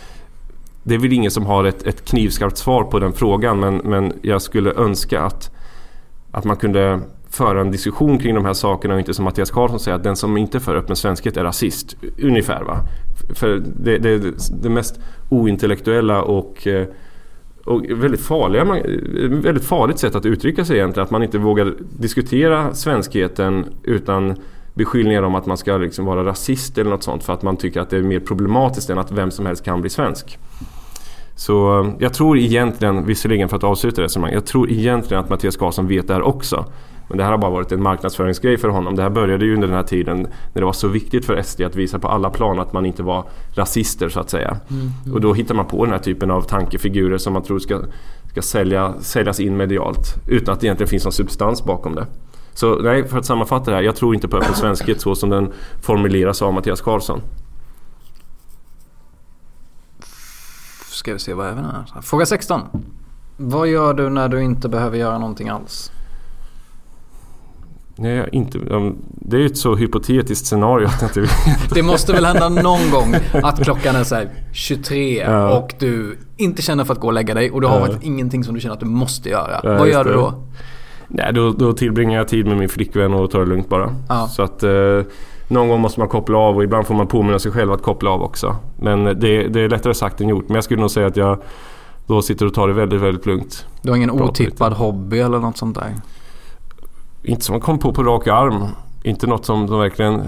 det 0.84 0.96
är 0.96 1.00
väl 1.00 1.14
ingen 1.14 1.32
som 1.32 1.46
har 1.46 1.64
ett, 1.64 1.88
ett 1.88 2.06
knivskarpt 2.06 2.58
svar 2.58 2.84
på 2.84 3.00
den 3.00 3.14
frågan 3.14 3.60
men, 3.60 3.76
men 3.76 4.14
jag 4.22 4.42
skulle 4.42 4.74
önska 4.74 5.22
att, 5.22 5.52
att 6.32 6.46
man 6.46 6.58
kunde 6.58 7.00
föra 7.30 7.62
en 7.62 7.72
diskussion 7.72 8.20
kring 8.20 8.36
de 8.36 8.46
här 8.46 8.54
sakerna 8.54 8.94
och 8.94 9.00
inte 9.00 9.14
som 9.14 9.26
Mattias 9.26 9.52
Karlsson 9.52 9.80
säger 9.80 9.96
att 9.96 10.04
den 10.04 10.16
som 10.16 10.38
inte 10.38 10.60
för 10.60 10.76
öppen 10.76 10.96
svenskhet 10.96 11.38
är 11.38 11.44
rasist. 11.44 11.96
Ungefär 12.22 12.64
va. 12.64 12.80
För 13.34 13.62
det, 13.84 13.98
det, 13.98 14.34
det 14.62 14.70
mest 14.70 15.00
ointellektuella 15.30 16.22
och 16.22 16.68
eh, 16.68 16.88
och 17.66 17.86
väldigt, 17.90 18.22
farliga, 18.22 18.62
eh, 18.62 19.30
väldigt 19.30 19.64
farligt 19.64 20.00
sätt 20.00 20.16
att 20.16 20.26
uttrycka 20.26 20.66
sig 20.66 20.78
egentligen. 20.78 21.04
Att 21.04 21.12
man 21.12 21.24
inte 21.24 21.38
vågar 21.38 21.74
diskutera 22.00 22.74
svenskheten 22.74 23.66
utan 23.84 24.36
beskyllningar 24.74 25.24
om 25.24 25.36
att 25.36 25.46
man 25.46 25.58
ska 25.58 25.78
liksom 25.78 26.06
vara 26.06 26.26
rasist 26.26 26.78
eller 26.78 26.90
något 26.90 27.04
sånt 27.04 27.24
för 27.24 27.34
att 27.34 27.42
man 27.42 27.58
tycker 27.58 27.82
att 27.82 27.90
det 27.90 27.98
är 27.98 28.02
mer 28.02 28.20
problematiskt 28.20 28.90
än 28.90 28.98
att 28.98 29.12
vem 29.12 29.32
som 29.32 29.46
helst 29.46 29.66
kan 29.66 29.82
bli 29.82 29.90
svensk. 29.90 30.40
Så 31.36 31.80
eh, 31.80 31.92
jag 32.00 32.14
tror 32.14 32.38
egentligen, 32.38 33.06
visserligen 33.06 33.50
för 33.50 33.58
att 33.58 33.64
avsluta 33.64 34.02
resonemanget, 34.02 34.36
jag 34.36 34.46
tror 34.46 34.72
egentligen 34.72 35.24
att 35.24 35.30
Mattias 35.30 35.58
Karlsson 35.58 35.88
vet 35.88 36.08
det 36.08 36.14
här 36.14 36.22
också. 36.22 36.66
Men 37.10 37.18
det 37.18 37.24
här 37.24 37.32
har 37.32 37.38
bara 37.38 37.52
varit 37.52 37.72
en 37.72 37.84
marknadsföringsgrej 37.84 38.58
för 38.58 38.68
honom. 38.68 38.96
Det 38.96 39.02
här 39.02 39.10
började 39.10 39.46
ju 39.46 39.54
under 39.54 39.68
den 39.68 39.78
här 39.78 39.84
tiden 39.84 40.18
när 40.54 40.62
det 40.62 40.66
var 40.66 40.74
så 40.74 40.88
viktigt 40.88 41.26
för 41.26 41.42
SD 41.42 41.62
att 41.62 41.76
visa 41.76 42.00
på 42.00 42.08
alla 42.08 42.30
plan 42.30 42.60
att 42.60 42.74
man 42.74 42.86
inte 42.86 43.04
var 43.04 43.24
rasister 43.54 44.10
så 44.10 44.20
att 44.20 44.30
säga. 44.30 44.58
Mm, 44.70 44.92
mm. 45.06 45.14
Och 45.14 45.22
då 45.22 45.34
hittar 45.34 45.56
man 45.56 45.66
på 45.66 45.86
den 45.86 45.94
här 45.94 46.00
typen 46.00 46.32
av 46.32 46.42
tankefigurer 46.42 47.18
som 47.18 47.34
man 47.34 47.44
tror 47.44 47.60
ska, 47.60 47.82
ska 48.32 48.42
sälja, 48.42 48.94
säljas 49.00 49.40
in 49.40 49.58
medialt. 49.58 50.16
Utan 50.28 50.54
att 50.54 50.60
det 50.60 50.68
egentligen 50.68 50.90
finns 50.90 51.04
någon 51.04 51.14
substans 51.14 51.64
bakom 51.64 51.96
det. 51.96 52.06
Så 52.60 52.76
nej, 52.76 53.08
för 53.08 53.18
att 53.18 53.26
sammanfatta 53.26 53.72
det 53.72 53.78
här. 53.78 53.84
Jag 53.84 53.96
tror 53.96 54.16
inte 54.16 54.28
på 54.28 54.38
öppen 54.38 54.56
svenskhet 54.56 55.02
så 55.02 55.16
som 55.16 55.30
den 55.30 55.52
formuleras 55.82 56.42
av 56.42 56.54
Mattias 56.54 56.82
Karlsson. 56.82 57.22
Ska 60.90 61.14
vi 61.14 61.20
se 61.20 61.34
vad 61.34 61.48
är 61.48 61.54
vi 61.54 61.62
här? 61.62 62.02
Fråga 62.02 62.26
16. 62.26 62.62
Vad 63.38 63.68
gör 63.68 63.94
du 63.94 64.10
när 64.10 64.30
du 64.30 64.42
inte 64.42 64.70
behöver 64.70 64.98
göra 64.98 65.18
någonting 65.18 65.50
alls? 65.50 65.92
Nej, 67.96 68.30
inte, 68.32 68.60
det 69.04 69.38
är 69.38 69.42
ju 69.42 69.46
ett 69.46 69.58
så 69.58 69.76
hypotetiskt 69.76 70.48
scenario 70.48 70.88
att 70.88 71.02
jag 71.02 71.10
inte 71.10 71.22
vet. 71.22 71.74
Det 71.74 71.84
måste 71.84 72.14
väl 72.14 72.26
hända 72.26 72.50
någon 72.50 72.92
gång 72.92 73.16
att 73.44 73.64
klockan 73.64 73.96
är 73.96 74.04
så 74.04 74.24
23 74.54 75.18
ja. 75.18 75.58
och 75.58 75.74
du 75.80 76.18
inte 76.38 76.62
känner 76.62 76.84
för 76.84 76.94
att 76.94 77.00
gå 77.00 77.08
och 77.08 77.14
lägga 77.14 77.34
dig 77.34 77.52
och 77.52 77.62
du 77.62 77.68
har 77.68 77.88
ja. 77.88 77.96
ingenting 78.02 78.44
som 78.44 78.56
du 78.56 78.62
känner 78.62 78.74
att 78.74 78.80
du 78.80 78.86
måste 78.86 79.30
göra. 79.30 79.60
Ja, 79.64 79.78
Vad 79.78 79.90
gör 79.90 80.04
du 80.04 80.14
då? 80.14 80.34
Nej, 81.12 81.34
då, 81.34 81.52
då 81.52 81.74
tillbringar 81.74 82.18
jag 82.18 82.28
tid 82.28 82.46
med 82.46 82.58
min 82.58 82.70
flickvän 82.70 83.14
och 83.14 83.32
tar 83.32 83.40
det 83.40 83.46
lugnt 83.46 83.70
bara. 83.70 83.96
Så 84.28 84.44
att 84.44 84.64
eh, 84.64 85.02
någon 85.48 85.70
gång 85.70 85.82
måste 85.82 86.00
man 86.00 86.10
koppla 86.10 86.38
av 86.38 86.56
och 86.56 86.64
ibland 86.64 86.88
får 86.88 86.96
man 86.96 87.08
påminna 87.08 87.40
sig 87.40 87.52
själv 87.52 87.72
att 87.72 87.82
koppla 87.82 88.10
av 88.10 88.22
också. 88.22 88.56
Men 88.80 89.04
det, 89.04 89.48
det 89.48 89.62
är 89.62 89.70
lättare 89.70 89.94
sagt 89.94 90.22
än 90.22 90.30
gjort. 90.30 90.48
Men 90.48 90.56
jag 90.56 90.64
skulle 90.64 90.82
nog 90.82 90.92
säga 90.92 91.08
att 91.08 91.18
jag 91.18 91.38
då 92.08 92.22
sitter 92.22 92.46
och 92.46 92.54
tar 92.54 92.68
det 92.68 92.74
väldigt, 92.74 93.02
väldigt 93.02 93.26
lugnt. 93.26 93.66
Du 93.82 93.90
har 93.90 93.98
ingen 93.98 94.12
otippad 94.12 94.74
hobby 94.74 95.20
eller 95.20 95.40
något 95.40 95.58
sånt 95.58 95.76
där? 95.76 95.96
inte 97.24 97.46
som 97.46 97.54
man 97.54 97.62
kom 97.62 97.80
på 97.80 97.94
på 97.94 98.04
rak 98.04 98.28
arm. 98.28 98.68
Inte 99.04 99.28
något 99.28 99.46
som 99.46 99.68
de 99.68 99.80
verkligen 99.80 100.22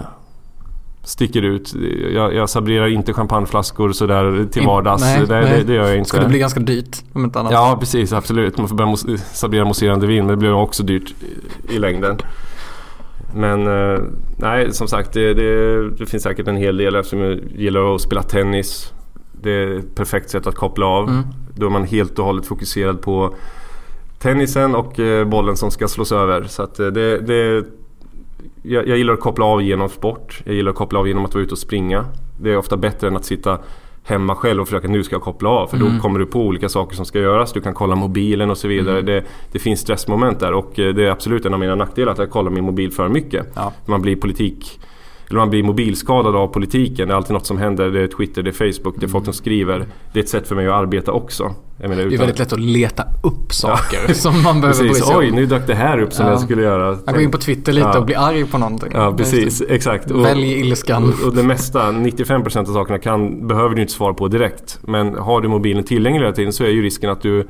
sticker 1.04 1.42
ut. 1.42 1.74
Jag, 2.14 2.34
jag 2.34 2.50
sabrerar 2.50 2.88
inte 2.88 3.12
champagneflaskor 3.12 3.92
sådär 3.92 4.46
till 4.52 4.66
vardags. 4.66 5.02
Nej, 5.02 5.26
det, 5.26 5.40
nej. 5.40 5.58
Det, 5.58 5.64
det, 5.64 5.74
gör 5.74 5.88
jag 5.88 5.96
inte. 5.96 6.08
Skulle 6.08 6.28
bli 6.28 6.38
ganska 6.38 6.60
dyrt 6.60 6.96
om 7.12 7.24
inte 7.24 7.40
annat. 7.40 7.52
Ja 7.52 7.76
precis, 7.80 8.12
absolut. 8.12 8.58
Man 8.58 8.68
får 8.68 8.76
börja 8.76 8.90
mos 8.90 9.06
sabrera 9.32 9.64
mousserande 9.64 10.06
vin 10.06 10.18
men 10.18 10.28
det 10.28 10.36
blir 10.36 10.52
också 10.52 10.82
dyrt 10.82 11.14
i, 11.68 11.74
i 11.74 11.78
längden. 11.78 12.18
Men 13.34 13.66
eh, 13.66 14.00
nej, 14.36 14.72
som 14.72 14.88
sagt 14.88 15.12
det, 15.12 15.34
det, 15.98 16.06
finns 16.06 16.22
säkert 16.22 16.48
en 16.48 16.56
hel 16.56 16.76
del 16.76 16.94
eftersom 16.94 17.20
jag 17.20 17.40
gillar 17.54 17.94
att 17.94 18.00
spela 18.00 18.22
tennis. 18.22 18.92
Det 19.32 19.50
är 19.50 19.78
ett 19.78 19.94
perfekt 19.94 20.30
sätt 20.30 20.46
att 20.46 20.54
koppla 20.54 20.86
av. 20.86 21.08
Mm. 21.08 21.22
Då 21.54 21.66
är 21.66 21.70
man 21.70 21.84
helt 21.84 22.18
och 22.18 22.24
hållet 22.24 22.46
fokuserad 22.46 23.02
på 23.02 23.34
tennisen 24.18 24.74
och 24.74 25.00
eh, 25.00 25.24
bollen 25.24 25.56
som 25.56 25.70
ska 25.70 25.88
slås 25.88 26.12
över. 26.12 26.44
Så 26.44 26.62
eh, 26.62 26.68
det, 26.86 27.18
det 27.18 27.64
jag, 28.62 28.88
jag, 28.88 28.98
gillar 28.98 29.14
att 29.14 29.20
koppla 29.20 29.44
av 29.44 29.62
genom 29.62 29.88
sport. 29.88 30.42
Jag 30.44 30.54
gillar 30.54 30.70
att 30.70 30.76
koppla 30.76 30.98
av 30.98 31.08
genom 31.08 31.24
att 31.24 31.34
vara 31.34 31.44
ute 31.44 31.52
och 31.52 31.58
springa. 31.58 32.04
Det 32.40 32.50
är 32.50 32.56
ofta 32.56 32.76
bättre 32.76 33.08
än 33.08 33.16
att 33.16 33.24
sitta 33.24 33.58
hemma 34.04 34.34
själv 34.34 34.60
och 34.60 34.68
försöka 34.68 34.88
nu 34.88 35.04
ska 35.04 35.14
jag 35.14 35.22
koppla 35.22 35.48
av. 35.48 35.66
För 35.66 35.76
mm. 35.76 35.94
då 35.94 36.02
kommer 36.02 36.18
du 36.18 36.26
på 36.26 36.40
olika 36.40 36.68
saker 36.68 36.96
som 36.96 37.04
ska 37.04 37.18
göras. 37.18 37.52
Du 37.52 37.60
kan 37.60 37.74
kolla 37.74 37.94
mobilen 37.94 38.50
och 38.50 38.58
så 38.58 38.68
vidare. 38.68 38.98
Mm. 38.98 39.06
Det, 39.06 39.24
det, 39.52 39.58
finns 39.58 39.80
stressmoment 39.80 40.40
där 40.40 40.52
och 40.52 40.78
eh, 40.78 40.94
det 40.94 41.06
är 41.06 41.10
absolut 41.10 41.46
en 41.46 41.54
av 41.54 41.60
mina 41.60 41.74
nackdelar 41.74 42.12
att 42.12 42.18
jag 42.18 42.30
kollar 42.30 42.50
min 42.50 42.64
mobil 42.64 42.92
för 42.92 43.08
mycket. 43.08 43.46
Ja. 43.54 43.72
Man 43.86 44.02
blir 44.02 44.16
politik 44.16 44.80
eller 45.32 45.40
man 45.40 45.50
blir 45.50 45.62
mobilskadad 45.62 46.36
av 46.36 46.46
politiken. 46.46 47.08
Det 47.08 47.14
är 47.14 47.16
alltid 47.16 47.32
något 47.32 47.46
som 47.46 47.58
händer. 47.58 47.90
Det 47.90 48.00
är 48.00 48.06
Twitter, 48.06 48.42
det 48.42 48.50
är 48.50 48.72
Facebook, 48.72 48.94
det 48.98 49.06
är 49.06 49.08
folk 49.08 49.24
som 49.24 49.34
skriver. 49.34 49.86
Det 50.12 50.18
är 50.18 50.22
ett 50.22 50.28
sätt 50.28 50.48
för 50.48 50.54
mig 50.54 50.66
att 50.66 50.72
arbeta 50.72 51.12
också. 51.12 51.54
Menar, 51.78 51.96
det 51.96 52.02
är 52.02 52.18
väldigt 52.18 52.38
lätt 52.38 52.52
att 52.52 52.60
leta 52.60 53.04
upp 53.22 53.52
saker 53.52 53.98
ja. 54.08 54.14
som 54.14 54.42
man 54.42 54.60
behöver 54.60 54.82
bry 54.82 54.94
sig 54.94 55.14
om. 55.14 55.20
Oj, 55.20 55.30
nu 55.30 55.46
dök 55.46 55.66
det 55.66 55.74
här 55.74 55.98
upp 55.98 56.12
som 56.12 56.26
ja. 56.26 56.32
jag 56.32 56.40
skulle 56.40 56.62
göra. 56.62 56.98
Jag 57.06 57.14
går 57.14 57.22
in 57.22 57.30
på 57.30 57.38
Twitter 57.38 57.72
lite 57.72 57.90
ja. 57.92 57.98
och 57.98 58.06
blir 58.06 58.18
arg 58.18 58.44
på 58.44 58.58
någonting. 58.58 58.90
Ja, 58.94 59.14
precis. 59.16 59.62
Exakt. 59.68 60.10
Välj 60.10 60.52
ilskan. 60.52 61.04
Och, 61.04 61.26
och 61.26 61.34
det 61.34 61.42
mesta, 61.42 61.92
95% 61.92 62.58
av 62.58 62.64
sakerna 62.64 62.98
kan, 62.98 63.48
behöver 63.48 63.74
du 63.74 63.80
inte 63.82 63.92
svara 63.92 64.14
på 64.14 64.28
direkt. 64.28 64.78
Men 64.82 65.14
har 65.14 65.40
du 65.40 65.48
mobilen 65.48 65.84
tillgänglig 65.84 66.20
hela 66.20 66.32
tiden 66.32 66.52
så 66.52 66.64
är 66.64 66.68
ju 66.68 66.82
risken 66.82 67.10
att 67.10 67.22
du 67.22 67.48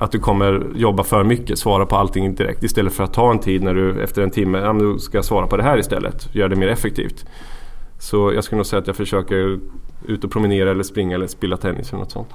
att 0.00 0.12
du 0.12 0.18
kommer 0.18 0.66
jobba 0.74 1.04
för 1.04 1.24
mycket, 1.24 1.58
svara 1.58 1.86
på 1.86 1.96
allting 1.96 2.34
direkt 2.34 2.62
istället 2.62 2.92
för 2.92 3.04
att 3.04 3.14
ta 3.14 3.30
en 3.30 3.38
tid 3.38 3.62
när 3.62 3.74
du 3.74 4.02
efter 4.02 4.22
en 4.22 4.30
timme, 4.30 4.58
ja 4.58 4.72
men 4.72 4.98
ska 4.98 5.22
svara 5.22 5.46
på 5.46 5.56
det 5.56 5.62
här 5.62 5.78
istället. 5.78 6.34
Gör 6.34 6.48
det 6.48 6.56
mer 6.56 6.68
effektivt. 6.68 7.24
Så 7.98 8.32
jag 8.32 8.44
skulle 8.44 8.56
nog 8.56 8.66
säga 8.66 8.80
att 8.80 8.86
jag 8.86 8.96
försöker 8.96 9.60
ut 10.06 10.24
och 10.24 10.30
promenera 10.30 10.70
eller 10.70 10.82
springa 10.82 11.14
eller 11.14 11.26
spela 11.26 11.56
tennis 11.56 11.88
eller 11.88 11.98
något 11.98 12.10
sånt. 12.10 12.28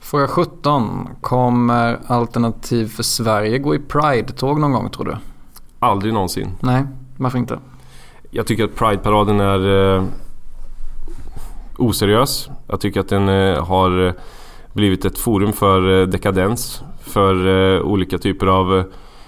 Fråga 0.00 0.28
17. 0.28 1.08
Kommer 1.20 1.98
Alternativ 2.06 2.86
för 2.86 3.02
Sverige 3.02 3.58
gå 3.58 3.74
i 3.74 3.78
Pride-tåg 3.78 4.60
någon 4.60 4.72
gång 4.72 4.90
tror 4.90 5.04
du? 5.04 5.16
Aldrig 5.78 6.14
någonsin. 6.14 6.48
Nej, 6.60 6.84
varför 7.16 7.38
inte? 7.38 7.58
Jag 8.30 8.46
tycker 8.46 8.64
att 8.64 8.74
Pride-paraden 8.74 9.40
är 9.40 9.96
eh, 9.96 10.04
oseriös. 11.78 12.50
Jag 12.66 12.80
tycker 12.80 13.00
att 13.00 13.08
den 13.08 13.28
eh, 13.28 13.64
har 13.66 14.06
eh, 14.06 14.12
blivit 14.72 15.04
ett 15.04 15.18
forum 15.18 15.52
för 15.52 16.00
eh, 16.00 16.06
dekadens. 16.06 16.82
För 17.00 17.46
eh, 17.76 17.82
olika 17.82 18.18
typer 18.18 18.46
av 18.46 18.78
eh, 18.78 18.84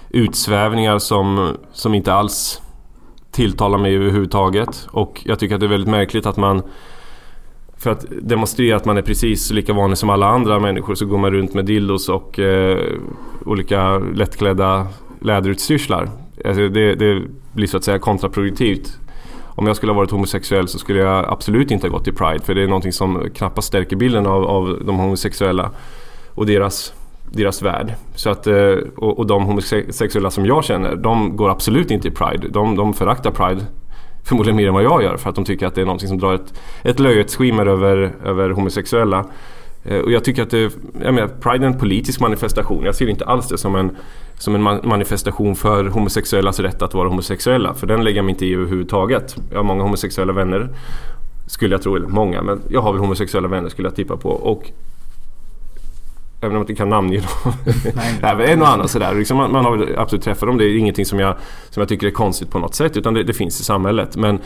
utsvävningar 0.09 0.99
som, 0.99 1.57
som 1.73 1.93
inte 1.93 2.13
alls 2.13 2.61
tilltalar 3.31 3.77
mig 3.77 3.95
överhuvudtaget. 3.95 4.87
Och 4.91 5.21
jag 5.25 5.39
tycker 5.39 5.55
att 5.55 5.61
det 5.61 5.67
är 5.67 5.69
väldigt 5.69 5.89
märkligt 5.89 6.25
att 6.25 6.37
man 6.37 6.61
för 7.77 7.91
att 7.91 8.05
demonstrera 8.21 8.77
att 8.77 8.85
man 8.85 8.97
är 8.97 9.01
precis 9.01 9.51
lika 9.51 9.73
vanlig 9.73 9.97
som 9.97 10.09
alla 10.09 10.27
andra 10.27 10.59
människor 10.59 10.95
så 10.95 11.05
går 11.05 11.17
man 11.17 11.31
runt 11.31 11.53
med 11.53 11.65
dildos 11.65 12.09
och 12.09 12.39
eh, 12.39 12.79
olika 13.45 13.97
lättklädda 13.97 14.87
läderutstyrslar. 15.21 16.09
Alltså 16.45 16.69
det, 16.69 16.95
det, 16.95 17.21
blir 17.53 17.67
så 17.67 17.77
att 17.77 17.83
säga 17.83 17.99
kontraproduktivt. 17.99 18.99
Om 19.55 19.67
jag 19.67 19.75
skulle 19.75 19.91
ha 19.91 19.97
varit 19.97 20.11
homosexuell 20.11 20.67
så 20.67 20.79
skulle 20.79 20.99
jag 20.99 21.25
absolut 21.27 21.71
inte 21.71 21.87
ha 21.87 21.91
gått 21.91 22.03
till 22.03 22.15
Pride 22.15 22.45
för 22.45 22.55
det 22.55 22.63
är 22.63 22.67
någonting 22.67 22.93
som 22.93 23.29
knappast 23.35 23.67
stärker 23.67 23.95
bilden 23.95 24.25
av, 24.25 24.43
av 24.43 24.79
de 24.85 24.97
homosexuella 24.97 25.71
och 26.33 26.45
deras, 26.45 26.93
deras 27.31 27.61
värld. 27.61 27.93
Så 28.15 28.29
att, 28.29 28.47
eh, 28.47 28.75
och, 28.97 29.19
och 29.19 29.27
de 29.27 29.43
homosexuella 29.43 30.31
som 30.31 30.45
jag 30.45 30.63
känner, 30.63 30.95
de 30.95 31.37
går 31.37 31.49
absolut 31.49 31.91
inte 31.91 32.01
till 32.01 32.17
Pride. 32.17 32.47
De, 32.47 32.75
de 32.75 32.93
föraktar 32.93 33.31
Pride 33.31 33.65
förmodligen 34.23 34.55
mer 34.57 34.67
än 34.67 34.73
vad 34.73 34.83
jag 34.83 35.03
gör 35.03 35.17
för 35.17 35.29
att 35.29 35.35
de 35.35 35.45
tycker 35.45 35.67
att 35.67 35.75
det 35.75 35.81
är 35.81 35.85
någonting 35.85 36.09
som 36.09 36.17
drar 36.17 36.33
ett, 36.33 36.53
ett 36.83 36.99
löjets 36.99 37.35
skimmer 37.35 37.65
över, 37.65 38.15
över 38.23 38.49
homosexuella. 38.49 39.25
Eh, 39.85 39.99
och 39.99 40.11
jag 40.11 40.23
tycker 40.23 40.43
att 40.43 40.49
det, 40.49 40.73
jag 41.03 41.13
menar, 41.13 41.27
Pride 41.27 41.65
är 41.65 41.67
en 41.67 41.79
politisk 41.79 42.19
manifestation. 42.19 42.85
Jag 42.85 42.95
ser 42.95 43.07
inte 43.07 43.25
alls 43.25 43.47
det 43.47 43.57
som 43.57 43.75
en, 43.75 43.97
som 44.37 44.55
en 44.55 44.61
manifestation 44.61 45.55
för 45.55 45.85
homosexuellas 45.85 46.59
rätt 46.59 46.81
att 46.81 46.93
vara 46.93 47.09
homosexuella. 47.09 47.73
För 47.73 47.87
den 47.87 48.03
lägger 48.03 48.17
jag 48.17 48.25
mig 48.25 48.31
inte 48.31 48.45
i 48.45 48.53
överhuvudtaget. 48.53 49.35
Jag 49.51 49.57
har 49.57 49.63
många 49.63 49.83
homosexuella 49.83 50.33
vänner. 50.33 50.69
Skulle 51.47 51.75
jag 51.75 51.81
tro, 51.81 51.95
eller 51.95 52.07
många, 52.07 52.41
men 52.41 52.61
jag 52.69 52.81
har 52.81 52.91
väl 52.93 53.01
homosexuella 53.01 53.47
vänner 53.47 53.69
skulle 53.69 53.87
jag 53.87 53.95
tippa 53.95 54.17
på. 54.17 54.29
Och 54.29 54.71
Även 56.41 56.55
om 56.55 56.61
jag 56.61 56.63
inte 56.63 56.75
kan 56.75 56.89
namnge 56.89 57.17
dem. 57.17 57.53
Nej. 58.21 58.51
en 58.51 58.61
och 58.61 58.67
annan 58.67 58.87
sådär. 58.87 59.15
Liksom 59.15 59.37
man, 59.37 59.51
man, 59.51 59.65
har 59.65 59.95
absolut 59.97 60.23
träffat 60.23 60.47
dem. 60.49 60.57
Det 60.57 60.65
är 60.65 60.77
ingenting 60.77 61.05
som 61.05 61.19
jag, 61.19 61.35
som 61.69 61.81
jag 61.81 61.89
tycker 61.89 62.07
är 62.07 62.11
konstigt 62.11 62.49
på 62.49 62.59
något 62.59 62.75
sätt. 62.75 62.97
Utan 62.97 63.13
det, 63.13 63.23
det, 63.23 63.33
finns 63.33 63.59
i 63.59 63.63
samhället. 63.63 64.17
Men 64.17 64.39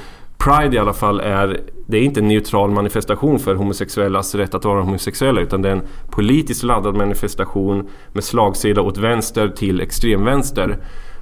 Pride 0.43 0.75
i 0.75 0.79
alla 0.79 0.93
fall 0.93 1.19
är, 1.19 1.59
det 1.87 1.97
är 1.97 2.01
inte 2.01 2.19
en 2.19 2.27
neutral 2.27 2.71
manifestation 2.71 3.39
för 3.39 3.55
homosexuellas 3.55 4.35
rätt 4.35 4.55
att 4.55 4.65
vara 4.65 4.81
homosexuella. 4.81 5.41
Utan 5.41 5.61
det 5.61 5.69
är 5.69 5.73
en 5.73 5.81
politiskt 6.09 6.63
laddad 6.63 6.95
manifestation 6.95 7.87
med 8.13 8.23
slagsida 8.23 8.81
åt 8.81 8.97
vänster 8.97 9.47
till 9.49 9.81
extremvänster. 9.81 10.77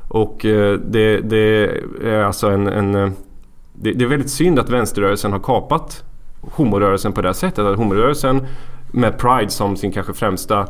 Och 0.07 0.45
eh, 0.45 0.74
det, 0.74 1.20
det, 1.20 1.72
är 2.03 2.24
alltså 2.24 2.49
en, 2.49 2.68
en 2.68 2.95
eh, 2.95 3.09
det, 3.74 3.91
det 3.91 4.05
är 4.05 4.09
väldigt 4.09 4.30
synd 4.30 4.59
att 4.59 4.70
vänsterrörelsen 4.70 5.32
har 5.32 5.39
kapat 5.39 6.03
homorörelsen 6.41 7.13
på 7.13 7.22
det 7.22 7.28
här 7.28 7.34
sättet. 7.34 7.65
Att 7.65 7.78
homorörelsen 7.78 8.47
med 8.91 9.18
Pride 9.18 9.49
som 9.49 9.76
sin 9.76 9.91
kanske 9.91 10.13
främsta 10.13 10.68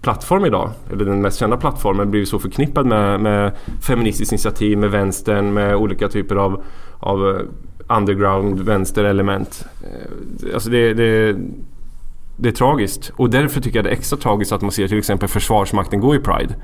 plattform 0.00 0.44
idag, 0.44 0.70
eller 0.92 1.04
den 1.04 1.20
mest 1.20 1.38
kända 1.38 1.56
plattformen, 1.56 2.10
blivit 2.10 2.28
så 2.28 2.38
förknippad 2.38 2.86
med, 2.86 3.20
med 3.20 3.52
feministiskt 3.86 4.32
initiativ, 4.32 4.78
med 4.78 4.90
vänstern, 4.90 5.54
med 5.54 5.76
olika 5.76 6.08
typer 6.08 6.36
av, 6.36 6.62
av 6.98 7.28
eh, 7.28 7.42
underground 7.90 8.60
vänsterelement. 8.60 9.66
Eh, 9.82 10.54
alltså 10.54 10.70
det, 10.70 10.94
det, 10.94 11.36
det 12.36 12.48
är 12.48 12.52
tragiskt 12.52 13.12
och 13.16 13.30
därför 13.30 13.60
tycker 13.60 13.78
jag 13.78 13.84
det 13.84 13.90
är 13.90 13.94
extra 13.94 14.18
tragiskt 14.18 14.52
att 14.52 14.62
man 14.62 14.72
ser 14.72 14.88
till 14.88 14.98
exempel 14.98 15.28
Försvarsmakten 15.28 16.00
gå 16.00 16.14
i 16.14 16.18
Pride. 16.18 16.54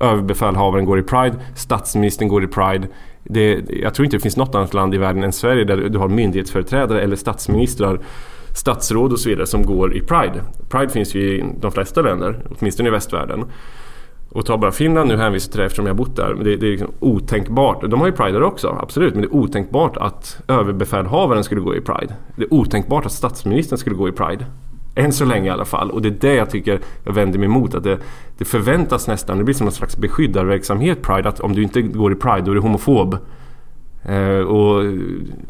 Överbefälhavaren 0.00 0.84
går 0.84 0.98
i 0.98 1.02
Pride, 1.02 1.36
statsministern 1.56 2.28
går 2.28 2.44
i 2.44 2.46
Pride. 2.46 2.88
Det, 3.24 3.64
jag 3.68 3.94
tror 3.94 4.04
inte 4.04 4.16
det 4.16 4.20
finns 4.20 4.36
något 4.36 4.54
annat 4.54 4.74
land 4.74 4.94
i 4.94 4.98
världen 4.98 5.22
än 5.22 5.32
Sverige 5.32 5.64
där 5.64 5.76
du 5.76 5.98
har 5.98 6.08
myndighetsföreträdare 6.08 7.00
eller 7.00 7.16
statsministrar 7.16 8.00
statsråd 8.54 9.12
och 9.12 9.20
så 9.20 9.28
vidare 9.28 9.46
som 9.46 9.66
går 9.66 9.96
i 9.96 10.00
Pride. 10.00 10.42
Pride 10.68 10.88
finns 10.88 11.14
ju 11.14 11.20
i 11.20 11.44
de 11.60 11.72
flesta 11.72 12.02
länder, 12.02 12.46
åtminstone 12.58 12.88
i 12.88 12.92
västvärlden. 12.92 13.44
Och 14.30 14.46
ta 14.46 14.56
bara 14.56 14.72
Finland, 14.72 15.08
nu 15.08 15.16
hänvisar 15.16 15.50
till 15.50 15.60
det 15.60 15.66
eftersom 15.66 15.86
jag 15.86 15.94
har 15.94 15.98
bott 15.98 16.16
där. 16.16 16.34
Men 16.34 16.44
det, 16.44 16.56
det 16.56 16.66
är 16.66 16.70
liksom 16.70 16.92
otänkbart. 17.00 17.90
De 17.90 18.00
har 18.00 18.06
ju 18.06 18.12
Pride 18.12 18.32
där 18.32 18.42
också, 18.42 18.78
absolut. 18.82 19.14
Men 19.14 19.22
det 19.22 19.28
är 19.28 19.34
otänkbart 19.34 19.96
att 19.96 20.40
överbefälhavaren 20.48 21.44
skulle 21.44 21.60
gå 21.60 21.76
i 21.76 21.80
Pride. 21.80 22.14
Det 22.36 22.42
är 22.42 22.54
otänkbart 22.54 23.06
att 23.06 23.12
statsministern 23.12 23.78
skulle 23.78 23.96
gå 23.96 24.08
i 24.08 24.12
Pride. 24.12 24.46
Än 24.94 25.12
så 25.12 25.24
länge 25.24 25.46
i 25.46 25.50
alla 25.50 25.64
fall. 25.64 25.90
Och 25.90 26.02
det 26.02 26.08
är 26.08 26.16
det 26.20 26.34
jag 26.34 26.50
tycker 26.50 26.80
jag 27.04 27.12
vänder 27.12 27.38
mig 27.38 27.46
emot. 27.46 27.74
Att 27.74 27.84
det, 27.84 27.98
det 28.38 28.44
förväntas 28.44 29.08
nästan, 29.08 29.38
det 29.38 29.44
blir 29.44 29.54
som 29.54 29.64
någon 29.64 29.72
slags 29.72 29.96
beskyddarverksamhet 29.96 31.02
Pride. 31.02 31.28
Att 31.28 31.40
om 31.40 31.54
du 31.54 31.62
inte 31.62 31.82
går 31.82 32.12
i 32.12 32.14
Pride 32.14 32.40
då 32.40 32.50
är 32.50 32.54
du 32.54 32.60
homofob. 32.60 33.16
Eh, 34.04 34.40
och 34.40 34.84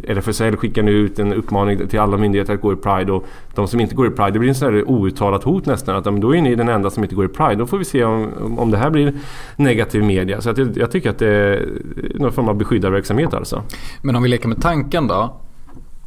RFSL 0.02 0.56
skickar 0.56 0.82
nu 0.82 0.92
ut 0.92 1.18
en 1.18 1.32
uppmaning 1.32 1.88
till 1.88 2.00
alla 2.00 2.16
myndigheter 2.16 2.54
att 2.54 2.60
gå 2.60 2.72
i 2.72 2.76
Pride 2.76 3.12
och 3.12 3.26
de 3.54 3.68
som 3.68 3.80
inte 3.80 3.94
går 3.94 4.06
i 4.06 4.10
Pride, 4.10 4.30
det 4.30 4.38
blir 4.38 4.48
en 4.48 4.54
sån 4.54 4.74
här 4.74 4.90
outtalat 4.90 5.44
hot 5.44 5.66
nästan 5.66 5.96
att 5.96 6.20
då 6.20 6.36
är 6.36 6.42
ni 6.42 6.54
den 6.54 6.68
enda 6.68 6.90
som 6.90 7.02
inte 7.02 7.14
går 7.14 7.24
i 7.24 7.28
Pride. 7.28 7.54
Då 7.54 7.66
får 7.66 7.78
vi 7.78 7.84
se 7.84 8.04
om, 8.04 8.58
om 8.58 8.70
det 8.70 8.78
här 8.78 8.90
blir 8.90 9.12
negativ 9.56 10.04
media. 10.04 10.40
Så 10.40 10.48
jag, 10.48 10.76
jag 10.76 10.90
tycker 10.90 11.10
att 11.10 11.18
det 11.18 11.28
är 11.28 11.68
någon 12.14 12.32
form 12.32 12.48
av 12.48 12.56
beskyddarverksamhet 12.56 13.34
alltså. 13.34 13.62
Men 14.02 14.16
om 14.16 14.22
vi 14.22 14.28
leker 14.28 14.48
med 14.48 14.62
tanken 14.62 15.06
då. 15.06 15.40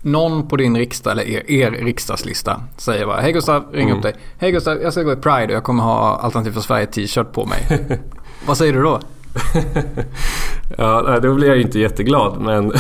Någon 0.04 0.48
på 0.48 0.58
din 0.58 0.78
riksdag 0.78 1.12
eller 1.12 1.24
er, 1.24 1.52
er 1.52 1.72
riksdagslista 1.72 2.62
säger 2.78 3.06
bara 3.06 3.22
Hej 3.22 3.32
Gustav, 3.32 3.64
ring 3.72 3.86
mm. 3.86 3.98
upp 3.98 4.04
dig. 4.04 4.14
Hej 4.38 4.52
Gustav, 4.52 4.82
jag 4.82 4.94
ska 4.94 5.04
gå 5.04 5.12
i 5.12 5.16
Pride 5.16 5.46
och 5.46 5.52
jag 5.52 5.64
kommer 5.64 5.84
ha 5.84 6.16
Alternativ 6.16 6.52
för 6.52 6.62
Sverige 6.62 6.86
t-shirt 6.86 7.32
på 7.32 7.46
mig. 7.46 7.88
Vad 8.46 8.58
säger 8.58 8.74
du 8.74 8.82
då? 8.82 9.00
ja, 10.78 11.20
då 11.20 11.34
blir 11.34 11.48
jag 11.48 11.58
ju 11.58 11.62
inte 11.62 11.80
jätteglad 11.80 12.42
men, 12.42 12.74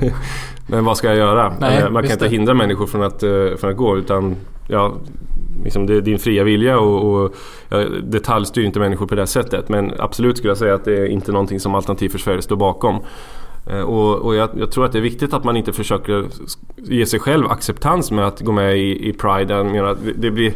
men 0.66 0.84
vad 0.84 0.96
ska 0.96 1.08
jag 1.08 1.16
göra? 1.16 1.52
Nej, 1.60 1.90
Man 1.90 2.02
kan 2.02 2.12
inte 2.12 2.24
det. 2.24 2.30
hindra 2.30 2.54
människor 2.54 2.86
från 2.86 3.02
att, 3.02 3.22
eh, 3.22 3.56
från 3.60 3.70
att 3.70 3.76
gå 3.76 3.98
utan 3.98 4.36
ja, 4.68 4.94
liksom 5.64 5.86
det 5.86 5.96
är 5.96 6.00
din 6.00 6.18
fria 6.18 6.44
vilja 6.44 6.78
och, 6.78 7.14
och 7.14 7.34
ja, 7.68 7.78
detaljstyr 8.02 8.62
inte 8.62 8.78
människor 8.78 9.06
på 9.06 9.14
det 9.14 9.26
sättet. 9.26 9.68
Men 9.68 9.92
absolut 9.98 10.36
skulle 10.36 10.50
jag 10.50 10.58
säga 10.58 10.74
att 10.74 10.84
det 10.84 10.98
är 10.98 11.06
inte 11.06 11.32
någonting 11.32 11.60
som 11.60 11.74
Alternativ 11.74 12.08
för 12.08 12.18
Sverige 12.18 12.42
står 12.42 12.56
bakom. 12.56 13.00
Eh, 13.66 13.80
och, 13.80 14.18
och 14.18 14.34
jag, 14.34 14.50
jag, 14.56 14.70
tror 14.70 14.84
att 14.84 14.92
det 14.92 14.98
är 14.98 15.02
viktigt 15.02 15.34
att 15.34 15.44
man 15.44 15.56
inte 15.56 15.72
försöker 15.72 16.26
ge 16.76 17.06
sig 17.06 17.20
själv 17.20 17.46
acceptans 17.46 18.10
med 18.10 18.26
att 18.26 18.40
gå 18.40 18.52
med 18.52 18.78
i, 18.78 19.08
i 19.08 19.12
Pride. 19.12 19.54
Jag 19.54 19.66
menar, 19.66 19.96
det 20.16 20.30
blir 20.30 20.54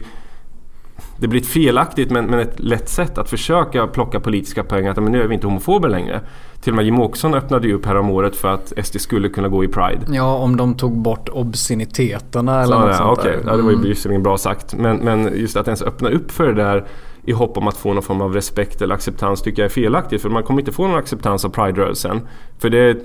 det 1.17 1.29
blir 1.29 1.41
ett 1.41 1.47
felaktigt 1.47 2.11
men, 2.11 2.27
men 2.27 2.41
ett 2.41 2.61
lätt 2.61 2.89
sätt 2.89 3.19
att 3.19 3.31
försöka 3.31 3.87
plocka 3.87 4.21
politiska 4.21 4.65
poäng 4.65 4.87
att 4.87 4.97
men 4.97 5.13
nu 5.13 5.23
är 5.23 5.27
vi 5.27 5.35
inte 5.35 5.47
homofober 5.47 5.89
längre. 5.89 6.21
Till 6.61 6.73
och 6.73 6.77
med 6.77 6.85
Jimmie 6.85 7.01
Åkesson 7.01 7.35
öppnade 7.35 7.69
ju 7.69 7.75
upp 7.75 7.87
året 7.87 8.37
för 8.37 8.49
att 8.49 8.73
SD 8.83 9.01
skulle 9.01 9.29
kunna 9.29 9.49
gå 9.49 9.65
i 9.65 9.69
Pride. 9.69 10.07
Ja, 10.09 10.35
om 10.37 10.57
de 10.57 10.75
tog 10.75 10.99
bort 10.99 11.29
obsceniteterna 11.29 12.63
eller 12.63 12.75
Så, 12.75 12.81
något 12.81 12.89
ja, 12.89 12.97
sånt 12.97 13.19
okay. 13.19 13.33
där. 13.33 13.43
Ja, 13.47 13.57
det 13.57 13.63
var 13.63 13.71
ju 13.71 13.77
mm. 13.77 13.89
visserligen 13.89 14.23
bra 14.23 14.39
sagt. 14.39 14.75
Men, 14.75 14.97
men 14.97 15.33
just 15.37 15.57
att 15.57 15.67
ens 15.69 15.83
öppna 15.83 16.09
upp 16.09 16.31
för 16.31 16.47
det 16.47 16.63
där 16.63 16.87
i 17.25 17.33
hopp 17.33 17.57
om 17.57 17.69
att 17.69 17.77
få 17.77 17.93
någon 17.93 18.03
form 18.03 18.21
av 18.21 18.35
respekt 18.35 18.83
eller 18.83 18.95
acceptans 18.95 19.43
tycker 19.43 19.63
jag 19.63 19.67
är 19.67 19.73
felaktigt. 19.75 20.23
För 20.23 20.29
man 20.29 20.43
kommer 20.43 20.61
inte 20.61 20.73
få 20.73 20.87
någon 20.87 20.99
acceptans 20.99 21.45
av 21.45 21.49
Pride-rörelsen. 21.49 22.21
För 22.59 22.71
det, 22.71 22.99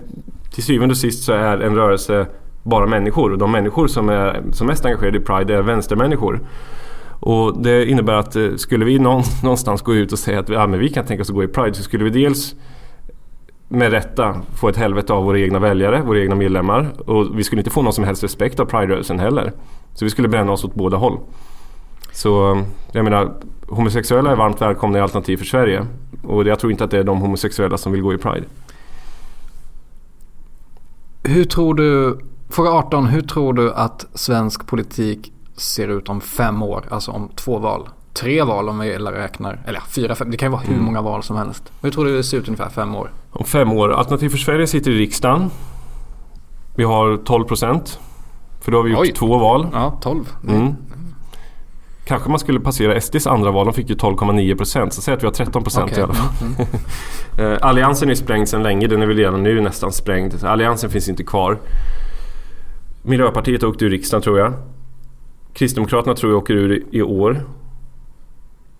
till 0.54 0.64
syvende 0.64 0.94
och 0.94 0.98
sist 0.98 1.24
så 1.24 1.34
är 1.34 1.58
en 1.58 1.76
rörelse 1.76 2.28
bara 2.64 2.86
människor. 2.86 3.32
Och 3.32 3.38
de 3.38 3.52
människor 3.52 3.88
som 3.88 4.10
är 4.10 4.42
som 4.52 4.68
mest 4.68 4.86
engagerade 4.86 5.18
i 5.18 5.22
Pride 5.22 5.56
är 5.56 5.62
vänstermänniskor. 5.62 6.40
Och 7.26 7.62
det 7.62 7.86
innebär 7.86 8.14
att 8.14 8.36
eh, 8.36 8.56
skulle 8.56 8.86
vi 8.86 9.00
någonstans 9.44 9.82
gå 9.82 9.96
ut 9.96 10.12
och 10.12 10.20
säga 10.20 10.40
att 10.40 10.50
ja, 10.50 10.68
men 10.68 10.80
vi 10.80 10.90
kan 10.90 11.06
tänka 11.06 11.22
oss 11.22 11.30
att 11.30 11.36
gå 11.36 11.44
i 11.44 11.48
Pride 11.48 11.74
så 11.74 11.84
skulle 11.84 12.04
vi 12.04 12.10
dels 12.10 12.56
med 13.68 13.92
rätta 13.92 14.42
få 14.56 14.70
ett 14.70 14.78
helvete 14.78 15.14
av 15.14 15.24
våra 15.24 15.40
egna 15.40 15.60
väljare, 15.60 16.02
våra 16.02 16.20
egna 16.20 16.36
medlemmar. 16.36 16.94
Och 17.10 17.40
vi 17.40 17.44
skulle 17.44 17.60
inte 17.60 17.72
få 17.72 17.82
någon 17.82 17.94
som 17.94 18.04
helst 18.04 18.24
respekt 18.24 18.60
av 18.60 18.66
Pride-rörelsen 18.66 19.20
heller. 19.20 19.54
Så 19.94 20.06
vi 20.06 20.12
skulle 20.12 20.28
bränna 20.28 20.52
oss 20.52 20.64
åt 20.64 20.76
båda 20.76 20.98
håll. 20.98 21.20
Så 22.12 22.52
eh, 22.52 22.64
jag 22.92 23.04
menar, 23.04 23.34
homosexuella 23.68 24.32
är 24.32 24.36
varmt 24.36 24.62
välkomna 24.62 24.98
i 24.98 25.02
Alternativ 25.02 25.38
för 25.38 25.46
Sverige. 25.46 25.88
Och 26.24 26.48
jag 26.48 26.60
tror 26.60 26.72
inte 26.72 26.84
att 26.84 26.92
det 26.92 27.00
är 27.00 27.04
de 27.04 27.22
homosexuella 27.22 27.78
som 27.78 27.92
vill 27.92 28.02
gå 28.02 28.14
i 28.14 28.18
Pride. 28.18 28.46
Hur 31.24 31.44
tror 31.44 31.74
du, 31.74 32.20
fråga 32.50 32.70
18, 32.70 33.06
hur 33.06 33.22
tror 33.22 33.54
du 33.54 33.74
att 33.74 34.06
svensk 34.14 34.68
politik 34.68 35.34
ser 35.64 35.88
ut 35.88 36.10
om 36.10 36.22
fem 36.22 36.64
år, 36.64 36.86
alltså 36.90 37.12
om 37.12 37.30
två 37.36 37.58
val. 37.58 37.90
Tre 38.14 38.44
val 38.44 38.70
om 38.70 38.80
vi 38.80 38.98
räknar, 38.98 39.60
eller 39.66 39.80
ja, 39.80 39.86
fyra, 39.90 40.16
fem, 40.16 40.32
det 40.32 40.38
kan 40.38 40.48
ju 40.48 40.52
vara 40.52 40.62
hur 40.62 40.74
mm. 40.74 40.86
många 40.86 41.02
val 41.02 41.24
som 41.24 41.38
helst. 41.38 41.72
Hur 41.82 41.92
tror 41.92 42.06
du 42.06 42.18
det 42.18 42.24
ser 42.24 42.38
ut 42.38 42.48
ungefär 42.48 42.70
fem 42.70 42.96
år? 42.96 43.12
Om 43.32 43.46
fem 43.46 43.72
år, 43.72 43.92
Alternativ 43.94 44.30
för 44.30 44.38
Sverige 44.38 44.68
sitter 44.68 44.92
i 44.92 44.98
riksdagen. 44.98 45.50
Vi 46.76 46.84
har 46.84 47.18
12 47.18 47.46
procent. 47.46 48.00
För 48.62 48.72
då 48.72 48.78
har 48.78 48.84
vi 48.84 48.92
gjort 48.92 49.00
Oj. 49.00 49.12
två 49.12 49.38
val. 49.38 49.68
Ja, 49.74 50.00
12. 50.02 50.30
Mm. 50.48 50.76
Kanske 52.06 52.30
man 52.30 52.40
skulle 52.40 52.60
passera 52.60 53.02
SDs 53.02 53.28
andra 53.28 53.52
val, 53.52 53.66
de 53.66 53.74
fick 53.74 53.90
ju 53.90 53.96
12,9 53.96 54.58
procent. 54.58 54.94
Så 54.94 55.02
säg 55.02 55.14
att 55.14 55.24
vi 55.24 55.28
har 55.28 55.34
13 55.34 55.64
procent 55.64 55.86
okay. 55.86 56.00
i 56.00 56.04
alla 56.04 56.14
fall. 56.14 56.36
Mm. 56.42 56.56
mm. 56.56 56.68
Eh, 57.38 57.58
alliansen 57.62 58.10
är 58.10 58.16
sprängd 58.16 58.50
sedan 58.50 58.64
länge, 58.64 58.88
den 58.88 59.02
är 59.02 59.06
väl 59.06 59.18
redan 59.18 59.44
nu 59.44 59.62
nästan 59.62 59.92
sprängd. 59.92 60.44
Alliansen 60.44 60.90
finns 60.90 61.10
inte 61.10 61.24
kvar. 61.24 61.60
Miljöpartiet 63.04 63.64
åkte 63.64 63.86
ur 63.86 63.90
riksdagen 63.90 64.22
tror 64.22 64.40
jag. 64.40 64.54
Kristdemokraterna 65.54 66.16
tror 66.16 66.32
jag 66.32 66.38
åker 66.38 66.54
ur 66.54 66.84
i 66.92 67.02
år. 67.02 67.42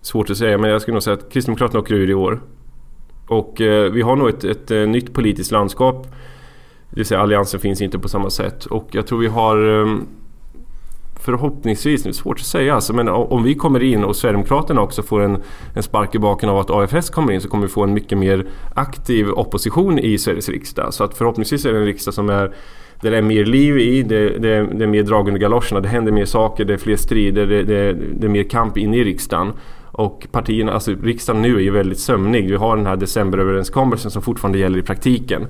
Svårt 0.00 0.30
att 0.30 0.36
säga 0.36 0.58
men 0.58 0.70
jag 0.70 0.82
skulle 0.82 0.92
nog 0.92 1.02
säga 1.02 1.14
att 1.14 1.32
Kristdemokraterna 1.32 1.80
åker 1.80 1.94
ur 1.94 2.10
i 2.10 2.14
år. 2.14 2.40
Och 3.26 3.60
eh, 3.60 3.92
vi 3.92 4.02
har 4.02 4.16
nog 4.16 4.28
ett, 4.28 4.44
ett, 4.44 4.70
ett, 4.70 4.88
nytt 4.88 5.12
politiskt 5.14 5.50
landskap. 5.50 6.06
Det 6.90 6.96
vill 6.96 7.06
säga 7.06 7.20
alliansen 7.20 7.60
finns 7.60 7.80
inte 7.80 7.98
på 7.98 8.08
samma 8.08 8.30
sätt. 8.30 8.66
Och 8.66 8.88
jag 8.90 9.06
tror 9.06 9.18
vi 9.18 9.26
har 9.26 9.80
eh, 9.80 9.96
förhoppningsvis, 11.24 12.02
det 12.02 12.08
är 12.08 12.12
svårt 12.12 12.40
att 12.40 12.46
säga 12.46 12.74
alltså, 12.74 12.92
men 12.92 13.08
om 13.08 13.42
vi 13.42 13.54
kommer 13.54 13.82
in 13.82 14.04
och 14.04 14.16
Sverigedemokraterna 14.16 14.80
också 14.80 15.02
får 15.02 15.22
en, 15.22 15.42
en 15.74 15.82
spark 15.82 16.14
i 16.14 16.18
baken 16.18 16.48
av 16.48 16.58
att 16.58 16.70
AFS 16.70 17.10
kommer 17.10 17.32
in 17.32 17.40
så 17.40 17.48
kommer 17.48 17.66
vi 17.66 17.72
få 17.72 17.82
en 17.84 17.94
mycket 17.94 18.18
mer 18.18 18.46
aktiv 18.74 19.30
opposition 19.30 19.98
i 19.98 20.18
Sveriges 20.18 20.48
riksdag. 20.48 20.94
Så 20.94 21.04
att 21.04 21.16
förhoppningsvis 21.16 21.64
är 21.64 21.72
det 21.72 21.78
en 21.78 21.84
riksdag 21.84 22.14
som 22.14 22.28
är 22.28 22.54
det 23.00 23.16
är 23.16 23.22
mer 23.22 23.44
liv 23.44 23.78
i, 23.78 24.02
det, 24.02 24.28
det, 24.28 24.66
det 24.72 24.84
är 24.84 24.88
mer 24.88 25.02
drag 25.02 25.28
under 25.28 25.40
galoscherna, 25.40 25.80
det 25.80 25.88
händer 25.88 26.12
mer 26.12 26.24
saker, 26.24 26.64
det 26.64 26.72
är 26.72 26.78
fler 26.78 26.96
strider, 26.96 27.46
det, 27.46 27.62
det, 27.62 27.92
det 27.92 28.26
är 28.26 28.30
mer 28.30 28.42
kamp 28.42 28.78
inne 28.78 28.96
i 28.96 29.04
riksdagen. 29.04 29.52
Och 29.96 30.26
partierna, 30.32 30.72
alltså 30.72 30.94
riksdagen 31.02 31.42
nu 31.42 31.56
är 31.56 31.60
ju 31.60 31.70
väldigt 31.70 31.98
sömnig. 31.98 32.48
Vi 32.50 32.56
har 32.56 32.76
den 32.76 32.86
här 32.86 32.96
decemberöverenskommelsen 32.96 34.10
som 34.10 34.22
fortfarande 34.22 34.58
gäller 34.58 34.78
i 34.78 34.82
praktiken. 34.82 35.46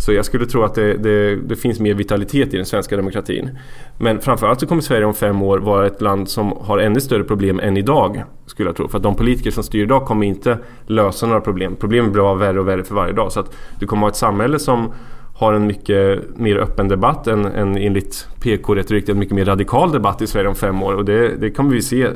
Så 0.00 0.12
jag 0.12 0.24
skulle 0.24 0.46
tro 0.46 0.62
att 0.62 0.74
det, 0.74 0.94
det, 0.94 1.36
det, 1.36 1.56
finns 1.56 1.80
mer 1.80 1.94
vitalitet 1.94 2.54
i 2.54 2.56
den 2.56 2.66
svenska 2.66 2.96
demokratin. 2.96 3.58
Men 3.98 4.20
framförallt 4.20 4.60
så 4.60 4.66
kommer 4.66 4.82
Sverige 4.82 5.04
om 5.04 5.14
fem 5.14 5.42
år 5.42 5.58
vara 5.58 5.86
ett 5.86 6.00
land 6.00 6.28
som 6.28 6.52
har 6.60 6.78
ännu 6.78 7.00
större 7.00 7.24
problem 7.24 7.60
än 7.60 7.76
idag. 7.76 8.24
Skulle 8.46 8.68
jag 8.68 8.76
tro. 8.76 8.88
För 8.88 8.96
att 8.96 9.02
de 9.02 9.14
politiker 9.14 9.50
som 9.50 9.62
styr 9.62 9.82
idag 9.82 10.06
kommer 10.06 10.26
inte 10.26 10.58
lösa 10.86 11.26
några 11.26 11.40
problem. 11.40 11.76
Problemen 11.76 12.12
blir 12.12 12.22
bara 12.22 12.34
värre 12.34 12.60
och 12.60 12.68
värre 12.68 12.84
för 12.84 12.94
varje 12.94 13.12
dag. 13.12 13.32
Så 13.32 13.40
att 13.40 13.56
du 13.78 13.86
kommer 13.86 14.02
ha 14.02 14.08
ett 14.08 14.16
samhälle 14.16 14.58
som 14.58 14.92
har 15.38 15.52
en 15.52 15.66
mycket 15.66 16.22
mer 16.36 16.56
öppen 16.56 16.88
debatt 16.88 17.26
än, 17.26 17.44
än 17.44 17.76
enligt 17.76 18.28
PK-retorik 18.40 19.08
en 19.08 19.18
mycket 19.18 19.34
mer 19.34 19.44
radikal 19.44 19.92
debatt 19.92 20.22
i 20.22 20.26
Sverige 20.26 20.48
om 20.48 20.54
fem 20.54 20.82
år. 20.82 20.94
Och 20.94 21.04
det, 21.04 21.36
det 21.36 21.50
kommer 21.50 21.70
vi 21.70 21.82
se 21.82 22.08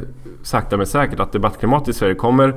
sakta 0.42 0.76
men 0.76 0.86
säkert 0.86 1.20
att 1.20 1.32
debattklimatet 1.32 1.88
i 1.88 1.92
Sverige 1.92 2.14
kommer 2.14 2.54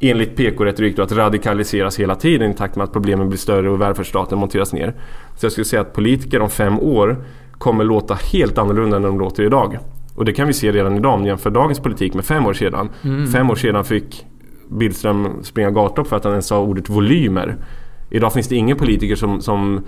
enligt 0.00 0.36
PK-retorik 0.36 0.98
att 0.98 1.12
radikaliseras 1.12 2.00
hela 2.00 2.14
tiden 2.14 2.50
i 2.50 2.54
takt 2.54 2.76
med 2.76 2.84
att 2.84 2.92
problemen 2.92 3.28
blir 3.28 3.38
större 3.38 3.70
och 3.70 3.80
välfärdsstaten 3.80 4.38
monteras 4.38 4.72
ner. 4.72 4.94
Så 5.36 5.44
jag 5.44 5.52
skulle 5.52 5.64
säga 5.64 5.82
att 5.82 5.92
politiker 5.92 6.40
om 6.40 6.50
fem 6.50 6.80
år 6.80 7.24
kommer 7.52 7.84
låta 7.84 8.14
helt 8.14 8.58
annorlunda 8.58 8.96
än 8.96 9.02
de 9.02 9.18
låter 9.18 9.42
idag. 9.42 9.78
Och 10.14 10.24
det 10.24 10.32
kan 10.32 10.46
vi 10.46 10.52
se 10.52 10.72
redan 10.72 10.96
idag 10.96 11.14
om 11.14 11.22
vi 11.22 11.28
jämför 11.28 11.50
dagens 11.50 11.80
politik 11.80 12.14
med 12.14 12.24
fem 12.24 12.46
år 12.46 12.52
sedan. 12.52 12.88
Mm. 13.02 13.26
Fem 13.26 13.50
år 13.50 13.54
sedan 13.54 13.84
fick 13.84 14.26
Billström 14.68 15.28
springa 15.42 15.70
gatlopp 15.70 16.06
för 16.06 16.16
att 16.16 16.24
han 16.24 16.32
ens 16.32 16.46
sa 16.46 16.60
ordet 16.60 16.88
volymer. 16.88 17.56
Idag 18.14 18.32
finns 18.32 18.48
det 18.48 18.56
ingen 18.56 18.76
politiker 18.76 19.16
som, 19.16 19.40
som, 19.40 19.80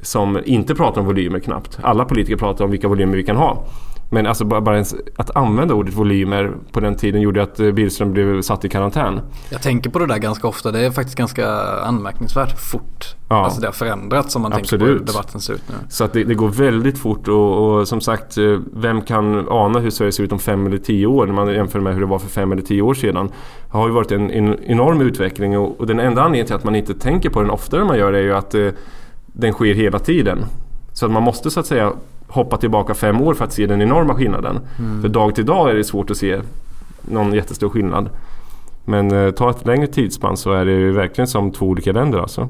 som 0.00 0.40
inte 0.44 0.74
pratar 0.74 1.00
om 1.00 1.06
volymer 1.06 1.40
knappt. 1.40 1.78
Alla 1.82 2.04
politiker 2.04 2.36
pratar 2.36 2.64
om 2.64 2.70
vilka 2.70 2.88
volymer 2.88 3.16
vi 3.16 3.24
kan 3.24 3.36
ha. 3.36 3.64
Men 4.10 4.26
alltså 4.26 4.44
bara, 4.44 4.60
bara 4.60 4.74
ens 4.74 4.94
att 5.16 5.36
använda 5.36 5.74
ordet 5.74 5.94
volymer 5.94 6.52
på 6.72 6.80
den 6.80 6.96
tiden 6.96 7.20
gjorde 7.20 7.42
att 7.42 7.60
eh, 7.60 7.70
Billström 7.70 8.12
blev 8.12 8.42
satt 8.42 8.64
i 8.64 8.68
karantän. 8.68 9.20
Jag 9.50 9.62
tänker 9.62 9.90
på 9.90 9.98
det 9.98 10.06
där 10.06 10.18
ganska 10.18 10.48
ofta. 10.48 10.72
Det 10.72 10.86
är 10.86 10.90
faktiskt 10.90 11.18
ganska 11.18 11.48
anmärkningsvärt 11.80 12.60
fort. 12.60 13.14
Ja. 13.28 13.44
Alltså 13.44 13.60
det 13.60 13.66
har 13.66 13.72
förändrats 13.72 14.36
om 14.36 14.42
man 14.42 14.52
Absolut. 14.52 14.70
tänker 14.70 14.86
på 14.86 14.92
hur 14.92 15.06
debatten 15.06 15.40
ser 15.40 15.54
ut 15.54 15.62
nu. 15.68 15.74
Så 15.88 16.04
att 16.04 16.12
det, 16.12 16.24
det 16.24 16.34
går 16.34 16.48
väldigt 16.48 16.98
fort 16.98 17.28
och, 17.28 17.78
och, 17.78 17.88
som 17.88 18.00
sagt, 18.00 18.38
eh, 18.38 18.58
vem 18.74 19.02
kan 19.02 19.48
ana 19.48 19.78
hur 19.78 19.90
Sverige 19.90 20.12
ser 20.12 20.24
ut 20.24 20.32
om 20.32 20.38
fem 20.38 20.66
eller 20.66 20.78
tio 20.78 21.06
år 21.06 21.26
när 21.26 21.34
man 21.34 21.54
jämför 21.54 21.80
med 21.80 21.94
hur 21.94 22.00
det 22.00 22.06
var 22.06 22.18
för 22.18 22.28
fem 22.28 22.52
eller 22.52 22.62
tio 22.62 22.82
år 22.82 22.94
sedan. 22.94 23.26
Det 23.70 23.78
har 23.78 23.88
ju 23.88 23.94
varit 23.94 24.12
en, 24.12 24.30
en 24.30 24.64
enorm 24.64 25.00
utveckling 25.00 25.58
och, 25.58 25.80
och, 25.80 25.86
den 25.86 26.00
enda 26.00 26.22
anledningen 26.22 26.46
till 26.46 26.56
att 26.56 26.64
man 26.64 26.74
inte 26.74 26.94
tänker 26.94 27.30
på 27.30 27.40
den 27.40 27.50
oftare 27.50 27.80
än 27.80 27.86
man 27.86 27.98
gör 27.98 28.12
är 28.12 28.22
ju 28.22 28.34
att 28.34 28.54
eh, 28.54 28.68
den 29.26 29.52
sker 29.52 29.74
hela 29.74 29.98
tiden. 29.98 30.44
Så 30.92 31.06
att 31.06 31.12
man 31.12 31.22
måste 31.22 31.50
så 31.50 31.60
att 31.60 31.66
säga 31.66 31.92
hoppa 32.28 32.56
tillbaka 32.56 32.94
fem 32.94 33.20
år 33.20 33.34
för 33.34 33.44
att 33.44 33.52
se 33.52 33.66
den 33.66 33.82
enorma 33.82 34.14
skillnaden. 34.14 34.60
Mm. 34.78 35.02
För 35.02 35.08
dag 35.08 35.34
till 35.34 35.46
dag 35.46 35.70
är 35.70 35.74
det 35.74 35.84
svårt 35.84 36.10
att 36.10 36.16
se 36.16 36.40
någon 37.02 37.32
jättestor 37.32 37.68
skillnad. 37.68 38.10
Men 38.84 39.12
eh, 39.12 39.30
ta 39.30 39.50
ett 39.50 39.66
längre 39.66 39.86
tidsspann 39.86 40.36
så 40.36 40.52
är 40.52 40.64
det 40.64 40.72
ju 40.72 40.92
verkligen 40.92 41.28
som 41.28 41.52
två 41.52 41.66
olika 41.66 41.92
länder 41.92 42.18
alltså. 42.18 42.48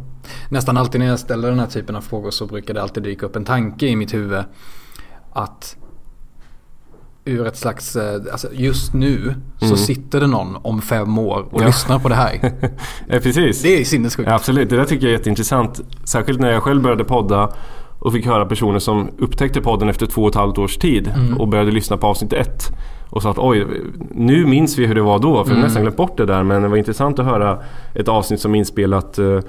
Nästan 0.48 0.76
alltid 0.76 1.00
när 1.00 1.06
jag 1.06 1.18
ställer 1.18 1.48
den 1.48 1.58
här 1.58 1.66
typen 1.66 1.96
av 1.96 2.00
frågor 2.00 2.30
så 2.30 2.46
brukar 2.46 2.74
det 2.74 2.82
alltid 2.82 3.02
dyka 3.02 3.26
upp 3.26 3.36
en 3.36 3.44
tanke 3.44 3.86
i 3.86 3.96
mitt 3.96 4.14
huvud. 4.14 4.44
Att 5.32 5.76
ur 7.24 7.46
ett 7.46 7.56
slags, 7.56 7.96
eh, 7.96 8.20
alltså 8.32 8.48
just 8.52 8.94
nu 8.94 9.16
mm. 9.22 9.40
så 9.58 9.76
sitter 9.76 10.20
det 10.20 10.26
någon 10.26 10.56
om 10.62 10.82
fem 10.82 11.18
år 11.18 11.48
och 11.50 11.62
ja. 11.62 11.66
lyssnar 11.66 11.98
på 11.98 12.08
det 12.08 12.14
här. 12.14 12.40
ja, 13.08 13.18
precis. 13.22 13.62
Det 13.62 13.80
är 13.80 13.84
sinnessjukt. 13.84 14.28
Ja, 14.28 14.34
absolut, 14.34 14.70
det 14.70 14.76
där 14.76 14.84
tycker 14.84 15.06
jag 15.06 15.12
är 15.12 15.18
jätteintressant. 15.18 15.80
Särskilt 16.04 16.40
när 16.40 16.50
jag 16.50 16.62
själv 16.62 16.82
började 16.82 17.04
podda 17.04 17.52
och 17.98 18.12
fick 18.12 18.26
höra 18.26 18.46
personer 18.46 18.78
som 18.78 19.10
upptäckte 19.18 19.60
podden 19.60 19.88
efter 19.88 20.06
två 20.06 20.22
och 20.22 20.28
ett 20.28 20.34
halvt 20.34 20.58
års 20.58 20.76
tid 20.76 21.12
mm. 21.16 21.40
och 21.40 21.48
började 21.48 21.70
lyssna 21.70 21.96
på 21.96 22.06
avsnitt 22.06 22.32
ett. 22.32 22.62
Och 23.10 23.22
sa 23.22 23.30
att 23.30 23.38
oj, 23.38 23.66
nu 24.10 24.46
minns 24.46 24.78
vi 24.78 24.86
hur 24.86 24.94
det 24.94 25.02
var 25.02 25.18
då. 25.18 25.44
För 25.44 25.50
mm. 25.50 25.56
har 25.56 25.62
nästan 25.62 25.82
glömt 25.82 25.96
bort 25.96 26.16
det 26.16 26.26
där. 26.26 26.42
Men 26.42 26.62
det 26.62 26.68
var 26.68 26.76
intressant 26.76 27.18
att 27.18 27.26
höra 27.26 27.58
ett 27.94 28.08
avsnitt 28.08 28.40
som 28.40 28.54
inspelat 28.54 29.18
eh, 29.18 29.40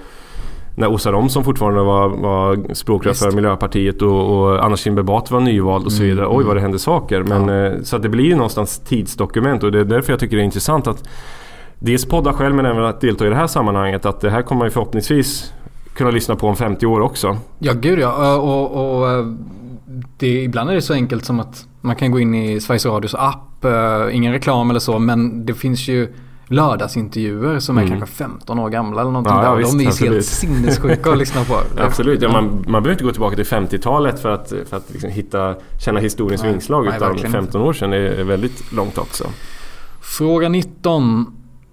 när 0.76 0.88
Åsa 0.88 1.12
Romson 1.12 1.44
fortfarande 1.44 1.82
var, 1.82 2.10
var 2.10 2.74
språkrör 2.74 3.14
för 3.14 3.32
Miljöpartiet 3.32 4.02
och, 4.02 4.40
och 4.40 4.66
Anna 4.66 4.78
Kinberg 4.78 5.06
Batra 5.06 5.34
var 5.34 5.42
nyvald 5.42 5.86
och 5.86 5.92
så 5.92 6.04
mm. 6.04 6.10
vidare. 6.10 6.28
Oj 6.30 6.44
vad 6.46 6.56
det 6.56 6.62
hände 6.62 6.80
saker. 6.80 7.24
Men, 7.24 7.48
ja. 7.48 7.66
eh, 7.66 7.82
så 7.84 7.96
att 7.96 8.02
det 8.02 8.10
blir 8.10 8.26
ju 8.26 8.36
någonstans 8.36 8.80
tidsdokument 8.80 9.64
och 9.64 9.72
det 9.72 9.80
är 9.80 9.86
därför 9.86 10.14
jag 10.14 10.20
tycker 10.20 10.38
det 10.38 10.44
är 10.44 10.46
intressant 10.46 10.88
att 10.88 11.04
Dels 11.82 12.06
podda 12.06 12.34
själv 12.34 12.56
men 12.56 12.66
även 12.66 12.86
att 12.86 13.02
delta 13.02 13.26
i 13.26 13.30
det 13.30 13.36
här 13.36 13.48
sammanhanget. 13.48 14.06
Att 14.06 14.22
det 14.22 14.30
här 14.30 14.42
kommer 14.42 14.60
man 14.60 14.68
ju 14.68 14.72
förhoppningsvis 14.72 15.54
kunna 16.00 16.12
lyssna 16.12 16.36
på 16.36 16.48
om 16.48 16.56
50 16.56 16.86
år 16.86 17.00
också. 17.02 17.38
Ja, 17.60 17.74
gud 17.74 18.00
ja. 18.00 18.36
Och, 18.36 19.02
och, 19.02 19.26
det, 20.18 20.44
ibland 20.44 20.70
är 20.70 20.74
det 20.76 20.82
så 20.82 20.94
enkelt 20.94 21.26
som 21.26 21.40
att 21.40 21.66
man 21.82 21.96
kan 21.96 22.12
gå 22.12 22.20
in 22.20 22.36
i 22.36 22.60
Sveriges 22.62 22.86
Radios 22.86 23.16
app, 23.16 23.66
uh, 23.66 24.16
ingen 24.16 24.34
reklam 24.34 24.70
eller 24.70 24.80
så, 24.80 25.00
men 25.00 25.46
det 25.46 25.54
finns 25.54 25.88
ju 25.88 26.14
lördagsintervjuer 26.48 27.60
som 27.60 27.78
är 27.78 27.82
mm. 27.82 27.98
kanske 27.98 28.16
15 28.16 28.60
år 28.60 28.70
gamla 28.70 29.02
eller 29.02 29.12
någonting. 29.12 29.34
Ja, 29.34 29.44
ja, 29.44 29.56
visst, 29.56 29.78
de 29.78 29.84
är 29.84 29.88
absolut. 29.88 30.14
helt 30.14 30.26
sinnessjuka 30.26 31.12
att 31.12 31.18
lyssna 31.18 31.44
på. 31.44 31.60
absolut, 31.82 32.22
ja, 32.22 32.32
man, 32.32 32.44
man 32.46 32.64
behöver 32.64 32.92
inte 32.92 33.04
gå 33.04 33.12
tillbaka 33.12 33.36
till 33.36 33.46
50-talet 33.46 34.20
för 34.20 34.30
att, 34.30 34.54
för 34.70 34.78
att 34.78 34.92
liksom 34.92 35.10
hitta, 35.10 35.56
känna 35.80 36.00
historiens 36.00 36.44
nej, 36.44 36.52
vingslag. 36.52 36.86
Nej, 36.86 36.96
utan 36.96 37.18
15 37.18 37.42
inte. 37.42 37.58
år 37.58 37.74
sedan 37.74 37.94
är 37.94 38.24
väldigt 38.24 38.72
långt 38.72 38.98
också. 38.98 39.24
Fråga 40.02 40.50
19. 40.50 41.26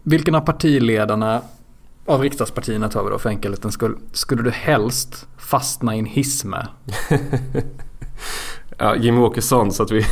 Vilken 0.03 0.35
av 0.35 0.41
partiledarna 0.41 1.41
av 2.07 2.23
riksdagspartierna 2.23 2.89
tar 2.89 3.05
vi 3.05 3.11
då 3.11 3.19
för 3.19 3.29
enkelhetens 3.31 3.75
skull. 3.75 3.97
Skulle 4.13 4.43
du 4.43 4.51
helst 4.51 5.27
fastna 5.39 5.97
i 5.97 5.99
en 5.99 6.07
hiss 6.07 6.45
med? 6.45 6.67
ja, 8.79 8.97
Jimmy 8.97 9.21
Åkesson 9.21 9.73
så 9.73 9.83
att 9.83 9.91
vi, 9.91 10.01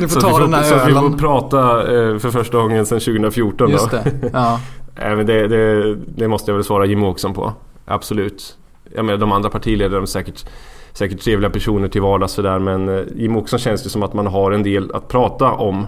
du 0.00 0.08
får 0.08 0.20
ta 0.20 0.38
den 0.38 0.54
här 0.54 0.62
så 0.62 0.74
att 0.74 0.88
vi 0.88 0.92
får 0.92 1.18
prata 1.18 1.80
eh, 1.80 2.18
för 2.18 2.30
första 2.30 2.58
gången 2.58 2.86
sedan 2.86 3.00
2014. 3.00 3.70
Just 3.70 3.90
då. 3.90 3.96
det. 3.96 4.30
Ja. 4.32 4.60
men 4.94 5.26
det, 5.26 5.48
det, 5.48 5.94
det, 5.94 6.28
måste 6.28 6.50
jag 6.50 6.56
väl 6.56 6.64
svara 6.64 6.86
Jimmy 6.86 7.06
Åkesson 7.06 7.34
på. 7.34 7.52
Absolut. 7.84 8.56
Jag 8.94 9.04
menar 9.04 9.18
de 9.18 9.32
andra 9.32 9.50
partiledarna 9.50 10.02
är 10.02 10.06
säkert, 10.06 10.44
säkert 10.92 11.20
trevliga 11.20 11.50
personer 11.50 11.88
till 11.88 12.02
vardags 12.02 12.32
sådär 12.32 12.58
men 12.58 12.88
eh, 12.88 13.04
Jimmy 13.16 13.38
Åkesson 13.38 13.58
känns 13.58 13.82
det 13.82 13.90
som 13.90 14.02
att 14.02 14.14
man 14.14 14.26
har 14.26 14.52
en 14.52 14.62
del 14.62 14.94
att 14.94 15.08
prata 15.08 15.52
om 15.52 15.86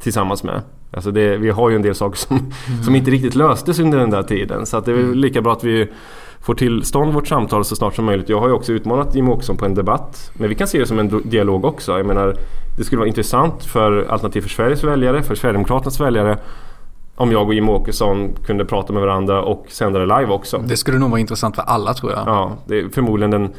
tillsammans 0.00 0.44
med. 0.44 0.62
Alltså 0.90 1.10
det, 1.10 1.36
vi 1.36 1.50
har 1.50 1.70
ju 1.70 1.76
en 1.76 1.82
del 1.82 1.94
saker 1.94 2.18
som, 2.18 2.36
mm. 2.36 2.82
som 2.82 2.94
inte 2.94 3.10
riktigt 3.10 3.34
löstes 3.34 3.78
under 3.78 3.98
den 3.98 4.10
där 4.10 4.22
tiden. 4.22 4.66
Så 4.66 4.76
att 4.76 4.84
det 4.84 4.92
är 4.92 4.96
mm. 4.96 5.14
lika 5.14 5.42
bra 5.42 5.52
att 5.52 5.64
vi 5.64 5.88
får 6.40 6.54
till 6.54 6.84
stånd 6.84 7.12
vårt 7.12 7.28
samtal 7.28 7.64
så 7.64 7.76
snart 7.76 7.94
som 7.94 8.04
möjligt. 8.04 8.28
Jag 8.28 8.40
har 8.40 8.48
ju 8.48 8.54
också 8.54 8.72
utmanat 8.72 9.14
Jimmie 9.14 9.32
Åkesson 9.32 9.56
på 9.56 9.64
en 9.64 9.74
debatt. 9.74 10.30
Men 10.34 10.48
vi 10.48 10.54
kan 10.54 10.66
se 10.66 10.78
det 10.78 10.86
som 10.86 10.98
en 10.98 11.22
dialog 11.24 11.64
också. 11.64 11.96
Jag 11.96 12.06
menar, 12.06 12.36
det 12.78 12.84
skulle 12.84 12.98
vara 12.98 13.08
intressant 13.08 13.64
för 13.64 14.06
Alternativ 14.08 14.40
för 14.40 14.48
Sveriges 14.48 14.84
väljare, 14.84 15.22
för 15.22 15.34
Sverigedemokraternas 15.34 16.00
väljare 16.00 16.38
om 17.20 17.32
jag 17.32 17.46
och 17.46 17.54
Jimmie 17.54 17.70
Åkesson 17.70 18.34
kunde 18.46 18.64
prata 18.64 18.92
med 18.92 19.02
varandra 19.02 19.42
och 19.42 19.66
sända 19.68 19.98
det 19.98 20.20
live 20.20 20.32
också. 20.32 20.58
Det 20.58 20.76
skulle 20.76 20.98
nog 20.98 21.10
vara 21.10 21.20
intressant 21.20 21.56
för 21.56 21.62
alla 21.62 21.94
tror 21.94 22.12
jag. 22.12 22.22
Ja, 22.26 22.52
det 22.66 22.80
är 22.80 22.88
förmodligen 22.88 23.30
den, 23.30 23.50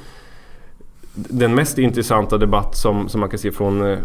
den 1.14 1.56
mest 1.56 1.78
intressanta 1.78 2.38
debatt 2.38 2.78
som, 2.78 3.10
som 3.10 3.20
man 3.20 3.30
kan 3.30 3.40
se 3.40 3.52
från 3.52 3.92
eh, 3.92 3.98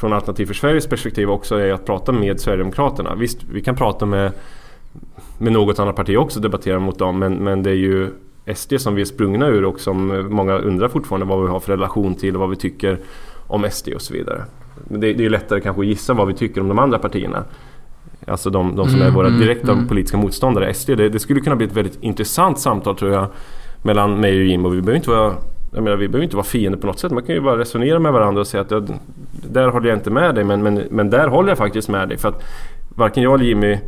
från 0.00 0.12
Alternativ 0.12 0.46
för 0.46 0.54
Sveriges 0.54 0.86
perspektiv 0.86 1.30
också 1.30 1.56
är 1.56 1.72
att 1.72 1.86
prata 1.86 2.12
med 2.12 2.40
Sverigedemokraterna. 2.40 3.14
Visst, 3.14 3.38
vi 3.52 3.60
kan 3.60 3.76
prata 3.76 4.06
med, 4.06 4.32
med 5.38 5.52
något 5.52 5.78
annat 5.78 5.96
parti 5.96 6.16
också 6.16 6.38
och 6.38 6.42
debattera 6.42 6.78
mot 6.78 6.98
dem 6.98 7.18
men, 7.18 7.34
men 7.34 7.62
det 7.62 7.70
är 7.70 7.74
ju 7.74 8.08
SD 8.54 8.74
som 8.78 8.94
vi 8.94 9.00
är 9.00 9.06
sprungna 9.06 9.46
ur 9.46 9.64
och 9.64 9.80
som 9.80 10.26
många 10.30 10.58
undrar 10.58 10.88
fortfarande 10.88 11.26
vad 11.26 11.42
vi 11.42 11.48
har 11.48 11.60
för 11.60 11.72
relation 11.72 12.14
till 12.14 12.34
och 12.34 12.40
vad 12.40 12.50
vi 12.50 12.56
tycker 12.56 12.98
om 13.46 13.66
SD 13.70 13.88
och 13.88 14.02
så 14.02 14.12
vidare. 14.12 14.44
Men 14.84 15.00
det, 15.00 15.12
det 15.12 15.24
är 15.24 15.30
lättare 15.30 15.60
kanske 15.60 15.80
att 15.80 15.86
gissa 15.86 16.14
vad 16.14 16.26
vi 16.26 16.34
tycker 16.34 16.60
om 16.60 16.68
de 16.68 16.78
andra 16.78 16.98
partierna. 16.98 17.44
Alltså 18.26 18.50
de, 18.50 18.76
de 18.76 18.88
som 18.88 19.00
är 19.00 19.04
mm, 19.04 19.14
våra 19.14 19.28
mm, 19.28 19.40
direkta 19.40 19.72
mm, 19.72 19.88
politiska 19.88 20.16
motståndare, 20.16 20.74
SD. 20.74 20.90
Det, 20.90 21.08
det, 21.08 21.18
skulle 21.18 21.40
kunna 21.40 21.56
bli 21.56 21.66
ett 21.66 21.76
väldigt 21.76 22.02
intressant 22.02 22.58
samtal 22.58 22.96
tror 22.96 23.12
jag 23.12 23.26
mellan 23.82 24.20
mig 24.20 24.38
och 24.38 24.44
Jim 24.44 24.64
och 24.64 24.74
vi 24.74 24.80
behöver 24.80 24.96
inte 24.96 25.10
vara 25.10 25.34
jag 25.70 25.82
menar, 25.82 25.96
vi 25.96 26.08
behöver 26.08 26.24
inte 26.24 26.36
vara 26.36 26.46
fiender 26.46 26.78
på 26.78 26.86
något 26.86 26.98
sätt. 26.98 27.12
Man 27.12 27.22
kan 27.22 27.34
ju 27.34 27.40
bara 27.40 27.58
resonera 27.58 27.98
med 27.98 28.12
varandra 28.12 28.40
och 28.40 28.46
säga 28.46 28.60
att 28.60 28.70
jag, 28.70 28.98
där 29.30 29.68
håller 29.68 29.88
jag 29.88 29.98
inte 29.98 30.10
med 30.10 30.34
dig 30.34 30.44
men, 30.44 30.62
men, 30.62 30.82
men 30.90 31.10
där 31.10 31.28
håller 31.28 31.48
jag 31.48 31.58
faktiskt 31.58 31.88
med 31.88 32.08
dig. 32.08 32.18
För 32.18 32.28
att 32.28 32.42
varken 32.88 33.22
jag 33.22 33.34
eller 33.34 33.44
Jimmy 33.44 33.78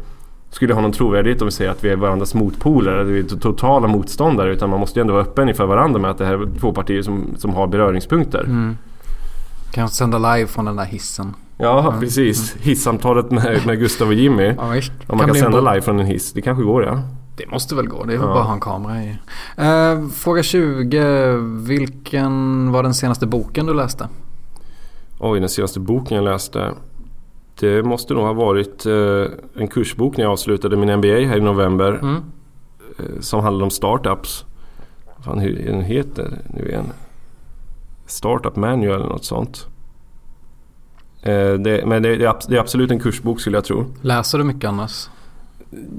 skulle 0.50 0.74
ha 0.74 0.80
någon 0.80 0.92
trovärdighet 0.92 1.42
om 1.42 1.46
vi 1.46 1.52
säger 1.52 1.70
att 1.70 1.84
vi 1.84 1.88
är 1.88 1.96
varandras 1.96 2.34
motpoler 2.34 2.92
eller 2.92 3.12
vi 3.12 3.18
är 3.18 3.24
totala 3.24 3.88
motståndare. 3.88 4.52
Utan 4.52 4.70
man 4.70 4.80
måste 4.80 4.98
ju 4.98 5.00
ändå 5.00 5.12
vara 5.12 5.22
öppen 5.22 5.48
inför 5.48 5.66
varandra 5.66 6.00
med 6.00 6.10
att 6.10 6.18
det 6.18 6.24
här 6.24 6.42
är 6.42 6.48
två 6.60 6.72
partier 6.72 7.02
som, 7.02 7.34
som 7.38 7.54
har 7.54 7.66
beröringspunkter. 7.66 8.44
Mm. 8.44 8.76
Kan 9.72 9.88
sända 9.88 10.34
live 10.34 10.46
från 10.46 10.64
den 10.64 10.76
där 10.76 10.84
hissen. 10.84 11.34
Ja, 11.58 11.88
mm. 11.88 12.00
precis. 12.00 12.56
Hissamtalet 12.60 13.30
med, 13.30 13.66
med 13.66 13.78
Gustav 13.78 14.08
och 14.08 14.14
Jimmy. 14.14 14.44
Ja. 14.44 14.52
Om 14.54 14.72
man 15.06 15.18
kan, 15.18 15.26
kan 15.26 15.36
sända 15.36 15.60
live 15.72 15.80
från 15.80 16.00
en 16.00 16.06
hiss. 16.06 16.32
Det 16.32 16.42
kanske 16.42 16.64
går 16.64 16.84
ja. 16.84 17.02
Det 17.36 17.50
måste 17.50 17.74
väl 17.74 17.86
gå. 17.86 18.04
Det 18.04 18.14
är 18.14 18.18
väl 18.18 18.26
ja. 18.26 18.34
bara 18.34 18.40
att 18.40 18.46
ha 18.46 18.54
en 18.54 18.60
kamera 18.60 19.02
i. 19.02 19.18
Uh, 19.58 20.08
fråga 20.08 20.42
20. 20.42 21.36
Vilken 21.66 22.72
var 22.72 22.82
den 22.82 22.94
senaste 22.94 23.26
boken 23.26 23.66
du 23.66 23.74
läste? 23.74 24.08
Oj, 25.18 25.40
den 25.40 25.48
senaste 25.48 25.80
boken 25.80 26.16
jag 26.16 26.24
läste. 26.24 26.74
Det 27.60 27.82
måste 27.82 28.14
nog 28.14 28.24
ha 28.24 28.32
varit 28.32 28.86
uh, 28.86 29.26
en 29.54 29.68
kursbok 29.68 30.16
när 30.16 30.24
jag 30.24 30.32
avslutade 30.32 30.76
min 30.76 30.98
MBA 30.98 31.08
här 31.08 31.36
i 31.36 31.40
november. 31.40 31.98
Mm. 32.02 32.14
Uh, 32.14 33.20
som 33.20 33.40
handlade 33.40 33.64
om 33.64 33.70
startups. 33.70 34.44
Vad 35.16 35.24
fan 35.24 35.38
hur 35.38 35.66
den 35.66 35.82
heter 35.82 36.38
nu 36.46 36.68
igen? 36.68 36.92
Startup 38.06 38.56
Manual 38.56 38.96
eller 38.96 39.08
något 39.08 39.24
sånt. 39.24 39.66
Det, 41.24 41.86
men 41.86 42.02
det, 42.02 42.16
det, 42.16 42.24
är 42.24 42.58
absolut 42.58 42.90
en 42.90 43.00
kursbok 43.00 43.40
skulle 43.40 43.56
jag 43.56 43.64
tro. 43.64 43.84
Läser 44.00 44.38
du 44.38 44.44
mycket 44.44 44.68
annars? 44.68 45.08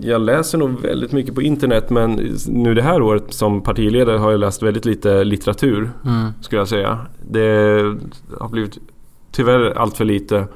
Jag 0.02 0.22
läser 0.22 0.58
nog 0.58 0.82
väldigt 0.82 1.12
mycket 1.12 1.36
på 1.36 1.42
internet 1.42 1.90
men 1.90 2.38
nu 2.48 2.74
det 2.74 2.82
här 2.82 3.02
året 3.02 3.34
som 3.34 3.62
partiledare 3.62 4.18
har 4.18 4.32
jag 4.32 4.40
läst 4.40 4.64
väldigt 4.64 4.86
lite 4.86 5.24
litteratur. 5.24 5.92
Mm. 6.06 6.32
Skulle 6.42 6.62
jag 6.62 6.68
säga. 6.68 7.00
Det 7.30 7.80
har 8.40 8.50
blivit 8.50 8.78
tyvärr 9.32 9.78
allt 9.78 9.98
för 9.98 10.06
lite 10.06 10.48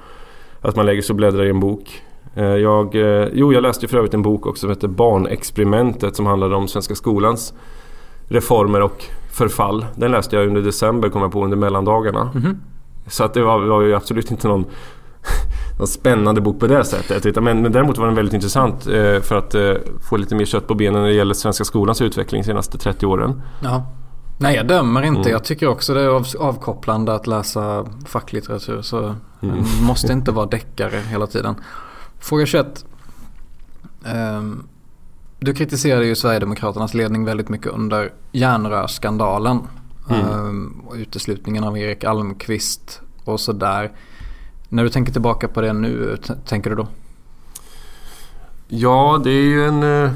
att 0.62 0.76
man 0.76 0.86
lägger 0.86 1.02
sig 1.02 1.14
och 1.14 1.18
bläddrar 1.18 1.46
i 1.46 1.50
en 1.50 1.60
bok. 1.60 2.02
Eh, 2.36 2.46
jag, 2.46 2.96
eh, 2.96 3.28
jo, 3.34 3.54
jag 3.54 3.64
läste 3.64 3.88
för 3.88 3.98
övrigt 3.98 4.14
en 4.14 4.22
bok 4.22 4.46
också 4.46 4.60
som 4.60 4.70
heter 4.70 4.88
Barnexperimentet 4.88 6.16
som 6.16 6.26
handlade 6.26 6.56
om 6.56 6.68
svenska 6.68 6.96
skolans 6.96 7.54
reformer 8.28 8.82
och 8.82 9.04
förfall. 9.32 9.86
Den 9.96 10.12
läste 10.12 10.36
jag 10.36 10.48
under 10.48 10.62
december 10.62 11.10
kom 11.10 11.22
jag 11.22 11.32
på 11.32 11.44
under 11.44 11.58
mellandagarna. 11.58 12.32
Mm. 12.36 12.58
Så 13.08 13.24
att 13.24 13.34
det 13.34 13.44
var, 13.44 13.60
var 13.60 13.82
ju 13.82 13.96
absolut 13.96 14.32
inte 14.32 14.48
någon 14.48 14.66
någon 15.78 15.88
spännande 15.88 16.42
bok 16.42 16.60
på 16.60 16.68
det 16.68 16.86
sättet. 16.86 17.44
Men, 17.44 17.62
men 17.62 17.72
däremot 17.72 17.98
var 17.98 18.06
den 18.06 18.16
väldigt 18.16 18.34
intressant 18.34 18.88
eh, 18.88 19.22
för 19.22 19.36
att 19.36 19.56
eh, 19.56 19.74
få 20.10 20.18
lite 20.18 20.36
mer 20.36 20.46
kött 20.46 20.68
på 20.68 20.76
benen 20.76 21.02
när 21.02 21.10
det 21.10 21.16
gäller 21.16 21.34
svenska 21.34 21.64
skolans 21.64 22.02
utveckling 22.02 22.42
de 22.42 22.46
senaste 22.46 22.78
30 22.78 23.06
åren. 23.06 23.42
Ja. 23.64 23.86
Nej 24.40 24.56
jag 24.56 24.68
dömer 24.68 25.02
inte. 25.02 25.20
Mm. 25.20 25.32
Jag 25.32 25.44
tycker 25.44 25.68
också 25.68 25.94
det 25.94 26.02
är 26.02 26.08
av, 26.08 26.26
avkopplande 26.40 27.16
att 27.16 27.28
läsa 27.28 27.86
facklitteratur. 28.06 28.82
Så 28.82 29.16
mm. 29.42 29.64
måste 29.82 30.14
inte 30.14 30.32
vara 30.32 30.46
deckare 30.46 30.98
hela 31.10 31.28
tiden. 31.28 31.56
Fråga 32.20 32.46
21. 32.46 32.86
Um, 34.04 34.12
ehm, 34.12 34.68
du 35.40 35.54
kritiserade 35.54 36.06
ju 36.06 36.16
Sverigedemokraternas 36.16 36.94
ledning 36.94 37.26
väldigt 37.26 37.50
mycket 37.50 37.72
under 37.72 38.14
järnrörsskandalen. 38.32 39.60
Mm. 40.10 40.30
Um, 40.30 40.84
och 40.88 40.96
uteslutningen 40.96 41.64
av 41.64 41.78
Erik 41.78 42.04
Almqvist 42.04 43.02
och 43.24 43.40
sådär. 43.40 43.92
När 44.70 44.84
du 44.84 44.90
tänker 44.90 45.12
tillbaka 45.12 45.48
på 45.48 45.62
det 45.62 45.74
nu, 45.74 46.18
tänker 46.46 46.70
du 46.70 46.76
då? 46.76 46.88
Ja, 48.68 49.22
det 49.24 49.30
är 49.32 49.44
ju 49.44 49.66
en... 49.68 49.84
Eh, 49.84 50.12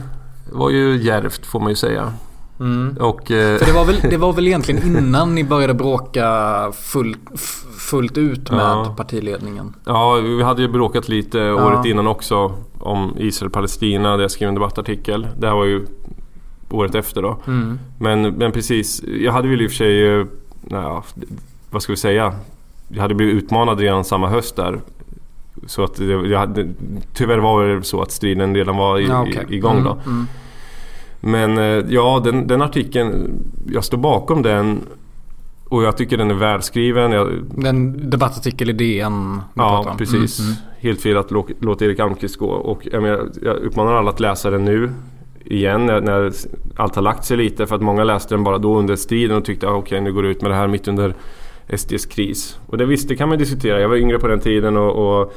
det 0.49 0.55
var 0.57 0.69
ju 0.69 0.97
djärvt 0.97 1.45
får 1.45 1.59
man 1.59 1.69
ju 1.69 1.75
säga. 1.75 2.13
Mm. 2.59 2.97
Och, 2.99 3.31
eh, 3.31 3.57
För 3.57 3.65
det 3.65 3.71
var, 3.71 3.85
väl, 3.85 3.95
det 4.09 4.17
var 4.17 4.33
väl 4.33 4.47
egentligen 4.47 4.97
innan 4.97 5.35
ni 5.35 5.43
började 5.43 5.73
bråka 5.73 6.27
full, 6.81 7.15
fullt 7.77 8.17
ut 8.17 8.51
med 8.51 8.59
Ja. 8.59 8.93
partiledningen? 8.97 9.73
Ja, 9.85 10.13
vi 10.13 10.43
hade 10.43 10.61
ju 10.61 10.67
bråkat 10.67 11.09
lite 11.09 11.37
Ja. 11.37 11.53
året 11.67 11.85
innan 11.85 12.07
också 12.07 12.53
om 12.79 13.13
Israel-Palestina 13.17 14.15
där 14.15 14.21
jag 14.21 14.31
skrev 14.31 14.49
en 14.49 14.55
debattartikel. 14.55 15.27
Det 15.39 15.47
här 15.47 15.55
var 15.55 15.65
ju 15.65 15.85
året 16.69 16.95
efter 16.95 17.21
då. 17.21 17.37
Mm. 17.47 17.79
Men, 17.99 18.21
men 18.21 18.51
precis, 18.51 19.03
jag 19.03 19.31
hade 19.31 19.47
väl 19.47 19.61
i 19.61 19.67
och 19.67 19.71
för 19.71 19.77
sig, 19.77 20.19
eh, 20.19 20.25
naja, 20.61 21.03
vad 21.69 21.81
ska 21.83 21.93
vi 21.93 21.97
säga? 21.97 22.33
Jag 22.93 23.01
hade 23.01 23.15
blivit 23.15 23.43
utmanad 23.43 23.79
redan 23.79 24.03
samma 24.03 24.29
höst 24.29 24.55
där. 24.55 24.81
Så 25.65 25.83
att 25.83 25.99
jag 25.99 26.39
hade, 26.39 26.69
tyvärr 27.13 27.37
var 27.37 27.67
det 27.67 27.83
så 27.83 28.01
att 28.01 28.11
striden 28.11 28.55
redan 28.55 28.77
var 28.77 28.99
i, 28.99 29.07
Ja, 29.07 29.27
i, 29.27 29.55
igång 29.55 29.83
då. 29.83 29.91
Mm, 29.91 30.03
mm. 30.05 30.27
Men 31.19 31.57
eh, 31.57 31.85
ja, 31.93 32.21
den, 32.23 32.47
den 32.47 32.61
artikeln, 32.61 33.31
jag 33.67 33.83
står 33.83 33.97
bakom 33.97 34.41
den 34.41 34.79
och 35.71 35.83
jag 35.83 35.97
tycker 35.97 36.17
den 36.17 36.31
är 36.31 36.35
välskriven. 36.35 37.11
Jag, 37.11 37.29
Den 37.55 38.09
debattartikel 38.09 38.69
i 38.69 38.73
DN 38.73 39.41
Ja, 39.53 39.95
precis. 39.97 40.39
Mm, 40.39 40.51
mm. 40.51 40.61
Helt 40.79 41.01
fel 41.01 41.17
att 41.17 41.31
lå- 41.31 41.55
låta 41.59 41.85
Erik 41.85 41.99
Almqvist 41.99 42.37
gå. 42.37 42.47
Och 42.49 42.87
jag, 42.91 43.03
menar, 43.03 43.29
jag 43.41 43.55
uppmanar 43.55 43.93
alla 43.93 44.09
att 44.09 44.19
läsa 44.19 44.49
den 44.49 44.65
nu 44.65 44.91
igen 45.45 45.85
när, 45.85 46.01
när 46.01 46.31
allt 46.75 46.95
har 46.95 47.01
lagt 47.01 47.25
sig 47.25 47.37
lite. 47.37 47.67
För 47.67 47.75
att 47.75 47.81
många 47.81 48.03
läste 48.03 48.35
den 48.35 48.43
bara 48.43 48.57
då 48.57 48.77
under 48.79 48.95
striden 48.95 49.37
och 49.37 49.45
tyckte 49.45 49.67
ah, 49.67 49.73
okej 49.73 50.01
nu 50.01 50.13
går 50.13 50.23
det 50.23 50.29
ut 50.29 50.41
med 50.41 50.51
det 50.51 50.55
här 50.55 50.67
mitt 50.67 50.87
under 50.87 51.15
SDs 51.77 52.05
kris. 52.05 52.59
Och 52.67 52.77
det 52.77 52.85
visst, 52.85 53.07
det 53.07 53.15
kan 53.15 53.29
man 53.29 53.37
diskutera. 53.37 53.79
Jag 53.79 53.89
var 53.89 53.95
yngre 53.95 54.19
på 54.19 54.27
den 54.27 54.39
tiden 54.39 54.77
och, 54.77 55.21
och 55.21 55.33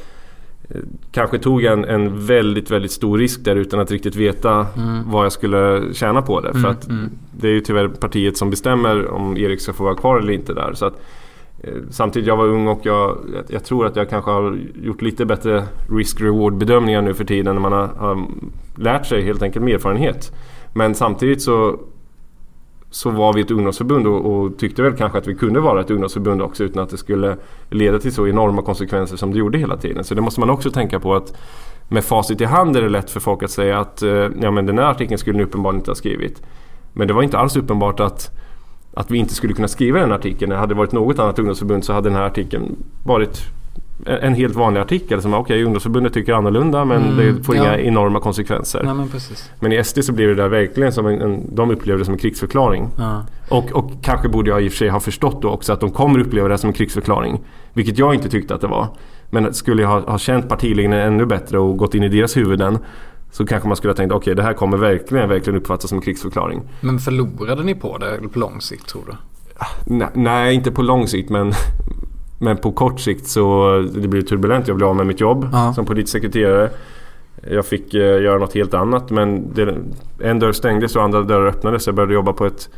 eh, 0.69 0.81
kanske 1.11 1.39
tog 1.39 1.63
en, 1.63 1.85
en 1.85 2.25
väldigt, 2.25 2.71
väldigt 2.71 2.91
stor 2.91 3.17
risk 3.17 3.43
där 3.43 3.55
utan 3.55 3.79
att 3.79 3.91
riktigt 3.91 4.15
veta 4.15 4.67
vad 5.05 5.25
jag 5.25 5.31
skulle 5.31 5.93
tjäna 5.93 6.21
på 6.21 6.41
det. 6.41 6.51
För 6.51 6.59
Mm, 6.59 6.71
att 6.71 6.87
mm. 6.87 7.09
det 7.31 7.47
är 7.47 7.51
ju 7.51 7.61
tyvärr 7.61 7.87
partiet 7.87 8.37
som 8.37 8.49
bestämmer 8.49 9.07
om 9.07 9.37
Erik 9.37 9.61
ska 9.61 9.73
få 9.73 9.83
vara 9.83 9.95
kvar 9.95 10.19
eller 10.19 10.33
inte 10.33 10.53
där. 10.53 10.73
Så 10.73 10.85
att, 10.85 11.01
eh, 11.63 11.73
samtidigt, 11.89 12.27
jag 12.27 12.37
var 12.37 12.45
ung 12.45 12.67
och 12.67 12.79
jag, 12.83 13.17
jag, 13.33 13.43
jag 13.47 13.63
tror 13.63 13.85
att 13.85 13.95
jag 13.95 14.09
kanske 14.09 14.31
har 14.31 14.57
gjort 14.83 15.01
lite 15.01 15.25
bättre 15.25 15.63
risk-reward 15.89 16.57
bedömningar 16.57 17.01
nu 17.01 17.13
för 17.13 17.25
tiden 17.25 17.55
när 17.55 17.61
man 17.61 17.71
har, 17.71 17.87
har 17.87 18.27
lärt 18.75 19.05
sig 19.05 19.21
helt 19.21 19.41
enkelt 19.41 19.65
med 19.65 19.73
erfarenhet. 19.73 20.31
Men 20.73 20.95
samtidigt 20.95 21.41
så, 21.41 21.79
så 22.95 23.09
var 23.09 23.33
vi 23.33 23.41
ett 23.41 23.51
ungdomsförbund 23.51 24.07
och, 24.07 24.25
och 24.25 24.57
tyckte 24.57 24.81
väl 24.81 24.97
kanske 24.97 25.17
att 25.17 25.27
vi 25.27 25.35
kunde 25.35 25.59
vara 25.59 25.81
ett 25.81 25.91
ungdomsförbund 25.91 26.41
också 26.41 26.63
utan 26.63 26.83
att 26.83 26.89
det 26.89 26.97
skulle 26.97 27.37
leda 27.69 27.99
till 27.99 28.13
så 28.13 28.27
enorma 28.27 28.61
konsekvenser 28.61 29.17
som 29.17 29.31
det 29.31 29.39
gjorde 29.39 29.57
hela 29.57 29.77
tiden. 29.77 30.03
Så 30.03 30.15
det 30.15 30.21
måste 30.21 30.39
man 30.39 30.49
också 30.49 30.71
tänka 30.71 30.99
på 30.99 31.15
att 31.15 31.33
med 31.87 32.03
facit 32.03 32.41
i 32.41 32.45
hand 32.45 32.77
är 32.77 32.81
det 32.81 32.89
lätt 32.89 33.09
för 33.09 33.19
folk 33.19 33.43
att 33.43 33.51
säga 33.51 33.79
att 33.79 34.01
eh, 34.01 34.29
ja, 34.41 34.51
men 34.51 34.65
den 34.65 34.77
här 34.77 34.85
artikeln 34.85 35.17
skulle 35.17 35.37
ni 35.37 35.43
uppenbarligen 35.43 35.79
inte 35.79 35.91
ha 35.91 35.95
skrivit. 35.95 36.41
Men 36.93 37.07
det 37.07 37.13
var 37.13 37.23
inte 37.23 37.37
alls 37.37 37.55
uppenbart 37.55 37.99
att, 37.99 38.31
att 38.93 39.11
vi 39.11 39.17
inte 39.17 39.33
skulle 39.33 39.53
kunna 39.53 39.67
skriva 39.67 39.99
den 39.99 40.11
artikeln. 40.11 40.51
Hade 40.51 40.73
det 40.73 40.77
varit 40.77 40.91
något 40.91 41.19
annat 41.19 41.39
ungdomsförbund 41.39 41.85
så 41.85 41.93
hade 41.93 42.09
den 42.09 42.17
här 42.17 42.25
artikeln 42.25 42.75
varit 43.03 43.41
en, 44.05 44.33
helt 44.33 44.55
vanlig 44.55 44.81
artikel 44.81 45.21
som 45.21 45.33
okej 45.33 45.63
ungdomsförbundet 45.63 46.13
tycker 46.13 46.33
annorlunda 46.33 46.85
men 46.85 47.03
Mm, 47.03 47.17
det 47.17 47.43
får 47.43 47.55
ja. 47.55 47.63
inga 47.63 47.79
enorma 47.79 48.19
konsekvenser. 48.19 48.83
Nej 48.83 48.93
men. 48.93 49.09
Men 49.59 49.71
i 49.71 49.83
SD 49.83 50.03
så 50.03 50.11
blev 50.11 50.29
det 50.29 50.35
där 50.35 50.49
verkligen 50.49 50.91
som 50.91 51.05
en, 51.07 51.21
en 51.21 51.55
de 51.55 51.71
upplevde 51.71 52.01
det 52.01 52.05
som 52.05 52.13
en 52.13 52.19
krigsförklaring. 52.19 52.89
Ja. 52.97 53.25
Och, 53.49 53.71
och 53.71 53.91
kanske 54.01 54.29
borde 54.29 54.49
jag 54.49 54.63
i 54.63 54.67
och 54.67 54.71
för 54.71 54.77
sig 54.77 54.89
ha 54.89 54.99
förstått 54.99 55.41
då 55.41 55.49
också 55.49 55.73
att 55.73 55.79
de 55.79 55.91
kommer 55.91 56.19
uppleva 56.19 56.47
det 56.47 56.57
som 56.57 56.67
en 56.67 56.73
krigsförklaring. 56.73 57.39
Vilket 57.73 57.97
jag 57.97 58.15
inte 58.15 58.29
tyckte 58.29 58.55
att 58.55 58.61
det 58.61 58.67
var. 58.67 58.87
Men 59.29 59.53
skulle 59.53 59.81
jag 59.81 59.89
ha, 59.89 59.99
ha 59.99 60.17
känt 60.17 60.49
partiledningen 60.49 61.07
ännu 61.07 61.25
bättre 61.25 61.59
och 61.59 61.77
gått 61.77 61.95
in 61.95 62.03
i 62.03 62.09
deras 62.09 62.37
huvuden 62.37 62.77
så 63.31 63.45
kanske 63.45 63.67
man 63.67 63.77
skulle 63.77 63.91
ha 63.91 63.95
tänkt 63.95 64.11
okej 64.11 64.35
det 64.35 64.43
här 64.43 64.53
kommer 64.53 64.77
verkligen, 64.77 65.29
verkligen 65.29 65.59
uppfattas 65.59 65.89
som 65.89 65.97
en 65.97 66.01
krigsförklaring. 66.01 66.61
Men 66.81 66.99
förlorade 66.99 67.63
ni 67.63 67.75
på 67.75 67.97
det 67.97 68.29
på 68.33 68.39
lång 68.39 68.61
sikt 68.61 68.87
tror 68.87 69.03
du? 69.07 69.13
Nej, 69.85 70.07
nej 70.13 70.55
inte 70.55 70.71
på 70.71 70.81
lång 70.81 71.07
sikt 71.07 71.29
men, 71.29 71.53
men 72.39 72.57
på 72.57 72.71
kort 72.71 72.99
sikt 72.99 73.27
så 73.27 73.77
det 73.93 74.07
blev 74.07 74.21
turbulent. 74.21 74.67
Jag 74.67 74.77
blev 74.77 74.89
av 74.89 74.95
med 74.95 75.07
mitt 75.07 75.19
jobb 75.19 75.49
Ja. 75.51 75.73
som 75.73 75.85
politisk 75.85 76.11
sekreterare. 76.11 76.69
Jag 77.51 77.65
fick 77.65 77.93
eh, 77.93 78.01
göra 78.21 78.37
något 78.37 78.53
helt 78.53 78.73
annat 78.73 79.09
men 79.11 79.53
det, 79.53 79.75
en 80.23 80.39
dörr 80.39 80.51
stängdes 80.51 80.95
och 80.95 81.03
andra 81.03 81.21
dörrar 81.21 81.45
öppnades. 81.47 81.85
Jag 81.85 81.95
började 81.95 82.13
jobba 82.13 82.33
på 82.33 82.45
ett, 82.45 82.69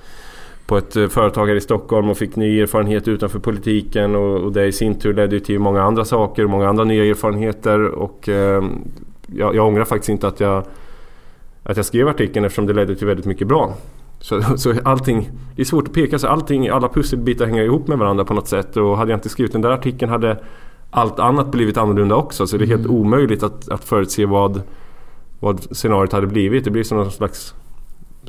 på 0.65 0.77
ett 0.77 0.95
eh, 0.95 1.07
företag 1.07 1.47
här 1.47 1.55
i 1.55 1.61
Stockholm 1.61 2.09
och 2.09 2.17
fick 2.17 2.35
ny 2.35 2.61
erfarenhet 2.61 3.07
utanför 3.07 3.39
politiken 3.39 4.15
och, 4.15 4.41
och 4.43 4.51
det 4.51 4.65
i 4.65 4.71
sin 4.71 4.99
tur 4.99 5.13
ledde 5.13 5.39
till 5.39 5.59
många 5.59 5.83
andra 5.83 6.05
saker, 6.05 6.47
många 6.47 6.69
andra 6.69 6.83
nya 6.83 7.05
erfarenheter 7.05 7.85
och 7.85 8.29
eh, 8.29 8.63
jag, 9.27 9.55
jag 9.55 9.67
ångrar 9.67 9.85
faktiskt 9.85 10.09
inte 10.09 10.27
att 10.27 10.39
jag, 10.39 10.63
att 11.63 11.77
jag 11.77 11.85
skrev 11.85 12.07
artikeln 12.07 12.45
eftersom 12.45 12.65
det 12.65 12.73
ledde 12.73 12.95
till 12.95 13.07
väldigt 13.07 13.25
mycket 13.25 13.47
bra. 13.47 13.73
Så, 14.19 14.57
så 14.57 14.73
allting, 14.85 15.29
det 15.55 15.61
är 15.61 15.65
svårt 15.65 15.87
att 15.87 15.93
peka, 15.93 16.19
så 16.19 16.27
allting, 16.27 16.69
alla 16.69 16.89
pusselbitar 16.89 17.45
hänger 17.45 17.63
ihop 17.63 17.87
med 17.87 17.97
varandra 17.97 18.25
på 18.25 18.33
något 18.33 18.47
sätt 18.47 18.77
och 18.77 18.97
hade 18.97 19.11
jag 19.11 19.17
inte 19.17 19.29
skrivit 19.29 19.51
den 19.51 19.61
där 19.61 19.69
artikeln 19.69 20.11
hade 20.11 20.39
allt 20.89 21.19
annat 21.19 21.51
blivit 21.51 21.77
annorlunda 21.77 22.15
också. 22.15 22.47
Så 22.47 22.57
det 22.57 22.65
är 22.65 22.67
helt 22.67 22.87
omöjligt 22.87 23.43
att, 23.43 23.69
att 23.69 23.83
förutse 23.83 24.25
vad, 24.25 24.61
vad 25.39 25.75
scenariot 25.75 26.11
hade 26.11 26.27
blivit. 26.27 26.63
Det 26.63 26.71
blir 26.71 26.83
som 26.83 26.97
någon 26.97 27.11
slags... 27.11 27.53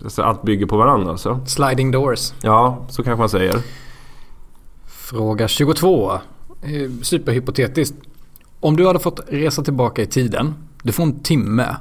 Alltså 0.04 0.22
allt 0.22 0.42
bygger 0.42 0.66
på 0.66 0.76
varandra 0.76 1.10
alltså. 1.10 1.40
Sliding 1.46 1.90
doors. 1.90 2.32
Ja, 2.42 2.86
så 2.88 3.02
kanske 3.02 3.18
man 3.18 3.28
säger. 3.28 3.56
Fråga 4.86 5.48
22. 5.48 6.12
Eh, 6.12 6.20
Superhypotetiskt. 7.02 7.94
Om 8.60 8.76
du 8.76 8.86
hade 8.86 8.98
fått 8.98 9.20
resa 9.28 9.62
tillbaka 9.62 10.02
i 10.02 10.06
tiden. 10.06 10.54
Du 10.82 10.92
får 10.92 11.02
en 11.02 11.20
timme. 11.20 11.76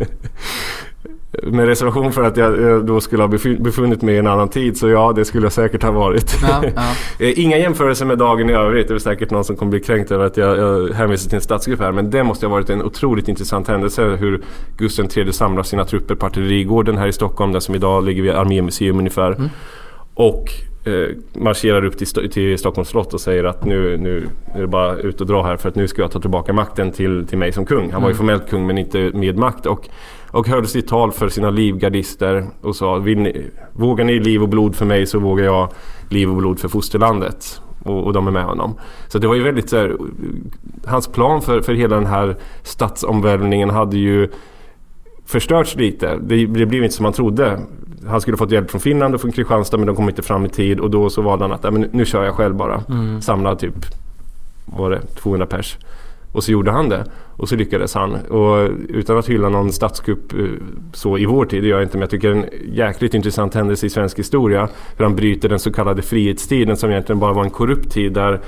Med 1.43 1.67
reservation 1.67 2.13
för 2.13 2.23
att 2.23 2.37
jag 2.37 2.87
då 2.87 3.01
skulle 3.01 3.23
ha 3.23 3.29
befunnit 3.59 4.03
mig 4.03 4.15
i 4.15 4.19
en 4.19 4.27
annan 4.27 4.49
tid 4.49 4.77
så 4.77 4.89
ja, 4.89 5.13
det 5.13 5.25
skulle 5.25 5.45
jag 5.45 5.53
säkert 5.53 5.83
ha 5.83 5.91
varit. 5.91 6.39
Ja, 6.43 6.63
ja. 6.77 6.83
Eh, 7.27 7.41
Inga 7.41 7.59
jämförelser 7.59 8.07
med 8.07 8.19
dagen 8.19 8.51
i 8.51 8.53
övrigt. 8.53 8.89
Det 8.89 8.95
är 8.95 8.99
säkert 8.99 9.31
någon 9.31 9.45
som 9.45 9.57
kommer 9.57 9.71
bli 9.71 9.81
kränkt 9.81 10.11
över 10.11 10.25
att 10.25 10.37
jag, 10.37 10.59
jag 10.59 10.95
hänvisar 10.95 11.29
till 11.29 11.37
en 11.37 11.43
statsgrupp 11.43 11.81
här. 11.81 11.93
Men 11.93 12.11
det 12.11 12.25
måste 12.25 12.47
ha 12.47 12.51
varit 12.51 12.71
en 12.71 12.83
otroligt 12.83 13.29
intressant 13.29 13.69
händelse. 13.69 14.05
Hur 14.05 14.43
Gustav 14.77 15.07
III 15.17 15.33
samlar 15.33 15.63
sina 15.63 15.85
trupper 15.85 16.15
på 16.15 16.27
Artillerigården 16.27 16.99
här 16.99 17.07
i 17.07 17.13
Stockholm. 17.13 17.53
Där 17.53 17.61
som 17.61 17.75
idag 17.75 18.05
ligger 18.05 18.23
vid 18.23 18.33
Armémuseum 18.33 18.99
ungefär. 18.99 19.51
Och 20.15 20.45
eh, 20.78 20.78
marscherar 21.33 21.85
upp 21.85 21.99
till, 21.99 22.31
till 22.31 22.59
Stockholms 22.59 22.89
slott 22.89 23.15
och 23.15 23.21
säger 23.21 23.45
att 23.45 23.65
nu, 23.65 23.97
nu 23.97 24.29
är 24.55 24.61
det 24.61 24.67
bara 24.67 24.97
ut 24.97 25.21
och 25.21 25.27
dra 25.27 25.43
här 25.43 25.57
för 25.57 25.69
att 25.69 25.75
nu 25.75 25.89
ska 25.89 26.03
jag 26.03 26.11
ta 26.11 26.21
tillbaka 26.21 26.53
makten 26.53 26.91
till, 26.91 27.27
till 27.27 27.39
mig 27.39 27.53
som 27.53 27.67
kung. 27.67 27.93
Han 27.93 28.03
var 28.03 28.09
ju 28.09 28.15
formellt 28.15 28.51
kung 28.51 28.67
men 28.67 28.79
inte 28.79 29.11
med 29.15 29.37
makt. 29.39 29.67
Och, 29.67 29.89
och 30.31 30.49
höll 30.49 30.67
sitt 30.67 30.89
tal 30.89 31.13
för 31.13 31.29
sina 31.29 31.51
livgardister 31.51 32.47
och 32.61 32.77
sa 32.77 32.99
Vill 32.99 33.19
ni, 33.19 33.51
Vågar 33.73 34.05
ni 34.05 34.21
liv 34.21 34.43
och 34.43 34.49
blod 34.49 34.77
för 34.77 34.85
mig 34.85 35.07
så 35.07 35.19
vågar 35.19 35.45
jag 35.45 35.69
liv 36.11 36.31
och 36.31 36.37
blod 36.37 36.59
för 36.59 36.69
fosterlandet. 36.69 37.61
Och, 37.85 38.05
och 38.05 38.13
de 38.13 38.27
är 38.27 38.31
med 38.31 38.45
honom. 38.45 38.75
Så 39.09 39.19
det 39.19 39.27
var 39.27 39.35
ju 39.35 39.43
väldigt 39.43 39.69
så 39.69 39.77
här, 39.77 39.97
Hans 40.87 41.09
plan 41.09 41.43
för, 41.43 41.61
för 41.61 41.75
hela 41.75 41.97
den 41.97 42.07
här 42.07 42.37
statsomvälvningen 42.63 43.71
hade 43.71 43.99
ju 43.99 44.29
förstörts 45.27 45.77
lite. 45.77 46.19
Det, 46.23 46.47
det 46.47 46.67
blev 46.67 46.83
inte 46.83 46.95
som 46.95 47.03
man 47.03 47.13
trodde. 47.13 47.61
Han 48.09 48.21
skulle 48.21 48.37
fått 48.37 48.51
hjälp 48.51 48.71
från 48.71 48.81
Finland 48.81 49.15
och 49.15 49.21
från 49.21 49.33
Kristianstad 49.33 49.77
men 49.77 49.87
de 49.87 49.97
kom 49.97 50.09
inte 50.09 50.23
fram 50.23 50.47
i 50.47 50.49
tid 50.49 50.81
och 50.81 50.91
då 50.91 51.11
så 51.11 51.23
valde 51.23 51.45
han 51.45 51.53
att 51.53 51.65
"Ja, 51.65 51.71
men 51.71 51.89
nu, 51.93 52.05
kör 52.05 52.25
jag 52.25 52.35
själv 52.35 52.55
bara. 52.55 52.83
Samla 53.21 53.57
typ, 53.57 53.75
var 54.65 54.91
det, 54.91 55.01
200 55.01 55.47
pers. 55.47 55.79
Och 56.33 56.45
så 56.45 56.53
gjorde 56.53 56.71
han 56.71 56.89
det. 56.89 57.05
Och 57.37 57.49
så 57.49 57.57
lyckades 57.57 57.95
han. 57.95 58.15
Och 58.15 58.71
utan 58.89 59.19
att 59.19 59.29
hylla 59.29 59.49
någon 59.49 59.73
statskupp 59.73 60.33
eh, 60.33 60.39
så 60.93 61.19
i 61.19 61.27
vår 61.27 61.45
tid, 61.45 61.63
det 61.63 61.69
gör 61.69 61.77
jag 61.77 61.85
inte, 61.85 61.97
men 61.97 62.01
jag 62.01 62.11
tycker 62.11 62.29
det 62.29 62.39
är 62.39 62.43
en 62.43 62.75
jäkligt 62.75 63.15
intressant 63.15 63.55
händelse 63.55 63.87
i 63.87 63.91
svensk 63.91 64.19
historia. 64.19 64.69
Hur 64.97 65.05
han 65.05 65.17
bryter 65.17 65.49
den 65.49 65.59
så 65.59 65.73
kallade 65.73 66.03
frihetstiden 66.03 66.77
som 66.77 66.91
egentligen 66.91 67.19
bara 67.21 67.33
var 67.33 67.45
en 67.45 67.51
korrupt 67.51 67.93
tid 67.93 68.13
där 68.13 68.41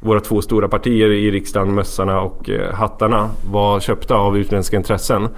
våra 0.00 0.20
två 0.20 0.42
stora 0.42 0.68
partier 0.68 1.10
i 1.10 1.30
riksdagen, 1.30 1.74
mössarna 1.74 2.20
och 2.20 2.50
eh, 2.50 2.74
hattarna, 2.74 3.30
var 3.52 3.80
köpta 3.80 4.14
av 4.14 4.38
utländska 4.38 4.76
intressen. 4.76 5.28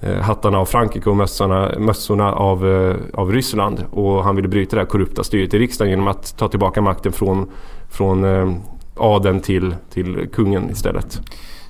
Eh, 0.00 0.20
hattarna 0.20 0.58
av 0.58 0.64
Frankrike 0.64 1.10
och 1.10 1.16
mössorna, 1.16 1.72
mössorna 1.78 2.32
av, 2.32 2.68
eh, 2.68 2.96
av 3.14 3.32
Ryssland. 3.32 3.84
Och 3.90 4.24
han 4.24 4.36
ville 4.36 4.48
bryta 4.48 4.76
det 4.76 4.82
här 4.82 4.88
korrupta 4.88 5.24
styret 5.24 5.54
i 5.54 5.58
riksdagen 5.58 5.90
genom 5.90 6.08
att 6.08 6.36
ta 6.36 6.48
tillbaka 6.48 6.80
makten 6.82 7.12
från, 7.12 7.50
från 7.90 8.24
eh, 8.24 8.54
adeln 8.96 9.40
till, 9.40 9.74
till 9.90 10.28
kungen 10.32 10.70
istället. 10.70 11.20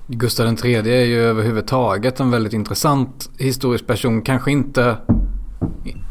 Gustav 0.06 0.56
III 0.64 0.74
är 0.74 1.04
ju 1.04 1.20
överhuvudtaget 1.20 2.20
en 2.20 2.30
väldigt 2.30 2.52
intressant 2.52 3.30
historisk 3.38 3.86
person. 3.86 4.22
Kanske 4.22 4.50
inte 4.50 4.96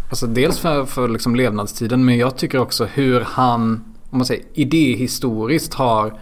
Alltså 0.10 0.28
dels 0.28 0.60
för, 0.60 0.86
för 0.86 1.08
liksom 1.08 1.36
levnadstiden 1.36 2.06
men 2.06 2.18
jag 2.18 2.38
tycker 2.38 2.60
också 2.60 2.86
hur 2.86 3.22
han 3.22 3.84
om 4.10 4.18
man 4.18 4.26
säger 4.26 4.44
idéhistoriskt 4.54 5.74
har 5.74 6.20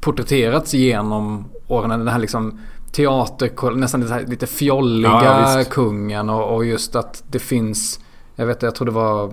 porträtterats 0.00 0.74
genom 0.74 1.44
åren. 1.66 1.90
Den 1.90 2.08
här 2.08 2.18
liksom 2.18 2.60
teater, 2.98 3.70
nästan 3.70 4.00
lite, 4.00 4.24
lite 4.26 4.46
fjolliga 4.46 5.54
ja, 5.58 5.64
kungen 5.70 6.30
och, 6.30 6.54
och, 6.54 6.64
just 6.64 6.96
att 6.96 7.24
det 7.30 7.38
finns, 7.38 8.00
jag 8.36 8.46
vet 8.46 8.62
jag 8.62 8.74
tror 8.74 8.86
det 8.86 8.92
var 8.92 9.32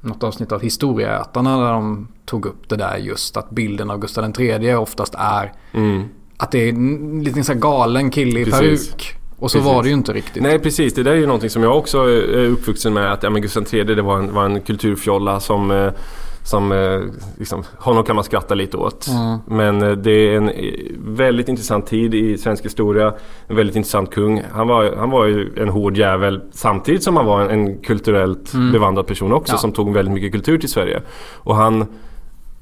något 0.00 0.22
avsnitt 0.22 0.52
av 0.52 0.60
Historieätarna 0.60 1.60
där 1.60 1.72
de 1.72 2.08
tog 2.26 2.46
upp 2.46 2.68
det 2.68 2.76
där 2.76 2.96
just 2.96 3.36
att 3.36 3.50
bilden 3.50 3.90
av 3.90 3.98
Gustav 3.98 4.40
III 4.40 4.74
oftast 4.74 5.14
är 5.18 5.52
mm. 5.72 6.04
att 6.36 6.50
det 6.50 6.58
är 6.58 6.68
en 6.68 7.22
liten 7.24 7.44
så 7.44 7.54
galen 7.54 8.10
kille 8.10 8.40
i 8.40 8.44
peruk. 8.44 9.16
Och 9.38 9.50
så 9.50 9.58
precis. 9.58 9.72
var 9.72 9.82
det 9.82 9.88
ju 9.88 9.94
inte 9.94 10.12
riktigt. 10.12 10.42
Nej 10.42 10.58
precis, 10.58 10.94
det 10.94 11.02
där 11.02 11.12
är 11.12 11.16
ju 11.16 11.26
någonting 11.26 11.50
som 11.50 11.62
jag 11.62 11.78
också 11.78 11.98
är 11.98 12.46
uppvuxen 12.46 12.94
med. 12.94 13.12
Att 13.12 13.22
ja, 13.22 13.30
men 13.30 13.42
Gustav 13.42 13.74
III 13.74 13.84
det 13.84 14.02
var 14.02 14.18
en, 14.18 14.34
var 14.34 14.44
en 14.44 14.60
kulturfjolla 14.60 15.40
som 15.40 15.70
eh, 15.70 15.92
som 16.42 16.72
eh, 16.72 17.00
liksom, 17.38 17.64
honom 17.78 18.04
kan 18.04 18.14
man 18.14 18.24
skratta 18.24 18.54
lite 18.54 18.76
åt. 18.76 19.06
Mm. 19.08 19.38
Men 19.46 19.82
eh, 19.82 19.96
det 19.96 20.10
är 20.10 20.36
en 20.36 20.48
eh, 20.48 20.72
väldigt 20.98 21.48
intressant 21.48 21.86
tid 21.86 22.14
i 22.14 22.38
svensk 22.38 22.64
historia. 22.64 23.14
En 23.46 23.56
väldigt 23.56 23.76
intressant 23.76 24.10
kung. 24.10 24.42
Han 24.52 24.68
var, 24.68 24.96
han 24.96 25.10
var 25.10 25.26
ju 25.26 25.52
en 25.56 25.68
hård 25.68 25.96
jävel 25.96 26.40
samtidigt 26.52 27.02
som 27.02 27.16
han 27.16 27.26
var 27.26 27.40
en, 27.40 27.50
en 27.50 27.78
kulturellt 27.78 28.54
mm. 28.54 28.72
bevandrad 28.72 29.06
person 29.06 29.32
också 29.32 29.54
ja. 29.54 29.58
som 29.58 29.72
tog 29.72 29.94
väldigt 29.94 30.14
mycket 30.14 30.32
kultur 30.32 30.58
till 30.58 30.70
Sverige. 30.70 31.02
Och 31.34 31.56
han 31.56 31.86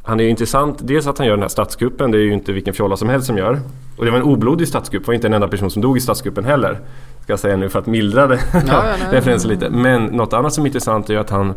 han 0.08 0.20
är 0.20 0.24
ju 0.24 0.30
intressant, 0.30 0.78
dels 0.80 1.06
att 1.06 1.18
han 1.18 1.26
gör 1.26 1.34
den 1.34 1.42
här 1.42 1.48
statskuppen, 1.48 2.10
det 2.10 2.18
är 2.18 2.22
ju 2.22 2.32
inte 2.32 2.52
vilken 2.52 2.74
fjolla 2.74 2.96
som 2.96 3.08
helst 3.08 3.26
som 3.26 3.38
gör. 3.38 3.60
Och 3.96 4.04
det 4.04 4.10
var 4.10 4.18
en 4.18 4.24
oblodig 4.24 4.68
statskupp, 4.68 5.02
det 5.02 5.06
var 5.06 5.14
inte 5.14 5.26
en 5.26 5.34
enda 5.34 5.48
person 5.48 5.70
som 5.70 5.82
dog 5.82 5.96
i 5.96 6.00
statskuppen 6.00 6.44
heller. 6.44 6.80
Ska 7.22 7.32
jag 7.32 7.40
säga 7.40 7.56
nu 7.56 7.68
för 7.68 7.78
att 7.78 7.86
mildra 7.86 8.38
ja, 8.68 8.84
referensen 9.10 9.50
lite. 9.50 9.70
Men 9.70 10.04
något 10.04 10.32
annat 10.32 10.52
som 10.52 10.64
är 10.64 10.68
intressant 10.68 11.10
är 11.10 11.14
ju 11.14 11.20
att 11.20 11.30
han 11.30 11.54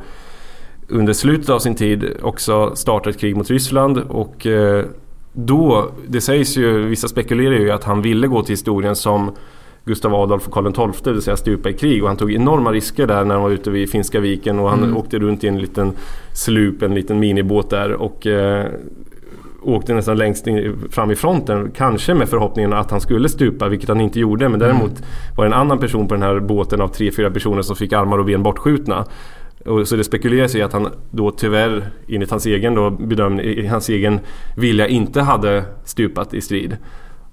under 0.91 1.13
slutet 1.13 1.49
av 1.49 1.59
sin 1.59 1.75
tid 1.75 2.05
också 2.21 2.75
startar 2.75 3.09
ett 3.11 3.19
krig 3.19 3.35
mot 3.35 3.49
Ryssland 3.49 3.97
och 3.97 4.47
eh, 4.47 4.85
då, 5.33 5.91
det 6.07 6.21
sägs 6.21 6.57
ju, 6.57 6.85
vissa 6.87 7.07
spekulerar 7.07 7.55
ju 7.55 7.71
att 7.71 7.83
han 7.83 8.01
ville 8.01 8.27
gå 8.27 8.43
till 8.43 8.53
historien 8.53 8.95
som 8.95 9.31
Gustav 9.85 10.15
Adolf 10.15 10.47
och 10.47 10.53
Karl 10.53 10.71
XII, 10.71 11.03
det 11.03 11.11
vill 11.11 11.21
säga 11.21 11.37
stupa 11.37 11.69
i 11.69 11.73
krig. 11.73 12.03
Och 12.03 12.07
han 12.07 12.17
tog 12.17 12.33
enorma 12.33 12.71
risker 12.71 13.07
där 13.07 13.25
när 13.25 13.35
han 13.35 13.43
var 13.43 13.49
ute 13.49 13.69
vid 13.69 13.89
Finska 13.89 14.19
viken 14.19 14.59
och 14.59 14.69
han 14.69 14.83
mm. 14.83 14.97
åkte 14.97 15.19
runt 15.19 15.43
i 15.43 15.47
en 15.47 15.59
liten 15.59 15.91
slup, 16.33 16.81
en 16.81 16.95
liten 16.95 17.19
minibåt 17.19 17.69
där 17.69 17.91
och 17.91 18.27
eh, 18.27 18.65
åkte 19.61 19.93
nästan 19.93 20.17
längst 20.17 20.47
in, 20.47 20.77
fram 20.89 21.11
i 21.11 21.15
fronten. 21.15 21.71
Kanske 21.75 22.13
med 22.13 22.29
förhoppningen 22.29 22.73
att 22.73 22.91
han 22.91 23.01
skulle 23.01 23.29
stupa, 23.29 23.67
vilket 23.67 23.89
han 23.89 24.01
inte 24.01 24.19
gjorde. 24.19 24.49
Men 24.49 24.59
däremot 24.59 24.91
mm. 24.91 25.03
var 25.37 25.45
det 25.45 25.49
en 25.49 25.59
annan 25.59 25.79
person 25.79 26.07
på 26.07 26.13
den 26.13 26.23
här 26.23 26.39
båten 26.39 26.81
av 26.81 26.87
tre, 26.87 27.11
fyra 27.11 27.31
personer 27.31 27.61
som 27.61 27.75
fick 27.75 27.93
armar 27.93 28.17
och 28.17 28.25
ben 28.25 28.43
bortskjutna. 28.43 29.05
Och 29.65 29.87
så 29.87 29.95
det 29.95 30.03
spekuleras 30.03 30.55
i 30.55 30.61
att 30.61 30.73
han 30.73 30.87
då 31.11 31.31
tyvärr 31.31 31.85
enligt 32.07 32.31
hans 32.31 32.45
egen 32.45 32.75
då 32.75 32.89
bedömning, 32.89 33.69
hans 33.69 33.89
egen 33.89 34.19
vilja 34.57 34.87
inte 34.87 35.21
hade 35.21 35.63
stupat 35.85 36.33
i 36.33 36.41
strid. 36.41 36.77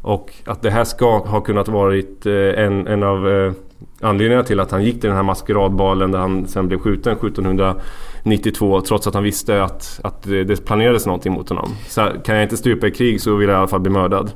Och 0.03 0.33
att 0.45 0.63
det 0.63 0.71
här 0.71 0.85
ska 0.85 1.19
ha 1.19 1.41
kunnat 1.41 1.69
varit 1.69 2.27
eh, 2.27 2.33
en, 2.35 2.87
en 2.87 3.03
av 3.03 3.29
eh, 3.29 3.53
anledningarna 4.01 4.45
till 4.45 4.61
att 4.61 4.71
han 4.71 4.85
gick 4.85 5.01
till 5.01 5.09
den 5.09 5.17
här 5.17 5.23
maskeradbalen 5.23 6.11
där 6.11 6.19
han 6.19 6.47
sen 6.47 6.69
blev 6.69 6.79
skjuten 6.79 7.13
1700 7.13 7.75
1792 8.33 8.81
trots 8.81 9.07
att 9.07 9.15
han 9.15 9.23
visste 9.23 9.63
att, 9.63 10.01
att 10.05 10.23
det 10.23 10.65
planerades 10.65 11.07
någonting 11.07 11.33
mot 11.33 11.49
honom. 11.49 11.71
Så 11.89 12.11
kan 12.25 12.35
jag 12.35 12.45
inte 12.45 12.57
stupa 12.57 12.87
i 12.87 12.91
krig 12.91 13.21
så 13.21 13.37
vill 13.37 13.49
jag 13.49 13.57
i 13.57 13.59
alla 13.59 13.69
fall 13.69 13.81
bli 13.81 13.91
mördad. 13.91 14.31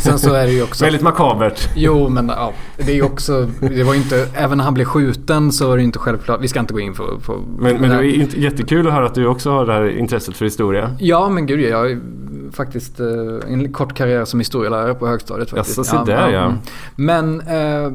Sen 0.00 0.18
så 0.18 0.34
är 0.34 0.46
det 0.46 0.52
ju 0.52 0.62
också... 0.68 0.84
Väldigt 0.84 1.02
makabert. 1.02 1.68
Jo 1.76 2.08
men 2.08 2.28
ja, 2.28 2.52
det 2.76 2.92
är 2.92 2.96
ju 2.96 3.02
också... 3.02 3.48
Det 3.60 3.84
var 3.84 3.94
inte... 3.94 4.28
Även 4.34 4.58
när 4.58 4.64
han 4.64 4.74
blev 4.74 4.84
skjuten 4.84 5.52
så 5.52 5.68
var 5.68 5.76
det 5.76 5.82
inte 5.82 5.98
självklart. 5.98 6.40
Vi 6.42 6.48
ska 6.48 6.60
inte 6.60 6.72
gå 6.72 6.80
in 6.80 6.94
på... 6.94 7.20
på 7.26 7.40
men, 7.58 7.80
men 7.80 7.90
det 7.90 7.96
är 7.96 8.38
jättekul 8.38 8.86
att 8.86 8.92
höra 8.92 9.06
att 9.06 9.14
du 9.14 9.26
också 9.26 9.50
har 9.50 9.66
det 9.66 9.72
här 9.72 9.98
intresset 9.98 10.36
för 10.36 10.44
historia. 10.44 10.96
Ja 10.98 11.28
men 11.28 11.46
gud 11.46 11.60
jag 11.60 11.78
har 11.78 12.00
faktiskt 12.52 13.00
eh, 13.00 13.06
en 13.48 13.72
kort 13.72 13.94
karriär 13.94 14.24
som 14.24 14.40
historielärare 14.40 14.94
på 14.94 15.06
högstadiet. 15.06 15.50
Faktiskt. 15.50 15.78
Jaså, 15.78 16.04
se 16.06 16.12
där 16.12 16.30
ja. 16.30 16.54
Men... 16.96 17.40
Eh, 17.40 17.90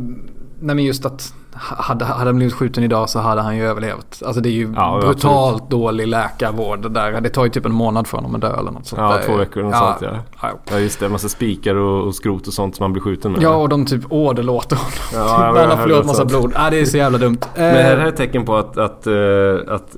nej 0.61 0.75
men 0.75 0.85
just 0.85 1.05
att 1.05 1.33
hade, 1.59 2.05
hade 2.05 2.29
han 2.29 2.35
blivit 2.35 2.53
skjuten 2.53 2.83
idag 2.83 3.09
så 3.09 3.19
hade 3.19 3.41
han 3.41 3.57
ju 3.57 3.67
överlevt. 3.67 4.23
Alltså 4.25 4.41
det 4.41 4.49
är 4.49 4.53
ju 4.53 4.73
ja, 4.75 4.99
brutalt 5.01 5.53
absolut. 5.53 5.69
dålig 5.69 6.07
läkarvård 6.07 6.91
där. 6.91 7.21
Det 7.21 7.29
tar 7.29 7.43
ju 7.43 7.49
typ 7.49 7.65
en 7.65 7.73
månad 7.73 8.07
för 8.07 8.17
honom 8.17 8.35
att 8.35 8.41
dö 8.41 8.59
eller 8.59 8.71
något 8.71 8.85
sånt. 8.85 9.01
Ja, 9.01 9.17
där. 9.17 9.23
två 9.25 9.37
veckor 9.37 9.63
eller 9.63 9.71
ja, 9.71 9.97
sånt 9.99 10.13
ja. 10.41 10.49
ja. 10.71 10.79
just 10.79 10.99
det, 10.99 11.05
en 11.05 11.11
massa 11.11 11.29
spikar 11.29 11.75
och, 11.75 12.07
och, 12.07 12.15
skrot 12.15 12.47
och 12.47 12.53
sånt 12.53 12.75
som 12.75 12.83
man 12.83 12.93
blir 12.93 13.03
skjuten 13.03 13.31
med. 13.31 13.41
Ja, 13.41 13.55
och 13.55 13.69
de 13.69 13.85
typ 13.85 14.01
åderlåter 14.09 14.75
honom. 14.75 15.27
Ja, 15.27 15.53
han 15.59 15.69
har 15.69 15.77
förlorat 15.77 16.05
massa 16.05 16.25
blod. 16.25 16.51
Ja, 16.55 16.69
det 16.69 16.79
är 16.79 16.85
så 16.85 16.97
jävla 16.97 17.17
dumt. 17.17 17.39
Men 17.55 17.75
det 17.75 17.81
här 17.81 17.97
är 17.97 18.05
ett 18.05 18.17
tecken 18.17 18.45
på 18.45 18.55
att, 18.57 18.77
att, 18.77 19.07
uh, 19.07 19.59
att 19.67 19.95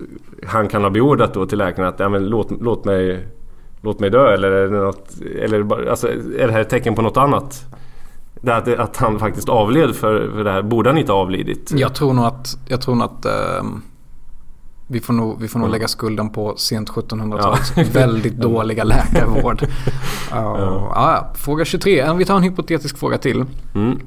han 0.47 0.67
kan 0.67 0.83
ha 0.83 0.89
beordrat 0.89 1.33
då 1.33 1.45
till 1.45 1.57
läkaren 1.57 1.89
att 1.89 1.99
ja, 1.99 2.09
men 2.09 2.25
låt, 2.25 2.51
låt 2.61 2.85
mig 2.85 3.27
Låt 3.83 3.99
mig 3.99 4.09
dö 4.09 4.33
eller 4.33 4.51
är 4.51 4.67
det 4.67 4.77
något, 4.77 5.09
eller 5.41 5.89
alltså, 5.89 6.07
är 6.37 6.47
det 6.47 6.53
här 6.53 6.61
ett 6.61 6.69
tecken 6.69 6.95
på 6.95 7.01
något 7.01 7.17
annat? 7.17 7.65
Det 8.41 8.55
att, 8.55 8.67
att 8.67 8.97
han 8.97 9.19
faktiskt 9.19 9.49
avled 9.49 9.95
för, 9.95 10.31
för 10.31 10.43
det 10.43 10.51
här. 10.51 10.61
Borde 10.61 10.89
han 10.89 10.97
inte 10.97 11.11
ha 11.11 11.19
avlidit? 11.19 11.71
Jag 11.75 11.95
tror 11.95 12.13
nog 12.13 12.25
att, 12.25 12.57
jag 12.67 12.81
tror 12.81 12.95
nog 12.95 13.05
att 13.05 13.25
eh, 13.25 13.63
vi 14.91 14.99
får 14.99 15.13
nog, 15.13 15.41
vi 15.41 15.47
får 15.47 15.59
nog 15.59 15.65
mm. 15.65 15.71
lägga 15.73 15.87
skulden 15.87 16.29
på 16.29 16.57
sent 16.57 16.89
1700-tals 16.89 17.73
ja. 17.75 17.83
väldigt 17.93 18.37
dåliga 18.37 18.83
läkarvård. 18.83 19.63
uh, 19.63 19.69
ja. 20.31 20.91
Ja, 20.95 21.33
fråga 21.35 21.65
23. 21.65 22.13
Vi 22.13 22.25
tar 22.25 22.37
en 22.37 22.43
hypotetisk 22.43 22.97
fråga 22.97 23.17
till. 23.17 23.45
Mm. 23.75 23.99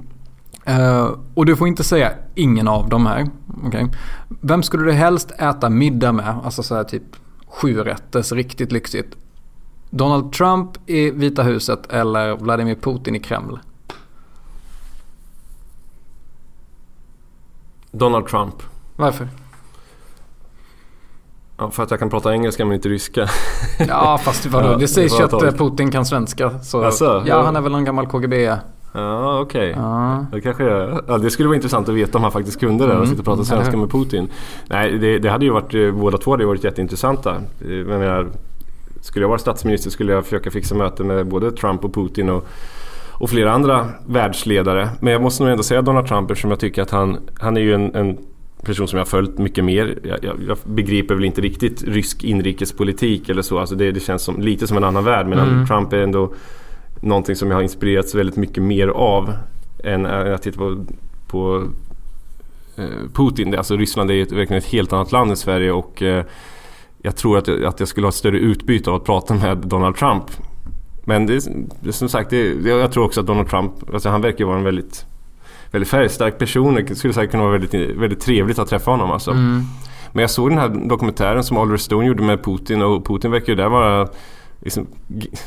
Uh, 0.68 1.10
och 1.34 1.46
du 1.46 1.56
får 1.56 1.68
inte 1.68 1.84
säga 1.84 2.12
ingen 2.34 2.68
av 2.68 2.88
dem 2.88 3.06
här. 3.06 3.26
Okay. 3.66 3.86
Vem 4.40 4.62
skulle 4.62 4.84
du 4.84 4.92
helst 4.92 5.30
äta 5.30 5.70
middag 5.70 6.12
med? 6.12 6.34
Alltså 6.44 6.62
så 6.62 6.74
här 6.74 6.84
typ 6.84 7.02
sju 7.46 7.78
rätters, 7.78 8.32
riktigt 8.32 8.72
lyxigt. 8.72 9.16
Donald 9.90 10.32
Trump 10.32 10.70
i 10.86 11.10
Vita 11.10 11.42
huset 11.42 11.92
eller 11.92 12.36
Vladimir 12.36 12.74
Putin 12.74 13.14
i 13.14 13.20
Kreml? 13.20 13.58
Donald 17.94 18.26
Trump. 18.26 18.54
Varför? 18.96 19.28
Ja, 21.58 21.70
för 21.70 21.82
att 21.82 21.90
jag 21.90 22.00
kan 22.00 22.10
prata 22.10 22.32
engelska 22.32 22.64
men 22.64 22.74
inte 22.74 22.88
ryska. 22.88 23.28
ja, 23.88 24.18
fast 24.18 24.46
vadå? 24.46 24.68
Ja, 24.68 24.76
det 24.76 24.88
sägs 24.88 25.20
ju 25.20 25.24
att 25.24 25.32
eh, 25.32 25.50
Putin 25.50 25.90
kan 25.90 26.06
svenska. 26.06 26.58
Så, 26.58 26.84
alltså, 26.84 27.22
ja, 27.26 27.42
han 27.42 27.56
är 27.56 27.60
väl 27.60 27.72
någon 27.72 27.84
gammal 27.84 28.06
KGB. 28.06 28.56
Ja, 28.92 29.40
okej. 29.40 29.70
Okay. 29.70 29.82
Ja. 29.82 30.26
Det 30.32 30.40
kanske 30.40 30.64
Ja, 31.06 31.18
det 31.18 31.30
skulle 31.30 31.48
vara 31.48 31.56
intressant 31.56 31.88
att 31.88 31.94
veta 31.94 32.18
om 32.18 32.22
han 32.22 32.32
faktiskt 32.32 32.60
kunde 32.60 32.86
det 32.86 32.90
mm. 32.90 33.02
och 33.02 33.08
sitta 33.08 33.20
och 33.20 33.24
prata 33.24 33.44
svenska 33.44 33.76
med 33.76 33.90
Putin. 33.90 34.28
Nej, 34.66 34.98
det, 34.98 35.18
det 35.18 35.30
hade 35.30 35.44
ju 35.44 35.50
varit, 35.50 35.74
eh, 35.74 35.90
båda 35.90 36.18
två 36.18 36.30
hade 36.30 36.46
varit 36.46 36.64
jätteintressanta. 36.64 37.36
Eh, 37.60 37.72
jag 37.72 37.86
menar, 37.86 38.30
skulle 39.00 39.22
jag 39.22 39.28
vara 39.28 39.38
statsminister 39.38 39.90
skulle 39.90 40.12
jag 40.12 40.24
försöka 40.24 40.50
fixa 40.50 40.74
möten 40.74 41.06
med 41.06 41.26
både 41.26 41.52
Trump 41.52 41.84
och 41.84 41.94
Putin 41.94 42.28
och 42.28 42.48
och 43.14 43.30
flera 43.30 43.52
andra 43.52 43.88
världsledare. 44.06 44.88
Men 45.00 45.12
jag 45.12 45.22
måste 45.22 45.42
nog 45.42 45.50
ändå 45.50 45.62
säga 45.62 45.82
Donald 45.82 46.06
Trump 46.06 46.30
eftersom 46.30 46.50
jag 46.50 46.60
tycker 46.60 46.82
att 46.82 46.90
han, 46.90 47.18
han 47.40 47.56
är 47.56 47.60
ju 47.60 47.74
en, 47.74 47.94
en 47.94 48.18
person 48.64 48.88
som 48.88 48.96
jag 48.96 49.04
har 49.04 49.10
följt 49.10 49.38
mycket 49.38 49.64
mer. 49.64 49.98
Jag, 50.02 50.24
jag, 50.24 50.36
jag, 50.48 50.58
begriper 50.64 51.14
väl 51.14 51.24
inte 51.24 51.40
riktigt 51.40 51.82
rysk 51.82 52.24
inrikespolitik 52.24 53.28
eller 53.28 53.42
så. 53.42 53.58
Alltså 53.58 53.74
det, 53.74 53.92
det 53.92 54.00
känns 54.00 54.22
som, 54.22 54.40
lite 54.40 54.66
som 54.66 54.76
en 54.76 54.84
annan 54.84 55.04
värld. 55.04 55.26
Men 55.26 55.38
mm. 55.38 55.66
Trump 55.66 55.92
är 55.92 55.98
ändå 55.98 56.34
någonting 57.00 57.36
som 57.36 57.50
jag 57.50 57.56
har 57.56 57.62
inspirerats 57.62 58.14
väldigt 58.14 58.36
mycket 58.36 58.62
mer 58.62 58.88
av 58.88 59.32
än 59.84 60.06
att 60.06 60.42
titta 60.42 60.58
på, 60.58 60.84
på 61.26 61.64
eh, 62.76 62.84
Putin. 63.14 63.54
Alltså 63.54 63.76
Ryssland 63.76 64.10
är 64.10 64.14
ju 64.14 64.24
verkligen 64.24 64.58
ett 64.58 64.72
helt 64.72 64.92
annat 64.92 65.12
land 65.12 65.30
än 65.30 65.36
Sverige 65.36 65.72
och 65.72 66.02
eh, 66.02 66.24
jag 66.98 67.16
tror 67.16 67.38
att 67.38 67.48
jag, 67.48 67.64
att 67.64 67.80
jag 67.80 67.88
skulle 67.88 68.04
ha 68.04 68.08
ett 68.08 68.14
större 68.14 68.38
utbyte 68.38 68.90
av 68.90 68.96
att 68.96 69.04
prata 69.04 69.34
med 69.34 69.58
Donald 69.58 69.96
Trump 69.96 70.24
men 71.04 71.26
det, 71.26 71.48
det, 71.80 71.92
som 71.92 72.08
sagt, 72.08 72.30
det, 72.30 72.68
jag 72.68 72.92
tror 72.92 73.04
också 73.04 73.20
att 73.20 73.26
Donald 73.26 73.48
Trump, 73.48 73.72
alltså 73.92 74.08
han 74.08 74.20
verkar 74.20 74.44
vara 74.44 74.58
en 74.58 74.64
väldigt, 74.64 75.06
väldigt 75.70 75.88
färgstark 75.88 76.38
person. 76.38 76.74
Det 76.74 76.94
skulle 76.94 77.14
säkert 77.14 77.30
kunna 77.30 77.42
vara 77.42 77.58
väldigt, 77.58 77.96
väldigt 77.96 78.20
trevligt 78.20 78.58
att 78.58 78.68
träffa 78.68 78.90
honom 78.90 79.10
alltså. 79.10 79.30
Mm. 79.30 79.62
Men 80.12 80.20
jag 80.20 80.30
såg 80.30 80.50
den 80.50 80.58
här 80.58 80.68
dokumentären 80.68 81.44
som 81.44 81.58
Oliver 81.58 81.76
Stone 81.76 82.06
gjorde 82.06 82.22
med 82.22 82.44
Putin 82.44 82.82
och 82.82 83.06
Putin 83.06 83.30
verkar 83.30 83.52
ju 83.52 83.56
där 83.56 83.68
vara 83.68 84.08
liksom, 84.64 84.86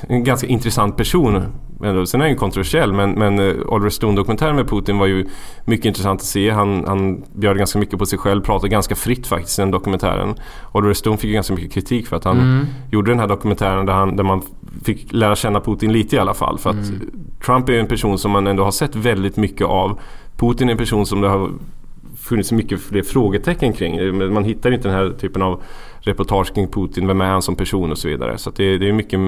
en 0.07 0.23
ganska 0.23 0.47
intressant 0.47 0.97
person. 0.97 1.43
Sen 1.79 2.21
är 2.21 2.25
han 2.25 2.29
ju 2.29 2.35
kontroversiell 2.35 2.93
men, 2.93 3.11
men 3.11 3.39
eh, 3.39 3.55
Oliver 3.67 3.89
Stone-dokumentären 3.89 4.55
med 4.55 4.69
Putin 4.69 4.97
var 4.97 5.07
ju 5.07 5.25
mycket 5.65 5.85
intressant 5.85 6.21
att 6.21 6.27
se. 6.27 6.49
Han, 6.49 6.85
han 6.87 7.23
bjöd 7.33 7.57
ganska 7.57 7.79
mycket 7.79 7.99
på 7.99 8.05
sig 8.05 8.19
själv, 8.19 8.41
pratade 8.41 8.69
ganska 8.69 8.95
fritt 8.95 9.27
faktiskt 9.27 9.59
i 9.59 9.61
den 9.61 9.71
dokumentären. 9.71 10.35
Oliver 10.71 10.93
Stone 10.93 11.17
fick 11.17 11.27
ju 11.27 11.33
ganska 11.33 11.53
mycket 11.53 11.71
kritik 11.71 12.07
för 12.07 12.15
att 12.15 12.23
han 12.23 12.39
mm. 12.39 12.65
gjorde 12.91 13.11
den 13.11 13.19
här 13.19 13.27
dokumentären 13.27 13.85
där, 13.85 13.93
han, 13.93 14.15
där 14.15 14.23
man 14.23 14.41
fick 14.83 15.13
lära 15.13 15.35
känna 15.35 15.59
Putin 15.59 15.91
lite 15.91 16.15
i 16.15 16.19
alla 16.19 16.33
fall. 16.33 16.57
För 16.57 16.69
att 16.69 16.87
mm. 16.87 17.11
Trump 17.45 17.69
är 17.69 17.73
en 17.73 17.87
person 17.87 18.19
som 18.19 18.31
man 18.31 18.47
ändå 18.47 18.63
har 18.63 18.71
sett 18.71 18.95
väldigt 18.95 19.37
mycket 19.37 19.67
av. 19.67 19.99
Putin 20.37 20.67
är 20.67 20.71
en 20.71 20.77
person 20.77 21.05
som 21.05 21.21
det 21.21 21.27
har 21.27 21.51
funnits 22.17 22.51
mycket 22.51 22.81
fler 22.81 23.01
frågetecken 23.01 23.73
kring. 23.73 24.17
Man 24.33 24.43
hittar 24.43 24.71
inte 24.71 24.87
den 24.87 24.97
här 24.97 25.13
typen 25.19 25.41
av 25.41 25.61
reportage 26.07 26.53
kring 26.53 26.67
Putin. 26.67 27.07
Vem 27.07 27.21
är 27.21 27.25
han 27.25 27.41
som 27.41 27.55
person 27.55 27.91
och 27.91 27.97
så 27.97 28.07
vidare. 28.07 28.37
Så 28.37 28.49
det, 28.49 28.77
det, 28.77 28.89
är 28.89 28.93
mycket, 28.93 29.19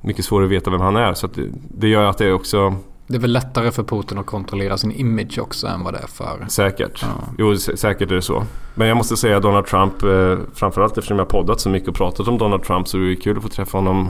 mycket 0.00 0.24
svårare 0.24 0.44
att 0.44 0.52
veta 0.52 0.70
vem 0.70 0.80
han 0.80 0.96
är. 0.96 1.14
Så 1.14 1.26
det, 1.26 1.48
det 1.68 1.88
gör 1.88 2.04
att 2.04 2.18
det 2.18 2.32
också 2.32 2.74
det 3.08 3.16
är 3.16 3.20
väl 3.20 3.32
lättare 3.32 3.70
för 3.70 3.82
Putin 3.82 4.18
att 4.18 4.26
kontrollera 4.26 4.78
sin 4.78 4.92
image 4.92 5.38
också 5.38 5.66
än 5.66 5.84
vad 5.84 5.94
det 5.94 5.98
är 5.98 6.06
för... 6.06 6.46
Säkert. 6.48 7.02
Ja. 7.02 7.08
Jo, 7.38 7.56
säkert 7.56 8.10
är 8.10 8.14
det 8.14 8.22
så. 8.22 8.42
Men 8.74 8.88
jag 8.88 8.96
måste 8.96 9.16
säga 9.16 9.40
Donald 9.40 9.66
Trump, 9.66 10.02
eh, 10.02 10.38
framförallt 10.54 10.98
eftersom 10.98 11.18
jag 11.18 11.28
poddat 11.28 11.60
så 11.60 11.68
mycket 11.68 11.88
och 11.88 11.94
pratat 11.94 12.28
om 12.28 12.38
Donald 12.38 12.62
Trump 12.62 12.88
så 12.88 12.98
är 12.98 13.02
det 13.02 13.16
kul 13.16 13.36
att 13.36 13.42
få 13.42 13.48
träffa 13.48 13.78
honom 13.78 14.08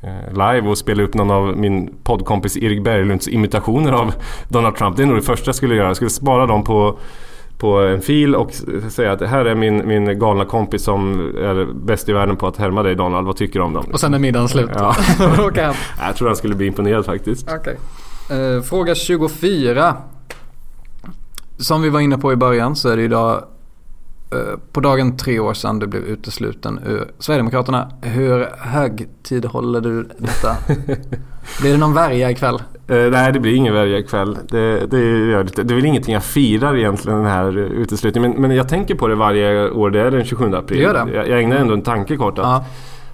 eh, 0.00 0.32
live 0.32 0.68
och 0.68 0.78
spela 0.78 1.02
upp 1.02 1.14
någon 1.14 1.30
av 1.30 1.56
min 1.56 1.94
poddkompis 2.02 2.56
Erik 2.56 2.84
Berglunds 2.84 3.28
imitationer 3.28 3.92
av 3.92 4.14
Donald 4.48 4.76
Trump. 4.76 4.96
Det 4.96 5.02
är 5.02 5.06
nog 5.06 5.16
det 5.16 5.22
första 5.22 5.48
jag 5.48 5.54
skulle 5.54 5.74
göra. 5.74 5.86
Jag 5.86 5.96
skulle 5.96 6.10
spara 6.10 6.46
dem 6.46 6.64
på 6.64 6.98
på 7.58 7.78
en 7.78 8.00
fil 8.00 8.34
och 8.34 8.52
säga 8.90 9.12
att 9.12 9.18
det 9.18 9.26
här 9.26 9.44
är 9.44 9.54
min, 9.54 9.88
min 9.88 10.18
galna 10.18 10.44
kompis 10.44 10.82
som 10.82 11.20
är 11.36 11.72
bäst 11.72 12.08
i 12.08 12.12
världen 12.12 12.36
på 12.36 12.46
att 12.46 12.56
härma 12.56 12.82
dig 12.82 12.94
Donald. 12.94 13.26
Vad 13.26 13.36
tycker 13.36 13.58
du 13.58 13.64
om 13.64 13.72
dem? 13.72 13.84
Och 13.92 14.00
sen 14.00 14.14
är 14.14 14.18
middagen 14.18 14.48
slut? 14.48 14.70
Ja. 14.74 14.96
jag 16.00 16.16
tror 16.16 16.26
han 16.26 16.36
skulle 16.36 16.54
bli 16.54 16.66
imponerad 16.66 17.04
faktiskt. 17.04 17.52
Okay. 17.52 17.74
Uh, 18.32 18.62
fråga 18.62 18.94
24. 18.94 19.96
Som 21.58 21.82
vi 21.82 21.90
var 21.90 22.00
inne 22.00 22.18
på 22.18 22.32
i 22.32 22.36
början 22.36 22.76
så 22.76 22.88
är 22.88 22.96
det 22.96 23.02
idag 23.02 23.44
uh, 24.34 24.58
på 24.72 24.80
dagen 24.80 25.16
tre 25.16 25.38
år 25.38 25.54
sedan 25.54 25.78
du 25.78 25.86
blev 25.86 26.02
utesluten 26.02 26.80
ur 26.86 27.10
Sverigedemokraterna. 27.18 27.90
Hur 28.02 28.48
högtid 28.58 29.44
håller 29.44 29.80
du 29.80 30.08
detta? 30.18 30.56
Blir 31.60 31.72
det 31.72 31.78
någon 31.78 31.94
värja 31.94 32.30
ikväll? 32.30 32.62
Uh, 32.90 33.10
nej, 33.10 33.32
det 33.32 33.40
blir 33.40 33.54
ingen 33.54 33.74
värja 33.74 33.98
ikväll. 33.98 34.38
Det, 34.48 34.86
det, 34.86 35.42
det, 35.42 35.62
det 35.62 35.72
är 35.72 35.74
väl 35.74 35.84
ingenting 35.84 36.14
jag 36.14 36.24
firar 36.24 36.76
egentligen 36.76 37.18
den 37.18 37.26
här 37.26 37.58
uteslutningen. 37.58 38.30
Men, 38.30 38.42
men 38.42 38.56
jag 38.56 38.68
tänker 38.68 38.94
på 38.94 39.08
det 39.08 39.14
varje 39.14 39.70
år. 39.70 39.90
Det 39.90 40.00
är 40.00 40.10
den 40.10 40.24
27 40.24 40.54
april. 40.54 40.80
Gör 40.80 40.94
det? 40.94 41.12
Jag, 41.14 41.28
jag 41.28 41.40
ägnar 41.40 41.56
ändå 41.56 41.74
en 41.74 41.82
tanke 41.82 42.16
kort. 42.16 42.38
Att, 42.38 42.62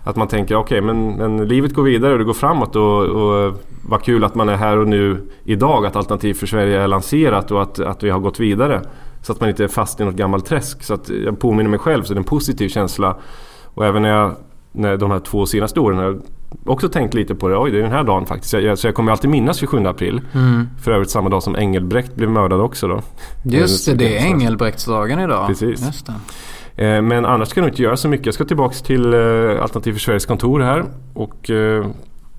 att 0.04 0.16
man 0.16 0.28
tänker 0.28 0.56
okej, 0.56 0.80
okay, 0.80 0.94
men, 0.94 1.12
men 1.12 1.48
livet 1.48 1.74
går 1.74 1.82
vidare 1.82 2.12
och 2.12 2.18
det 2.18 2.24
går 2.24 2.34
framåt. 2.34 2.76
Och, 2.76 3.02
och 3.02 3.54
vad 3.88 4.02
kul 4.02 4.24
att 4.24 4.34
man 4.34 4.48
är 4.48 4.56
här 4.56 4.78
och 4.78 4.88
nu 4.88 5.28
idag. 5.44 5.86
Att 5.86 5.96
Alternativ 5.96 6.34
för 6.34 6.46
Sverige 6.46 6.80
är 6.80 6.88
lanserat 6.88 7.50
och 7.50 7.62
att, 7.62 7.80
att 7.80 8.02
vi 8.02 8.10
har 8.10 8.20
gått 8.20 8.40
vidare. 8.40 8.80
Så 9.22 9.32
att 9.32 9.40
man 9.40 9.48
inte 9.48 9.64
är 9.64 9.68
fast 9.68 10.00
i 10.00 10.04
något 10.04 10.14
gammalt 10.14 10.46
träsk. 10.46 10.82
Så 10.82 10.94
att 10.94 11.08
jag 11.08 11.38
påminner 11.38 11.70
mig 11.70 11.78
själv, 11.78 12.02
så 12.02 12.14
det 12.14 12.16
är 12.16 12.20
en 12.20 12.24
positiv 12.24 12.68
känsla. 12.68 13.16
Och 13.64 13.86
även 13.86 14.02
när 14.02 14.08
jag, 14.08 14.34
när 14.74 14.96
de 14.96 15.10
här 15.10 15.20
två 15.20 15.46
senaste 15.46 15.80
åren 15.80 15.98
har 15.98 16.04
jag 16.04 16.22
också 16.64 16.88
tänkt 16.88 17.14
lite 17.14 17.34
på 17.34 17.48
det. 17.48 17.58
Oj, 17.58 17.70
det 17.70 17.78
är 17.78 17.82
den 17.82 17.92
här 17.92 18.04
dagen 18.04 18.26
faktiskt. 18.26 18.52
Jag, 18.52 18.78
så 18.78 18.86
jag 18.86 18.94
kommer 18.94 19.12
alltid 19.12 19.30
minnas 19.30 19.56
27 19.56 19.86
april. 19.86 20.20
Mm. 20.32 20.68
För 20.82 20.92
övrigt 20.92 21.10
samma 21.10 21.28
dag 21.28 21.42
som 21.42 21.56
Engelbrekt 21.56 22.14
blev 22.14 22.30
mördad 22.30 22.60
också 22.60 22.88
då. 22.88 23.02
Just 23.42 23.86
det, 23.86 23.94
det 23.94 24.18
är 24.18 24.26
Engelbrektsdagen 24.26 25.20
idag. 25.20 25.46
Precis. 25.46 26.04
Eh, 26.76 27.02
men 27.02 27.24
annars 27.24 27.48
ska 27.48 27.60
jag 27.60 27.62
nog 27.62 27.72
inte 27.72 27.82
göra 27.82 27.96
så 27.96 28.08
mycket. 28.08 28.26
Jag 28.26 28.34
ska 28.34 28.44
tillbaka 28.44 28.74
till 28.74 29.14
eh, 29.14 29.62
Alternativ 29.62 29.92
för 29.92 30.00
Sveriges 30.00 30.26
kontor 30.26 30.60
här. 30.60 30.84
Och 31.14 31.50
eh, 31.50 31.86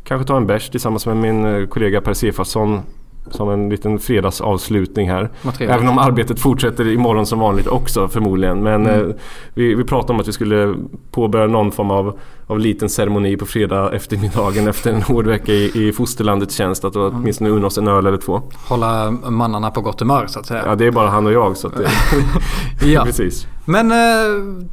kanske 0.03 0.27
ta 0.27 0.37
en 0.37 0.47
bärs 0.47 0.69
tillsammans 0.69 1.05
med 1.05 1.17
min 1.17 1.67
kollega 1.67 2.01
Per 2.01 2.13
Sefasson 2.13 2.81
som 3.29 3.49
en 3.49 3.69
liten 3.69 3.99
fredagsavslutning 3.99 5.09
här. 5.09 5.29
Även 5.59 5.87
om 5.87 5.97
arbetet 5.97 6.39
fortsätter 6.39 6.87
imorgon 6.87 7.25
som 7.25 7.39
vanligt 7.39 7.67
också 7.67 8.07
förmodligen. 8.07 8.63
Men 8.63 8.85
mm. 8.85 9.09
eh, 9.09 9.15
vi, 9.53 9.75
vi 9.75 9.83
pratade 9.83 10.13
om 10.13 10.19
att 10.19 10.27
vi 10.27 10.31
skulle 10.31 10.75
påbörja 11.11 11.47
någon 11.47 11.71
form 11.71 11.91
av, 11.91 12.19
av 12.47 12.59
liten 12.59 12.89
ceremoni 12.89 13.37
på 13.37 13.45
fredag 13.45 13.91
eftermiddagen 13.91 14.67
efter 14.67 14.93
en 14.93 15.01
hård 15.01 15.27
vecka 15.27 15.51
i, 15.51 15.87
i 15.87 15.91
fosterlandets 15.91 16.55
tjänst. 16.55 16.85
Att 16.85 16.95
mm. 16.95 17.15
åtminstone 17.15 17.49
unna 17.49 17.67
oss 17.67 17.77
en 17.77 17.87
öl 17.87 18.05
eller 18.05 18.17
två. 18.17 18.41
Hålla 18.67 19.11
mannarna 19.11 19.71
på 19.71 19.81
gott 19.81 19.99
humör 19.99 20.27
så 20.27 20.39
att 20.39 20.45
säga. 20.45 20.63
Ja 20.65 20.75
det 20.75 20.87
är 20.87 20.91
bara 20.91 21.09
han 21.09 21.25
och 21.25 21.33
jag. 21.33 21.57
Så 21.57 21.69
det, 21.69 21.89
ja. 22.91 23.03
precis. 23.03 23.47
Men 23.67 23.91
eh, 23.91 23.97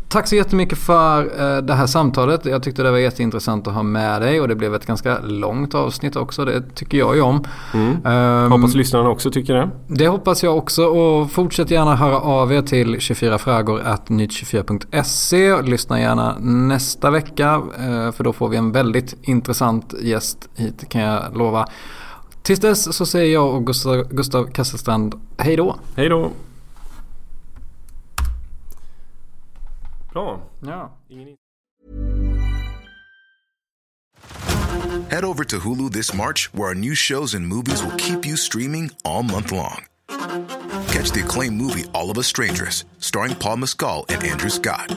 tack 0.08 0.28
så 0.28 0.36
jättemycket 0.36 0.78
för 0.78 1.22
eh, 1.22 1.62
det 1.62 1.74
här 1.74 1.86
samtalet. 1.86 2.44
Jag 2.44 2.62
tyckte 2.62 2.82
det 2.82 2.90
var 2.90 2.98
jätteintressant 2.98 3.66
att 3.66 3.74
ha 3.74 3.82
med 3.82 4.22
dig 4.22 4.40
och 4.40 4.48
det 4.48 4.54
blev 4.54 4.74
ett 4.74 4.86
ganska 4.86 5.18
långt 5.18 5.74
avsnitt 5.74 6.16
också. 6.16 6.44
Det 6.44 6.74
tycker 6.74 6.98
jag 6.98 7.16
ju 7.16 7.20
om. 7.20 7.44
Mm. 7.74 8.06
Um, 8.44 8.52
hoppas 8.52 8.74
lyssnarna 8.74 9.08
också 9.08 9.30
tycker 9.30 9.54
det. 9.54 9.70
Det 9.86 10.08
hoppas 10.08 10.42
jag 10.42 10.56
också 10.56 10.84
och 10.84 11.30
fortsätt 11.30 11.70
gärna 11.70 11.96
höra 11.96 12.20
av 12.20 12.52
er 12.52 12.62
till 12.62 12.96
24frågor.nytt24.se. 12.96 15.62
Lyssna 15.62 16.00
gärna 16.00 16.36
nästa 16.40 17.10
vecka 17.10 17.61
för 18.12 18.24
då 18.24 18.32
får 18.32 18.48
vi 18.48 18.56
en 18.56 18.72
väldigt 18.72 19.14
intressant 19.22 19.94
gäst 20.00 20.48
hit 20.54 20.88
kan 20.88 21.00
jag 21.00 21.36
lova. 21.36 21.68
Tills 22.42 22.60
dess 22.60 22.96
så 22.96 23.06
säger 23.06 23.32
jag 23.32 23.54
och 23.54 23.66
Gustav, 23.66 24.08
Gustav 24.10 24.46
Kasselstrand 24.46 25.14
hej 25.36 25.56
då. 25.56 25.78
Hej 25.96 26.08
då. 26.08 26.30
Bra. 30.12 30.40
Ja. 30.60 30.90
Head 35.10 35.24
over 35.24 35.44
to 35.44 35.58
Hulu 35.58 35.90
this 35.90 36.14
March, 36.14 36.50
where 36.54 36.68
our 36.68 36.74
new 36.74 36.94
shows 36.94 37.34
and 37.34 37.46
movies 37.46 37.82
will 37.82 37.96
keep 37.96 38.26
you 38.26 38.36
streaming 38.36 38.90
all 39.04 39.22
month 39.22 39.52
long. 39.52 39.84
Catch 40.88 41.12
the 41.12 41.20
acclaimed 41.20 41.60
movie 41.60 41.84
All 41.92 42.10
of 42.10 42.18
Us 42.18 42.26
Strangers, 42.26 42.84
starring 42.98 43.34
Paul 43.34 43.56
Mescal 43.56 44.04
and 44.08 44.24
Andrew 44.24 44.50
Scott. 44.50 44.96